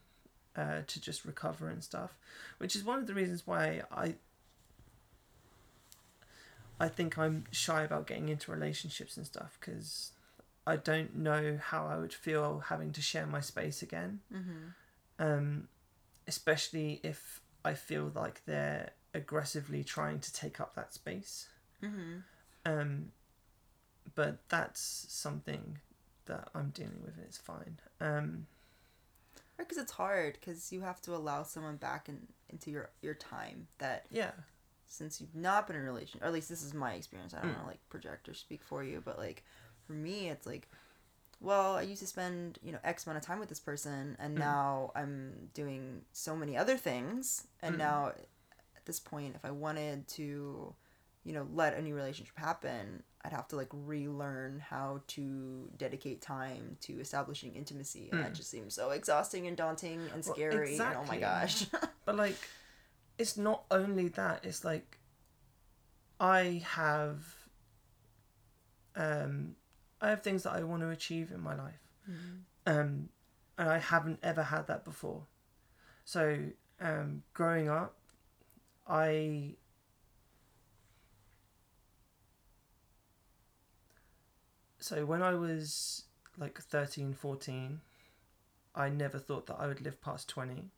uh, 0.55 0.81
to 0.87 1.01
just 1.01 1.25
recover 1.25 1.69
and 1.69 1.83
stuff, 1.83 2.17
which 2.57 2.75
is 2.75 2.83
one 2.83 2.99
of 2.99 3.07
the 3.07 3.13
reasons 3.13 3.45
why 3.45 3.81
I 3.91 4.15
I 6.79 6.87
think 6.89 7.17
I'm 7.17 7.45
shy 7.51 7.83
about 7.83 8.07
getting 8.07 8.29
into 8.29 8.51
relationships 8.51 9.15
and 9.17 9.25
stuff 9.25 9.57
because 9.59 10.11
I 10.65 10.75
don't 10.75 11.15
know 11.15 11.59
how 11.61 11.85
I 11.87 11.97
would 11.97 12.13
feel 12.13 12.63
having 12.67 12.91
to 12.93 13.01
share 13.01 13.25
my 13.25 13.41
space 13.41 13.81
again 13.81 14.19
Mm-hmm. 14.33 15.23
um, 15.25 15.67
especially 16.27 16.99
if 17.03 17.41
I 17.65 17.73
feel 17.73 18.11
like 18.15 18.43
they're 18.45 18.91
aggressively 19.13 19.83
trying 19.83 20.19
to 20.19 20.33
take 20.33 20.59
up 20.59 20.73
that 20.75 20.93
space. 20.93 21.47
Mm-hmm. 21.83 22.17
Um, 22.65 23.11
but 24.15 24.37
that's 24.49 25.05
something 25.09 25.79
that 26.25 26.49
I'm 26.55 26.69
dealing 26.69 26.99
with. 27.03 27.15
and 27.17 27.25
It's 27.25 27.37
fine. 27.37 27.77
Um, 28.01 28.47
Because 29.57 29.77
it's 29.77 29.91
hard 29.93 30.37
because 30.39 30.71
you 30.71 30.81
have 30.81 31.01
to 31.01 31.15
allow 31.15 31.43
someone 31.43 31.75
back 31.77 32.09
in, 32.09 32.27
into 32.49 32.71
your 32.71 32.89
your 33.01 33.13
time 33.13 33.67
that 33.77 34.05
yeah, 34.09 34.31
since 34.93 35.19
you've 35.19 35.35
not 35.35 35.67
been 35.67 35.75
in 35.75 35.81
a 35.81 35.85
relationship, 35.85 36.21
or 36.21 36.27
at 36.27 36.33
least 36.33 36.49
this 36.49 36.63
is 36.63 36.73
my 36.73 36.93
experience. 36.93 37.33
I 37.33 37.37
don't 37.39 37.49
Mm. 37.49 37.53
want 37.55 37.63
to 37.63 37.67
like 37.69 37.89
project 37.89 38.29
or 38.29 38.33
speak 38.33 38.63
for 38.63 38.83
you, 38.83 39.01
but 39.03 39.17
like 39.17 39.43
for 39.85 39.93
me, 39.93 40.29
it's 40.29 40.45
like, 40.45 40.69
well, 41.41 41.75
I 41.75 41.81
used 41.81 42.01
to 42.01 42.07
spend 42.07 42.59
you 42.61 42.71
know 42.71 42.79
X 42.83 43.05
amount 43.05 43.17
of 43.17 43.25
time 43.25 43.39
with 43.39 43.49
this 43.49 43.59
person, 43.59 44.15
and 44.19 44.35
Mm. 44.35 44.39
now 44.39 44.91
I'm 44.95 45.49
doing 45.53 46.03
so 46.13 46.35
many 46.35 46.55
other 46.57 46.77
things, 46.77 47.47
and 47.61 47.75
Mm. 47.75 47.79
now 47.79 48.07
at 48.77 48.85
this 48.85 48.99
point, 48.99 49.35
if 49.35 49.43
I 49.45 49.51
wanted 49.51 50.07
to, 50.09 50.75
you 51.23 51.33
know, 51.33 51.47
let 51.53 51.73
a 51.73 51.81
new 51.81 51.95
relationship 51.95 52.37
happen, 52.37 53.03
I'd 53.25 53.31
have 53.33 53.47
to 53.49 53.55
like 53.55 53.69
relearn 53.71 54.59
how 54.59 55.01
to 55.07 55.69
dedicate 55.77 56.21
time 56.21 56.77
to 56.81 56.99
establishing 56.99 57.55
intimacy, 57.55 58.09
and 58.11 58.19
that 58.21 58.33
Mm. 58.33 58.37
just 58.37 58.49
seems 58.51 58.75
so 58.75 58.91
exhausting 58.91 59.47
and 59.47 59.57
daunting 59.57 60.01
and 60.13 60.23
Well, 60.25 60.35
scary. 60.35 60.75
And 60.77 60.93
oh 60.95 61.05
my 61.05 61.17
gosh. 61.17 61.65
but 62.05 62.15
like, 62.17 62.37
it's 63.17 63.37
not 63.37 63.63
only 63.71 64.07
that. 64.09 64.43
It's 64.43 64.63
like 64.63 64.97
I 66.19 66.63
have 66.65 67.23
um, 68.95 69.55
I 70.01 70.09
have 70.09 70.21
things 70.21 70.43
that 70.43 70.53
I 70.53 70.63
want 70.63 70.81
to 70.81 70.89
achieve 70.89 71.31
in 71.31 71.41
my 71.41 71.55
life. 71.55 71.79
um, 72.65 73.09
and 73.57 73.69
I 73.69 73.77
haven't 73.79 74.19
ever 74.23 74.43
had 74.43 74.67
that 74.67 74.83
before. 74.83 75.23
So, 76.05 76.39
um, 76.81 77.23
growing 77.33 77.69
up, 77.69 77.95
I 78.87 79.55
so 84.79 85.05
when 85.05 85.21
I 85.21 85.33
was 85.33 86.03
like 86.37 86.59
13, 86.59 87.13
14, 87.13 87.79
I 88.75 88.89
never 88.89 89.19
thought 89.19 89.45
that 89.47 89.55
I 89.59 89.67
would 89.67 89.81
live 89.81 90.01
past 90.01 90.27
20. 90.29 90.71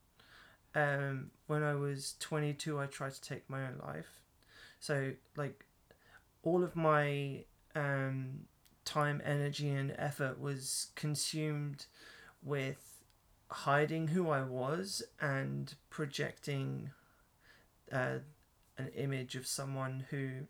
Um, 0.76 1.32
when 1.48 1.64
I 1.64 1.74
was 1.76 2.16
22, 2.20 2.80
I 2.80 2.86
tried 2.88 3.14
to 3.14 3.22
take 3.22 3.50
my 3.50 3.66
own 3.66 3.80
life. 3.86 4.20
So, 4.80 5.14
like, 5.36 5.66
all 6.44 6.64
of 6.64 6.76
my 6.76 7.46
um, 7.76 8.42
time, 8.84 9.22
energy, 9.26 9.70
and 9.70 9.96
effort 9.98 10.40
was 10.40 10.88
consumed 10.96 11.86
with 12.44 13.04
hiding 13.50 14.10
who 14.10 14.30
I 14.30 14.42
was 14.44 15.02
and 15.22 15.74
projecting 15.90 16.92
uh, 17.92 18.20
an 18.78 18.90
image 18.96 19.36
of 19.36 19.48
someone 19.48 20.06
who 20.10 20.48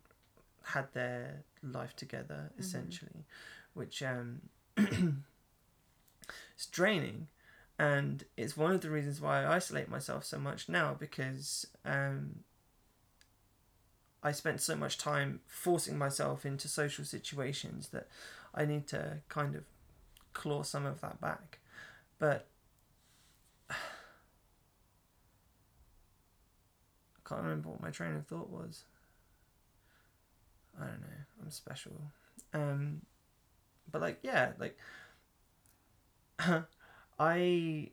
had 0.64 0.91
their 0.93 1.43
life 1.61 1.95
together, 1.95 2.52
Mhm. 2.56 2.60
essentially, 2.60 3.26
which 3.73 4.02
um, 4.02 4.41
is 4.77 6.65
draining. 6.72 7.27
And 7.77 8.23
it's 8.38 8.56
one 8.56 8.72
of 8.72 8.81
the 8.81 8.89
reasons 8.89 9.19
why 9.19 9.43
I 9.43 9.56
isolate 9.56 9.89
myself 9.89 10.23
so 10.23 10.39
much 10.39 10.69
now 10.69 10.95
because 10.97 11.68
um, 11.84 12.43
I 14.23 14.31
spent 14.31 14.61
so 14.61 14.76
much 14.76 14.97
time 14.97 15.41
forcing 15.45 15.97
myself 15.97 16.45
into 16.45 16.68
social 16.68 17.03
situations 17.03 17.89
that 17.89 18.07
I 18.53 18.65
need 18.65 18.88
to 18.88 19.18
kind 19.27 19.56
of 19.56 19.65
claw 20.34 20.64
some 20.64 20.85
of 20.85 21.02
that 21.02 21.19
back. 21.19 21.60
But 22.18 22.47
I 23.69 23.76
can't 27.27 27.41
remember 27.41 27.69
what 27.69 27.81
my 27.81 27.89
train 27.91 28.15
of 28.15 28.26
thought 28.26 28.49
was. 28.49 28.84
I 30.80 30.85
don't 30.85 31.02
know. 31.02 31.07
I'm 31.43 31.52
special. 31.52 31.93
Um, 32.53 33.02
but 33.91 34.02
like, 34.02 34.19
yeah, 34.23 34.53
like 34.60 34.77
I 37.20 37.92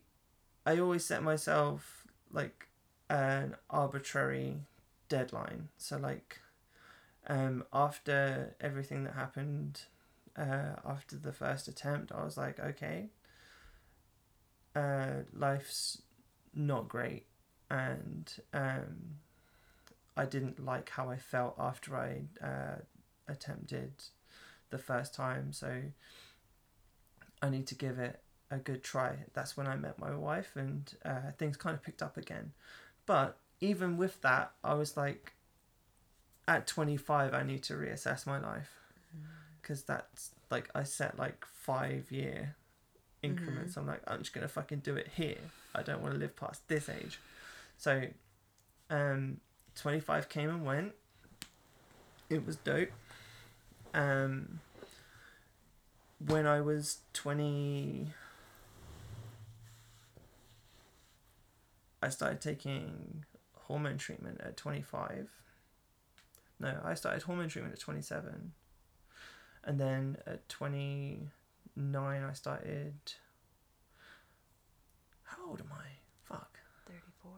I 0.65 0.79
always 0.79 1.05
set 1.05 1.23
myself 1.23 2.07
like 2.31 2.67
an 3.09 3.55
arbitrary 3.69 4.61
deadline. 5.09 5.69
So 5.77 5.97
like 5.97 6.39
um 7.27 7.63
after 7.71 8.55
everything 8.59 9.03
that 9.05 9.13
happened 9.13 9.81
uh 10.37 10.75
after 10.85 11.17
the 11.17 11.31
first 11.33 11.67
attempt, 11.67 12.11
I 12.11 12.23
was 12.23 12.37
like, 12.37 12.59
okay, 12.59 13.09
uh 14.75 15.23
life's 15.33 16.01
not 16.53 16.87
great 16.87 17.25
and 17.69 18.31
um 18.53 19.17
I 20.15 20.25
didn't 20.25 20.63
like 20.63 20.89
how 20.89 21.09
I 21.09 21.17
felt 21.17 21.55
after 21.59 21.95
I 21.95 22.23
uh 22.43 22.81
attempted 23.27 23.93
the 24.69 24.77
first 24.77 25.13
time, 25.13 25.53
so 25.53 25.81
I 27.41 27.49
need 27.49 27.67
to 27.67 27.75
give 27.75 27.99
it 27.99 28.22
a 28.53 28.57
good 28.59 28.83
try. 28.83 29.17
That's 29.33 29.57
when 29.57 29.67
I 29.67 29.75
met 29.75 29.99
my 29.99 30.15
wife, 30.15 30.55
and 30.55 30.91
uh, 31.03 31.31
things 31.37 31.57
kind 31.57 31.75
of 31.75 31.83
picked 31.83 32.01
up 32.01 32.17
again. 32.17 32.53
But 33.05 33.37
even 33.59 33.97
with 33.97 34.21
that, 34.21 34.51
I 34.63 34.73
was 34.75 34.95
like, 34.95 35.33
at 36.47 36.67
25, 36.67 37.33
I 37.33 37.43
need 37.43 37.63
to 37.63 37.73
reassess 37.73 38.25
my 38.25 38.39
life 38.39 38.69
because 39.61 39.83
that's 39.83 40.31
like 40.51 40.69
I 40.75 40.83
set 40.83 41.17
like 41.17 41.45
five 41.51 42.11
year 42.11 42.55
increments. 43.21 43.77
I'm 43.77 43.87
like, 43.87 44.01
I'm 44.07 44.19
just 44.19 44.33
gonna 44.33 44.47
fucking 44.47 44.79
do 44.79 44.95
it 44.95 45.09
here. 45.15 45.37
I 45.73 45.81
don't 45.81 46.01
want 46.01 46.13
to 46.13 46.19
live 46.19 46.35
past 46.35 46.67
this 46.67 46.89
age. 46.89 47.19
So, 47.77 48.03
um, 48.89 49.37
25 49.75 50.29
came 50.29 50.49
and 50.49 50.65
went. 50.65 50.93
It 52.29 52.45
was 52.45 52.57
dope. 52.57 52.91
Um, 53.93 54.59
when 56.27 56.45
I 56.45 56.61
was 56.61 56.99
20 57.13 58.07
I 62.03 62.09
started 62.09 62.41
taking 62.41 63.23
hormone 63.53 63.97
treatment 63.97 64.41
at 64.43 64.57
25 64.57 65.29
no 66.59 66.79
I 66.83 66.93
started 66.93 67.23
hormone 67.23 67.47
treatment 67.47 67.73
at 67.73 67.79
27 67.79 68.51
and 69.63 69.79
then 69.79 70.17
at 70.27 70.47
29 70.49 71.29
I 71.95 72.33
started 72.33 72.93
how 75.23 75.49
old 75.49 75.61
am 75.61 75.71
I? 75.71 75.87
Fuck. 76.23 76.59
34, 76.87 77.31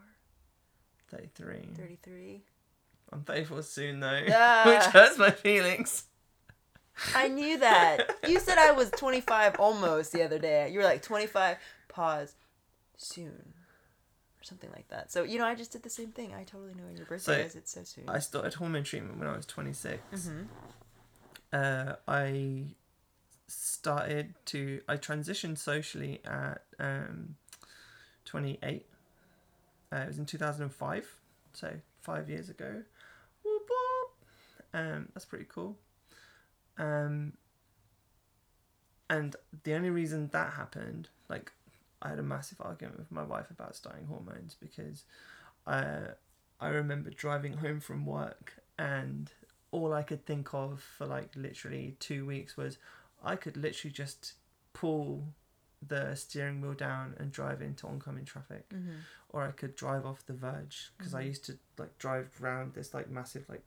33 1.09 1.75
33. 1.75 2.43
I'm 3.13 3.23
34 3.23 3.61
soon 3.61 3.99
though. 3.99 4.21
Which 4.65 4.83
hurts 4.83 5.17
my 5.17 5.31
feelings. 5.31 6.05
I 7.13 7.27
knew 7.27 7.59
that. 7.59 8.17
You 8.27 8.39
said 8.39 8.57
I 8.57 8.71
was 8.71 8.89
25 8.91 9.57
almost 9.59 10.11
the 10.11 10.23
other 10.23 10.39
day. 10.39 10.69
You 10.71 10.79
were 10.79 10.85
like 10.85 11.01
25, 11.01 11.57
pause, 11.87 12.35
soon. 12.97 13.53
Something 14.45 14.69
like 14.71 14.87
that. 14.89 15.11
So, 15.11 15.23
you 15.23 15.39
know, 15.39 15.45
I 15.45 15.55
just 15.55 15.71
did 15.71 15.81
the 15.81 15.89
same 15.89 16.09
thing. 16.11 16.33
I 16.35 16.43
totally 16.43 16.75
know 16.75 16.83
when 16.85 16.95
your 16.95 17.07
birthday 17.07 17.41
So, 17.41 17.45
is. 17.45 17.55
It's 17.55 17.71
so 17.73 17.83
soon. 17.83 18.03
I 18.07 18.19
started 18.19 18.53
hormone 18.53 18.83
treatment 18.83 19.17
when 19.17 19.27
I 19.27 19.35
was 19.35 19.45
26 19.45 20.27
hmm 20.27 20.43
uh, 21.53 21.93
I 22.07 22.65
started 23.47 24.33
to 24.45 24.81
I 24.87 24.97
transitioned 24.97 25.57
socially 25.57 26.21
at 26.25 26.63
um, 26.79 27.35
28. 28.25 28.85
Uh, 29.91 29.95
it 29.97 30.07
was 30.07 30.17
in 30.17 30.25
2005, 30.25 31.15
so 31.53 31.73
five 32.01 32.29
years 32.29 32.49
ago. 32.49 32.83
Whoop, 33.43 33.61
whoop. 33.69 34.11
Um, 34.73 35.09
that's 35.13 35.25
pretty 35.25 35.45
cool. 35.47 35.77
Um, 36.77 37.33
and 39.09 39.35
the 39.63 39.73
only 39.75 39.91
reason 39.91 40.29
that 40.33 40.53
happened, 40.53 41.09
like, 41.29 41.51
I 42.05 42.09
had 42.09 42.19
a 42.19 42.23
massive 42.23 42.61
argument 42.61 42.99
with 42.99 43.11
my 43.11 43.23
wife 43.23 43.49
about 43.49 43.75
starting 43.75 44.05
hormones 44.05 44.55
because 44.59 45.03
uh, 45.65 46.09
I 46.61 46.67
remember 46.69 47.09
driving 47.09 47.53
home 47.53 47.79
from 47.79 48.05
work 48.05 48.53
and 48.77 49.31
all 49.71 49.91
I 49.91 50.03
could 50.03 50.25
think 50.25 50.53
of 50.53 50.81
for 50.97 51.07
like 51.07 51.29
literally 51.35 51.95
two 51.99 52.25
weeks 52.25 52.55
was 52.55 52.77
I 53.23 53.35
could 53.35 53.57
literally 53.57 53.91
just 53.91 54.33
pull 54.73 55.23
the 55.85 56.15
steering 56.15 56.61
wheel 56.61 56.73
down 56.73 57.15
and 57.17 57.31
drive 57.31 57.61
into 57.61 57.87
oncoming 57.87 58.25
traffic, 58.25 58.65
hmm 58.71 58.99
or 59.29 59.43
I 59.43 59.51
could 59.51 59.75
drive 59.75 60.05
off 60.05 60.25
the 60.25 60.33
verge 60.33 60.91
because 60.97 61.13
I 61.13 61.19
used 61.21 61.43
to 61.45 61.57
like 61.77 61.97
drive 61.97 62.29
round 62.39 62.73
this 62.73 62.93
like 62.93 63.09
massive 63.09 63.43
like 63.49 63.63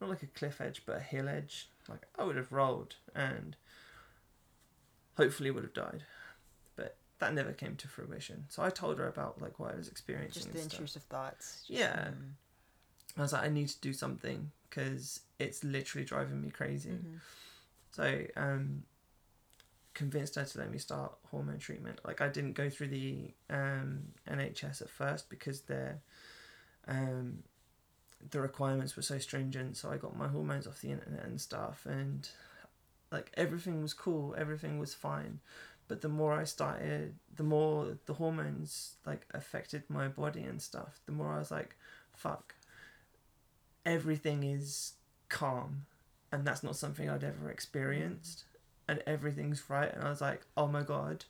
not 0.00 0.08
like 0.08 0.22
a 0.22 0.26
cliff 0.26 0.60
edge 0.60 0.82
but 0.86 0.98
a 0.98 1.00
hill 1.00 1.28
edge. 1.28 1.68
Like 1.88 2.02
I 2.16 2.22
would 2.24 2.36
have 2.36 2.52
rolled 2.52 2.94
and 3.14 3.56
hopefully 5.16 5.50
would 5.50 5.64
have 5.64 5.74
died, 5.74 6.04
that 7.20 7.32
never 7.34 7.52
came 7.52 7.76
to 7.76 7.88
fruition. 7.88 8.44
So 8.48 8.62
I 8.62 8.70
told 8.70 8.98
her 8.98 9.06
about 9.08 9.40
like 9.40 9.58
what 9.58 9.72
I 9.72 9.76
was 9.76 9.88
experiencing. 9.88 10.42
Just 10.42 10.52
the 10.52 10.60
intrusive 10.60 11.02
thoughts. 11.04 11.64
Just, 11.66 11.70
Yeah. 11.70 12.08
mm, 12.08 12.32
I 13.16 13.22
was 13.22 13.32
like, 13.32 13.44
I 13.44 13.48
need 13.48 13.68
to 13.68 13.80
do 13.80 13.92
something 13.92 14.50
because 14.68 15.20
it's 15.38 15.64
literally 15.64 16.04
driving 16.04 16.40
me 16.42 16.50
crazy. 16.50 16.90
mhm. 16.90 17.20
So, 17.92 18.24
um, 18.36 18.84
convinced 19.94 20.36
her 20.36 20.44
to 20.44 20.58
let 20.58 20.70
me 20.70 20.78
start 20.78 21.12
hormone 21.30 21.58
treatment. 21.58 21.98
Like, 22.04 22.20
I 22.20 22.28
didn't 22.28 22.52
go 22.52 22.70
through 22.70 22.88
the 22.88 23.32
um, 23.50 24.12
NHS 24.28 24.80
at 24.82 24.88
first 24.88 25.28
because 25.28 25.62
their 25.62 26.00
um, 26.86 27.42
the 28.30 28.40
requirements 28.40 28.96
were 28.96 29.02
so 29.02 29.18
stringent. 29.18 29.76
So 29.76 29.90
I 29.90 29.96
got 29.96 30.16
my 30.16 30.28
hormones 30.28 30.66
off 30.66 30.80
the 30.80 30.90
internet 30.90 31.24
and 31.24 31.40
stuff, 31.40 31.86
and 31.86 32.28
like 33.10 33.30
everything 33.34 33.82
was 33.82 33.92
cool, 33.94 34.34
everything 34.38 34.78
was 34.78 34.94
fine. 34.94 35.40
But 35.90 36.00
the 36.00 36.08
more 36.08 36.32
I 36.32 36.44
started, 36.44 37.16
the 37.36 37.42
more 37.42 37.98
the 38.06 38.14
hormones 38.14 38.94
like 39.04 39.26
affected 39.34 39.82
my 39.90 40.08
body 40.08 40.42
and 40.42 40.62
stuff. 40.62 41.00
The 41.04 41.12
more 41.12 41.34
I 41.34 41.38
was 41.38 41.50
like, 41.50 41.76
fuck. 42.16 42.54
Everything 43.84 44.42
is 44.42 44.94
calm 45.28 45.86
and 46.32 46.46
that's 46.46 46.62
not 46.62 46.76
something 46.76 47.08
I'd 47.08 47.24
ever 47.24 47.50
experienced, 47.50 48.44
and 48.88 49.02
everything's 49.06 49.68
right. 49.68 49.92
And 49.92 50.04
I 50.04 50.10
was 50.10 50.20
like, 50.20 50.42
oh 50.56 50.66
my 50.66 50.82
god, 50.82 51.24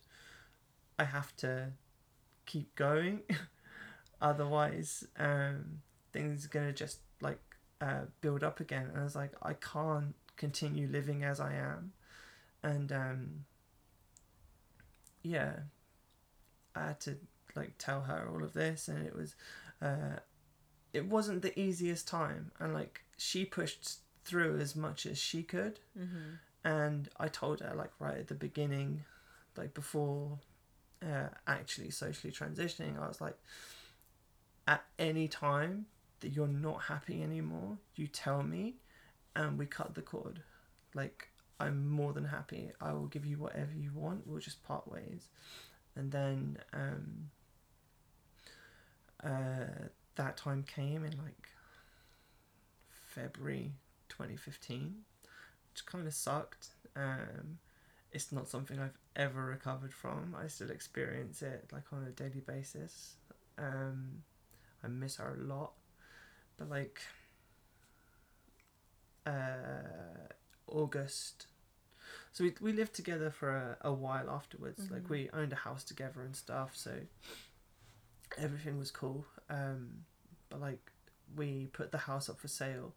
I 0.99 1.05
have 1.05 1.35
to 1.37 1.73
keep 2.47 2.75
going, 2.75 3.21
otherwise, 4.21 5.07
um, 5.19 5.81
things 6.13 6.45
are 6.45 6.49
gonna 6.49 6.73
just 6.73 6.99
like 7.21 7.41
uh, 7.81 8.03
build 8.21 8.45
up 8.45 8.61
again. 8.61 8.89
And 8.93 9.01
I 9.01 9.05
was 9.05 9.17
like, 9.17 9.33
I 9.43 9.55
can't 9.55 10.15
continue 10.37 10.87
living 10.87 11.25
as 11.25 11.41
I 11.41 11.55
am, 11.55 11.93
and 12.63 12.93
um, 12.93 13.45
yeah, 15.23 15.61
I 16.75 16.87
had 16.89 17.01
to 17.01 17.17
like 17.55 17.75
tell 17.79 18.03
her 18.03 18.29
all 18.29 18.43
of 18.43 18.53
this, 18.53 18.89
and 18.89 19.07
it 19.07 19.15
was, 19.15 19.35
uh, 19.83 20.19
it 20.93 21.07
wasn't 21.07 21.43
the 21.43 21.59
easiest 21.59 22.07
time, 22.09 22.53
and 22.59 22.73
like 22.75 23.03
she 23.17 23.45
pushed 23.45 23.99
through 24.25 24.59
as 24.59 24.77
much 24.77 25.07
as 25.07 25.19
she 25.19 25.43
could 25.43 25.81
Mhm. 25.99 26.39
and 26.63 27.09
I 27.17 27.29
told 27.29 27.61
her 27.61 27.75
like 27.75 27.91
right 27.99 28.19
at 28.19 28.29
the 28.29 28.35
beginning, 28.35 29.05
like 29.57 29.73
before 29.75 30.39
uh, 31.03 31.29
actually 31.47 31.91
socially 31.91 32.31
transitioning, 32.33 32.99
I 33.01 33.09
was 33.09 33.21
like, 33.21 33.39
at 34.69 34.85
any 34.99 35.27
time 35.29 35.87
that 36.21 36.29
you're 36.29 36.47
not 36.47 36.83
happy 36.83 37.23
anymore, 37.23 37.79
you 37.97 38.07
tell 38.07 38.43
me, 38.43 38.77
and 39.35 39.59
we 39.59 39.65
cut 39.67 39.95
the 39.95 40.03
cord. 40.03 40.43
Like 40.95 41.30
I'm 41.61 41.89
more 41.89 42.13
than 42.13 42.25
happy. 42.25 42.71
I 42.81 42.93
will 42.93 43.07
give 43.07 43.27
you 43.27 43.37
whatever 43.37 43.73
you 43.77 43.91
want. 43.95 44.27
We'll 44.27 44.41
just 44.41 44.63
part 44.65 44.91
ways, 44.91 45.29
and 45.95 46.11
then 46.11 46.59
um, 46.73 47.31
uh, 49.23 49.89
that 50.17 50.37
time 50.37 50.65
came 50.65 51.05
in 51.05 51.13
like 51.19 51.49
February 53.15 53.73
2015 54.09 55.05
which 55.73 55.87
kind 55.87 56.07
of 56.07 56.15
sucked. 56.15 56.69
Um, 56.97 57.59
it's 58.13 58.33
not 58.33 58.49
something 58.49 58.79
I've 58.79 58.99
ever 59.17 59.45
recovered 59.45 59.95
from. 59.95 60.37
I 60.39 60.49
still 60.49 60.71
experience 60.71 61.43
it 61.43 61.69
like 61.73 61.85
on 61.93 62.05
a 62.05 62.11
daily 62.11 62.41
basis. 62.41 63.15
Um, 63.59 64.23
I 64.83 64.89
miss 64.89 65.17
her 65.17 65.37
a 65.39 65.43
lot, 65.43 65.73
but 66.59 66.69
like 66.69 67.01
uh, 69.27 69.31
August. 70.71 71.47
So 72.33 72.45
we 72.45 72.55
we 72.61 72.73
lived 72.73 72.95
together 72.95 73.31
for 73.31 73.51
a, 73.51 73.77
a 73.89 73.93
while 73.93 74.31
afterwards. 74.31 74.91
Like 74.91 75.05
Mhm. 75.05 75.09
we 75.11 75.31
owned 75.33 75.53
a 75.53 75.57
house 75.57 75.85
together 75.85 76.23
and 76.23 76.35
stuff. 76.37 76.77
So 76.77 77.01
everything 78.39 78.79
was 78.79 78.91
cool. 78.91 79.27
Um, 79.49 80.05
but 80.49 80.61
like 80.61 80.91
we 81.37 81.67
put 81.73 81.93
the 81.93 81.99
house 81.99 82.29
up 82.29 82.39
for 82.39 82.49
sale. 82.49 82.95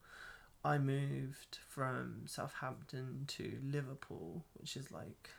I 0.66 0.78
moved 0.78 1.60
from 1.68 2.24
Southampton 2.26 3.26
to 3.28 3.58
Liverpool, 3.64 4.45
which 4.54 4.78
is 4.78 4.91
like 4.91 5.30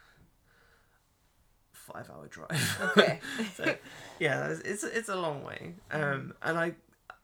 five 1.72 2.10
hour 2.10 2.26
drive. 2.28 2.78
Okay. 2.96 3.20
so 3.56 3.74
yeah, 4.18 4.48
it's 4.48 4.60
it's, 4.60 4.84
it's 4.84 5.08
a 5.08 5.16
long 5.16 5.42
way. 5.44 5.74
Um, 5.90 6.34
and 6.42 6.58
I 6.58 6.74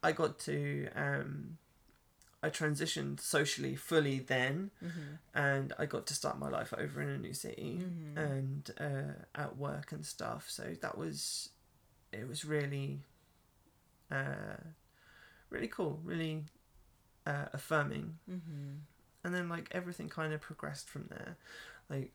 I 0.03 0.13
got 0.13 0.39
to 0.41 0.89
um, 0.95 1.59
I 2.43 2.49
transitioned 2.51 3.21
socially 3.21 3.77
fully 3.77 4.19
then, 4.19 4.71
Mhm. 4.83 5.19
and 5.35 5.73
I 5.79 5.87
got 5.87 6.07
to 6.07 6.15
start 6.15 6.39
my 6.39 6.49
life 6.49 6.73
over 6.77 7.03
in 7.03 7.09
a 7.09 7.19
new 7.19 7.35
city 7.35 7.85
Mhm. 7.85 8.17
and 8.17 8.71
uh, 8.79 9.25
at 9.35 9.57
work 9.57 9.93
and 9.93 10.05
stuff. 10.07 10.49
So 10.51 10.75
that 10.81 10.97
was 10.97 11.51
it 12.13 12.27
was 12.27 12.45
really 12.45 13.05
uh, 14.11 14.57
really 15.51 15.69
cool, 15.69 16.01
really 16.05 16.45
uh, 17.27 17.47
affirming 17.53 18.19
Mhm. 18.29 18.81
and 19.23 19.35
then 19.35 19.49
like 19.49 19.69
everything 19.73 20.09
kind 20.09 20.33
of 20.33 20.41
progressed 20.41 20.89
from 20.89 21.07
there 21.09 21.37
like 21.91 22.13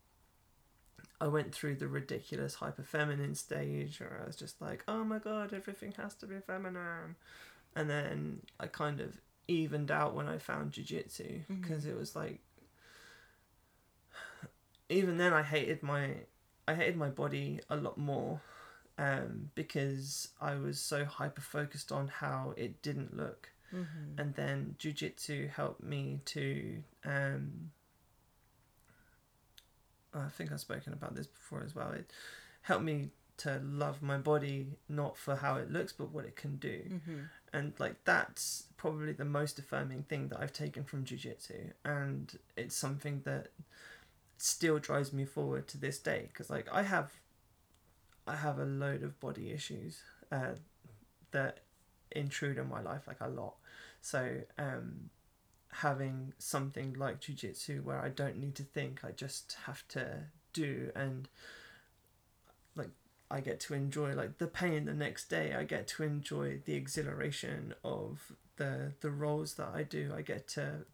i 1.20 1.26
went 1.28 1.54
through 1.54 1.76
the 1.76 1.86
ridiculous 1.86 2.56
hyper 2.56 2.82
feminine 2.82 3.34
stage 3.34 4.00
where 4.00 4.20
i 4.22 4.26
was 4.26 4.34
just 4.36 4.60
like 4.60 4.82
oh 4.88 5.04
my 5.04 5.18
god 5.20 5.52
everything 5.54 5.92
has 5.92 6.14
to 6.14 6.26
be 6.26 6.38
feminine 6.40 7.14
and 7.76 7.88
then 7.88 8.42
i 8.58 8.66
kind 8.66 9.00
of 9.00 9.20
evened 9.48 9.90
out 9.90 10.14
when 10.14 10.26
i 10.28 10.38
found 10.38 10.72
jiu-jitsu 10.72 11.40
Mhm. 11.48 11.60
because 11.62 11.86
it 11.86 11.96
was 11.96 12.14
like 12.16 12.40
even 14.88 15.16
then 15.18 15.32
i 15.32 15.42
hated 15.42 15.82
my 15.82 16.14
i 16.68 16.74
hated 16.74 16.96
my 16.96 17.08
body 17.08 17.60
a 17.70 17.76
lot 17.76 17.98
more 17.98 18.40
um, 18.98 19.50
because 19.54 20.28
i 20.40 20.54
was 20.54 20.80
so 20.80 21.04
hyper 21.04 21.42
focused 21.42 21.92
on 21.92 22.08
how 22.08 22.54
it 22.56 22.80
didn't 22.82 23.16
look 23.16 23.50
Mhm. 23.72 24.18
and 24.18 24.34
then 24.34 24.76
jujitsu 24.78 25.48
helped 25.50 25.82
me 25.82 26.20
to 26.26 26.82
um 27.04 27.72
I 30.14 30.28
think 30.30 30.50
I've 30.50 30.60
spoken 30.60 30.94
about 30.94 31.14
this 31.14 31.26
before 31.26 31.62
as 31.62 31.74
well. 31.74 31.92
It 31.92 32.10
helped 32.62 32.84
me 32.84 33.10
to 33.38 33.60
love 33.64 34.02
my 34.02 34.18
body 34.18 34.66
not 34.88 35.16
for 35.16 35.36
how 35.36 35.56
it 35.56 35.70
looks 35.70 35.92
but 35.92 36.10
what 36.10 36.24
it 36.24 36.36
can 36.36 36.56
do. 36.56 36.82
Mhm. 36.88 37.28
And 37.52 37.72
like 37.78 38.04
that's 38.04 38.64
probably 38.76 39.12
the 39.12 39.24
most 39.24 39.58
affirming 39.58 40.02
thing 40.04 40.28
that 40.28 40.40
I've 40.40 40.52
taken 40.52 40.84
from 40.84 41.04
jujitsu 41.04 41.72
and 41.84 42.38
it's 42.56 42.74
something 42.76 43.22
that 43.24 43.48
still 44.38 44.78
drives 44.78 45.12
me 45.12 45.24
forward 45.24 45.66
to 45.68 45.78
this 45.78 45.98
day 45.98 46.28
because 46.28 46.50
like 46.50 46.68
I 46.70 46.82
have 46.82 47.12
I 48.26 48.36
have 48.36 48.58
a 48.58 48.64
load 48.64 49.02
of 49.02 49.18
body 49.20 49.52
issues 49.52 50.00
uh, 50.32 50.54
that 51.30 51.60
intrude 52.10 52.58
in 52.58 52.68
my 52.68 52.80
life 52.80 53.02
like 53.06 53.20
a 53.20 53.28
lot. 53.28 53.54
So 54.00 54.40
um, 54.58 55.10
having 55.70 56.32
something 56.38 56.94
like 56.94 57.20
jujitsu 57.20 57.82
where 57.84 58.00
I 58.00 58.08
don't 58.08 58.38
need 58.38 58.54
to 58.56 58.64
think, 58.64 59.04
I 59.04 59.12
just 59.12 59.56
have 59.66 59.86
to 59.88 60.24
do 60.52 60.90
and 60.96 61.28
I 63.30 63.40
get 63.40 63.60
to 63.60 63.74
enjoy 63.74 64.14
like 64.14 64.38
the 64.38 64.46
pain 64.46 64.84
the 64.84 64.94
next 64.94 65.28
day. 65.28 65.54
I 65.54 65.64
get 65.64 65.88
to 65.88 66.04
enjoy 66.04 66.60
the 66.64 66.74
exhilaration 66.74 67.74
of 67.84 68.32
the 68.56 68.92
the 69.00 69.10
rolls 69.10 69.54
that 69.54 69.68
I 69.74 69.82
do. 69.82 70.12
I 70.16 70.22
get 70.22 70.46
to 70.48 70.84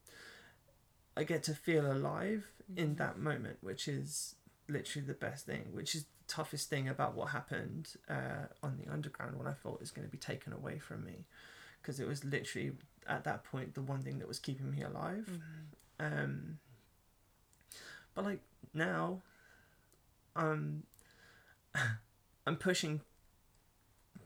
I 1.16 1.24
get 1.24 1.42
to 1.44 1.54
feel 1.54 1.90
alive 1.90 2.48
in 2.76 2.96
that 2.96 3.18
moment, 3.18 3.58
which 3.60 3.86
is 3.86 4.34
literally 4.68 5.06
the 5.06 5.14
best 5.14 5.44
thing. 5.46 5.68
Which 5.72 5.94
is 5.94 6.04
the 6.04 6.08
toughest 6.34 6.70
thing 6.70 6.88
about 6.88 7.14
what 7.14 7.28
happened 7.28 7.94
uh, 8.08 8.46
on 8.62 8.78
the 8.82 8.90
underground 8.90 9.36
when 9.36 9.46
I 9.46 9.52
thought 9.52 9.74
it 9.74 9.80
was 9.80 9.90
going 9.90 10.06
to 10.06 10.12
be 10.12 10.18
taken 10.18 10.52
away 10.54 10.78
from 10.78 11.04
me, 11.04 11.26
because 11.80 12.00
it 12.00 12.08
was 12.08 12.24
literally 12.24 12.72
at 13.06 13.24
that 13.24 13.44
point 13.44 13.74
the 13.74 13.82
one 13.82 14.02
thing 14.02 14.18
that 14.20 14.28
was 14.28 14.38
keeping 14.38 14.70
me 14.70 14.82
alive. 14.82 15.28
Um, 16.00 16.58
but 18.14 18.24
like 18.24 18.40
now, 18.72 19.20
um, 20.34 20.84
I'm 22.46 22.56
pushing. 22.56 23.00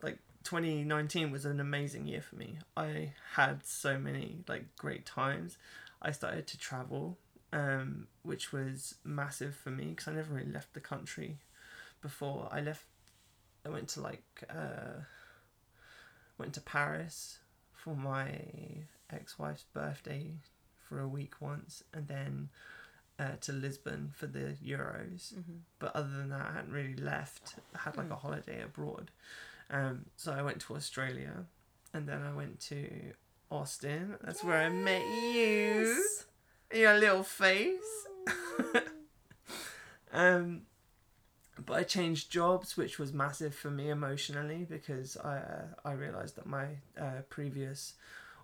Like 0.03 0.19
2019 0.45 1.31
was 1.31 1.45
an 1.45 1.61
amazing 1.61 2.07
year 2.07 2.23
for 2.23 2.37
me. 2.37 2.59
I 2.77 3.13
had 3.35 3.67
so 3.67 3.99
many 3.99 4.39
like 4.49 4.77
great 4.77 5.07
times. 5.07 5.59
I 6.01 6.11
started 6.13 6.47
to 6.49 6.59
travel, 6.59 7.19
um, 7.53 8.07
which 8.23 8.53
was 8.53 8.97
massive 9.05 9.55
for 9.55 9.71
me 9.71 9.87
because 9.87 10.09
I 10.09 10.13
never 10.13 10.35
really 10.35 10.53
left 10.53 10.75
the 10.75 10.81
country 10.81 11.39
before. 12.01 12.49
I 12.51 12.61
left. 12.61 12.85
I 13.65 13.69
went 13.71 13.89
to 13.89 14.01
like 14.01 14.25
uh, 14.49 15.01
went 16.39 16.55
to 16.55 16.61
Paris 16.61 17.39
for 17.73 17.97
my 17.97 18.41
ex-wife's 19.11 19.65
birthday 19.73 20.35
for 20.89 21.01
a 21.01 21.09
week 21.09 21.35
once, 21.41 21.83
and 21.93 22.07
then 22.09 22.49
uh, 23.19 23.37
to 23.43 23.53
Lisbon 23.53 24.13
for 24.15 24.27
the 24.27 24.57
Euros. 24.65 25.33
But 25.79 25.95
other 25.97 26.09
than 26.09 26.31
that, 26.31 26.47
I 26.51 26.55
hadn't 26.57 26.73
really 26.73 26.97
left. 26.97 27.55
I 27.75 27.79
had 27.79 27.97
like 27.97 28.11
a 28.11 28.17
holiday 28.17 28.63
abroad. 28.63 29.11
Um, 29.71 30.07
so 30.17 30.33
I 30.33 30.43
went 30.43 30.61
to 30.63 30.77
Australia, 30.77 31.45
and 31.93 32.09
then 32.09 32.23
I 32.23 32.33
went 32.35 32.61
to 32.69 32.89
Austin. 33.51 34.17
That's 34.23 34.45
where 34.45 34.59
I 34.59 34.69
met 34.69 35.03
you. 35.35 36.05
Your 36.73 36.99
little 36.99 37.23
face. 37.23 38.07
um, 40.13 40.63
but 41.65 41.75
I 41.75 41.83
changed 41.85 42.31
jobs, 42.31 42.77
which 42.77 42.99
was 42.99 43.13
massive 43.13 43.55
for 43.55 43.71
me 43.71 43.89
emotionally 43.89 44.67
because 44.69 45.17
I 45.17 45.39
uh, 45.39 45.65
I 45.85 45.93
realized 45.93 46.37
that 46.37 46.47
my 46.47 46.67
uh, 47.01 47.23
previous 47.29 47.95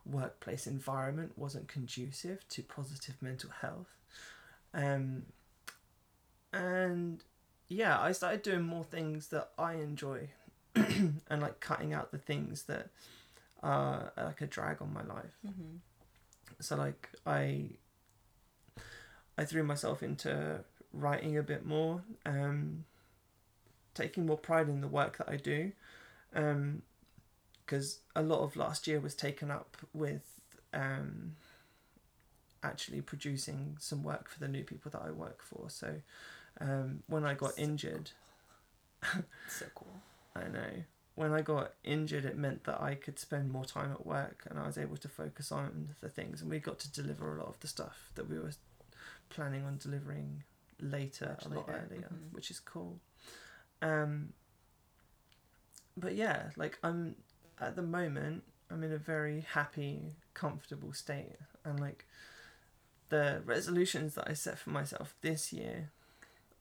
workplace 0.04 0.66
environment 0.66 1.32
wasn't 1.36 1.68
conducive 1.68 2.48
to 2.48 2.62
positive 2.62 3.16
mental 3.20 3.50
health. 3.60 4.01
Um, 4.74 5.24
and 6.52 7.22
yeah, 7.68 8.00
I 8.00 8.12
started 8.12 8.42
doing 8.42 8.62
more 8.62 8.84
things 8.84 9.28
that 9.28 9.50
I 9.58 9.74
enjoy, 9.74 10.30
and 10.74 11.42
like 11.42 11.60
cutting 11.60 11.92
out 11.92 12.12
the 12.12 12.18
things 12.18 12.64
that 12.64 12.88
are 13.62 14.12
like 14.16 14.40
a 14.40 14.46
drag 14.46 14.82
on 14.82 14.92
my 14.92 15.02
life. 15.02 15.38
Mm-hmm. 15.46 15.76
So 16.60 16.76
like 16.76 17.10
I 17.26 17.70
I 19.38 19.44
threw 19.44 19.62
myself 19.62 20.02
into 20.02 20.60
writing 20.92 21.38
a 21.38 21.42
bit 21.42 21.64
more, 21.64 22.02
um, 22.26 22.84
taking 23.94 24.26
more 24.26 24.36
pride 24.36 24.68
in 24.68 24.80
the 24.80 24.88
work 24.88 25.18
that 25.18 25.28
I 25.28 25.36
do, 25.36 25.72
because 27.64 28.00
a 28.14 28.22
lot 28.22 28.40
of 28.40 28.56
last 28.56 28.86
year 28.86 29.00
was 29.00 29.14
taken 29.14 29.50
up 29.50 29.76
with 29.94 30.40
um, 30.74 31.36
actually 32.62 33.00
producing 33.00 33.76
some 33.80 34.02
work 34.02 34.28
for 34.28 34.38
the 34.38 34.48
new 34.48 34.64
people 34.64 34.90
that 34.90 35.02
I 35.02 35.10
work 35.10 35.42
for. 35.42 35.68
So 35.68 35.94
um, 36.60 37.02
when 37.06 37.24
I 37.24 37.34
got 37.34 37.58
injured, 37.58 38.10
So 39.48 39.66
cool. 39.74 40.00
I 40.34 40.48
know. 40.48 40.84
When 41.14 41.32
I 41.32 41.42
got 41.42 41.74
injured, 41.84 42.24
it 42.24 42.38
meant 42.38 42.64
that 42.64 42.80
I 42.80 42.94
could 42.94 43.18
spend 43.18 43.50
more 43.50 43.64
time 43.64 43.92
at 43.92 44.06
work 44.06 44.46
and 44.48 44.58
I 44.58 44.66
was 44.66 44.78
able 44.78 44.96
to 44.96 45.08
focus 45.08 45.52
on 45.52 45.90
the 46.00 46.08
things. 46.08 46.40
And 46.40 46.50
we 46.50 46.58
got 46.58 46.78
to 46.80 46.90
deliver 46.90 47.36
a 47.36 47.40
lot 47.40 47.48
of 47.48 47.60
the 47.60 47.68
stuff 47.68 48.10
that 48.14 48.28
we 48.28 48.38
were 48.38 48.52
planning 49.28 49.64
on 49.64 49.76
delivering 49.76 50.44
later, 50.80 51.36
Much 51.38 51.44
a 51.44 51.48
lot 51.50 51.68
later, 51.68 51.88
earlier, 51.90 52.08
mhm. 52.08 52.32
which 52.32 52.50
is 52.50 52.60
cool. 52.60 52.98
Um, 53.82 54.32
but 55.96 56.14
yeah, 56.14 56.44
like 56.56 56.78
I'm 56.82 57.16
at 57.60 57.76
the 57.76 57.82
moment, 57.82 58.44
I'm 58.70 58.82
in 58.82 58.92
a 58.92 58.98
very 58.98 59.44
happy, 59.52 60.16
comfortable 60.32 60.94
state. 60.94 61.36
And 61.64 61.78
like 61.78 62.06
the 63.12 63.42
resolutions 63.44 64.14
that 64.14 64.26
I 64.26 64.32
set 64.32 64.58
for 64.58 64.70
myself 64.70 65.14
this 65.20 65.52
year, 65.52 65.90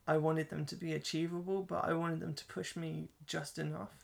I 0.06 0.18
wanted 0.18 0.50
them 0.50 0.66
to 0.66 0.76
be 0.76 0.92
achievable, 0.92 1.64
but 1.64 1.86
I 1.86 1.94
wanted 1.94 2.20
them 2.20 2.34
to 2.34 2.46
push 2.46 2.76
me 2.76 3.08
just 3.26 3.58
enough. 3.58 4.04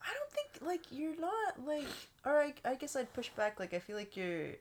I 0.00 0.08
don't 0.16 0.32
think 0.32 0.66
like 0.66 0.80
you're 0.90 1.20
not 1.20 1.66
like, 1.66 1.86
or 2.24 2.40
I, 2.40 2.54
I 2.64 2.76
guess 2.76 2.96
I'd 2.96 3.12
push 3.12 3.28
back. 3.36 3.60
Like 3.60 3.74
I 3.74 3.78
feel 3.78 3.96
like 3.96 4.16
your 4.16 4.52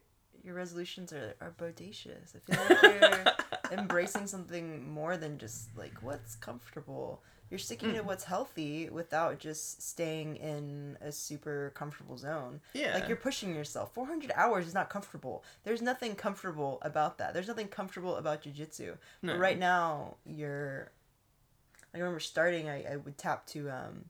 your 0.43 0.55
resolutions 0.55 1.13
are 1.13 1.33
are 1.39 1.53
bodacious. 1.57 2.35
I 2.35 2.39
feel 2.39 2.65
like 2.69 3.01
you're 3.01 3.79
embracing 3.79 4.27
something 4.27 4.91
more 4.91 5.15
than 5.15 5.37
just 5.37 5.69
like 5.77 5.93
what's 6.01 6.35
comfortable. 6.35 7.21
You're 7.51 7.59
sticking 7.59 7.93
to 7.95 8.01
what's 8.01 8.23
healthy 8.23 8.89
without 8.89 9.37
just 9.37 9.81
staying 9.81 10.37
in 10.37 10.97
a 11.01 11.11
super 11.11 11.73
comfortable 11.75 12.17
zone. 12.17 12.61
Yeah. 12.73 12.93
Like 12.93 13.09
you're 13.09 13.17
pushing 13.17 13.53
yourself. 13.53 13.93
400 13.93 14.31
hours 14.35 14.67
is 14.67 14.73
not 14.73 14.89
comfortable. 14.89 15.43
There's 15.65 15.81
nothing 15.81 16.15
comfortable 16.15 16.79
about 16.81 17.17
that. 17.17 17.33
There's 17.33 17.49
nothing 17.49 17.67
comfortable 17.67 18.15
about 18.15 18.43
jujitsu. 18.43 18.95
No. 19.21 19.33
But 19.33 19.39
right 19.39 19.59
now, 19.59 20.15
you're. 20.25 20.91
I 21.93 21.97
remember 21.97 22.21
starting. 22.21 22.69
I, 22.69 22.85
I 22.93 22.95
would 22.95 23.17
tap 23.17 23.45
to 23.47 23.69
um, 23.69 24.05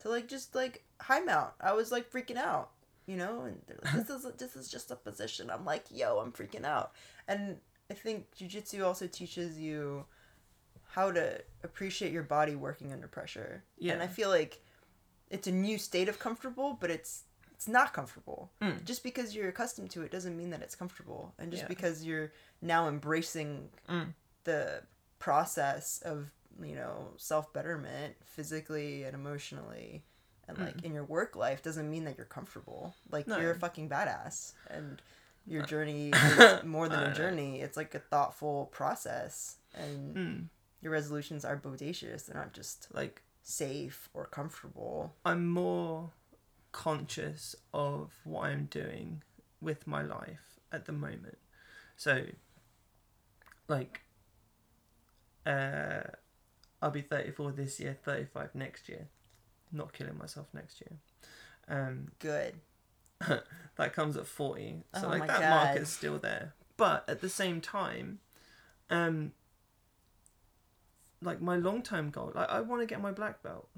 to 0.00 0.10
like 0.10 0.28
just 0.28 0.54
like 0.54 0.84
high 1.00 1.20
mount. 1.20 1.52
I 1.58 1.72
was 1.72 1.90
like 1.90 2.12
freaking 2.12 2.36
out, 2.36 2.72
you 3.06 3.16
know. 3.16 3.44
And 3.44 3.62
they're 3.66 3.78
like, 3.82 4.06
this 4.06 4.10
is 4.24 4.32
this 4.36 4.54
is 4.54 4.68
just 4.68 4.90
a 4.90 4.96
position. 4.96 5.48
I'm 5.48 5.64
like, 5.64 5.86
yo, 5.90 6.18
I'm 6.18 6.30
freaking 6.30 6.66
out. 6.66 6.92
And 7.26 7.56
I 7.90 7.94
think 7.94 8.26
jujitsu 8.38 8.84
also 8.84 9.06
teaches 9.06 9.58
you 9.58 10.04
how 10.88 11.10
to 11.12 11.40
appreciate 11.62 12.12
your 12.12 12.22
body 12.22 12.54
working 12.54 12.92
under 12.92 13.08
pressure. 13.08 13.62
And 13.86 14.02
I 14.02 14.06
feel 14.06 14.28
like 14.30 14.60
it's 15.30 15.46
a 15.48 15.52
new 15.52 15.78
state 15.78 16.08
of 16.08 16.18
comfortable, 16.18 16.76
but 16.80 16.90
it's 16.90 17.24
it's 17.52 17.66
not 17.68 17.94
comfortable. 17.94 18.50
Mm. 18.60 18.84
Just 18.84 19.02
because 19.02 19.34
you're 19.34 19.48
accustomed 19.48 19.90
to 19.92 20.02
it 20.02 20.10
doesn't 20.10 20.36
mean 20.36 20.50
that 20.50 20.60
it's 20.60 20.74
comfortable. 20.74 21.32
And 21.38 21.50
just 21.50 21.62
Yeah. 21.62 21.68
because 21.68 22.04
you're 22.04 22.32
now 22.60 22.86
embracing 22.88 23.70
Mm. 23.88 24.12
the 24.44 24.82
process 25.18 26.00
of, 26.02 26.30
you 26.62 26.74
know, 26.74 27.12
self 27.16 27.52
betterment 27.54 28.14
physically 28.24 29.04
and 29.04 29.14
emotionally 29.14 30.04
and 30.48 30.58
like 30.58 30.82
in 30.84 30.92
your 30.92 31.02
work 31.04 31.34
life 31.34 31.62
doesn't 31.62 31.90
mean 31.90 32.04
that 32.04 32.16
you're 32.16 32.26
comfortable. 32.26 32.94
Like 33.10 33.26
No. 33.26 33.38
you're 33.38 33.50
a 33.52 33.58
fucking 33.58 33.88
badass 33.88 34.52
and 34.68 35.00
your 35.46 35.64
journey 35.64 36.10
is 36.14 36.62
more 36.64 36.88
than 36.88 37.00
a 37.02 37.08
know. 37.08 37.14
journey. 37.14 37.60
It's 37.62 37.76
like 37.76 37.94
a 37.94 37.98
thoughtful 38.00 38.66
process 38.66 39.56
and 39.74 40.16
Mm. 40.16 40.48
Your 40.86 40.92
resolutions 40.92 41.44
are 41.44 41.56
bodacious. 41.56 42.26
They're 42.26 42.40
not 42.40 42.52
just 42.52 42.86
Like 42.94 43.22
safe 43.42 44.08
or 44.14 44.24
comfortable. 44.26 45.16
I'm 45.24 45.48
more 45.48 46.10
conscious 46.70 47.56
of 47.74 48.12
what 48.22 48.44
I'm 48.50 48.66
doing 48.66 49.24
with 49.60 49.88
my 49.88 50.02
life 50.02 50.60
at 50.70 50.84
the 50.86 50.92
moment. 50.92 51.38
So, 51.96 52.26
like, 53.66 54.02
uh, 55.44 56.02
I'll 56.80 56.90
be 56.92 57.00
34 57.02 57.50
this 57.50 57.80
year, 57.80 57.96
35 58.04 58.54
next 58.54 58.88
year. 58.88 59.08
Not 59.72 59.92
killing 59.92 60.16
myself 60.16 60.46
next 60.54 60.80
year. 60.80 60.98
Um, 61.66 62.12
Good. 62.20 62.54
that 63.76 63.92
comes 63.92 64.16
at 64.16 64.28
40. 64.28 64.84
So, 64.94 65.06
Oh 65.06 65.08
like, 65.08 65.26
that 65.26 65.40
God. 65.40 65.50
market's 65.50 65.90
still 65.90 66.18
there. 66.18 66.54
But 66.76 67.08
at 67.08 67.20
the 67.22 67.28
same 67.28 67.60
time, 67.60 68.20
um, 68.88 69.32
like, 71.26 71.40
my 71.42 71.56
long 71.56 71.82
term 71.82 72.10
goal, 72.10 72.32
like, 72.34 72.48
I 72.48 72.60
want 72.60 72.80
to 72.82 72.86
get 72.86 73.00
my 73.02 73.12
black 73.12 73.42
belt. 73.42 73.68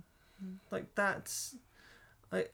Mm. 0.44 0.56
Like, 0.70 0.94
that's 0.94 1.56
like, 2.30 2.52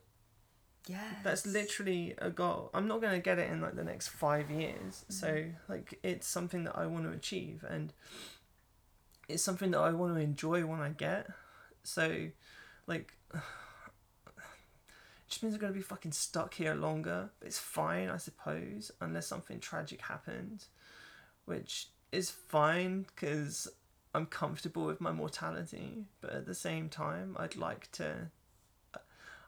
Yeah. 0.87 1.01
that's 1.23 1.47
literally 1.47 2.15
a 2.19 2.31
goal. 2.31 2.71
I'm 2.73 2.87
not 2.89 3.01
going 3.03 3.13
to 3.13 3.21
get 3.21 3.39
it 3.39 3.51
in 3.51 3.61
like 3.61 3.75
the 3.77 3.85
next 3.85 4.09
five 4.09 4.51
years. 4.51 5.05
So 5.09 5.27
Mm-hmm. 5.29 5.73
like 5.73 5.99
it's 6.03 6.27
something 6.27 6.65
that 6.65 6.77
I 6.79 6.87
want 6.87 7.05
to 7.05 7.11
achieve, 7.13 7.65
and 7.69 7.93
it's 9.29 9.43
something 9.43 9.71
that 9.73 9.81
I 9.81 9.91
want 9.93 10.15
to 10.15 10.21
enjoy 10.21 10.65
when 10.65 10.81
I 10.81 10.91
get. 10.91 11.29
So, 11.83 12.29
like, 12.87 13.13
it 13.35 13.41
just 15.29 15.43
means 15.43 15.55
I'm 15.55 15.61
going 15.61 15.73
to 15.73 15.77
be 15.79 15.83
fucking 15.83 16.13
stuck 16.13 16.55
here 16.55 16.75
longer. 16.75 17.31
It's 17.43 17.59
fine, 17.59 18.09
I 18.09 18.19
suppose, 18.19 18.91
unless 19.01 19.27
something 19.27 19.59
tragic 19.61 20.03
happens, 20.03 20.69
which 21.47 21.89
is 22.13 22.31
fine 22.31 23.07
because 23.15 23.69
I'm 24.15 24.27
comfortable 24.27 24.85
with 24.85 25.01
my 25.01 25.11
mortality, 25.13 26.05
but 26.21 26.31
at 26.33 26.47
the 26.47 26.55
same 26.55 26.89
time, 26.89 27.37
I'd 27.39 27.57
like 27.57 27.91
to. 27.93 28.31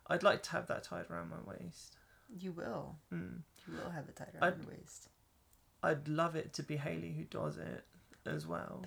I'd 0.09 0.22
like 0.22 0.43
to 0.44 0.51
have 0.52 0.66
that 0.68 0.84
tied 0.84 1.06
around 1.10 1.30
my 1.30 1.36
waist. 1.47 1.97
You 2.38 2.52
will. 2.52 2.97
Mm. 3.12 3.40
You 3.66 3.74
will 3.82 3.90
have 3.90 4.09
it 4.09 4.16
tied 4.16 4.32
around 4.34 4.52
I'd- 4.52 4.62
your 4.62 4.70
waist. 4.78 5.09
I'd 5.82 6.09
love 6.09 6.34
it 6.36 6.52
to 6.55 6.62
be 6.64 6.76
Haley 6.76 7.12
who 7.12 7.24
does 7.24 7.59
it 7.59 7.84
as 8.24 8.47
well. 8.47 8.84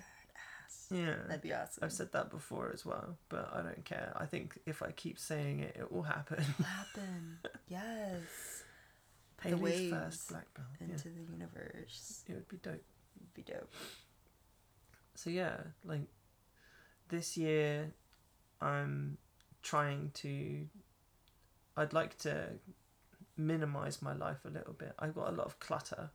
Ass. 0.66 0.86
Yeah. 0.90 1.14
That'd 1.28 1.40
be 1.40 1.54
awesome. 1.54 1.84
I've 1.84 1.92
said 1.92 2.12
that 2.12 2.30
before 2.30 2.70
as 2.74 2.84
well, 2.84 3.16
but 3.30 3.50
I 3.54 3.62
don't 3.62 3.84
care. 3.84 4.12
I 4.16 4.26
think 4.26 4.58
if 4.66 4.82
I 4.82 4.90
keep 4.90 5.18
saying 5.18 5.60
it, 5.60 5.76
it 5.78 5.90
will 5.90 6.02
happen. 6.02 6.42
happen. 6.64 7.38
yes. 7.68 8.64
Haley's 9.42 9.90
first 9.90 10.28
black 10.28 10.52
belt. 10.54 10.66
Yeah. 10.80 10.88
Into 10.88 11.08
the 11.08 11.22
universe. 11.32 12.24
It 12.28 12.34
would 12.34 12.48
be 12.48 12.58
dope. 12.58 12.84
It'd 13.16 13.34
be 13.34 13.42
dope. 13.42 13.72
So 15.22 15.28
yeah, 15.28 15.58
like 15.84 16.06
this 17.10 17.36
year, 17.36 17.92
I'm 18.58 19.18
trying 19.62 20.12
to. 20.14 20.66
I'd 21.76 21.92
like 21.92 22.16
to 22.20 22.52
minimize 23.36 24.00
my 24.00 24.14
life 24.14 24.38
a 24.46 24.48
little 24.48 24.72
bit. 24.72 24.94
I've 24.98 25.14
got 25.14 25.28
a 25.28 25.32
lot 25.32 25.44
of 25.44 25.60
clutter, 25.60 26.08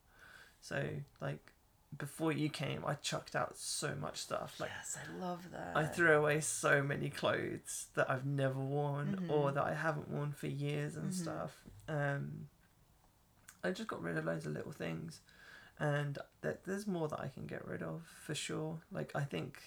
so 0.59 0.89
like 1.21 1.51
before 1.95 2.31
you 2.31 2.49
came, 2.49 2.83
I 2.83 2.95
chucked 2.95 3.35
out 3.35 3.55
so 3.59 3.93
much 3.93 4.17
stuff. 4.17 4.59
Like 4.59 4.71
yes, 4.75 4.97
I 4.97 5.19
love 5.19 5.51
that. 5.51 5.75
I 5.75 5.83
threw 5.83 6.13
away 6.13 6.41
so 6.41 6.81
many 6.81 7.11
clothes 7.11 7.85
that 7.93 8.09
I've 8.09 8.25
never 8.25 8.59
worn 8.59 9.17
or 9.29 9.51
Mhm. 9.51 9.53
that 9.53 9.63
I 9.65 9.75
haven't 9.75 10.09
worn 10.09 10.31
for 10.31 10.47
years 10.47 10.95
and 10.95 11.11
Mhm. 11.11 11.13
stuff. 11.13 11.63
Um, 11.87 12.49
I 13.63 13.69
just 13.69 13.87
got 13.87 14.01
rid 14.01 14.17
of 14.17 14.25
loads 14.25 14.47
of 14.47 14.53
little 14.53 14.71
things, 14.71 15.21
and 15.79 16.17
th- 16.41 16.57
there's 16.65 16.87
more 16.87 17.07
that 17.09 17.19
I 17.19 17.27
can 17.27 17.45
get 17.45 17.67
rid 17.67 17.81
of 17.83 18.03
for 18.25 18.35
sure. 18.35 18.79
Like 18.91 19.11
I 19.15 19.23
think 19.23 19.61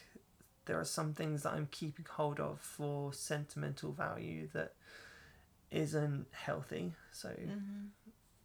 there 0.66 0.78
are 0.78 0.84
some 0.84 1.14
things 1.14 1.42
that 1.42 1.54
I'm 1.54 1.68
keeping 1.70 2.06
hold 2.10 2.40
of 2.40 2.60
for 2.60 3.12
sentimental 3.12 3.92
value 3.92 4.48
that 4.54 4.74
isn't 5.70 6.26
healthy. 6.32 6.94
So 7.12 7.30
hmm 7.44 7.90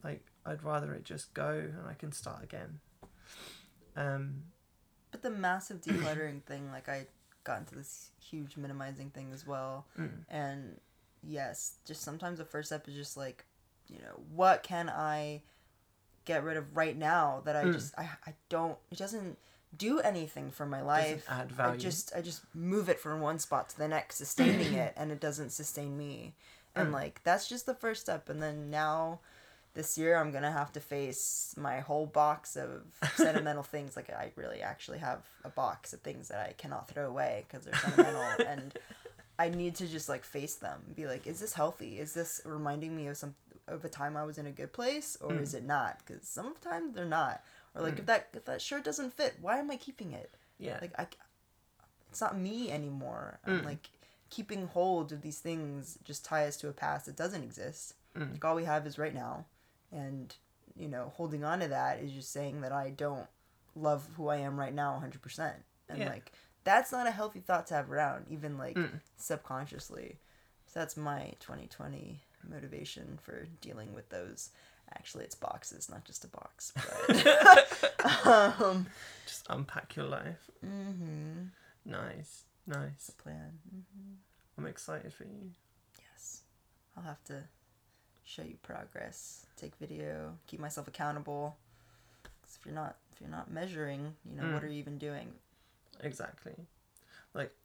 like 0.03 0.25
I'd 0.45 0.63
rather 0.63 0.93
it 0.93 1.03
just 1.05 1.33
go 1.33 1.49
and 1.49 1.87
I 1.87 1.93
can 1.93 2.11
start 2.11 2.43
again. 2.43 2.79
Um, 3.95 4.43
But 5.11 5.21
the 5.21 5.29
massive 5.29 5.81
decluttering 5.81 6.43
thing, 6.43 6.71
like 6.71 6.89
I 6.89 7.07
got 7.43 7.59
into 7.59 7.75
this 7.75 8.11
huge 8.19 8.57
minimizing 8.57 9.09
thing 9.11 9.31
as 9.33 9.45
well. 9.45 9.85
mm, 9.97 10.25
And 10.29 10.79
yes, 11.21 11.75
just 11.85 12.01
sometimes 12.03 12.39
the 12.39 12.45
first 12.45 12.69
step 12.69 12.87
is 12.87 12.95
just 12.95 13.17
like, 13.17 13.45
you 13.87 13.99
know, 13.99 14.21
what 14.33 14.63
can 14.63 14.89
I 14.89 15.43
get 16.25 16.43
rid 16.43 16.57
of 16.57 16.75
right 16.75 16.97
now 16.97 17.41
that 17.45 17.55
I 17.55 17.65
Mm. 17.65 17.73
just 17.73 17.97
I, 17.97 18.09
I 18.25 18.33
don't 18.49 18.77
it 18.91 18.97
doesn't 18.97 19.37
do 19.75 19.99
anything 19.99 20.51
for 20.51 20.65
my 20.65 20.81
life. 20.81 21.25
add 21.29 21.51
value. 21.51 21.73
I 21.73 21.77
just 21.77 22.15
I 22.15 22.21
just 22.21 22.41
move 22.53 22.89
it 22.89 22.99
from 22.99 23.21
one 23.21 23.39
spot 23.39 23.69
to 23.69 23.77
the 23.77 23.87
next, 23.87 24.17
sustaining 24.17 24.73
it, 24.85 24.93
and 24.95 25.11
it 25.11 25.19
doesn't 25.19 25.51
sustain 25.51 25.97
me. 25.97 26.33
And 26.75 26.89
Mm. 26.89 26.93
like 26.93 27.21
that's 27.23 27.47
just 27.49 27.65
the 27.65 27.73
first 27.75 28.01
step. 28.01 28.29
And 28.29 28.41
then 28.41 28.69
now, 28.69 29.19
this 29.73 29.97
year 29.97 30.15
I'm 30.17 30.31
gonna 30.31 30.51
have 30.51 30.71
to 30.73 30.79
face 30.79 31.55
my 31.57 31.79
whole 31.79 32.05
box 32.05 32.55
of 32.55 32.83
sentimental 33.15 33.63
things. 33.63 33.95
Like 33.95 34.09
I 34.11 34.31
really 34.35 34.61
actually 34.61 34.99
have 34.99 35.21
a 35.43 35.49
box 35.49 35.93
of 35.93 36.01
things 36.01 36.27
that 36.29 36.39
I 36.47 36.53
cannot 36.53 36.87
throw 36.87 37.07
away 37.07 37.45
because 37.47 37.65
they're 37.65 37.73
sentimental, 37.79 38.21
and 38.47 38.73
I 39.39 39.49
need 39.49 39.75
to 39.75 39.87
just 39.87 40.09
like 40.09 40.23
face 40.23 40.55
them. 40.55 40.79
Be 40.95 41.07
like, 41.07 41.25
is 41.25 41.39
this 41.39 41.53
healthy? 41.53 41.99
Is 41.99 42.13
this 42.13 42.41
reminding 42.45 42.95
me 42.95 43.07
of 43.07 43.17
some 43.17 43.33
of 43.67 43.85
a 43.85 43.89
time 43.89 44.17
I 44.17 44.23
was 44.23 44.37
in 44.37 44.45
a 44.45 44.51
good 44.51 44.73
place, 44.73 45.15
or 45.21 45.31
Mm. 45.31 45.41
is 45.41 45.53
it 45.53 45.63
not? 45.63 45.99
Because 45.99 46.27
sometimes 46.27 46.93
they're 46.95 47.05
not. 47.05 47.43
Or 47.75 47.81
like 47.81 47.99
if 47.99 48.05
that 48.07 48.29
if 48.33 48.45
that 48.45 48.61
shirt 48.61 48.83
doesn't 48.83 49.13
fit, 49.13 49.35
why 49.41 49.57
am 49.59 49.71
I 49.71 49.77
keeping 49.77 50.11
it? 50.11 50.35
yeah. 50.59 50.77
like 50.81 50.97
I, 50.99 51.07
it's 52.09 52.21
not 52.21 52.37
me 52.37 52.71
anymore. 52.71 53.39
I'm 53.45 53.61
Mm. 53.61 53.65
like 53.65 53.89
keeping 54.29 54.67
hold 54.67 55.11
of 55.11 55.21
these 55.21 55.39
things 55.39 55.97
just 56.03 56.23
tie 56.25 56.45
us 56.47 56.57
to 56.57 56.67
a 56.69 56.73
past 56.73 57.05
that 57.07 57.15
doesn't 57.15 57.43
exist. 57.43 57.95
Mm. 58.15 58.31
Like 58.33 58.45
all 58.45 58.55
we 58.55 58.65
have 58.65 58.85
is 58.87 58.97
right 58.99 59.13
now, 59.13 59.45
and 59.91 60.35
you 60.75 60.87
know, 60.87 61.11
holding 61.15 61.43
on 61.43 61.59
to 61.59 61.67
that 61.67 61.99
is 61.99 62.11
just 62.11 62.31
saying 62.31 62.61
that 62.61 62.71
I 62.71 62.89
don't 62.91 63.27
love 63.75 64.07
who 64.15 64.27
I 64.27 64.37
am 64.37 64.59
right 64.59 64.73
now 64.73 64.93
100. 64.93 65.21
percent 65.21 65.63
And 65.89 65.99
Yeah. 65.99 66.09
like 66.09 66.31
that's 66.63 66.91
not 66.91 67.07
a 67.07 67.11
healthy 67.11 67.39
thought 67.41 67.67
to 67.67 67.73
have 67.75 67.91
around, 67.91 68.27
even 68.29 68.57
like 68.57 68.75
Mm. 68.77 68.99
subconsciously. 69.17 70.19
So 70.67 70.79
that's 70.79 70.95
my 70.97 71.33
2020 71.39 72.21
motivation 72.49 73.17
for 73.21 73.47
dealing 73.61 73.93
with 73.93 74.09
those. 74.09 74.49
Actually, 74.95 75.23
it's 75.25 75.35
boxes, 75.35 75.89
not 75.89 76.03
just 76.05 76.23
a 76.25 76.27
box. 76.27 76.73
But 77.07 78.25
um, 78.61 78.87
just 79.25 79.45
unpack 79.49 79.95
your 79.95 80.05
life. 80.05 80.49
hmm 80.61 81.47
Nice, 81.85 82.43
nice. 82.67 83.11
plan. 83.17 83.59
hmm 83.69 84.13
I'm 84.57 84.65
excited 84.67 85.11
for 85.13 85.23
you. 85.23 85.51
Yes. 85.99 86.41
I'll 86.95 87.03
have 87.03 87.23
to 87.25 87.43
show 88.23 88.43
you 88.43 88.55
progress, 88.61 89.45
take 89.57 89.75
video, 89.77 90.37
keep 90.47 90.59
myself 90.59 90.87
accountable. 90.87 91.55
'Cause 92.23 92.57
if 92.59 92.65
you're 92.65 92.75
not 92.75 92.97
if 93.11 93.21
you're 93.21 93.29
not 93.29 93.51
measuring, 93.51 94.15
you 94.25 94.35
know, 94.35 94.43
what 94.53 94.61
Mm. 94.61 94.63
are 94.63 94.67
you 94.67 94.79
even 94.79 94.97
doing? 94.97 95.33
Exactly. 96.01 96.55
Like 97.33 97.55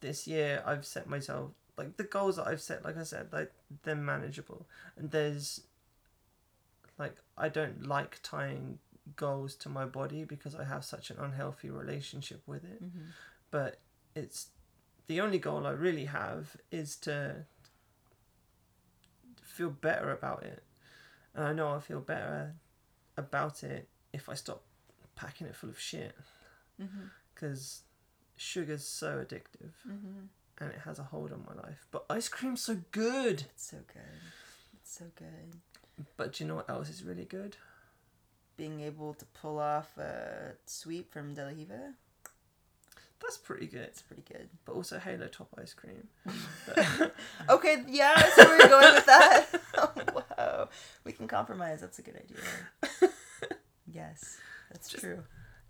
this 0.00 0.26
year, 0.26 0.62
I've 0.66 0.84
set 0.86 1.08
myself 1.08 1.52
like 1.76 1.96
the 1.96 2.04
goals 2.04 2.36
that 2.36 2.46
I've 2.46 2.60
set. 2.60 2.84
Like 2.84 2.96
I 2.98 3.02
said, 3.04 3.28
like 3.32 3.52
they're 3.82 3.94
manageable, 3.94 4.66
and 4.96 5.10
there's 5.10 5.62
like 6.98 7.16
I 7.38 7.48
don't 7.48 7.86
like 7.86 8.20
tying 8.22 8.78
goals 9.16 9.54
to 9.56 9.68
my 9.68 9.84
body 9.86 10.24
because 10.24 10.54
I 10.54 10.64
have 10.64 10.84
such 10.84 11.10
an 11.10 11.16
unhealthy 11.18 11.70
relationship 11.70 12.42
with 12.46 12.64
it. 12.64 12.82
Mm-hmm. 12.82 13.06
But 13.50 13.80
it's 14.14 14.48
the 15.06 15.20
only 15.20 15.38
goal 15.38 15.66
I 15.66 15.70
really 15.72 16.04
have 16.04 16.56
is 16.70 16.96
to 16.98 17.44
feel 19.42 19.70
better 19.70 20.10
about 20.12 20.42
it, 20.44 20.62
and 21.34 21.44
I 21.44 21.52
know 21.52 21.68
I'll 21.68 21.80
feel 21.80 22.00
better 22.00 22.54
about 23.16 23.62
it 23.62 23.88
if 24.12 24.28
I 24.28 24.34
stop 24.34 24.62
packing 25.16 25.46
it 25.46 25.54
full 25.56 25.70
of 25.70 25.78
shit 25.78 26.14
Mm-hmm. 26.80 27.08
because 27.34 27.82
sugar's 28.36 28.84
so 28.86 29.18
addictive 29.18 29.72
Mm-hmm. 29.86 30.22
And 30.60 30.70
it 30.70 30.80
has 30.84 30.98
a 30.98 31.04
hold 31.04 31.32
on 31.32 31.44
my 31.46 31.54
life. 31.62 31.86
But 31.90 32.04
ice 32.10 32.28
cream's 32.28 32.60
so 32.60 32.78
good. 32.92 33.44
It's 33.54 33.70
so 33.70 33.78
good. 33.86 34.20
It's 34.74 34.98
so 34.98 35.06
good. 35.16 35.60
But 36.16 36.34
do 36.34 36.44
you 36.44 36.48
know 36.48 36.56
what 36.56 36.68
else 36.68 36.90
is 36.90 37.02
really 37.02 37.24
good? 37.24 37.56
Being 38.58 38.80
able 38.80 39.14
to 39.14 39.24
pull 39.26 39.58
off 39.58 39.96
a 39.96 40.52
sweep 40.66 41.10
from 41.12 41.32
De 41.34 41.42
La 41.42 41.48
Riva, 41.48 41.94
That's 43.22 43.38
pretty 43.38 43.66
good. 43.66 43.80
it's 43.82 44.02
pretty 44.02 44.22
good. 44.30 44.50
But 44.66 44.72
also 44.74 44.98
Halo 44.98 45.28
Top 45.28 45.48
ice 45.58 45.72
cream. 45.74 46.08
Okay, 47.48 47.82
yeah, 47.88 48.14
where 48.36 48.58
you're 48.58 48.68
going 48.68 48.94
with 48.94 49.06
that. 49.06 49.46
oh, 49.78 49.92
wow. 50.38 50.68
We 51.04 51.12
can 51.12 51.26
compromise. 51.26 51.80
That's 51.80 51.98
a 51.98 52.02
good 52.02 52.16
idea. 52.16 53.10
yes, 53.92 54.36
that's 54.70 54.88
Just- 54.88 55.02
true. 55.02 55.22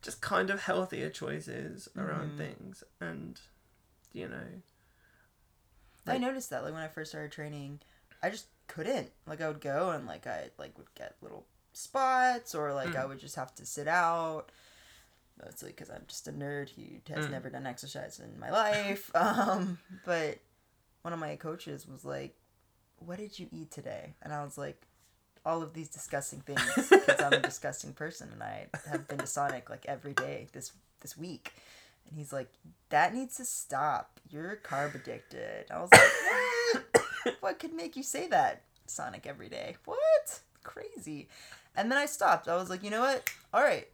Just 0.02 0.20
kind 0.22 0.48
of 0.50 0.62
healthier 0.62 1.10
choices 1.10 1.86
around 1.96 2.32
Mhm. 2.32 2.38
things, 2.38 2.82
and 3.02 3.38
you 4.14 4.28
know, 4.28 4.46
I 6.06 6.18
noticed 6.18 6.50
that 6.50 6.64
like 6.64 6.72
when 6.72 6.82
I 6.82 6.88
first 6.88 7.10
started 7.10 7.32
training, 7.32 7.80
I 8.22 8.30
just 8.30 8.46
couldn't. 8.66 9.10
Like 9.26 9.40
I 9.40 9.48
would 9.48 9.60
go 9.60 9.90
and 9.90 10.06
like 10.06 10.26
I 10.26 10.50
like 10.58 10.76
would 10.78 10.92
get 10.94 11.16
little 11.20 11.46
spots 11.72 12.54
or 12.54 12.72
like 12.74 12.96
I 12.96 13.00
Mm. 13.04 13.08
would 13.08 13.20
just 13.20 13.36
have 13.36 13.54
to 13.56 13.66
sit 13.66 13.88
out. 13.88 14.50
Mostly 15.42 15.70
because 15.70 15.88
I'm 15.90 16.04
just 16.06 16.28
a 16.28 16.32
nerd 16.32 16.68
who 16.70 16.82
has 17.12 17.26
Mm. 17.26 17.30
never 17.30 17.48
done 17.50 17.66
exercise 17.66 18.18
in 18.20 18.38
my 18.38 18.50
life. 18.50 19.10
Um, 19.14 19.78
but 20.04 20.38
one 21.02 21.12
of 21.14 21.18
my 21.18 21.36
coaches 21.36 21.86
was 21.88 22.04
like, 22.04 22.34
"What 22.98 23.18
did 23.18 23.38
you 23.38 23.48
eat 23.50 23.70
today?" 23.70 24.14
And 24.22 24.32
I 24.34 24.44
was 24.44 24.58
like, 24.58 24.82
"All 25.46 25.62
of 25.62 25.72
these 25.72 25.88
disgusting 25.88 26.40
things 26.40 26.60
because 26.90 27.20
I'm 27.20 27.32
a 27.32 27.40
disgusting 27.52 27.94
person 27.94 28.28
and 28.32 28.42
I 28.42 28.66
have 28.86 29.08
been 29.08 29.18
to 29.18 29.26
Sonic 29.26 29.70
like 29.70 29.86
every 29.86 30.12
day 30.12 30.48
this 30.52 30.72
this 31.00 31.16
week." 31.16 31.52
And 32.08 32.18
he's 32.18 32.32
like, 32.32 32.50
"That 32.88 33.14
needs 33.14 33.36
to 33.36 33.44
stop. 33.44 34.20
You're 34.28 34.56
carb 34.56 34.94
addicted." 34.94 35.70
I 35.70 35.80
was 35.80 35.90
like, 35.92 36.84
"What? 37.24 37.36
what 37.40 37.58
could 37.58 37.72
make 37.72 37.96
you 37.96 38.02
say 38.02 38.26
that, 38.28 38.62
Sonic 38.86 39.26
every 39.26 39.48
day? 39.48 39.76
What? 39.84 40.40
Crazy." 40.62 41.28
And 41.76 41.90
then 41.90 41.98
I 41.98 42.06
stopped. 42.06 42.48
I 42.48 42.56
was 42.56 42.68
like, 42.70 42.82
"You 42.82 42.90
know 42.90 43.00
what? 43.02 43.30
All 43.54 43.62
right, 43.62 43.88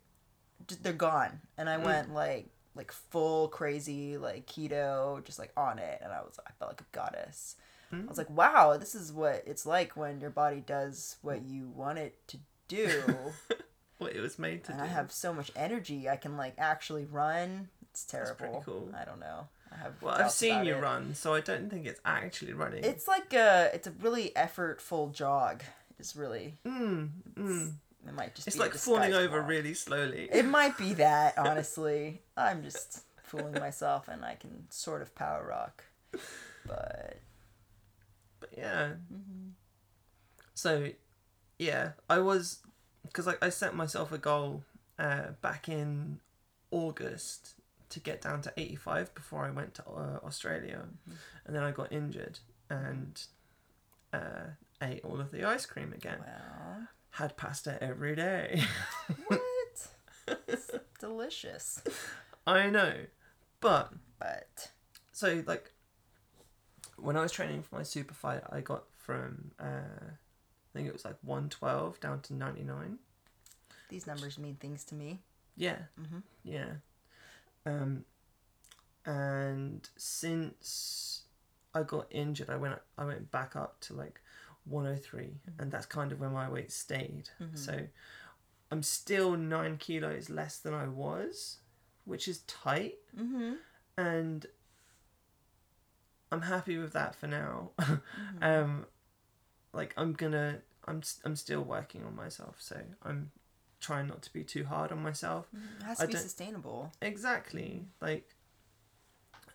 they're 0.83 0.93
gone." 0.93 1.41
And 1.59 1.69
I 1.69 1.77
Mm. 1.77 1.83
went 1.85 2.15
like 2.15 2.49
like 2.75 2.93
full 2.93 3.49
crazy 3.49 4.19
like 4.19 4.47
keto, 4.47 5.25
just 5.25 5.39
like 5.39 5.53
on 5.57 5.79
it. 5.79 6.01
And 6.03 6.13
I 6.13 6.21
was 6.21 6.39
I 6.47 6.51
felt 6.59 6.71
like 6.73 6.81
a 6.83 6.85
goddess. 6.93 7.57
I 7.93 8.09
was 8.09 8.19
like, 8.19 8.29
"Wow, 8.31 8.77
this 8.77 8.95
is 8.95 9.13
what 9.13 9.43
it's 9.47 9.65
like 9.65 9.97
when 9.97 10.21
your 10.21 10.31
body 10.31 10.61
does 10.61 11.17
what 11.23 11.43
you 11.43 11.69
want 11.69 11.99
it 11.99 12.27
to 12.29 12.39
do." 12.69 13.33
what 13.99 14.13
it 14.15 14.21
was 14.21 14.39
made 14.39 14.65
to 14.65 14.73
and 14.73 14.81
do. 14.81 14.85
I 14.85 14.89
have 14.89 15.11
so 15.13 15.33
much 15.33 15.51
energy. 15.57 16.09
I 16.09 16.17
can 16.17 16.37
like 16.37 16.55
actually 16.59 17.05
run. 17.07 17.69
It's 17.97 18.05
terrible. 18.05 18.63
cool. 18.67 18.91
I 18.95 19.07
don't 19.07 19.21
know. 19.21 19.49
I 19.73 19.77
have. 19.79 20.03
Well, 20.03 20.15
I've 20.15 20.31
seen 20.31 20.67
you 20.67 20.75
it. 20.75 20.81
run, 20.83 21.15
so 21.15 21.33
I 21.33 21.41
don't 21.41 21.71
think 21.71 21.87
it's 21.87 21.99
actually 22.05 22.53
running. 22.53 22.85
It's 22.85 23.09
like 23.09 23.33
a. 23.33 23.71
It's 23.73 23.87
a 23.87 23.91
really 24.03 24.33
effortful 24.37 25.15
jog. 25.15 25.63
It's 25.99 26.15
really 26.15 26.59
Mm, 26.67 27.09
mm. 27.35 27.73
It 28.07 28.13
might 28.15 28.35
just 28.35 28.47
It's 28.49 28.59
like 28.59 28.75
falling 28.75 29.15
over 29.15 29.41
rock. 29.41 29.49
really 29.49 29.73
slowly. 29.73 30.29
It 30.31 30.45
might 30.59 30.77
be 30.77 30.93
that, 30.95 31.39
honestly. 31.39 32.21
I'm 32.37 32.63
just 32.63 33.01
fooling 33.23 33.55
myself 33.55 34.09
and 34.09 34.23
I 34.27 34.35
can 34.35 34.67
sort 34.69 35.01
of 35.01 35.15
power 35.15 35.47
rock. 35.49 35.85
But 36.67 37.17
But 38.41 38.51
yeah. 38.57 38.89
Mm-hmm. 39.11 39.49
So, 40.55 40.91
yeah, 41.59 41.93
I 42.11 42.19
was 42.19 42.59
because 43.05 43.27
like 43.27 43.43
I 43.43 43.49
set 43.49 43.75
myself 43.75 44.13
a 44.13 44.19
goal 44.19 44.65
uh, 44.99 45.29
back 45.41 45.69
in 45.71 46.21
August 46.71 47.55
to 47.91 48.01
get 48.01 48.21
down 48.21 48.43
to 48.43 48.53
eighty 48.57 48.77
five 48.77 49.15
before 49.15 49.45
I 49.45 49.51
went 49.51 49.75
to 49.75 49.83
uh, 49.87 50.19
Australia, 50.25 50.85
Mm-hmm. 50.87 51.17
and 51.47 51.57
then 51.57 51.63
I 51.63 51.71
got 51.71 51.93
injured 51.93 52.39
and 52.71 53.23
uh, 54.13 54.47
ate 54.83 55.05
all 55.05 55.21
of 55.21 55.31
the 55.31 55.45
ice 55.45 55.67
cream 55.67 55.93
again. 55.93 56.19
Had 57.11 57.37
pasta 57.37 57.83
every 57.83 58.15
day. 58.17 58.63
what? 59.27 59.41
It's 60.49 60.71
delicious. 60.99 61.83
I 62.47 62.69
know, 62.69 62.95
but 63.61 63.93
But 64.19 64.73
so 65.13 65.43
like 65.47 65.71
when 66.97 67.17
I 67.17 67.21
was 67.23 67.31
training 67.33 67.63
for 67.63 67.77
my 67.77 67.83
super 67.85 68.15
fight, 68.15 68.43
I 68.51 68.61
got 68.61 68.85
from 68.97 69.53
uh, 69.61 69.65
I 70.11 70.73
think 70.73 70.89
it 70.89 70.93
was 70.93 71.05
like 71.05 71.17
one 71.23 71.49
twelve 71.49 72.01
down 72.01 72.21
to 72.23 72.35
ninety 72.35 72.65
nine. 72.65 72.99
these 73.89 74.07
numbers 74.07 74.37
mean 74.39 74.57
things 74.57 74.85
to 74.87 74.95
me. 74.97 75.21
Yeah. 75.57 75.79
Mhm. 76.01 76.23
Yeah. 76.43 76.71
Um, 77.67 78.05
and 79.05 79.89
since 79.97 81.23
I 81.75 81.83
got 81.83 82.07
injured, 82.11 82.49
I 82.51 82.57
went 82.57 82.79
I 82.97 83.05
went 83.05 83.31
back 83.31 83.55
up 83.57 83.81
to 83.83 83.95
like 83.95 84.21
103, 84.65 85.41
and 85.59 85.71
that's 85.71 85.87
kind 85.87 86.13
of 86.13 86.21
where 86.21 86.31
my 86.31 86.49
weight 86.49 86.73
stayed. 86.73 87.29
So 87.55 87.81
I'm 88.71 88.83
still 88.83 89.37
nine 89.37 89.77
kilos 89.77 90.29
less 90.31 90.59
than 90.59 90.75
I 90.75 90.89
was, 90.89 91.59
which 92.05 92.27
is 92.29 92.39
tight, 92.47 92.95
Mm-hmm. 93.17 93.55
and 93.97 94.47
I'm 96.33 96.43
happy 96.43 96.77
with 96.79 96.93
that 96.95 97.15
for 97.15 97.27
now. 97.29 97.71
um, 98.43 98.87
like 99.73 99.95
I'm 99.97 100.13
gonna 100.15 100.59
I'm 100.87 101.03
I'm 101.25 101.37
still 101.37 101.63
working 101.63 102.05
on 102.05 102.17
myself, 102.17 102.57
so 102.59 102.77
I'm 103.03 103.31
trying 103.81 104.07
not 104.09 104.23
to 104.23 104.33
be 104.33 104.43
too 104.45 104.65
hard 104.65 104.93
on 104.93 105.03
myself. 105.03 105.47
Mm, 105.57 105.81
it 105.81 105.85
has 105.85 106.01
I 106.01 106.05
to 106.05 106.09
be 106.09 106.17
sustainable. 106.17 106.93
Exactly. 107.03 107.87
Like 108.01 108.35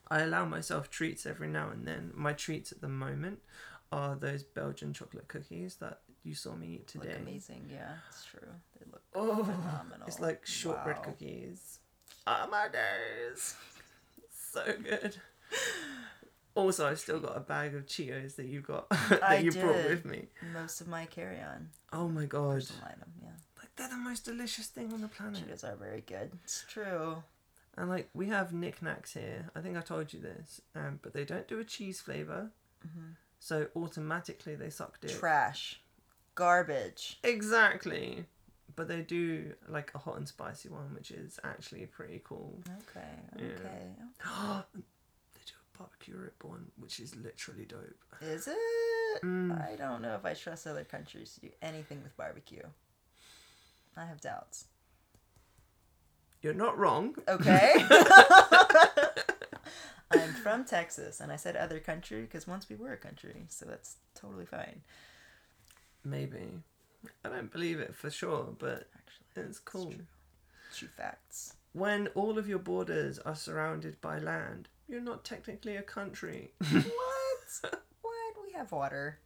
I 0.09 0.21
allow 0.21 0.45
myself 0.45 0.89
treats 0.89 1.25
every 1.25 1.47
now 1.47 1.69
and 1.69 1.87
then. 1.87 2.11
My 2.13 2.33
treats 2.33 2.71
at 2.71 2.81
the 2.81 2.89
moment 2.89 3.39
are 3.91 4.15
those 4.15 4.43
Belgian 4.43 4.93
chocolate 4.93 5.27
cookies 5.27 5.75
that 5.77 6.01
you 6.23 6.33
saw 6.35 6.55
me 6.55 6.67
eat 6.75 6.91
Look 6.95 7.05
today. 7.05 7.21
amazing. 7.21 7.69
Yeah, 7.71 7.93
it's 8.09 8.25
true. 8.25 8.47
They 8.79 8.85
look 8.91 9.01
Oh, 9.15 9.43
phenomenal. 9.43 10.07
it's 10.07 10.19
like 10.19 10.45
shortbread 10.45 10.97
Wow. 10.97 11.03
cookies. 11.03 11.79
Oh 12.27 12.47
my 12.51 12.67
days. 12.67 13.55
So 14.53 14.65
good. 14.83 15.15
Also, 16.53 16.85
I've 16.85 16.99
still 16.99 17.21
got 17.21 17.37
a 17.37 17.39
bag 17.39 17.73
of 17.75 17.85
Cheetos 17.85 18.35
that 18.35 18.45
you 18.45 18.59
got 18.59 18.89
that 19.09 19.23
I 19.23 19.37
you 19.37 19.53
brought 19.53 19.85
with 19.85 20.03
me. 20.03 20.27
Most 20.53 20.81
of 20.81 20.87
my 20.89 21.05
carry-on 21.05 21.69
Oh 21.93 22.09
my 22.09 22.25
god. 22.25 22.55
personal 22.59 22.83
item. 22.89 23.13
Yeah, 23.21 23.29
they're 23.75 23.89
the 23.89 23.95
most 23.95 24.25
delicious 24.25 24.67
thing 24.67 24.93
on 24.93 25.01
the 25.01 25.07
planet. 25.07 25.41
Cheetos 25.47 25.63
are 25.63 25.75
very 25.75 26.01
good. 26.01 26.31
It's 26.43 26.65
true. 26.67 27.23
And 27.77 27.89
like 27.89 28.09
we 28.13 28.27
have 28.27 28.53
Nik 28.53 28.81
Naks 28.81 29.13
here. 29.13 29.49
I 29.55 29.61
think 29.61 29.77
I 29.77 29.81
told 29.81 30.13
you 30.13 30.19
this, 30.19 30.61
um, 30.75 30.99
but 31.01 31.13
they 31.13 31.23
don't 31.23 31.47
do 31.47 31.59
a 31.59 31.63
cheese 31.63 32.01
flavor, 32.01 32.51
so 33.39 33.67
automatically 33.75 34.55
they 34.55 34.69
suck 34.69 34.99
dick. 34.99 35.11
Trash, 35.11 35.81
garbage. 36.35 37.19
exactly, 37.23 38.25
but 38.75 38.87
they 38.89 39.01
do 39.01 39.53
like 39.69 39.91
a 39.95 39.99
hot 39.99 40.17
and 40.17 40.27
spicy 40.27 40.67
one, 40.67 40.93
which 40.93 41.11
is 41.11 41.39
actually 41.45 41.85
pretty 41.85 42.21
cool. 42.25 42.59
Okay. 42.67 43.07
Yeah. 43.37 43.45
Okay. 43.45 44.63
they 44.75 45.41
do 45.45 45.53
a 45.73 45.77
barbecue 45.77 46.17
rib 46.17 46.33
one, 46.41 46.71
which 46.77 46.99
is 46.99 47.15
literally 47.15 47.65
dope. 47.65 48.03
Is 48.21 48.47
it? 48.47 49.23
Mm. 49.23 49.59
I 49.71 49.75
don't 49.75 50.01
know 50.01 50.15
if 50.15 50.25
I 50.25 50.33
trust 50.33 50.67
other 50.67 50.83
countries 50.83 51.33
to 51.35 51.41
do 51.41 51.49
anything 51.61 52.01
with 52.03 52.15
barbecue. 52.17 52.63
I 53.97 54.05
have 54.05 54.21
doubts. 54.21 54.65
You're 56.41 56.53
not 56.53 56.77
wrong. 56.77 57.15
Okay. 57.27 57.85
I'm 60.11 60.33
from 60.33 60.65
Texas, 60.65 61.19
and 61.21 61.31
I 61.31 61.35
said 61.35 61.55
other 61.55 61.79
country 61.79 62.21
because 62.21 62.47
once 62.47 62.67
we 62.69 62.75
were 62.75 62.91
a 62.93 62.97
country, 62.97 63.45
so 63.49 63.65
that's 63.65 63.95
totally 64.15 64.45
fine. 64.45 64.81
Maybe. 66.03 66.47
I 67.23 67.29
don't 67.29 67.51
believe 67.51 67.79
it 67.79 67.95
for 67.95 68.09
sure, 68.09 68.49
but 68.57 68.89
Actually, 68.95 69.49
it's 69.49 69.59
cool. 69.59 69.91
true. 69.91 70.05
true 70.75 70.87
facts. 70.97 71.53
When 71.73 72.07
all 72.09 72.37
of 72.37 72.49
your 72.49 72.59
borders 72.59 73.17
are 73.19 73.35
surrounded 73.35 74.01
by 74.01 74.19
land, 74.19 74.67
you're 74.87 74.99
not 74.99 75.23
technically 75.23 75.77
a 75.77 75.81
country. 75.81 76.51
what? 76.69 76.83
What? 78.01 78.35
We 78.45 78.53
have 78.57 78.71
water. 78.71 79.19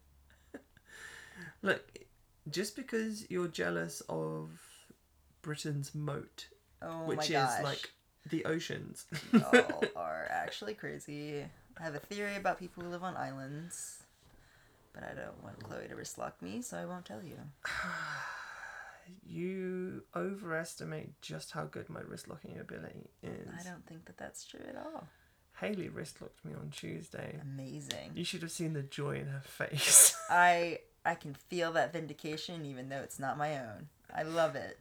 Look, 1.61 1.83
just 2.49 2.75
because 2.75 3.29
you're 3.29 3.47
jealous 3.47 4.01
of 4.09 4.49
Britain's 5.41 5.93
moat, 5.95 6.47
Oh 6.81 7.05
which 7.05 7.29
is 7.29 7.49
like 7.63 7.91
the 8.29 8.45
oceans. 8.45 9.05
Y'all 9.31 9.83
are 9.95 10.27
actually 10.29 10.73
crazy. 10.73 11.45
I 11.79 11.83
have 11.83 11.95
a 11.95 11.99
theory 11.99 12.35
about 12.35 12.59
people 12.59 12.83
who 12.83 12.89
live 12.89 13.03
on 13.03 13.17
islands, 13.17 14.03
but 14.93 15.03
I 15.03 15.13
don't 15.13 15.43
want 15.43 15.61
Chloe 15.61 15.87
to 15.87 15.95
wristlock 15.95 16.33
me, 16.41 16.61
so 16.61 16.77
I 16.77 16.85
won't 16.85 17.05
tell 17.05 17.21
you. 17.21 17.37
you 19.27 20.03
overestimate 20.15 21.21
just 21.21 21.51
how 21.51 21.65
good 21.65 21.89
my 21.89 22.01
wrist 22.01 22.27
locking 22.27 22.57
ability 22.59 23.09
is. 23.21 23.49
I 23.59 23.63
don't 23.63 23.85
think 23.85 24.05
that 24.05 24.17
that's 24.17 24.45
true 24.45 24.61
at 24.67 24.77
all. 24.77 25.07
Haley 25.59 25.89
wristlocked 25.89 26.43
me 26.43 26.53
on 26.53 26.69
Tuesday. 26.69 27.39
Amazing. 27.41 28.11
You 28.13 28.25
should 28.25 28.41
have 28.41 28.51
seen 28.51 28.73
the 28.73 28.83
joy 28.83 29.15
in 29.17 29.27
her 29.27 29.41
face. 29.41 30.17
I 30.29 30.79
I 31.05 31.13
can 31.15 31.33
feel 31.35 31.71
that 31.73 31.93
vindication 31.93 32.65
even 32.65 32.89
though 32.89 33.01
it's 33.01 33.19
not 33.19 33.37
my 33.37 33.57
own. 33.59 33.89
I 34.13 34.23
love 34.23 34.55
it. 34.55 34.79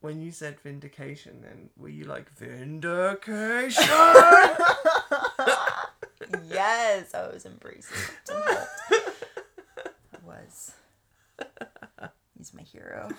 when 0.00 0.20
you 0.20 0.32
said 0.32 0.58
vindication, 0.60 1.40
then 1.42 1.70
were 1.76 1.88
you 1.88 2.04
like 2.04 2.28
vindication? 2.30 3.84
yes, 6.48 7.14
I 7.14 7.28
was 7.32 7.44
embracing 7.46 7.96
it. 8.28 8.30
I 8.30 10.18
was. 10.24 10.72
He's 12.36 12.54
my 12.54 12.62
hero. 12.62 13.10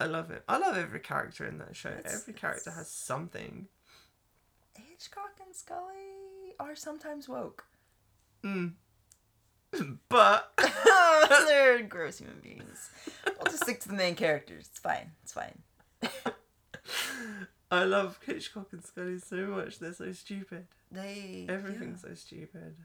I 0.00 0.06
love 0.06 0.30
it. 0.30 0.42
I 0.48 0.58
love 0.58 0.76
every 0.76 1.00
character 1.00 1.46
in 1.46 1.58
that 1.58 1.76
show. 1.76 1.90
It's- 1.90 2.14
every 2.22 2.34
character 2.34 2.70
has 2.70 2.90
something. 2.90 3.68
Hitchcock 4.76 5.38
and 5.44 5.54
Scully 5.54 6.54
are 6.58 6.74
sometimes 6.74 7.28
woke. 7.28 7.64
Mm. 8.42 8.72
But 10.08 10.52
They're 11.28 11.82
gross 11.82 12.18
human 12.18 12.40
beings. 12.40 12.90
I'll 13.26 13.44
just 13.46 13.62
stick 13.64 13.80
to 13.80 13.88
the 13.88 13.94
main 13.94 14.14
characters. 14.14 14.68
It's 14.70 14.78
fine. 14.78 15.12
It's 15.22 15.32
fine. 15.32 15.58
I 17.70 17.84
love 17.84 18.20
Hitchcock 18.24 18.68
and 18.72 18.84
Scully 18.84 19.18
so 19.18 19.36
much. 19.46 19.78
They're 19.78 19.94
so 19.94 20.12
stupid. 20.12 20.66
They 20.92 21.46
Everything's 21.48 22.02
yeah, 22.04 22.10
so 22.10 22.14
stupid. 22.14 22.76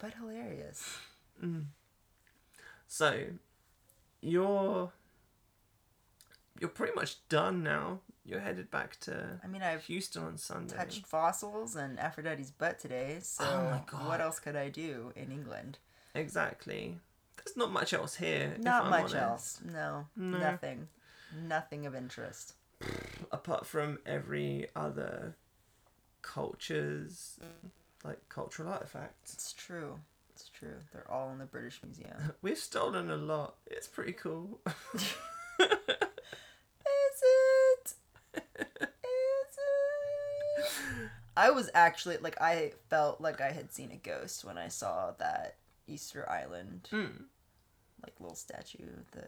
but 0.00 0.14
hilarious. 0.14 0.96
Mm. 1.42 1.64
So, 2.86 3.24
you're 4.22 4.92
you're 6.60 6.70
pretty 6.70 6.94
much 6.94 7.16
done 7.28 7.62
now. 7.62 8.00
You're 8.26 8.40
headed 8.40 8.70
back 8.70 8.98
to 9.00 9.40
I 9.44 9.46
mean, 9.46 9.62
I've 9.62 9.84
Houston 9.84 10.24
on 10.24 10.36
Sunday. 10.36 10.76
touched 10.76 11.06
fossils 11.06 11.76
and 11.76 11.98
Aphrodite's 12.00 12.50
butt 12.50 12.78
today, 12.80 13.18
so 13.22 13.44
Oh 13.44 14.06
what 14.06 14.20
else 14.20 14.40
could 14.40 14.56
I 14.56 14.68
do 14.68 15.12
in 15.14 15.30
England? 15.30 15.78
Exactly. 16.14 16.98
There's 17.36 17.56
not 17.56 17.70
much 17.70 17.92
else 17.92 18.16
here. 18.16 18.54
if 18.56 18.62
Not 18.64 18.90
much 18.90 19.14
honest. 19.14 19.16
else. 19.16 19.60
No, 19.64 20.06
No. 20.16 20.38
nothing. 20.38 20.88
Nothing 21.40 21.86
of 21.86 21.94
interest. 21.94 22.54
apart 23.32 23.64
from 23.66 23.98
every 24.04 24.66
other 24.74 25.34
culture's 26.22 27.38
like 28.04 28.18
cultural 28.28 28.68
artifacts. 28.68 29.34
It's 29.34 29.52
true. 29.52 30.00
It's 30.34 30.48
true. 30.48 30.74
They're 30.92 31.10
all 31.10 31.30
in 31.30 31.38
the 31.38 31.44
British 31.46 31.80
Museum. 31.82 32.32
We've 32.42 32.58
stolen 32.58 33.10
a 33.10 33.16
lot. 33.16 33.54
It's 33.66 33.86
pretty 33.86 34.12
cool. 34.12 34.60
I 41.36 41.50
was 41.50 41.70
actually 41.74 42.16
like 42.18 42.40
I 42.40 42.72
felt 42.88 43.20
like 43.20 43.40
I 43.40 43.50
had 43.52 43.72
seen 43.72 43.90
a 43.92 43.96
ghost 43.96 44.44
when 44.44 44.56
I 44.58 44.68
saw 44.68 45.12
that 45.18 45.56
Easter 45.86 46.28
Island 46.28 46.88
Mm. 46.90 47.24
like 48.02 48.14
little 48.20 48.36
statue, 48.36 48.84
of 48.84 49.10
the 49.12 49.24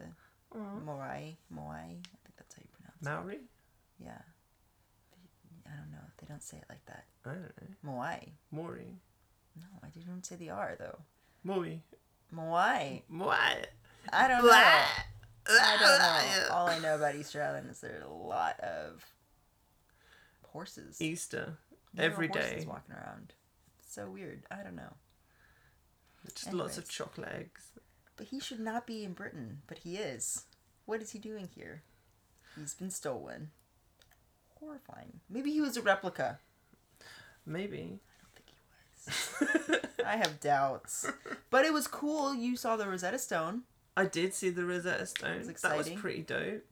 Aw. 0.55 0.79
Moai 0.85 1.35
Moai. 1.53 1.73
I 1.73 2.17
think 2.23 2.35
that's 2.37 2.55
how 2.55 2.61
you 2.61 2.69
pronounce 2.73 3.01
it. 3.01 3.09
Maori? 3.09 3.39
Yeah. 4.03 4.21
I 5.67 5.75
don't 5.75 5.91
know. 5.91 5.97
They 6.17 6.25
don't 6.27 6.41
say 6.43 6.57
it 6.57 6.65
like 6.67 6.83
that. 6.87 7.05
I 7.25 7.29
don't 7.33 7.41
know. 7.43 7.91
Moai. 7.93 8.29
Mori. 8.51 8.95
No, 9.59 9.67
I 9.83 9.89
didn't 9.89 10.25
say 10.25 10.35
the 10.35 10.49
R 10.49 10.75
though. 10.79 10.99
Moi. 11.43 11.77
Moai. 12.33 13.03
Moi. 13.07 13.35
I 14.11 14.27
don't 14.27 14.43
know. 14.43 14.51
I 14.51 15.77
don't 15.79 15.99
know. 16.49 16.53
All 16.55 16.67
I 16.67 16.79
know 16.79 16.95
about 16.95 17.15
Easter 17.15 17.43
Island 17.43 17.69
is 17.69 17.79
there's 17.81 18.03
a 18.03 18.07
lot 18.07 18.59
of 18.61 19.03
horses. 20.51 21.01
Easter 21.01 21.57
There 21.93 22.05
every 22.05 22.27
day. 22.27 22.63
walking 22.67 22.95
around. 22.95 23.33
so 23.87 24.09
weird. 24.09 24.43
I 24.51 24.57
don't 24.63 24.75
know. 24.75 24.93
Just 26.35 26.53
lots 26.53 26.77
of 26.77 26.83
Anyways. 26.83 26.89
chocolate 26.89 27.29
eggs. 27.33 27.71
But 28.15 28.27
he 28.27 28.39
should 28.39 28.59
not 28.59 28.85
be 28.85 29.03
in 29.03 29.13
Britain, 29.13 29.61
but 29.67 29.79
he 29.79 29.95
is. 29.97 30.45
What 30.85 31.01
is 31.01 31.11
he 31.11 31.19
doing 31.19 31.49
here? 31.55 31.83
He's 32.57 32.73
been 32.73 32.89
stolen. 32.91 33.51
Horrifying. 34.59 35.21
Maybe 35.29 35.51
he 35.51 35.61
was 35.61 35.77
a 35.77 35.81
replica. 35.81 36.39
Maybe. 37.45 37.99
I 38.11 38.21
don't 38.21 38.35
think 38.35 38.49
he 38.49 39.65
was. 39.65 40.05
I 40.05 40.17
have 40.17 40.39
doubts. 40.39 41.09
But 41.51 41.65
it 41.65 41.73
was 41.73 41.87
cool. 41.87 42.35
You 42.35 42.55
saw 42.55 42.75
the 42.77 42.87
Rosetta 42.87 43.17
Stone. 43.17 43.63
I 43.97 44.05
did 44.05 44.35
see 44.35 44.51
the 44.51 44.65
Rosetta 44.65 45.07
Stone. 45.07 45.45
It's 45.49 45.61
That 45.63 45.75
was 45.77 45.89
pretty 45.89 46.21
dope. 46.21 46.63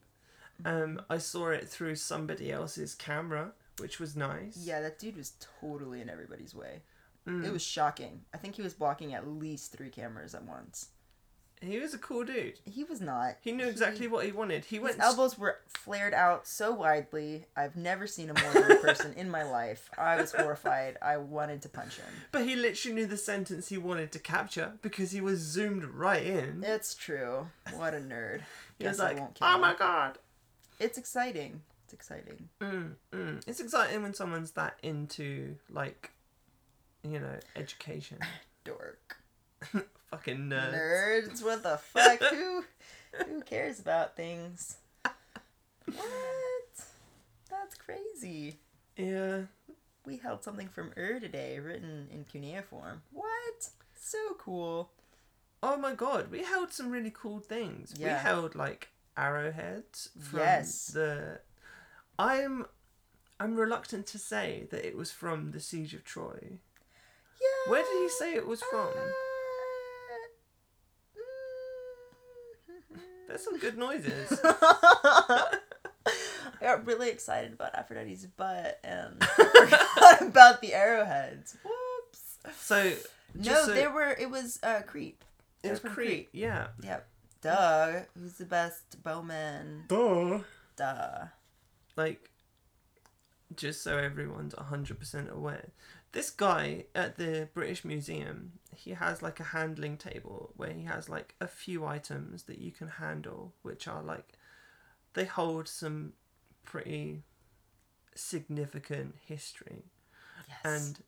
Um, 0.64 1.02
I 1.10 1.18
saw 1.18 1.49
it 1.49 1.68
through 1.68 1.95
somebody 1.95 2.52
else's 2.52 2.94
camera, 2.94 3.53
which 3.80 3.99
was 3.99 4.16
nice. 4.16 4.58
Yeah, 4.58 4.82
that 4.82 4.99
dude 4.99 5.18
was 5.18 5.34
totally 5.62 6.02
in 6.02 6.10
everybody's 6.10 6.56
way. 6.56 6.82
Mm. 7.28 7.45
It 7.45 7.52
was 7.52 7.62
shocking. 7.64 8.22
I 8.34 8.38
think 8.38 8.56
he 8.56 8.62
was 8.62 8.74
blocking 8.74 9.14
at 9.14 9.28
least 9.28 9.72
three 9.76 9.90
cameras 9.90 10.34
at 10.34 10.44
once. 10.45 10.90
He 11.60 11.80
was 11.80 11.95
a 11.95 11.98
cool 11.98 12.24
dude. 12.24 12.60
He 12.66 12.84
was 12.84 13.02
not. 13.02 13.38
He 13.41 13.52
knew 13.52 13.66
exactly 13.66 14.08
what 14.08 14.26
he 14.28 14.32
wanted. 14.32 14.66
He 14.66 14.76
His 14.76 14.84
went. 14.84 14.99
elbows 14.99 15.40
were 15.40 15.58
flared 15.68 16.14
out 16.14 16.45
so 16.48 16.72
widely. 16.72 17.45
I've 17.56 17.76
never 17.76 18.06
seen 18.06 18.30
a 18.30 18.40
more 18.40 18.54
weird 18.54 18.80
person 18.80 19.14
in 19.16 19.28
my 19.32 19.41
life. 19.41 19.90
I 19.98 20.18
was 20.18 20.32
horrified. 20.34 20.98
I 21.02 21.18
wanted 21.18 21.64
to 21.64 21.70
punch 21.70 21.95
him. 21.98 22.06
But 22.32 22.44
he 22.48 22.56
literally 22.56 22.94
knew 22.94 23.06
the 23.08 23.18
sentence 23.18 23.70
he 23.70 23.78
wanted 23.80 24.12
to 24.12 24.20
capture 24.20 24.74
because 24.84 25.10
he 25.10 25.20
was 25.20 25.40
zoomed 25.40 25.84
right 25.84 26.24
in. 26.24 26.64
It's 26.64 26.94
true. 26.94 27.48
What 27.76 27.95
a 27.95 27.98
nerd. 27.98 28.41
he 28.78 28.86
was 28.86 28.98
Guess 28.98 28.99
I 28.99 29.08
like, 29.08 29.20
won't 29.20 29.38
"Oh 29.41 29.58
my 29.58 29.74
god!" 29.74 30.20
It's 30.80 30.99
exciting. 30.99 31.64
It's 31.88 31.93
exciting. 31.93 32.49
Mm, 32.59 32.95
mm. 33.14 33.47
It's 33.47 33.61
exciting 33.61 34.01
when 34.03 34.14
someone's 34.14 34.51
that 34.51 34.77
into 34.84 35.55
like, 35.69 36.11
you 37.01 37.18
know, 37.18 37.35
education. 37.55 38.18
Dork. 38.65 39.15
Fucking 40.11 40.49
nerds. 40.49 40.73
Nerds. 40.73 41.43
What 41.45 41.64
the 41.64 41.77
fuck? 41.77 42.19
who 42.23 42.65
who 43.26 43.41
cares 43.41 43.80
about 43.80 44.18
things? 44.18 44.76
What? 45.85 46.85
That's 47.49 47.76
crazy. 47.77 48.57
Yeah. 48.97 49.43
We 50.05 50.18
held 50.18 50.43
something 50.43 50.68
from 50.68 50.91
Ur 50.97 51.22
today, 51.22 51.59
written 51.59 52.09
in 52.11 52.26
cuneiform. 52.26 53.03
What? 53.14 53.69
So 53.95 54.18
cool. 54.38 54.91
Oh 55.64 55.77
my 55.77 55.93
god, 55.95 56.30
we 56.30 56.43
held 56.43 56.73
some 56.73 56.91
really 56.91 57.14
cool 57.15 57.39
things. 57.39 57.93
Yeah. 57.97 58.18
We 58.18 58.19
held 58.22 58.55
like 58.55 58.89
arrowheads 59.15 60.09
from 60.19 60.39
Yes. 60.39 60.88
the. 60.88 61.39
I'm, 62.19 62.65
I'm 63.39 63.56
reluctant 63.56 64.06
to 64.07 64.18
say 64.19 64.68
that 64.72 64.85
it 64.88 64.95
was 64.98 65.11
from 65.11 65.52
the 65.52 65.60
siege 65.60 65.94
of 65.94 66.03
Troy. 66.03 66.39
Yeah. 67.39 67.72
Where 67.72 67.84
did 67.84 68.02
he 68.02 68.10
say 68.10 68.34
it 68.34 68.48
was 68.48 68.61
from? 68.64 68.88
Uh, 68.88 69.11
There's 73.27 73.44
some 73.44 73.57
good 73.60 73.77
noises. 73.77 74.39
I 74.44 75.60
got 76.61 76.85
really 76.88 77.10
excited 77.10 77.53
about 77.53 77.76
Aphrodite's 77.76 78.26
butt 78.26 78.80
and 78.84 79.22
forgot 79.23 80.22
about 80.22 80.61
the 80.61 80.73
arrowheads. 80.73 81.57
Whoops. 81.64 82.38
So 82.57 82.94
No, 83.35 83.65
so- 83.65 83.73
there 83.73 83.91
were. 83.91 84.15
It 84.18 84.30
was 84.31 84.60
uh, 84.64 84.81
Crete. 84.88 85.22
it 85.64 85.69
was 85.72 85.80
from 85.80 85.91
Crete. 85.91 86.30
Yeah. 86.31 86.68
Yep. 86.81 87.07
Duh. 87.41 87.99
Who's 88.18 88.34
the 88.34 88.45
best 88.45 89.03
bowman? 89.03 89.84
Duh. 89.88 90.39
Duh. 90.77 91.26
Like, 91.98 92.30
just 93.56 93.82
so 93.84 93.98
everyone's 93.98 94.53
hundred 94.53 94.99
percent 94.99 95.30
aware, 95.32 95.72
this 96.14 96.30
guy 96.30 96.86
at 96.95 97.18
the 97.18 97.49
British 97.53 97.84
Museum, 97.84 98.53
he 98.76 98.91
has 98.91 99.22
like 99.22 99.40
a 99.40 99.44
handling 99.45 99.98
table 99.98 100.53
where 100.56 100.72
he 100.72 100.84
has 100.84 101.10
like 101.10 101.36
a 101.41 101.48
few 101.48 101.86
items 101.86 102.44
that 102.44 102.60
you 102.60 102.72
can 102.72 102.88
handle, 102.88 103.53
which 103.64 103.88
are 103.88 104.02
like, 104.03 104.34
they 105.14 105.26
hold 105.26 105.68
some 105.68 106.14
pretty 106.64 107.24
significant 108.15 109.15
history 109.26 109.84
Yes. 110.48 110.57
and 110.64 111.03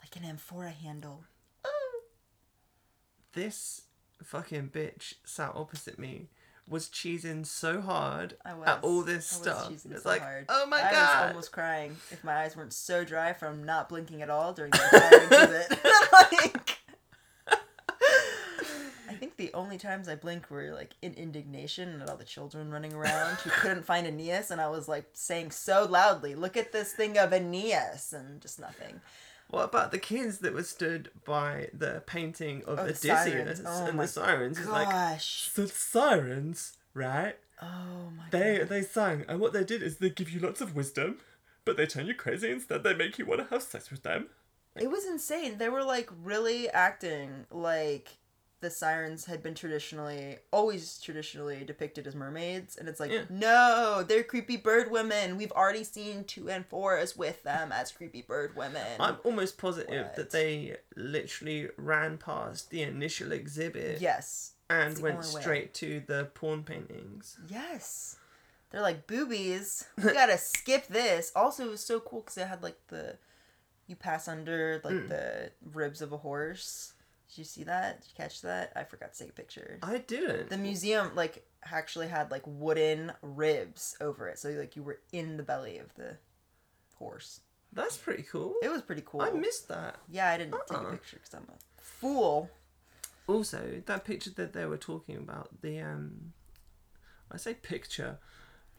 like 0.00 0.16
an 0.16 0.24
amphora 0.24 0.70
handle. 0.70 1.24
Oh! 1.64 2.00
this 3.32 3.82
fucking 4.22 4.68
bitch 4.70 5.14
sat 5.24 5.52
opposite 5.54 5.98
me 5.98 6.28
was 6.70 6.86
cheesing 6.88 7.44
so 7.44 7.80
hard 7.80 8.36
I 8.44 8.54
was. 8.54 8.68
at 8.68 8.78
all 8.82 9.02
this 9.02 9.32
I 9.34 9.36
was 9.38 9.42
stuff. 9.58 9.70
cheesing 9.70 9.92
It's 9.92 10.02
so 10.04 10.08
like, 10.08 10.22
hard. 10.22 10.46
oh 10.48 10.66
my 10.66 10.78
I 10.78 10.90
god! 10.90 10.94
I 10.94 11.22
was 11.24 11.30
almost 11.32 11.52
crying 11.52 11.96
if 12.10 12.22
my 12.24 12.32
eyes 12.42 12.56
weren't 12.56 12.72
so 12.72 13.04
dry 13.04 13.32
from 13.32 13.64
not 13.64 13.88
blinking 13.88 14.22
at 14.22 14.30
all 14.30 14.52
during 14.52 14.70
the 14.70 14.82
entire 14.92 15.24
exhibit. 15.66 15.84
like, 16.12 16.78
I 19.08 19.14
think 19.14 19.36
the 19.36 19.52
only 19.52 19.76
times 19.76 20.08
I 20.08 20.14
blinked 20.14 20.50
were 20.50 20.72
like 20.72 20.92
in 21.02 21.12
indignation 21.14 22.00
at 22.00 22.08
all 22.08 22.16
the 22.16 22.24
children 22.24 22.70
running 22.70 22.94
around 22.94 23.34
who 23.38 23.50
couldn't 23.50 23.84
find 23.84 24.06
Aeneas, 24.06 24.50
and 24.50 24.60
I 24.60 24.68
was 24.68 24.88
like 24.88 25.06
saying 25.12 25.50
so 25.50 25.84
loudly, 25.84 26.34
"Look 26.34 26.56
at 26.56 26.72
this 26.72 26.92
thing 26.92 27.18
of 27.18 27.32
Aeneas," 27.32 28.12
and 28.12 28.40
just 28.40 28.60
nothing. 28.60 29.00
What 29.50 29.64
about 29.64 29.90
the 29.90 29.98
kids 29.98 30.38
that 30.38 30.54
were 30.54 30.62
stood 30.62 31.10
by 31.24 31.68
the 31.74 32.02
painting 32.06 32.62
of 32.66 32.78
Oh, 32.78 32.84
the 32.84 32.90
Odysseus 32.90 33.24
sirens. 33.24 33.62
Oh 33.66 33.86
and 33.86 33.98
the 33.98 34.06
sirens? 34.06 34.58
It's 34.58 34.68
like 34.68 34.88
Gosh. 34.88 35.50
the 35.54 35.66
sirens, 35.68 36.76
right? 36.94 37.36
oh 37.62 38.10
my 38.16 38.24
They 38.30 38.58
god. 38.58 38.68
they 38.68 38.82
sang, 38.82 39.24
and 39.28 39.40
what 39.40 39.52
they 39.52 39.64
did 39.64 39.82
is 39.82 39.98
they 39.98 40.10
give 40.10 40.30
you 40.30 40.40
lots 40.40 40.60
of 40.60 40.74
wisdom, 40.74 41.18
but 41.64 41.76
they 41.76 41.86
turn 41.86 42.06
you 42.06 42.14
crazy 42.14 42.50
instead. 42.50 42.82
They 42.84 42.94
make 42.94 43.18
you 43.18 43.26
want 43.26 43.40
to 43.40 43.52
have 43.52 43.62
sex 43.62 43.90
with 43.90 44.02
them. 44.02 44.28
It 44.76 44.88
was 44.90 45.04
insane. 45.04 45.58
They 45.58 45.68
were 45.68 45.82
like 45.82 46.08
really 46.22 46.70
acting 46.70 47.46
like 47.50 48.16
the 48.60 48.70
sirens 48.70 49.24
had 49.24 49.42
been 49.42 49.54
traditionally 49.54 50.36
always 50.52 50.98
traditionally 51.00 51.64
depicted 51.64 52.06
as 52.06 52.14
mermaids 52.14 52.76
and 52.76 52.88
it's 52.88 53.00
like 53.00 53.10
Yeah. 53.10 53.22
no 53.30 54.04
they're 54.06 54.22
creepy 54.22 54.56
bird 54.56 54.90
women 54.90 55.36
we've 55.36 55.52
already 55.52 55.84
seen 55.84 56.24
two 56.24 56.50
and 56.50 56.66
four 56.66 56.96
as 56.98 57.16
with 57.16 57.42
them 57.42 57.72
as 57.72 57.90
creepy 57.90 58.22
bird 58.22 58.54
women 58.56 58.86
I'm 59.00 59.16
almost 59.24 59.56
positive 59.58 60.06
What? 60.06 60.16
that 60.16 60.30
they 60.30 60.76
literally 60.96 61.68
ran 61.76 62.18
past 62.18 62.70
the 62.70 62.82
initial 62.82 63.32
exhibit 63.32 64.00
yes 64.00 64.52
and 64.68 64.96
went 64.98 65.16
only 65.16 65.34
way. 65.34 65.40
straight 65.40 65.74
to 65.74 66.02
the 66.06 66.30
porn 66.34 66.62
paintings. 66.62 67.38
yes 67.48 68.16
they're 68.70 68.82
like 68.82 69.06
boobies 69.06 69.86
we 69.96 70.12
gotta 70.12 70.38
skip 70.52 70.86
this 70.88 71.32
also 71.34 71.64
it 71.66 71.70
was 71.70 71.80
so 71.84 71.98
cool 71.98 72.20
because 72.20 72.36
it 72.38 72.46
had 72.46 72.62
like 72.62 72.78
the 72.88 73.16
you 73.86 73.96
pass 73.96 74.28
under 74.28 74.80
like 74.84 74.94
Mm. 74.94 75.08
the 75.08 75.50
ribs 75.72 76.00
of 76.02 76.12
a 76.12 76.18
horse 76.18 76.92
did 77.30 77.38
you 77.38 77.44
see 77.44 77.62
that 77.64 78.00
did 78.00 78.08
you 78.08 78.14
catch 78.16 78.42
that 78.42 78.72
i 78.76 78.82
forgot 78.84 79.12
to 79.14 79.18
take 79.20 79.30
a 79.30 79.32
picture 79.32 79.78
I 79.82 79.98
didn't. 79.98 80.50
the 80.50 80.58
museum 80.58 81.12
like 81.14 81.46
actually 81.64 82.08
had 82.08 82.30
like 82.30 82.42
wooden 82.46 83.12
ribs 83.22 83.96
over 84.00 84.28
it 84.28 84.38
so 84.38 84.50
like 84.50 84.76
you 84.76 84.82
were 84.82 84.98
in 85.12 85.36
the 85.36 85.42
belly 85.42 85.78
of 85.78 85.94
the 85.94 86.16
horse 86.96 87.40
That's 87.72 87.96
pretty 87.96 88.24
cool. 88.24 88.54
it 88.62 88.70
was 88.70 88.82
pretty 88.82 89.02
cool 89.06 89.22
I 89.22 89.30
missed 89.30 89.68
that. 89.68 89.96
yeah 90.08 90.28
i 90.30 90.36
didn't 90.38 90.54
take 90.68 90.78
Uh-uh. 90.78 90.88
a 90.88 90.92
picture 90.92 91.16
because 91.18 91.34
i'm 91.34 91.46
a 91.48 91.58
fool 91.82 92.50
Also, 93.26 93.82
that 93.86 94.04
picture 94.04 94.30
that 94.30 94.52
they 94.54 94.66
were 94.66 94.76
talking 94.76 95.16
about, 95.16 95.48
the 95.62 95.78
um, 95.80 96.32
I 97.30 97.36
say 97.36 97.54
picture, 97.54 98.18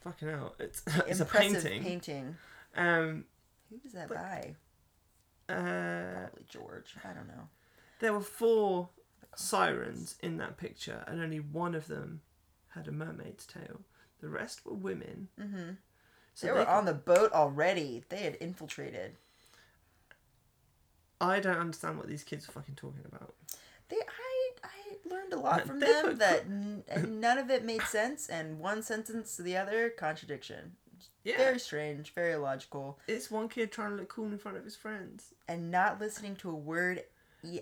fucking 0.04 0.28
hell, 0.28 0.56
it's 0.60 0.84
it's 1.08 1.22
a 1.22 1.26
painting. 1.26 1.82
painting 1.84 2.36
Um, 2.76 3.24
who 3.70 3.80
was 3.84 3.94
that 3.94 4.10
But- 4.10 4.18
by 4.18 4.56
uh, 5.50 6.28
probably 6.28 6.46
george 6.50 6.96
i 7.04 7.14
don't 7.14 7.28
know 7.28 7.48
there 8.02 8.12
were 8.14 8.20
four 8.22 8.90
sirens 9.36 10.16
in 10.22 10.38
that 10.38 10.58
picture, 10.58 11.04
and 11.08 11.22
only 11.22 11.40
one 11.40 11.74
of 11.74 11.88
them 11.88 12.22
had 12.76 12.88
a 12.88 12.92
mermaid's 12.92 13.46
tail. 13.48 13.82
The 14.20 14.28
rest 14.30 14.66
were 14.66 14.74
women. 14.74 15.30
mm-hmm. 15.40 15.72
So 16.34 16.48
they 16.48 16.54
were 16.54 16.60
could- 16.60 16.68
on 16.68 16.86
the 16.86 16.94
boat 16.94 17.32
already. 17.34 18.04
They 18.10 18.18
had 18.20 18.38
infiltrated. 18.40 19.16
I 21.20 21.40
don't 21.40 21.58
understand 21.58 21.98
what 21.98 22.08
these 22.08 22.24
kids 22.24 22.48
are 22.50 22.52
fucking 22.52 22.76
talking 22.76 23.06
about. 23.06 23.34
they 23.90 23.98
i 23.98 24.52
i 24.64 25.10
learned 25.14 25.34
a 25.34 25.40
lot 25.40 25.66
from 25.68 25.80
them 25.80 26.18
that 26.18 26.42
n- 26.46 26.84
none 27.20 27.38
of 27.38 27.50
it 27.52 27.64
made 27.66 27.82
sense 27.84 28.28
and 28.28 28.60
one 28.60 28.82
sentence 28.82 29.36
to 29.36 29.42
the 29.44 29.56
other 29.58 29.90
contradiction. 29.90 30.74
Yeah, 31.24 31.38
very 31.38 31.60
strange 31.60 32.14
very 32.14 32.34
illogical 32.34 33.00
it's 33.08 33.30
one 33.32 33.50
kid 33.50 33.72
trying 33.72 33.92
to 33.92 33.96
look 33.98 34.10
cool 34.10 34.26
in 34.28 34.38
front 34.38 34.58
of 34.58 34.64
his 34.64 34.76
friends, 34.76 35.34
and 35.48 35.70
not 35.72 36.00
listening 36.00 36.36
to 36.38 36.50
a 36.50 36.56
word 36.56 37.04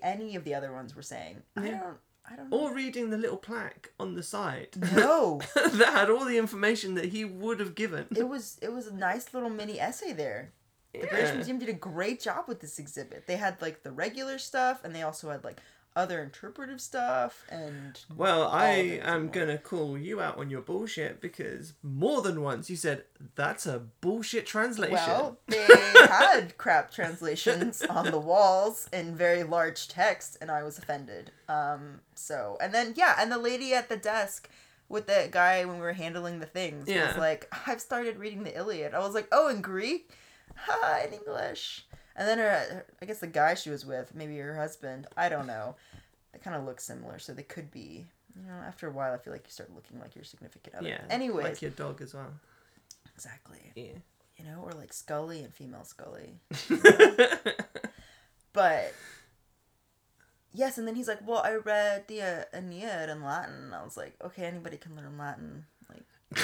any 0.02 0.36
of 0.36 0.44
the 0.44 0.54
other 0.54 0.72
ones 0.72 0.96
were 0.96 1.02
saying. 1.02 1.42
I 1.56 1.70
don't. 1.70 1.98
I 2.32 2.36
don't 2.36 2.50
know. 2.52 2.60
or 2.60 2.76
reading 2.76 3.10
the 3.10 3.18
little 3.18 3.38
plaque 3.38 3.90
on 4.00 4.14
the 4.14 4.22
side 4.22 4.70
no, 4.96 5.42
that 5.56 5.94
had 5.94 6.10
all 6.12 6.26
the 6.26 6.38
information 6.38 6.94
that 6.94 7.06
he 7.06 7.26
would 7.26 7.60
have 7.60 7.74
given. 7.74 8.06
it 8.16 8.28
was 8.28 8.60
it 8.62 8.72
was 8.72 8.86
a 8.86 8.94
nice 8.94 9.34
little 9.34 9.50
mini 9.50 9.80
essay 9.80 10.14
there. 10.14 10.52
The 10.94 11.08
British 11.08 11.36
Museum 11.36 11.60
did 11.60 11.70
a 11.70 11.74
great 11.74 12.20
job 12.20 12.46
with 12.48 12.60
this 12.62 12.78
exhibit. 12.78 13.26
They 13.26 13.38
had 13.38 13.62
like 13.62 13.84
the 13.84 13.92
regular 13.92 14.38
stuff, 14.38 14.84
and 14.84 14.94
they 14.94 15.02
also 15.04 15.30
had 15.30 15.44
like 15.44 15.60
other 16.00 16.24
interpretive 16.24 16.80
stuff 16.80 17.44
and 17.50 18.00
Well, 18.16 18.48
I 18.48 19.00
am 19.04 19.30
gonna 19.30 19.58
call 19.58 19.98
you 19.98 20.22
out 20.22 20.38
on 20.38 20.50
your 20.50 20.62
bullshit 20.62 21.20
because 21.20 21.74
more 21.84 22.22
than 22.22 22.42
once 22.42 22.70
you 22.70 22.78
said 22.78 23.04
that's 23.36 23.66
a 23.66 23.80
bullshit 24.00 24.46
translation. 24.46 24.96
Well, 24.96 25.38
they 25.48 25.68
had 26.10 26.58
crap 26.58 26.92
translations 26.92 27.82
on 27.82 28.12
the 28.12 28.20
walls 28.20 28.88
in 28.94 29.14
very 29.16 29.44
large 29.44 29.90
text, 29.90 30.38
and 30.40 30.50
I 30.50 30.64
was 30.64 30.78
offended. 30.78 31.32
Um, 31.50 32.00
so, 32.16 32.58
and 32.62 32.74
then, 32.74 32.94
yeah, 32.96 33.16
and 33.20 33.30
the 33.30 33.38
lady 33.38 33.74
at 33.74 33.90
the 33.90 33.98
desk 33.98 34.50
with 34.88 35.08
the 35.08 35.28
guy 35.30 35.66
when 35.66 35.76
we 35.76 35.82
were 35.82 35.94
handling 35.94 36.40
the 36.40 36.46
things 36.46 36.88
was 36.88 37.18
like, 37.18 37.48
I've 37.68 37.82
started 37.82 38.18
reading 38.18 38.44
the 38.44 38.56
Iliad. 38.56 38.94
I 38.94 39.00
was 39.00 39.14
like, 39.14 39.28
oh, 39.32 39.50
in 39.50 39.62
Greek? 39.62 40.12
Ha, 40.56 41.02
in 41.06 41.14
English. 41.14 41.86
And 42.20 42.28
then 42.28 42.38
her, 42.38 42.86
I 43.02 43.06
guess 43.06 43.20
the 43.20 43.28
guy 43.28 43.56
she 43.56 43.70
was 43.72 43.86
with, 43.86 44.14
maybe 44.14 44.38
her 44.38 44.56
husband, 44.56 45.08
I 45.18 45.30
don't 45.30 45.48
know. 45.48 45.76
They 46.34 46.40
kind 46.40 46.56
of 46.56 46.66
look 46.66 46.80
similar, 46.82 47.18
so 47.18 47.34
they 47.34 47.42
could 47.44 47.72
be. 47.72 48.08
You 48.36 48.46
know, 48.46 48.54
after 48.68 48.88
a 48.88 48.92
while, 48.92 49.14
I 49.14 49.18
feel 49.18 49.34
like 49.34 49.46
you 49.48 49.52
start 49.52 49.74
looking 49.74 50.00
like 50.00 50.14
your 50.16 50.24
significant 50.26 50.76
other. 50.76 50.88
yeah. 50.88 51.02
Anyways, 51.10 51.44
like 51.46 51.62
your 51.62 51.72
dog 51.72 52.02
as 52.02 52.14
well. 52.14 52.32
exactly 53.16 53.72
Yeah. 53.76 53.98
you 54.38 54.46
know, 54.46 54.60
or 54.64 54.72
like 54.74 54.94
Scully 54.94 55.42
and 55.44 55.54
female 55.54 55.84
Scully. 55.86 56.40
But 58.54 58.94
yes, 60.54 60.78
and 60.78 60.88
then 60.88 60.96
he's 60.96 61.08
like, 61.08 61.26
"Well, 61.26 61.42
I 61.44 61.54
read 61.56 62.08
the 62.08 62.22
uh, 62.22 62.44
Aeneid 62.58 63.10
in 63.10 63.24
Latin." 63.24 63.74
I 63.74 63.84
was 63.84 63.96
like, 63.96 64.16
"Okay, 64.24 64.44
anybody 64.46 64.78
can 64.78 64.96
learn 64.96 65.18
Latin." 65.18 65.66
Like, 65.88 66.04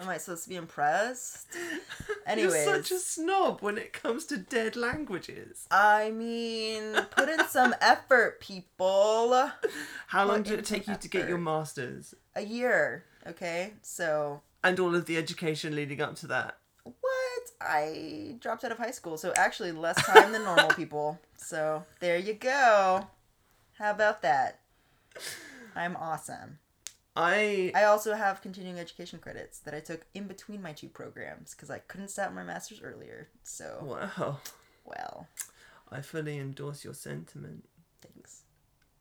am 0.00 0.08
I 0.08 0.18
supposed 0.18 0.44
to 0.44 0.48
be 0.48 0.56
impressed? 0.56 1.48
Anyways, 2.26 2.52
You're 2.66 2.76
such 2.82 2.90
a 2.92 2.98
snob 2.98 3.60
when 3.62 3.78
it 3.78 3.92
comes 3.92 4.24
to 4.26 4.36
dead 4.36 4.76
languages. 4.76 5.66
I 5.70 6.10
mean, 6.10 6.94
put 7.10 7.28
in 7.28 7.46
some 7.48 7.74
effort, 7.80 8.40
people. 8.40 9.50
How 10.08 10.26
long 10.26 10.38
Put 10.38 10.46
did 10.50 10.58
it 10.60 10.64
take 10.64 10.86
you 10.86 10.94
to 10.96 11.08
get 11.08 11.28
your 11.28 11.38
masters? 11.38 12.14
A 12.36 12.42
year, 12.42 13.04
okay? 13.26 13.74
So 13.82 14.40
And 14.62 14.78
all 14.80 14.94
of 14.94 15.06
the 15.06 15.16
education 15.16 15.74
leading 15.74 16.00
up 16.00 16.14
to 16.16 16.26
that. 16.28 16.58
what? 16.84 16.94
I 17.60 18.36
dropped 18.40 18.62
out 18.64 18.70
of 18.72 18.78
high 18.78 18.92
school, 18.92 19.16
so 19.18 19.32
actually 19.36 19.72
less 19.72 19.96
time 20.06 20.30
than 20.32 20.44
normal 20.44 20.68
people. 20.76 21.18
So 21.36 21.84
there 22.00 22.16
you 22.18 22.34
go. 22.34 23.08
How 23.78 23.90
about 23.90 24.22
that? 24.22 24.60
I'm 25.74 25.96
awesome. 25.96 26.58
I 27.18 27.72
I 27.74 27.84
also 27.84 28.14
have 28.14 28.40
continuing 28.40 28.78
education 28.78 29.18
credits 29.18 29.58
that 29.60 29.74
I 29.74 29.80
took 29.80 30.06
in 30.14 30.28
between 30.28 30.62
my 30.62 30.72
two 30.72 30.88
programs 30.88 31.52
because 31.54 31.68
I 31.68 31.78
couldn't 31.78 32.08
start 32.08 32.32
my 32.32 32.44
master's 32.44 32.80
earlier. 32.80 33.28
So, 33.42 33.78
wow. 33.82 34.38
well, 34.84 35.26
I 35.90 36.00
fully 36.00 36.38
endorse 36.38 36.84
your 36.84 36.94
sentiment. 36.94 37.64
thanks. 38.00 38.42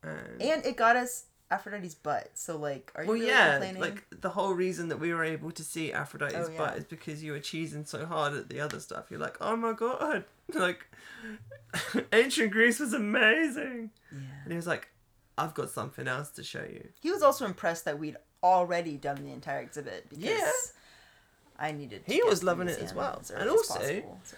And, 0.01 0.41
And 0.41 0.65
it 0.65 0.77
got 0.77 0.95
us 0.95 1.25
Aphrodite's 1.51 1.95
butt. 1.95 2.31
So, 2.33 2.57
like, 2.57 2.91
are 2.95 3.03
you 3.03 3.09
well, 3.09 3.15
really 3.19 3.27
yeah, 3.29 3.51
complaining? 3.51 3.81
like 3.81 4.05
the 4.19 4.29
whole 4.29 4.53
reason 4.53 4.89
that 4.89 4.97
we 4.99 5.13
were 5.13 5.23
able 5.23 5.51
to 5.51 5.63
see 5.63 5.93
Aphrodite's 5.93 6.49
Oh, 6.49 6.51
yeah. 6.51 6.57
butt 6.57 6.77
is 6.77 6.85
because 6.85 7.23
you 7.23 7.31
were 7.33 7.39
cheesing 7.39 7.87
so 7.87 8.05
hard 8.05 8.33
at 8.33 8.49
the 8.49 8.59
other 8.59 8.79
stuff. 8.79 9.05
You're 9.11 9.19
like, 9.19 9.37
oh 9.41 9.55
my 9.55 9.73
god, 9.73 10.25
like 10.53 10.87
ancient 12.11 12.51
Greece 12.51 12.79
was 12.79 12.93
amazing, 12.93 13.91
yeah. 14.11 14.19
and 14.43 14.51
he 14.51 14.55
was 14.55 14.67
like, 14.67 14.89
I've 15.37 15.53
got 15.53 15.69
something 15.69 16.07
else 16.07 16.29
to 16.31 16.43
show 16.43 16.63
you. 16.63 16.87
He 16.99 17.11
was 17.11 17.21
also 17.21 17.45
impressed 17.45 17.85
that 17.85 17.99
we'd 17.99 18.17
already 18.43 18.97
done 18.97 19.23
the 19.23 19.31
entire 19.31 19.59
exhibit 19.59 20.09
because 20.09 20.23
Yeah. 20.25 20.51
I 21.59 21.71
needed. 21.71 22.05
To 22.05 22.11
He 22.13 22.21
was 22.23 22.43
loving 22.43 22.67
it 22.67 22.79
as 22.79 22.93
well. 22.93 23.17
as 23.21 23.31
And 23.31 23.49
also- 23.49 23.73
possible, 23.75 24.19
so. 24.23 24.37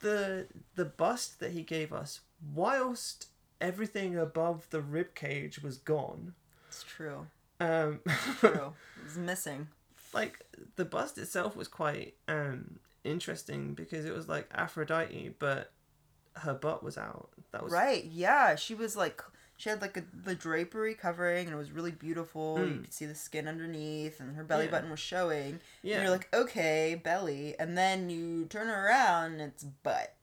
the 0.00 0.46
the 0.74 0.84
bust 0.84 1.40
that 1.40 1.52
he 1.52 1.62
gave 1.62 1.92
us, 1.92 2.20
whilst 2.54 3.28
everything 3.60 4.16
above 4.18 4.68
the 4.70 4.80
rib 4.80 5.14
cage 5.14 5.60
was 5.60 5.76
gone, 5.78 6.34
it's 6.68 6.82
true. 6.82 7.26
um, 7.60 8.00
True. 8.40 8.74
it 8.98 9.04
was 9.04 9.16
missing. 9.16 9.68
like 10.12 10.44
the 10.76 10.84
bust 10.84 11.18
itself 11.18 11.56
was 11.56 11.66
quite 11.68 12.14
um 12.28 12.78
interesting 13.04 13.74
because 13.74 14.04
it 14.04 14.14
was 14.14 14.28
like 14.28 14.48
Aphrodite, 14.54 15.34
but 15.38 15.72
her 16.36 16.54
butt 16.54 16.82
was 16.82 16.96
out. 16.98 17.30
That 17.52 17.62
was 17.62 17.72
Right. 17.72 18.04
Yeah. 18.04 18.54
She 18.56 18.74
was 18.74 18.96
like, 18.96 19.22
she 19.56 19.68
had 19.68 19.80
like 19.80 19.96
a, 19.96 20.02
the 20.12 20.34
drapery 20.34 20.94
covering, 20.94 21.46
and 21.46 21.54
it 21.54 21.58
was 21.58 21.70
really 21.70 21.90
beautiful. 21.92 22.58
You 22.58 22.64
Mm. 22.66 22.80
could 22.82 22.92
see 22.92 23.06
the 23.06 23.14
skin 23.14 23.46
underneath, 23.48 24.20
and 24.20 24.36
her 24.36 24.44
belly 24.44 24.64
Yeah. 24.66 24.70
button 24.72 24.90
was 24.90 25.00
showing. 25.00 25.60
Yeah. 25.82 25.94
And 25.96 26.02
you're 26.04 26.12
like, 26.12 26.28
okay, 26.34 26.94
belly, 27.02 27.58
and 27.58 27.76
then 27.78 28.10
you 28.10 28.46
turn 28.46 28.68
around, 28.68 29.32
and 29.34 29.42
it's 29.42 29.62
butt. 29.64 30.14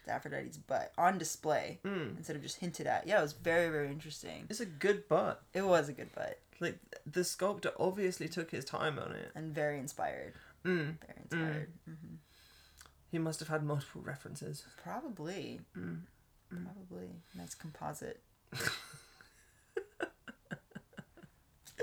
It's 0.00 0.08
Aphrodite's 0.08 0.56
butt 0.56 0.92
on 0.98 1.18
display 1.18 1.78
Mm. 1.84 2.16
instead 2.16 2.34
of 2.36 2.42
just 2.42 2.56
hinted 2.56 2.86
at. 2.86 3.06
Yeah, 3.06 3.18
it 3.18 3.22
was 3.22 3.32
very 3.34 3.68
very 3.68 3.88
interesting. 3.88 4.46
It's 4.48 4.60
a 4.60 4.66
good 4.66 5.06
butt. 5.08 5.42
It 5.52 5.62
was 5.62 5.88
a 5.88 5.92
good 5.92 6.12
butt 6.14 6.40
Like 6.58 6.78
the 7.06 7.24
sculptor 7.24 7.72
obviously 7.78 8.28
took 8.28 8.50
his 8.50 8.64
time 8.64 8.98
on 8.98 9.12
it. 9.12 9.30
and 9.34 9.54
very 9.54 9.78
inspired. 9.78 10.34
Mm. 10.64 10.98
Very 11.06 11.18
inspired. 11.22 11.72
hmm 11.86 12.14
He 13.10 13.18
must 13.18 13.40
have 13.40 13.48
had 13.48 13.62
multiple 13.64 14.02
references. 14.02 14.64
Probably. 14.82 15.60
Mm. 15.76 16.02
Probably. 16.50 17.08
Nice 17.34 17.54
composite. 17.54 18.22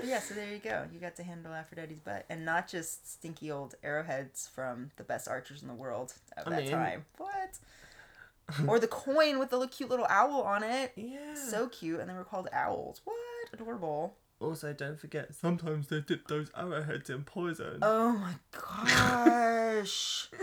Yeah, 0.04 0.20
so 0.20 0.34
there 0.34 0.48
you 0.52 0.58
go. 0.58 0.84
You 0.92 1.00
got 1.00 1.16
to 1.16 1.24
handle 1.24 1.52
Aphrodite's 1.52 1.98
butt, 1.98 2.24
and 2.30 2.44
not 2.44 2.68
just 2.68 3.14
stinky 3.14 3.50
old 3.50 3.74
arrowheads 3.82 4.48
from 4.54 4.92
the 4.96 5.02
best 5.02 5.26
archers 5.26 5.60
in 5.60 5.66
the 5.66 5.74
world 5.74 6.14
of 6.36 6.46
I 6.46 6.50
that 6.50 6.62
mean- 6.62 6.70
time. 6.70 7.04
What? 7.16 7.58
or 8.66 8.78
the 8.78 8.86
coin 8.86 9.38
with 9.38 9.50
the 9.50 9.66
cute 9.66 9.90
little 9.90 10.06
owl 10.08 10.40
on 10.42 10.62
it. 10.62 10.92
Yeah. 10.96 11.34
So 11.34 11.68
cute, 11.68 12.00
and 12.00 12.08
they 12.08 12.14
were 12.14 12.24
called 12.24 12.48
owls. 12.52 13.00
What? 13.04 13.16
Adorable. 13.52 14.14
also, 14.40 14.72
don't 14.72 14.98
forget, 14.98 15.34
sometimes 15.34 15.88
they 15.88 16.00
dip 16.00 16.28
those 16.28 16.50
arrowheads 16.56 17.10
in 17.10 17.24
poison. 17.24 17.78
Oh 17.82 18.12
my 18.12 18.34
gosh. 18.52 20.30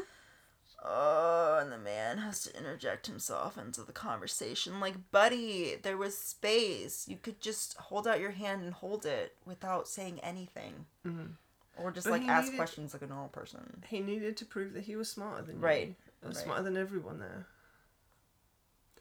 Oh, 0.87 1.57
and 1.59 1.71
the 1.71 1.79
man 1.79 2.19
has 2.19 2.43
to 2.43 2.55
interject 2.55 3.07
himself 3.07 3.57
into 3.57 3.81
the 3.81 3.91
conversation. 3.91 4.79
Like, 4.79 5.09
buddy, 5.11 5.77
there 5.81 5.97
was 5.97 6.15
space. 6.15 7.07
You 7.07 7.17
could 7.17 7.41
just 7.41 7.75
hold 7.77 8.07
out 8.07 8.19
your 8.19 8.31
hand 8.31 8.63
and 8.63 8.71
hold 8.71 9.03
it 9.05 9.35
without 9.45 9.87
saying 9.87 10.19
anything. 10.19 10.85
Mhm. 11.03 11.31
Or 11.77 11.91
just, 11.91 12.05
But 12.05 12.11
like, 12.21 12.27
ask 12.29 12.45
needed- 12.45 12.57
questions 12.57 12.93
like 12.93 13.01
a 13.01 13.07
normal 13.07 13.29
person. 13.29 13.83
He 13.87 13.99
needed 13.99 14.37
to 14.37 14.45
prove 14.45 14.73
that 14.73 14.83
he 14.83 14.95
was 14.95 15.09
smarter 15.09 15.41
than. 15.41 15.59
Right, 15.59 15.95
Uh, 16.23 16.27
right. 16.27 16.35
Smarter 16.37 16.61
than 16.63 16.77
everyone 16.77 17.19
there. 17.19 17.47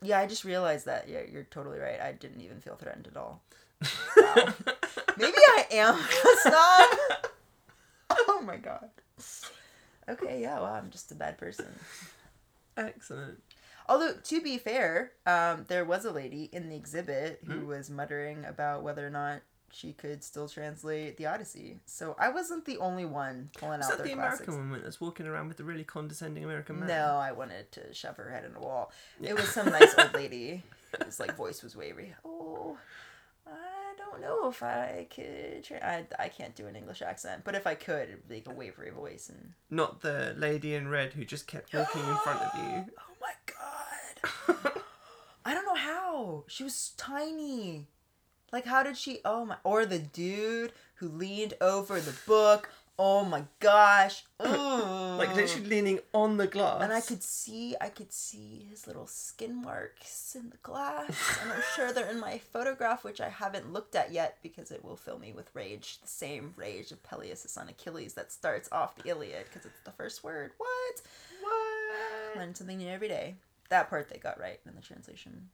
Yeah, 0.01 0.19
I 0.21 0.27
just 0.27 0.45
realized 0.45 0.87
that. 0.87 1.09
Yeah, 1.09 1.21
you're 1.23 1.45
totally 1.45 1.79
right. 1.79 2.01
I 2.01 2.13
didn't 2.13 2.41
even 2.41 2.61
feel 2.61 2.77
threatened 2.77 3.07
at 3.09 3.17
all. 3.17 3.43
Wow. 4.17 4.55
Maybe 5.19 5.37
I 5.39 5.67
am 5.73 5.95
snob. 6.43 7.31
oh 8.29 8.41
my 8.43 8.57
god. 8.57 8.91
Okay, 10.09 10.41
yeah, 10.43 10.57
well, 10.61 10.73
I'm 10.75 10.91
just 10.91 11.11
a 11.13 11.15
bad 11.15 11.39
person. 11.39 11.67
Excellent. 12.77 13.43
Although 13.89 14.15
to 14.15 14.41
be 14.41 14.59
fair, 14.59 15.13
um, 15.27 15.67
there 15.69 15.85
was 15.85 16.05
a 16.05 16.11
lady 16.11 16.49
in 16.53 16.69
the 16.69 16.77
exhibit 16.77 17.41
who 17.47 17.61
Hmm. 17.61 17.67
was 17.67 17.91
muttering 17.91 18.45
about 18.45 18.83
whether 18.83 19.07
or 19.07 19.11
not 19.11 19.43
she 19.71 19.93
could 19.93 20.23
still 20.25 20.49
translate 20.49 21.17
the 21.17 21.27
Odyssey. 21.27 21.81
So 21.85 22.15
I 22.19 22.29
wasn't 22.31 22.65
the 22.65 22.79
only 22.79 23.05
one 23.05 23.51
pulling 23.59 23.81
Is 23.81 23.87
out 23.91 23.99
that 23.99 24.05
the 24.05 24.15
classics. 24.15 24.49
American 24.49 24.69
woman 24.71 24.83
that's 24.85 25.01
walking 25.01 25.27
around 25.27 25.49
with 25.49 25.57
the 25.57 25.65
really 25.65 25.85
condescending 25.85 26.45
American 26.45 26.79
man? 26.79 26.89
No, 26.89 27.17
I 27.17 27.33
wanted 27.33 27.71
to 27.73 27.93
shove 27.93 28.17
her 28.17 28.31
head 28.31 28.45
in 28.45 28.55
a 28.55 28.61
wall. 28.61 28.93
It 29.23 29.35
was 29.35 29.49
some 29.49 29.67
nice 29.71 29.95
old 29.99 30.15
lady 30.15 30.63
whose 31.05 31.19
like 31.21 31.37
voice 31.37 31.63
was 31.63 31.75
wavery. 31.77 32.15
Oh, 32.25 32.79
don't 34.15 34.23
know 34.23 34.49
if 34.49 34.63
I 34.63 35.07
could. 35.15 35.65
Tra- 35.65 35.85
I 35.85 36.07
I 36.19 36.29
can't 36.29 36.55
do 36.55 36.67
an 36.67 36.77
English 36.77 37.03
accent, 37.03 37.43
but 37.45 37.55
if 37.55 37.67
I 37.67 37.75
could, 37.75 38.09
it'd 38.09 38.29
be 38.29 38.37
like 38.37 38.49
a 38.49 38.53
wavery 38.53 38.91
voice 38.91 39.29
and. 39.29 39.53
Not 39.71 40.01
the 40.01 40.35
lady 40.37 40.75
in 40.75 40.89
red 40.89 41.13
who 41.13 41.25
just 41.25 41.47
kept 41.47 41.75
walking 41.75 42.03
in 42.03 42.17
front 42.17 42.43
of 42.43 42.51
you. 42.55 42.85
Oh 42.99 43.17
my 43.21 44.63
god. 44.67 44.73
I 45.45 45.55
don't 45.55 45.65
know 45.65 45.75
how. 45.75 46.45
She 46.47 46.63
was 46.63 46.93
tiny. 46.97 47.89
Like, 48.53 48.67
how 48.67 48.83
did 48.83 48.97
she? 48.99 49.21
Oh 49.25 49.47
my. 49.47 49.57
Or 49.65 49.87
the 49.87 49.99
dude 49.99 50.73
who 50.97 51.09
leaned 51.09 51.55
over 51.61 52.01
the 52.01 52.15
book. 52.27 52.71
Oh 52.99 53.25
my 53.25 53.45
gosh. 53.61 54.25
Like 55.15 55.37
literally 55.37 55.69
leaning 55.69 56.01
on 56.13 56.39
the 56.39 56.49
glass. 56.49 56.83
And 56.83 56.93
I 56.93 57.01
could 57.01 57.23
see, 57.23 57.77
I 57.81 57.89
could 57.89 58.13
see 58.13 58.67
his 58.69 58.89
little 58.89 59.07
skin 59.07 59.63
marks 59.63 60.35
in 60.35 60.51
the 60.51 60.57
glass, 60.57 61.39
and 61.43 61.53
I'm 61.53 61.63
sure 61.77 61.93
they're 61.93 62.11
in 62.11 62.19
my 62.19 62.39
photograph, 62.39 63.05
which 63.05 63.21
I 63.21 63.29
haven't 63.29 63.73
looked 63.73 63.95
at 63.95 64.11
yet 64.11 64.39
because 64.43 64.73
it 64.73 64.85
will 64.85 64.97
fill 64.97 65.21
me 65.21 65.33
with 65.33 65.55
rage, 65.55 66.01
the 66.01 66.09
same 66.09 66.53
rage 66.57 66.91
of 66.91 67.01
Peleus' 67.05 67.47
son 67.49 67.69
Achilles 67.69 68.15
that 68.15 68.33
starts 68.33 68.69
off 68.73 68.97
the 68.97 69.09
Iliad 69.09 69.45
because 69.45 69.65
it's 69.65 69.81
the 69.85 69.93
first 69.93 70.25
word. 70.25 70.51
What? 70.59 71.03
What? 71.41 72.37
Learn 72.37 72.57
something 72.57 72.79
new 72.79 72.89
every 72.89 73.09
day. 73.09 73.37
That 73.69 73.89
part 73.89 74.09
they 74.09 74.19
got 74.19 74.41
right 74.41 74.59
in 74.67 74.75
the 74.75 74.83
translation. 74.83 75.49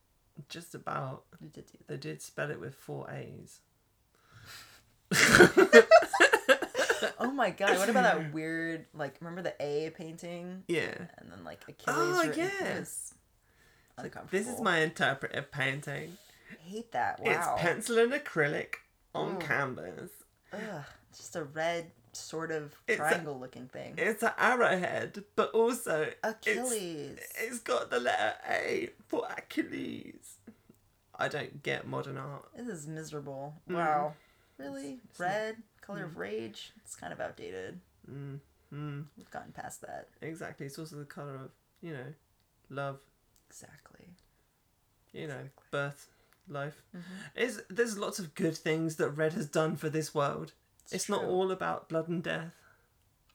Just 0.48 0.74
about. 0.74 1.24
They 1.38 1.48
did 1.48 1.66
do 1.66 1.78
They 1.86 1.98
did 1.98 2.22
spell 2.22 2.50
it 2.50 2.60
with 2.60 2.74
four 2.74 3.10
A's. 3.10 3.60
Oh 7.22 7.30
my 7.30 7.50
god! 7.50 7.76
What 7.78 7.88
about 7.88 8.02
that 8.18 8.32
weird, 8.32 8.86
like, 8.94 9.16
remember 9.20 9.42
the 9.42 9.54
A 9.60 9.90
painting, 9.90 10.64
Yeah. 10.68 10.94
and 11.18 11.30
then 11.30 11.44
like 11.44 11.60
Achilles? 11.68 11.86
Oh, 11.96 12.32
yeah. 12.34 12.80
This 14.30 14.48
is 14.48 14.60
my 14.60 14.78
interpretive 14.78 15.50
painting. 15.52 16.16
hate 16.64 16.92
that. 16.92 17.20
Wow. 17.20 17.30
It's 17.30 17.62
pencil 17.62 17.98
and 17.98 18.12
acrylic 18.12 18.76
on 19.14 19.36
Mm. 19.36 19.40
canvas. 19.40 20.10
Ugh, 20.52 20.84
just 21.14 21.36
a 21.36 21.44
red 21.44 21.90
sort 22.12 22.50
of 22.50 22.74
It's 22.88 22.94
a- 22.98 23.02
triangle 23.02 23.38
looking 23.38 23.68
thing. 23.68 23.94
It's 23.98 24.22
an 24.22 24.32
arrowhead, 24.38 25.24
but 25.36 25.50
also 25.52 26.02
it's- 26.02 26.16
Achilles. 26.24 27.18
it's 27.38 27.58
got 27.60 27.90
the 27.90 28.00
letter 28.00 28.34
A 28.48 28.90
for 29.08 29.26
Achilles. 29.36 30.38
I 31.14 31.28
don't 31.28 31.62
get 31.62 31.86
modern 31.86 32.16
art. 32.16 32.48
This 32.56 32.68
is 32.68 32.86
miserable. 32.86 33.54
Mm. 33.68 33.74
Wow. 33.74 34.14
Really? 34.58 35.00
It's 35.10 35.20
Red? 35.20 35.62
Color 35.94 36.04
of 36.04 36.16
rage? 36.16 36.72
It's 36.84 36.96
kind 36.96 37.12
of 37.12 37.20
outdated. 37.20 37.80
Mm, 38.10 38.38
mm, 38.72 39.04
We've 39.16 39.30
gotten 39.30 39.52
past 39.52 39.80
that. 39.82 40.08
exactly. 40.20 40.66
It's 40.66 40.78
also 40.78 40.96
the 40.96 41.04
color 41.04 41.34
of 41.36 41.50
you 41.80 41.92
know, 41.92 42.14
love. 42.68 43.00
Exactly. 43.48 44.06
You 45.12 45.26
know, 45.26 45.48
birth, 45.70 46.08
life. 46.48 46.82
Mhm. 46.94 47.02
Is 47.34 47.62
there's 47.68 47.98
lots 47.98 48.18
of 48.18 48.34
good 48.34 48.56
things 48.56 48.96
that 48.96 49.10
red 49.10 49.32
has 49.32 49.46
done 49.46 49.76
for 49.76 49.88
this 49.88 50.14
world. 50.14 50.52
It's, 50.92 51.08
not 51.08 51.24
all 51.24 51.50
about 51.52 51.88
blood 51.88 52.08
and 52.08 52.22
death. 52.22 52.52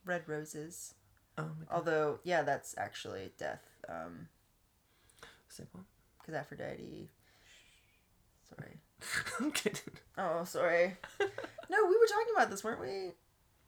Red 0.04 0.28
roses. 0.28 0.94
Oh 1.38 1.42
my 1.42 1.48
god. 1.66 1.74
Although, 1.74 2.18
yeah, 2.22 2.42
that's 2.42 2.74
actually 2.78 3.32
death. 3.38 3.62
Um, 3.88 4.28
Say 5.48 5.64
what? 5.72 5.84
because 6.18 6.34
Aphrodite. 6.34 7.08
Sorry. 8.48 8.78
I'm 9.40 9.50
kidding. 9.52 9.94
Oh, 10.18 10.44
sorry. 10.44 10.96
no, 11.20 11.78
we 11.84 11.96
were 11.98 12.06
talking 12.08 12.32
about 12.34 12.50
this, 12.50 12.64
weren't 12.64 12.80
we? 12.80 13.12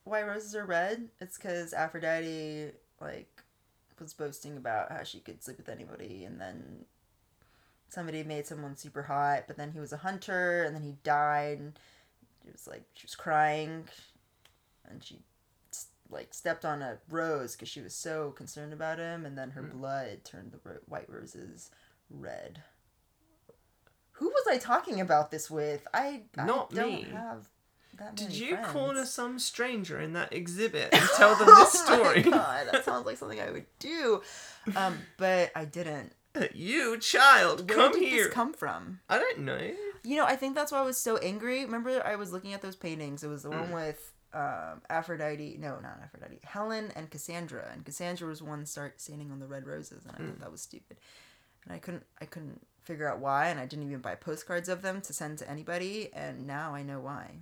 Why 0.04 0.22
roses 0.22 0.54
are 0.54 0.64
red? 0.64 1.08
It's 1.20 1.36
because 1.36 1.72
Aphrodite, 1.74 2.72
like, 3.00 3.42
was 4.00 4.14
boasting 4.14 4.56
about 4.56 4.90
how 4.92 5.02
she 5.02 5.20
could 5.20 5.42
sleep 5.42 5.58
with 5.58 5.68
anybody, 5.68 6.24
and 6.24 6.40
then 6.40 6.84
somebody 7.88 8.22
made 8.24 8.46
someone 8.46 8.76
super 8.76 9.02
hot, 9.02 9.44
but 9.46 9.56
then 9.56 9.72
he 9.72 9.80
was 9.80 9.92
a 9.92 9.98
hunter, 9.98 10.64
and 10.64 10.74
then 10.74 10.82
he 10.82 10.94
died, 11.02 11.58
and 11.58 11.78
it 12.46 12.52
was 12.52 12.66
like, 12.66 12.84
she 12.94 13.04
was 13.06 13.14
crying, 13.14 13.84
and 14.88 15.04
she, 15.04 15.18
like, 16.08 16.32
stepped 16.32 16.64
on 16.64 16.80
a 16.80 16.98
rose 17.10 17.52
because 17.54 17.68
she 17.68 17.80
was 17.82 17.94
so 17.94 18.30
concerned 18.30 18.72
about 18.72 18.98
him, 18.98 19.26
and 19.26 19.36
then 19.36 19.50
her 19.50 19.62
Mm. 19.62 19.72
blood 19.72 20.24
turned 20.24 20.52
the 20.52 20.60
ro- 20.64 20.78
white 20.86 21.10
roses 21.10 21.70
red. 22.08 22.62
Who 24.18 24.26
was 24.28 24.44
I 24.48 24.58
talking 24.58 25.00
about 25.00 25.30
this 25.30 25.50
with? 25.50 25.86
I, 25.94 26.22
Not 26.36 26.72
I 26.72 26.76
don't 26.76 26.92
me. 26.92 27.06
have 27.12 27.48
that 27.98 28.14
Did 28.14 28.28
many 28.28 28.38
you 28.38 28.54
friends. 28.56 28.72
corner 28.72 29.04
some 29.06 29.38
stranger 29.38 30.00
in 30.00 30.12
that 30.12 30.32
exhibit 30.32 30.88
and 30.92 31.08
tell 31.16 31.34
them 31.36 31.46
this 31.46 31.72
story? 31.72 32.22
Oh 32.26 32.30
my 32.30 32.36
God, 32.36 32.68
that 32.72 32.84
sounds 32.84 33.06
like 33.06 33.16
something 33.16 33.40
I 33.40 33.50
would 33.50 33.66
do. 33.78 34.22
Um, 34.76 34.98
but 35.16 35.50
I 35.56 35.64
didn't. 35.64 36.12
you 36.54 36.98
child, 36.98 37.68
Where 37.68 37.76
come 37.78 37.92
did 37.92 38.02
here. 38.02 38.24
this 38.24 38.34
come 38.34 38.52
from? 38.52 39.00
I 39.08 39.18
don't 39.18 39.40
know. 39.40 39.70
You 40.04 40.16
know, 40.16 40.24
I 40.24 40.36
think 40.36 40.54
that's 40.54 40.70
why 40.72 40.78
I 40.78 40.82
was 40.82 40.96
so 40.96 41.16
angry. 41.18 41.64
Remember, 41.64 42.04
I 42.06 42.16
was 42.16 42.32
looking 42.32 42.54
at 42.54 42.62
those 42.62 42.76
paintings. 42.76 43.24
It 43.24 43.28
was 43.28 43.42
the 43.42 43.50
one 43.50 43.72
with 43.72 44.12
um, 44.32 44.82
Aphrodite. 44.88 45.56
No, 45.58 45.78
not 45.80 45.98
Aphrodite. 46.02 46.38
Helen 46.44 46.92
and 46.94 47.10
Cassandra, 47.10 47.68
and 47.72 47.84
Cassandra 47.84 48.28
was 48.28 48.40
one 48.42 48.64
start 48.66 49.00
standing 49.00 49.32
on 49.32 49.40
the 49.40 49.46
red 49.46 49.66
roses, 49.66 50.04
and 50.04 50.14
I 50.14 50.18
thought 50.18 50.40
that 50.40 50.52
was 50.52 50.60
stupid. 50.62 50.98
And 51.64 51.74
I 51.74 51.78
couldn't, 51.78 52.04
I 52.20 52.26
couldn't 52.26 52.60
figure 52.88 53.08
out 53.08 53.20
why, 53.20 53.48
and 53.48 53.60
I 53.60 53.66
didn't 53.66 53.86
even 53.86 54.00
buy 54.00 54.14
postcards 54.16 54.68
of 54.68 54.82
them 54.82 55.00
to 55.02 55.12
send 55.12 55.38
to 55.38 55.48
anybody. 55.48 56.08
And 56.12 56.46
now 56.46 56.74
I 56.74 56.82
know 56.82 56.98
why. 56.98 57.36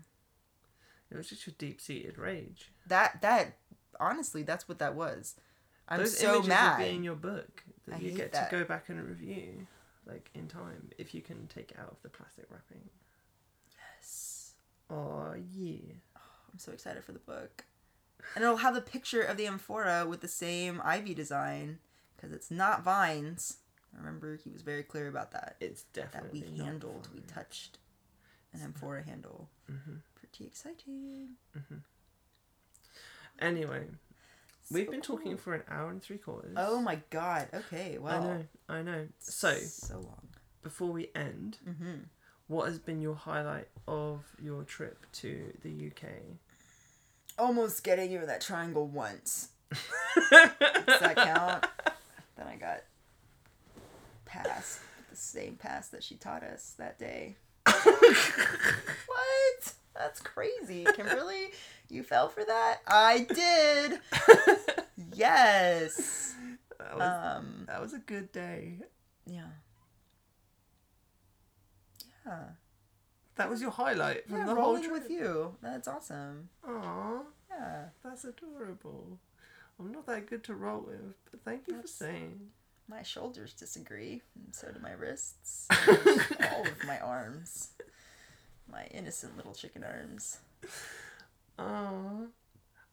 It 1.11 1.17
was 1.17 1.29
just 1.29 1.47
your 1.47 1.55
deep-seated 1.57 2.19
rage. 2.19 2.73
That 2.87 3.23
that 3.23 3.57
honestly, 3.99 4.43
that's 4.43 4.69
what 4.69 4.79
that 4.81 4.95
was. 4.95 5.37
I'm 5.89 6.01
Those 6.01 6.19
so 6.19 6.35
images 6.35 6.49
mad. 6.49 6.79
will 6.79 6.87
be 6.87 6.95
in 6.97 7.05
your 7.05 7.15
book 7.15 7.63
that 7.87 7.97
I 7.97 7.99
you 8.01 8.11
get 8.11 8.33
that. 8.33 8.51
to 8.51 8.57
go 8.57 8.65
back 8.65 8.89
and 8.89 9.01
review, 9.09 9.67
like 10.05 10.31
in 10.35 10.49
time, 10.49 10.91
if 10.99 11.15
you 11.15 11.23
can 11.23 11.47
take 11.47 11.71
it 11.71 11.79
out 11.81 11.91
of 11.93 12.03
the 12.03 12.09
plastic 12.09 12.47
wrapping. 12.51 12.91
Yes. 13.71 14.55
Oh 14.91 15.35
yeah. 15.55 15.95
I'm 16.53 16.59
so 16.59 16.73
excited 16.73 17.05
for 17.05 17.13
the 17.13 17.21
book. 17.21 17.65
And 18.35 18.43
it'll 18.43 18.57
have 18.57 18.75
the 18.75 18.81
picture 18.81 19.23
of 19.23 19.37
the 19.37 19.47
amphora 19.47 20.05
with 20.09 20.21
the 20.21 20.29
same 20.29 20.83
ivy 20.85 21.15
design 21.15 21.79
because 22.17 22.33
it's 22.33 22.51
not 22.51 22.83
vines. 22.83 23.59
Remember, 23.97 24.37
he 24.37 24.51
was 24.51 24.63
very 24.63 24.83
clear 24.83 25.09
about 25.09 25.33
that. 25.33 25.57
It's 25.61 25.83
definitely 25.93 26.41
That 26.41 26.51
we 26.53 26.59
handled, 26.59 27.09
we 27.15 27.21
touched 27.21 27.79
an 28.53 28.61
amphora 28.63 29.03
handle. 29.03 29.49
Mhm. 29.71 30.01
Pretty 30.15 30.45
exciting. 30.47 31.37
Anyway, 33.39 33.87
we've 34.71 34.87
So 34.87 34.91
been 34.91 35.01
talking 35.03 35.37
for 35.37 35.55
an 35.55 35.63
hour 35.69 35.91
and 35.91 36.03
three 36.03 36.19
quarters. 36.19 36.55
Oh 36.57 36.81
my 36.81 37.01
god. 37.11 37.49
Okay. 37.53 37.99
Well. 37.99 38.23
I 38.23 38.27
know, 38.27 38.45
I 38.69 38.83
know. 38.83 39.09
So 39.19 39.55
So 39.59 39.95
long. 40.01 40.29
before 40.63 40.91
we 40.91 41.11
end, 41.15 41.59
Mm-hmm. 41.69 41.95
what 42.47 42.67
has 42.67 42.79
been 42.79 43.01
your 43.03 43.15
highlight 43.15 43.69
of 43.87 44.25
your 44.43 44.63
trip 44.65 45.05
to 45.15 45.53
the 45.63 45.89
UK? 45.89 46.39
Almost 47.39 47.85
getting 47.85 48.11
you 48.11 48.21
in 48.21 48.27
that 48.29 48.41
triangle 48.41 48.87
once. 48.87 49.51
Does 49.71 50.31
that 50.31 51.17
count? 51.17 51.67
then 52.37 52.47
I 52.47 52.57
got 52.57 52.79
passed 52.79 52.85
with 52.85 52.95
the 52.95 52.96
same 55.37 55.57
pass 55.57 55.89
that 55.89 56.03
she 56.03 56.15
taught 56.17 56.43
us 56.43 56.75
that 56.79 56.99
day. 56.99 57.37
what? 57.67 59.75
That's 59.95 60.21
crazy. 60.21 60.87
Kimberley, 60.95 61.51
you 61.91 62.03
fell 62.03 62.29
for 62.29 62.45
that? 62.45 62.79
I 62.87 63.27
did. 63.33 64.01
Yes. 65.15 66.35
That 66.79 66.97
was, 66.97 67.37
Um 67.37 67.65
that 67.67 67.81
was 67.83 67.93
a 67.95 67.99
good 67.99 68.33
day. 68.33 68.79
yeah. 69.27 69.43
Yeah. 72.27 72.39
That 73.37 73.51
was 73.51 73.61
your 73.61 73.71
highlight 73.71 74.27
from 74.29 74.39
Yeah, 74.39 74.47
the 74.47 74.55
whole 74.55 74.65
rolling 74.65 74.83
trip. 74.85 74.95
with 75.03 75.11
you. 75.11 75.55
That's 75.63 75.87
awesome. 75.87 76.49
Aww, 76.67 77.21
Yeah. 77.51 77.85
that's 78.03 78.25
adorable. 78.25 79.19
I'm 79.79 79.93
not 79.93 80.07
that 80.07 80.27
good 80.27 80.43
to 80.45 80.55
roll 80.55 80.81
with, 80.81 81.15
but 81.31 81.43
thank 81.45 81.69
you 81.69 81.75
That's- 81.75 81.91
for 81.91 82.05
saying. 82.05 82.51
My 82.89 83.03
shoulders 83.03 83.53
disagree, 83.53 84.23
and 84.35 84.55
so 84.55 84.69
do 84.71 84.79
my 84.81 84.93
wrists. 84.93 85.67
all 86.53 86.63
of 86.63 86.85
my 86.87 87.01
arms. 87.01 87.71
My 88.71 88.87
innocent 88.93 89.37
little 89.37 89.55
chicken 89.55 89.83
arms. 89.85 90.39
Oh, 91.59 92.29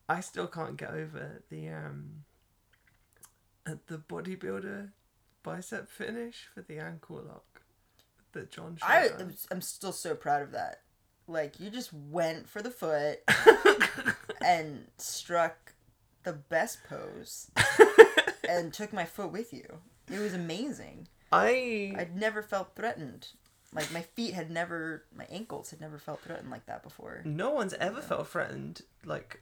I 0.10 0.20
still 0.22 0.48
can't 0.48 0.78
get 0.78 0.92
over 0.92 1.44
the 1.50 1.70
um 1.70 2.24
uh, 3.66 3.76
the 3.88 3.98
bodybuilder 3.98 4.90
bicep 5.44 5.90
finish 5.90 6.48
for 6.54 6.62
the 6.62 6.80
ankle 6.80 7.22
lock 7.28 7.62
that 8.34 8.52
John 8.52 8.78
showed 8.78 8.88
I 8.88 9.10
am 9.20 9.34
I'm 9.52 9.62
still 9.62 9.92
so 9.92 10.16
proud 10.16 10.42
of 10.42 10.52
that. 10.52 10.82
Like 11.28 11.60
you 11.60 11.70
just 11.70 11.94
went 11.94 12.50
for 12.50 12.62
the 12.62 12.72
foot 12.72 13.20
and 14.46 14.88
struck 14.98 15.74
the 16.24 16.34
best 16.34 16.80
pose 16.88 17.52
and 18.60 18.74
took 18.74 18.94
my 18.94 19.06
foot 19.06 19.32
with 19.32 19.54
you. 19.54 19.66
It 20.12 20.20
was 20.20 20.34
amazing. 20.34 21.08
I 21.32 21.94
I'd 21.98 22.16
never 22.16 22.42
felt 22.42 22.76
threatened. 22.76 23.30
Like 23.74 23.92
my 23.92 24.02
feet 24.02 24.34
had 24.36 24.52
never, 24.52 25.06
my 25.16 25.26
ankles 25.32 25.72
had 25.72 25.82
never 25.82 25.98
felt 25.98 26.22
threatened 26.22 26.52
like 26.52 26.68
that 26.68 26.84
before. 26.84 27.22
no 27.26 27.50
one's 27.50 27.74
ever 27.74 28.02
felt 28.02 28.28
threatened 28.28 28.82
like 29.04 29.42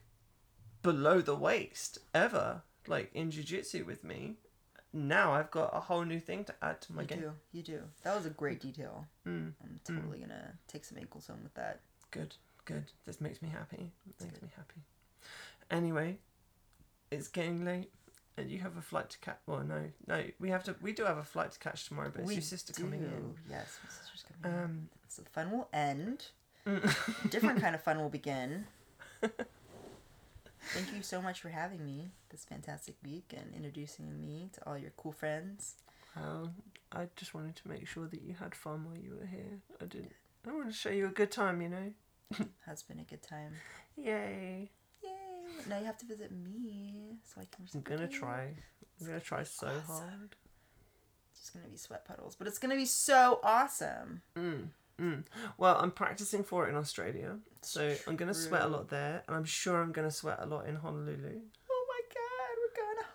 below 0.82 1.20
the 1.20 1.34
waist 1.34 1.98
ever 2.14 2.62
like 2.86 3.10
in 3.14 3.30
jiu-jitsu 3.30 3.84
with 3.84 4.02
me. 4.04 4.36
Now 4.94 5.32
I've 5.32 5.50
got 5.50 5.70
a 5.76 5.80
whole 5.80 6.04
new 6.04 6.20
thing 6.20 6.44
to 6.44 6.54
add 6.62 6.80
to 6.82 6.92
my 6.92 7.04
game. 7.04 7.18
You 7.18 7.24
game. 7.24 7.34
do, 7.52 7.58
you 7.58 7.62
do. 7.78 7.82
That 8.04 8.16
was 8.16 8.26
a 8.26 8.30
great 8.30 8.60
detail. 8.60 9.06
Mm, 9.26 9.52
I'm 9.62 9.80
totally 9.84 10.18
gonna 10.18 10.54
take 10.68 10.84
some 10.84 10.98
ankles 10.98 11.26
home 11.26 11.40
with 11.42 11.54
that. 11.54 11.80
good, 12.10 12.34
good. 12.64 12.84
This 13.06 13.20
makes 13.20 13.40
me 13.42 13.48
happy. 13.48 13.92
It's 14.08 14.24
makes 14.24 14.42
me 14.42 14.48
happy. 14.56 14.80
Anyway, 15.70 16.18
it's 17.10 17.28
getting 17.28 17.64
late, 17.64 17.90
and 18.36 18.50
you 18.50 18.58
have 18.60 18.76
a 18.76 18.82
flight 18.82 19.10
to 19.10 19.18
catch. 19.18 19.38
Well, 19.46 19.62
no, 19.64 19.84
no, 20.06 20.24
we 20.40 20.50
have 20.50 20.64
to. 20.64 20.74
We 20.80 20.92
do 20.92 21.04
have 21.04 21.18
a 21.18 21.24
flight 21.24 21.52
to 21.52 21.58
catch 21.58 21.86
tomorrow, 21.88 22.10
but 22.14 22.22
it's 22.22 22.32
your 22.32 22.40
sister 22.42 22.72
coming 22.72 23.00
in. 23.02 23.34
Yes, 23.50 23.78
my 23.84 23.90
sister's 23.90 24.24
coming 24.42 24.58
in. 24.58 24.64
Um, 24.64 24.88
So 25.08 25.22
the 25.22 25.30
fun 25.30 25.50
will 25.50 25.68
end. 25.72 26.26
mm. 26.66 27.30
Different 27.30 27.60
kind 27.60 27.74
of 27.74 27.82
fun 27.82 27.98
will 28.00 28.08
begin. 28.08 28.66
Thank 29.20 30.92
you 30.94 31.02
so 31.02 31.20
much 31.20 31.40
for 31.40 31.48
having 31.48 31.84
me 31.84 32.10
this 32.30 32.44
fantastic 32.44 32.94
week 33.04 33.34
and 33.36 33.52
introducing 33.54 34.18
me 34.20 34.48
to 34.54 34.60
all 34.66 34.78
your 34.78 34.92
cool 34.96 35.12
friends. 35.12 35.74
well, 36.16 36.52
I 36.92 37.08
just 37.16 37.34
wanted 37.34 37.56
to 37.56 37.68
make 37.68 37.86
sure 37.86 38.06
that 38.06 38.22
you 38.22 38.34
had 38.38 38.54
fun 38.54 38.84
while 38.84 38.96
you 38.96 39.16
were 39.18 39.26
here. 39.26 39.58
I 39.80 39.86
did. 39.86 40.08
I 40.48 40.52
want 40.52 40.68
to 40.68 40.72
show 40.72 40.90
you 40.90 41.06
a 41.06 41.10
good 41.10 41.30
time, 41.30 41.60
you 41.62 41.68
know. 41.68 41.92
Has 42.66 42.82
been 42.82 42.98
a 43.00 43.04
good 43.04 43.22
time. 43.22 43.52
Yay! 43.96 44.70
Now 45.68 45.78
you 45.78 45.84
have 45.84 45.98
to 45.98 46.06
visit 46.06 46.30
me 46.32 47.16
so 47.24 47.40
I 47.40 47.44
can. 47.54 47.66
I'm 47.74 47.80
gonna 47.82 48.08
try. 48.08 48.54
I'm 49.00 49.06
gonna 49.06 49.20
try 49.20 49.42
so 49.44 49.66
Awesome. 49.68 49.82
hard. 49.86 50.36
It's 51.30 51.40
just 51.40 51.54
gonna 51.54 51.68
be 51.68 51.76
sweat 51.76 52.04
puddles, 52.04 52.34
but 52.36 52.46
it's 52.46 52.58
gonna 52.58 52.76
be 52.76 52.84
so 52.86 53.40
awesome. 53.42 54.22
Mm, 54.36 54.68
mm. 55.00 55.24
Well, 55.58 55.76
I'm 55.80 55.90
practicing 55.90 56.44
for 56.44 56.66
it 56.66 56.70
in 56.70 56.76
Australia, 56.76 57.38
so 57.62 57.94
I'm 58.06 58.16
gonna 58.16 58.34
sweat 58.34 58.62
a 58.62 58.68
lot 58.68 58.88
there, 58.88 59.22
and 59.26 59.36
I'm 59.36 59.44
sure 59.44 59.80
I'm 59.82 59.92
gonna 59.92 60.10
sweat 60.10 60.38
a 60.40 60.46
lot 60.46 60.66
in 60.66 60.76
Honolulu. 60.76 61.40
Oh 61.70 61.86
my 61.88 62.02
god, 62.14 62.54
we're 62.60 62.76
going 62.82 62.98
to 62.98 63.06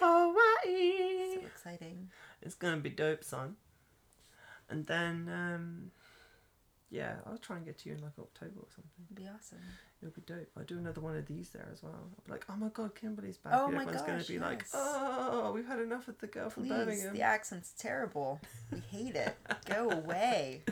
Hawaii! 0.00 0.34
Hawaii. 0.64 1.40
So 1.40 1.46
exciting. 1.46 2.10
It's 2.42 2.54
gonna 2.54 2.76
be 2.78 2.90
dope, 2.90 3.24
son. 3.24 3.56
and 4.68 4.86
then 4.86 5.28
um, 5.32 5.90
yeah, 6.96 7.16
I'll 7.26 7.36
try 7.36 7.56
and 7.56 7.64
get 7.66 7.76
to 7.80 7.90
you 7.90 7.94
in 7.94 8.00
like 8.00 8.18
October 8.18 8.60
or 8.60 8.68
something. 8.74 9.04
It'd 9.10 9.16
be 9.16 9.28
awesome. 9.28 9.58
It'll 10.00 10.14
be 10.14 10.22
dope. 10.22 10.48
I'll 10.56 10.64
do 10.64 10.78
another 10.78 11.02
one 11.02 11.14
of 11.16 11.26
these 11.26 11.50
there 11.50 11.68
as 11.70 11.82
well. 11.82 11.92
I'll 11.94 12.24
be 12.24 12.32
like, 12.32 12.46
oh 12.48 12.56
my 12.56 12.68
god, 12.68 12.94
Kimberley's 12.94 13.36
back. 13.36 13.52
Oh 13.54 13.66
and 13.66 13.74
my 13.74 13.82
everyone's 13.82 14.06
gonna 14.06 14.18
gosh, 14.18 14.28
be 14.28 14.38
like, 14.38 14.64
oh, 14.72 15.52
we've 15.54 15.66
had 15.66 15.80
enough 15.80 16.08
of 16.08 16.18
the 16.18 16.26
girl 16.26 16.48
from 16.48 16.64
Please, 16.64 16.72
Birmingham. 16.72 17.12
the 17.14 17.20
accent's 17.22 17.74
terrible. 17.76 18.40
We 18.72 18.80
hate 18.90 19.14
it. 19.14 19.36
Go 19.66 19.90
away. 19.90 20.62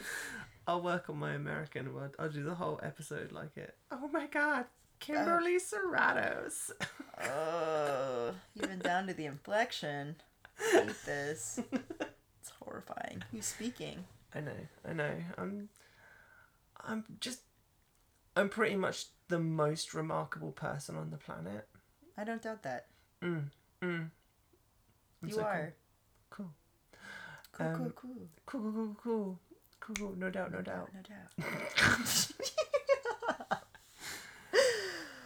I'll 0.66 0.80
work 0.80 1.10
on 1.10 1.18
my 1.18 1.34
American 1.34 1.92
word. 1.94 2.12
I'll 2.18 2.30
do 2.30 2.42
the 2.42 2.55
whole 2.55 2.80
episode 2.82 3.30
like 3.32 3.56
it. 3.59 3.74
Oh 3.90 4.09
my 4.10 4.26
god, 4.26 4.64
Kimberly 5.01 5.59
Serratos. 5.59 6.70
Oh, 7.22 8.32
even 8.56 8.78
down 8.78 9.06
to 9.09 9.14
the 9.14 9.26
inflection. 9.26 10.16
I 10.59 10.78
hate 10.84 11.05
this. 11.05 11.60
It's 12.40 12.52
horrifying. 12.62 13.24
Who's 13.32 13.46
speaking? 13.46 14.05
I 14.34 14.40
know, 14.40 14.52
I 14.86 14.92
know. 14.92 15.12
I'm, 15.38 15.70
I'm 16.86 17.05
just, 17.20 17.40
I'm 18.36 18.48
pretty 18.48 18.77
much 18.77 19.06
the 19.28 19.39
most 19.39 19.94
remarkable 19.94 20.52
person 20.52 20.97
on 20.97 21.11
the 21.11 21.16
planet. 21.16 21.69
I 22.16 22.24
don't 22.24 22.43
doubt 22.43 22.62
that. 22.62 22.86
Mm, 23.23 23.44
mm. 23.82 24.11
I'm 25.23 25.28
You 25.28 25.35
so 25.35 25.43
are. 25.43 25.73
Cool. 26.31 26.51
Cool, 27.52 27.66
Um, 27.66 27.74
cool, 27.74 27.90
cool. 27.94 28.28
Cool, 28.47 28.61
cool, 28.61 28.73
cool, 28.73 28.97
cool, 29.02 29.39
cool, 29.81 29.97
cool. 29.97 30.15
No 30.16 30.31
doubt, 30.31 30.52
no 30.52 30.61
doubt. 30.62 30.90
No 30.94 31.01
doubt. 31.02 32.32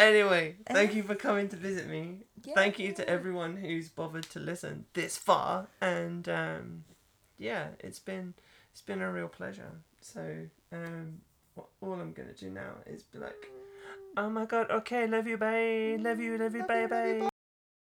Anyway, 0.01 0.55
thank 0.71 0.95
you 0.95 1.03
for 1.03 1.17
coming 1.17 1.49
to 1.49 1.57
visit 1.57 1.89
me. 1.89 2.19
Thank 2.55 2.79
you 2.79 2.93
to 2.93 3.09
everyone 3.09 3.57
who's 3.57 3.89
bothered 3.89 4.31
to 4.31 4.39
listen 4.39 4.85
this 4.95 5.17
far, 5.17 5.67
and 5.81 6.29
um, 6.29 6.85
yeah, 7.37 7.69
it's 7.81 7.99
been 7.99 8.35
it's 8.71 8.81
been 8.81 9.03
a 9.03 9.11
real 9.11 9.27
pleasure. 9.27 9.73
So 10.01 10.47
um, 10.73 11.21
all 11.81 11.95
I'm 11.95 12.13
gonna 12.13 12.35
do 12.35 12.51
now 12.51 12.75
is 12.87 13.03
be 13.03 13.19
like, 13.19 13.51
oh 14.17 14.29
my 14.29 14.45
god, 14.45 14.71
okay, 14.71 15.07
love 15.07 15.27
you, 15.27 15.37
babe, 15.37 16.01
love 16.01 16.21
you, 16.21 16.39
love 16.39 16.55
you, 16.55 16.65
Love 16.69 17.28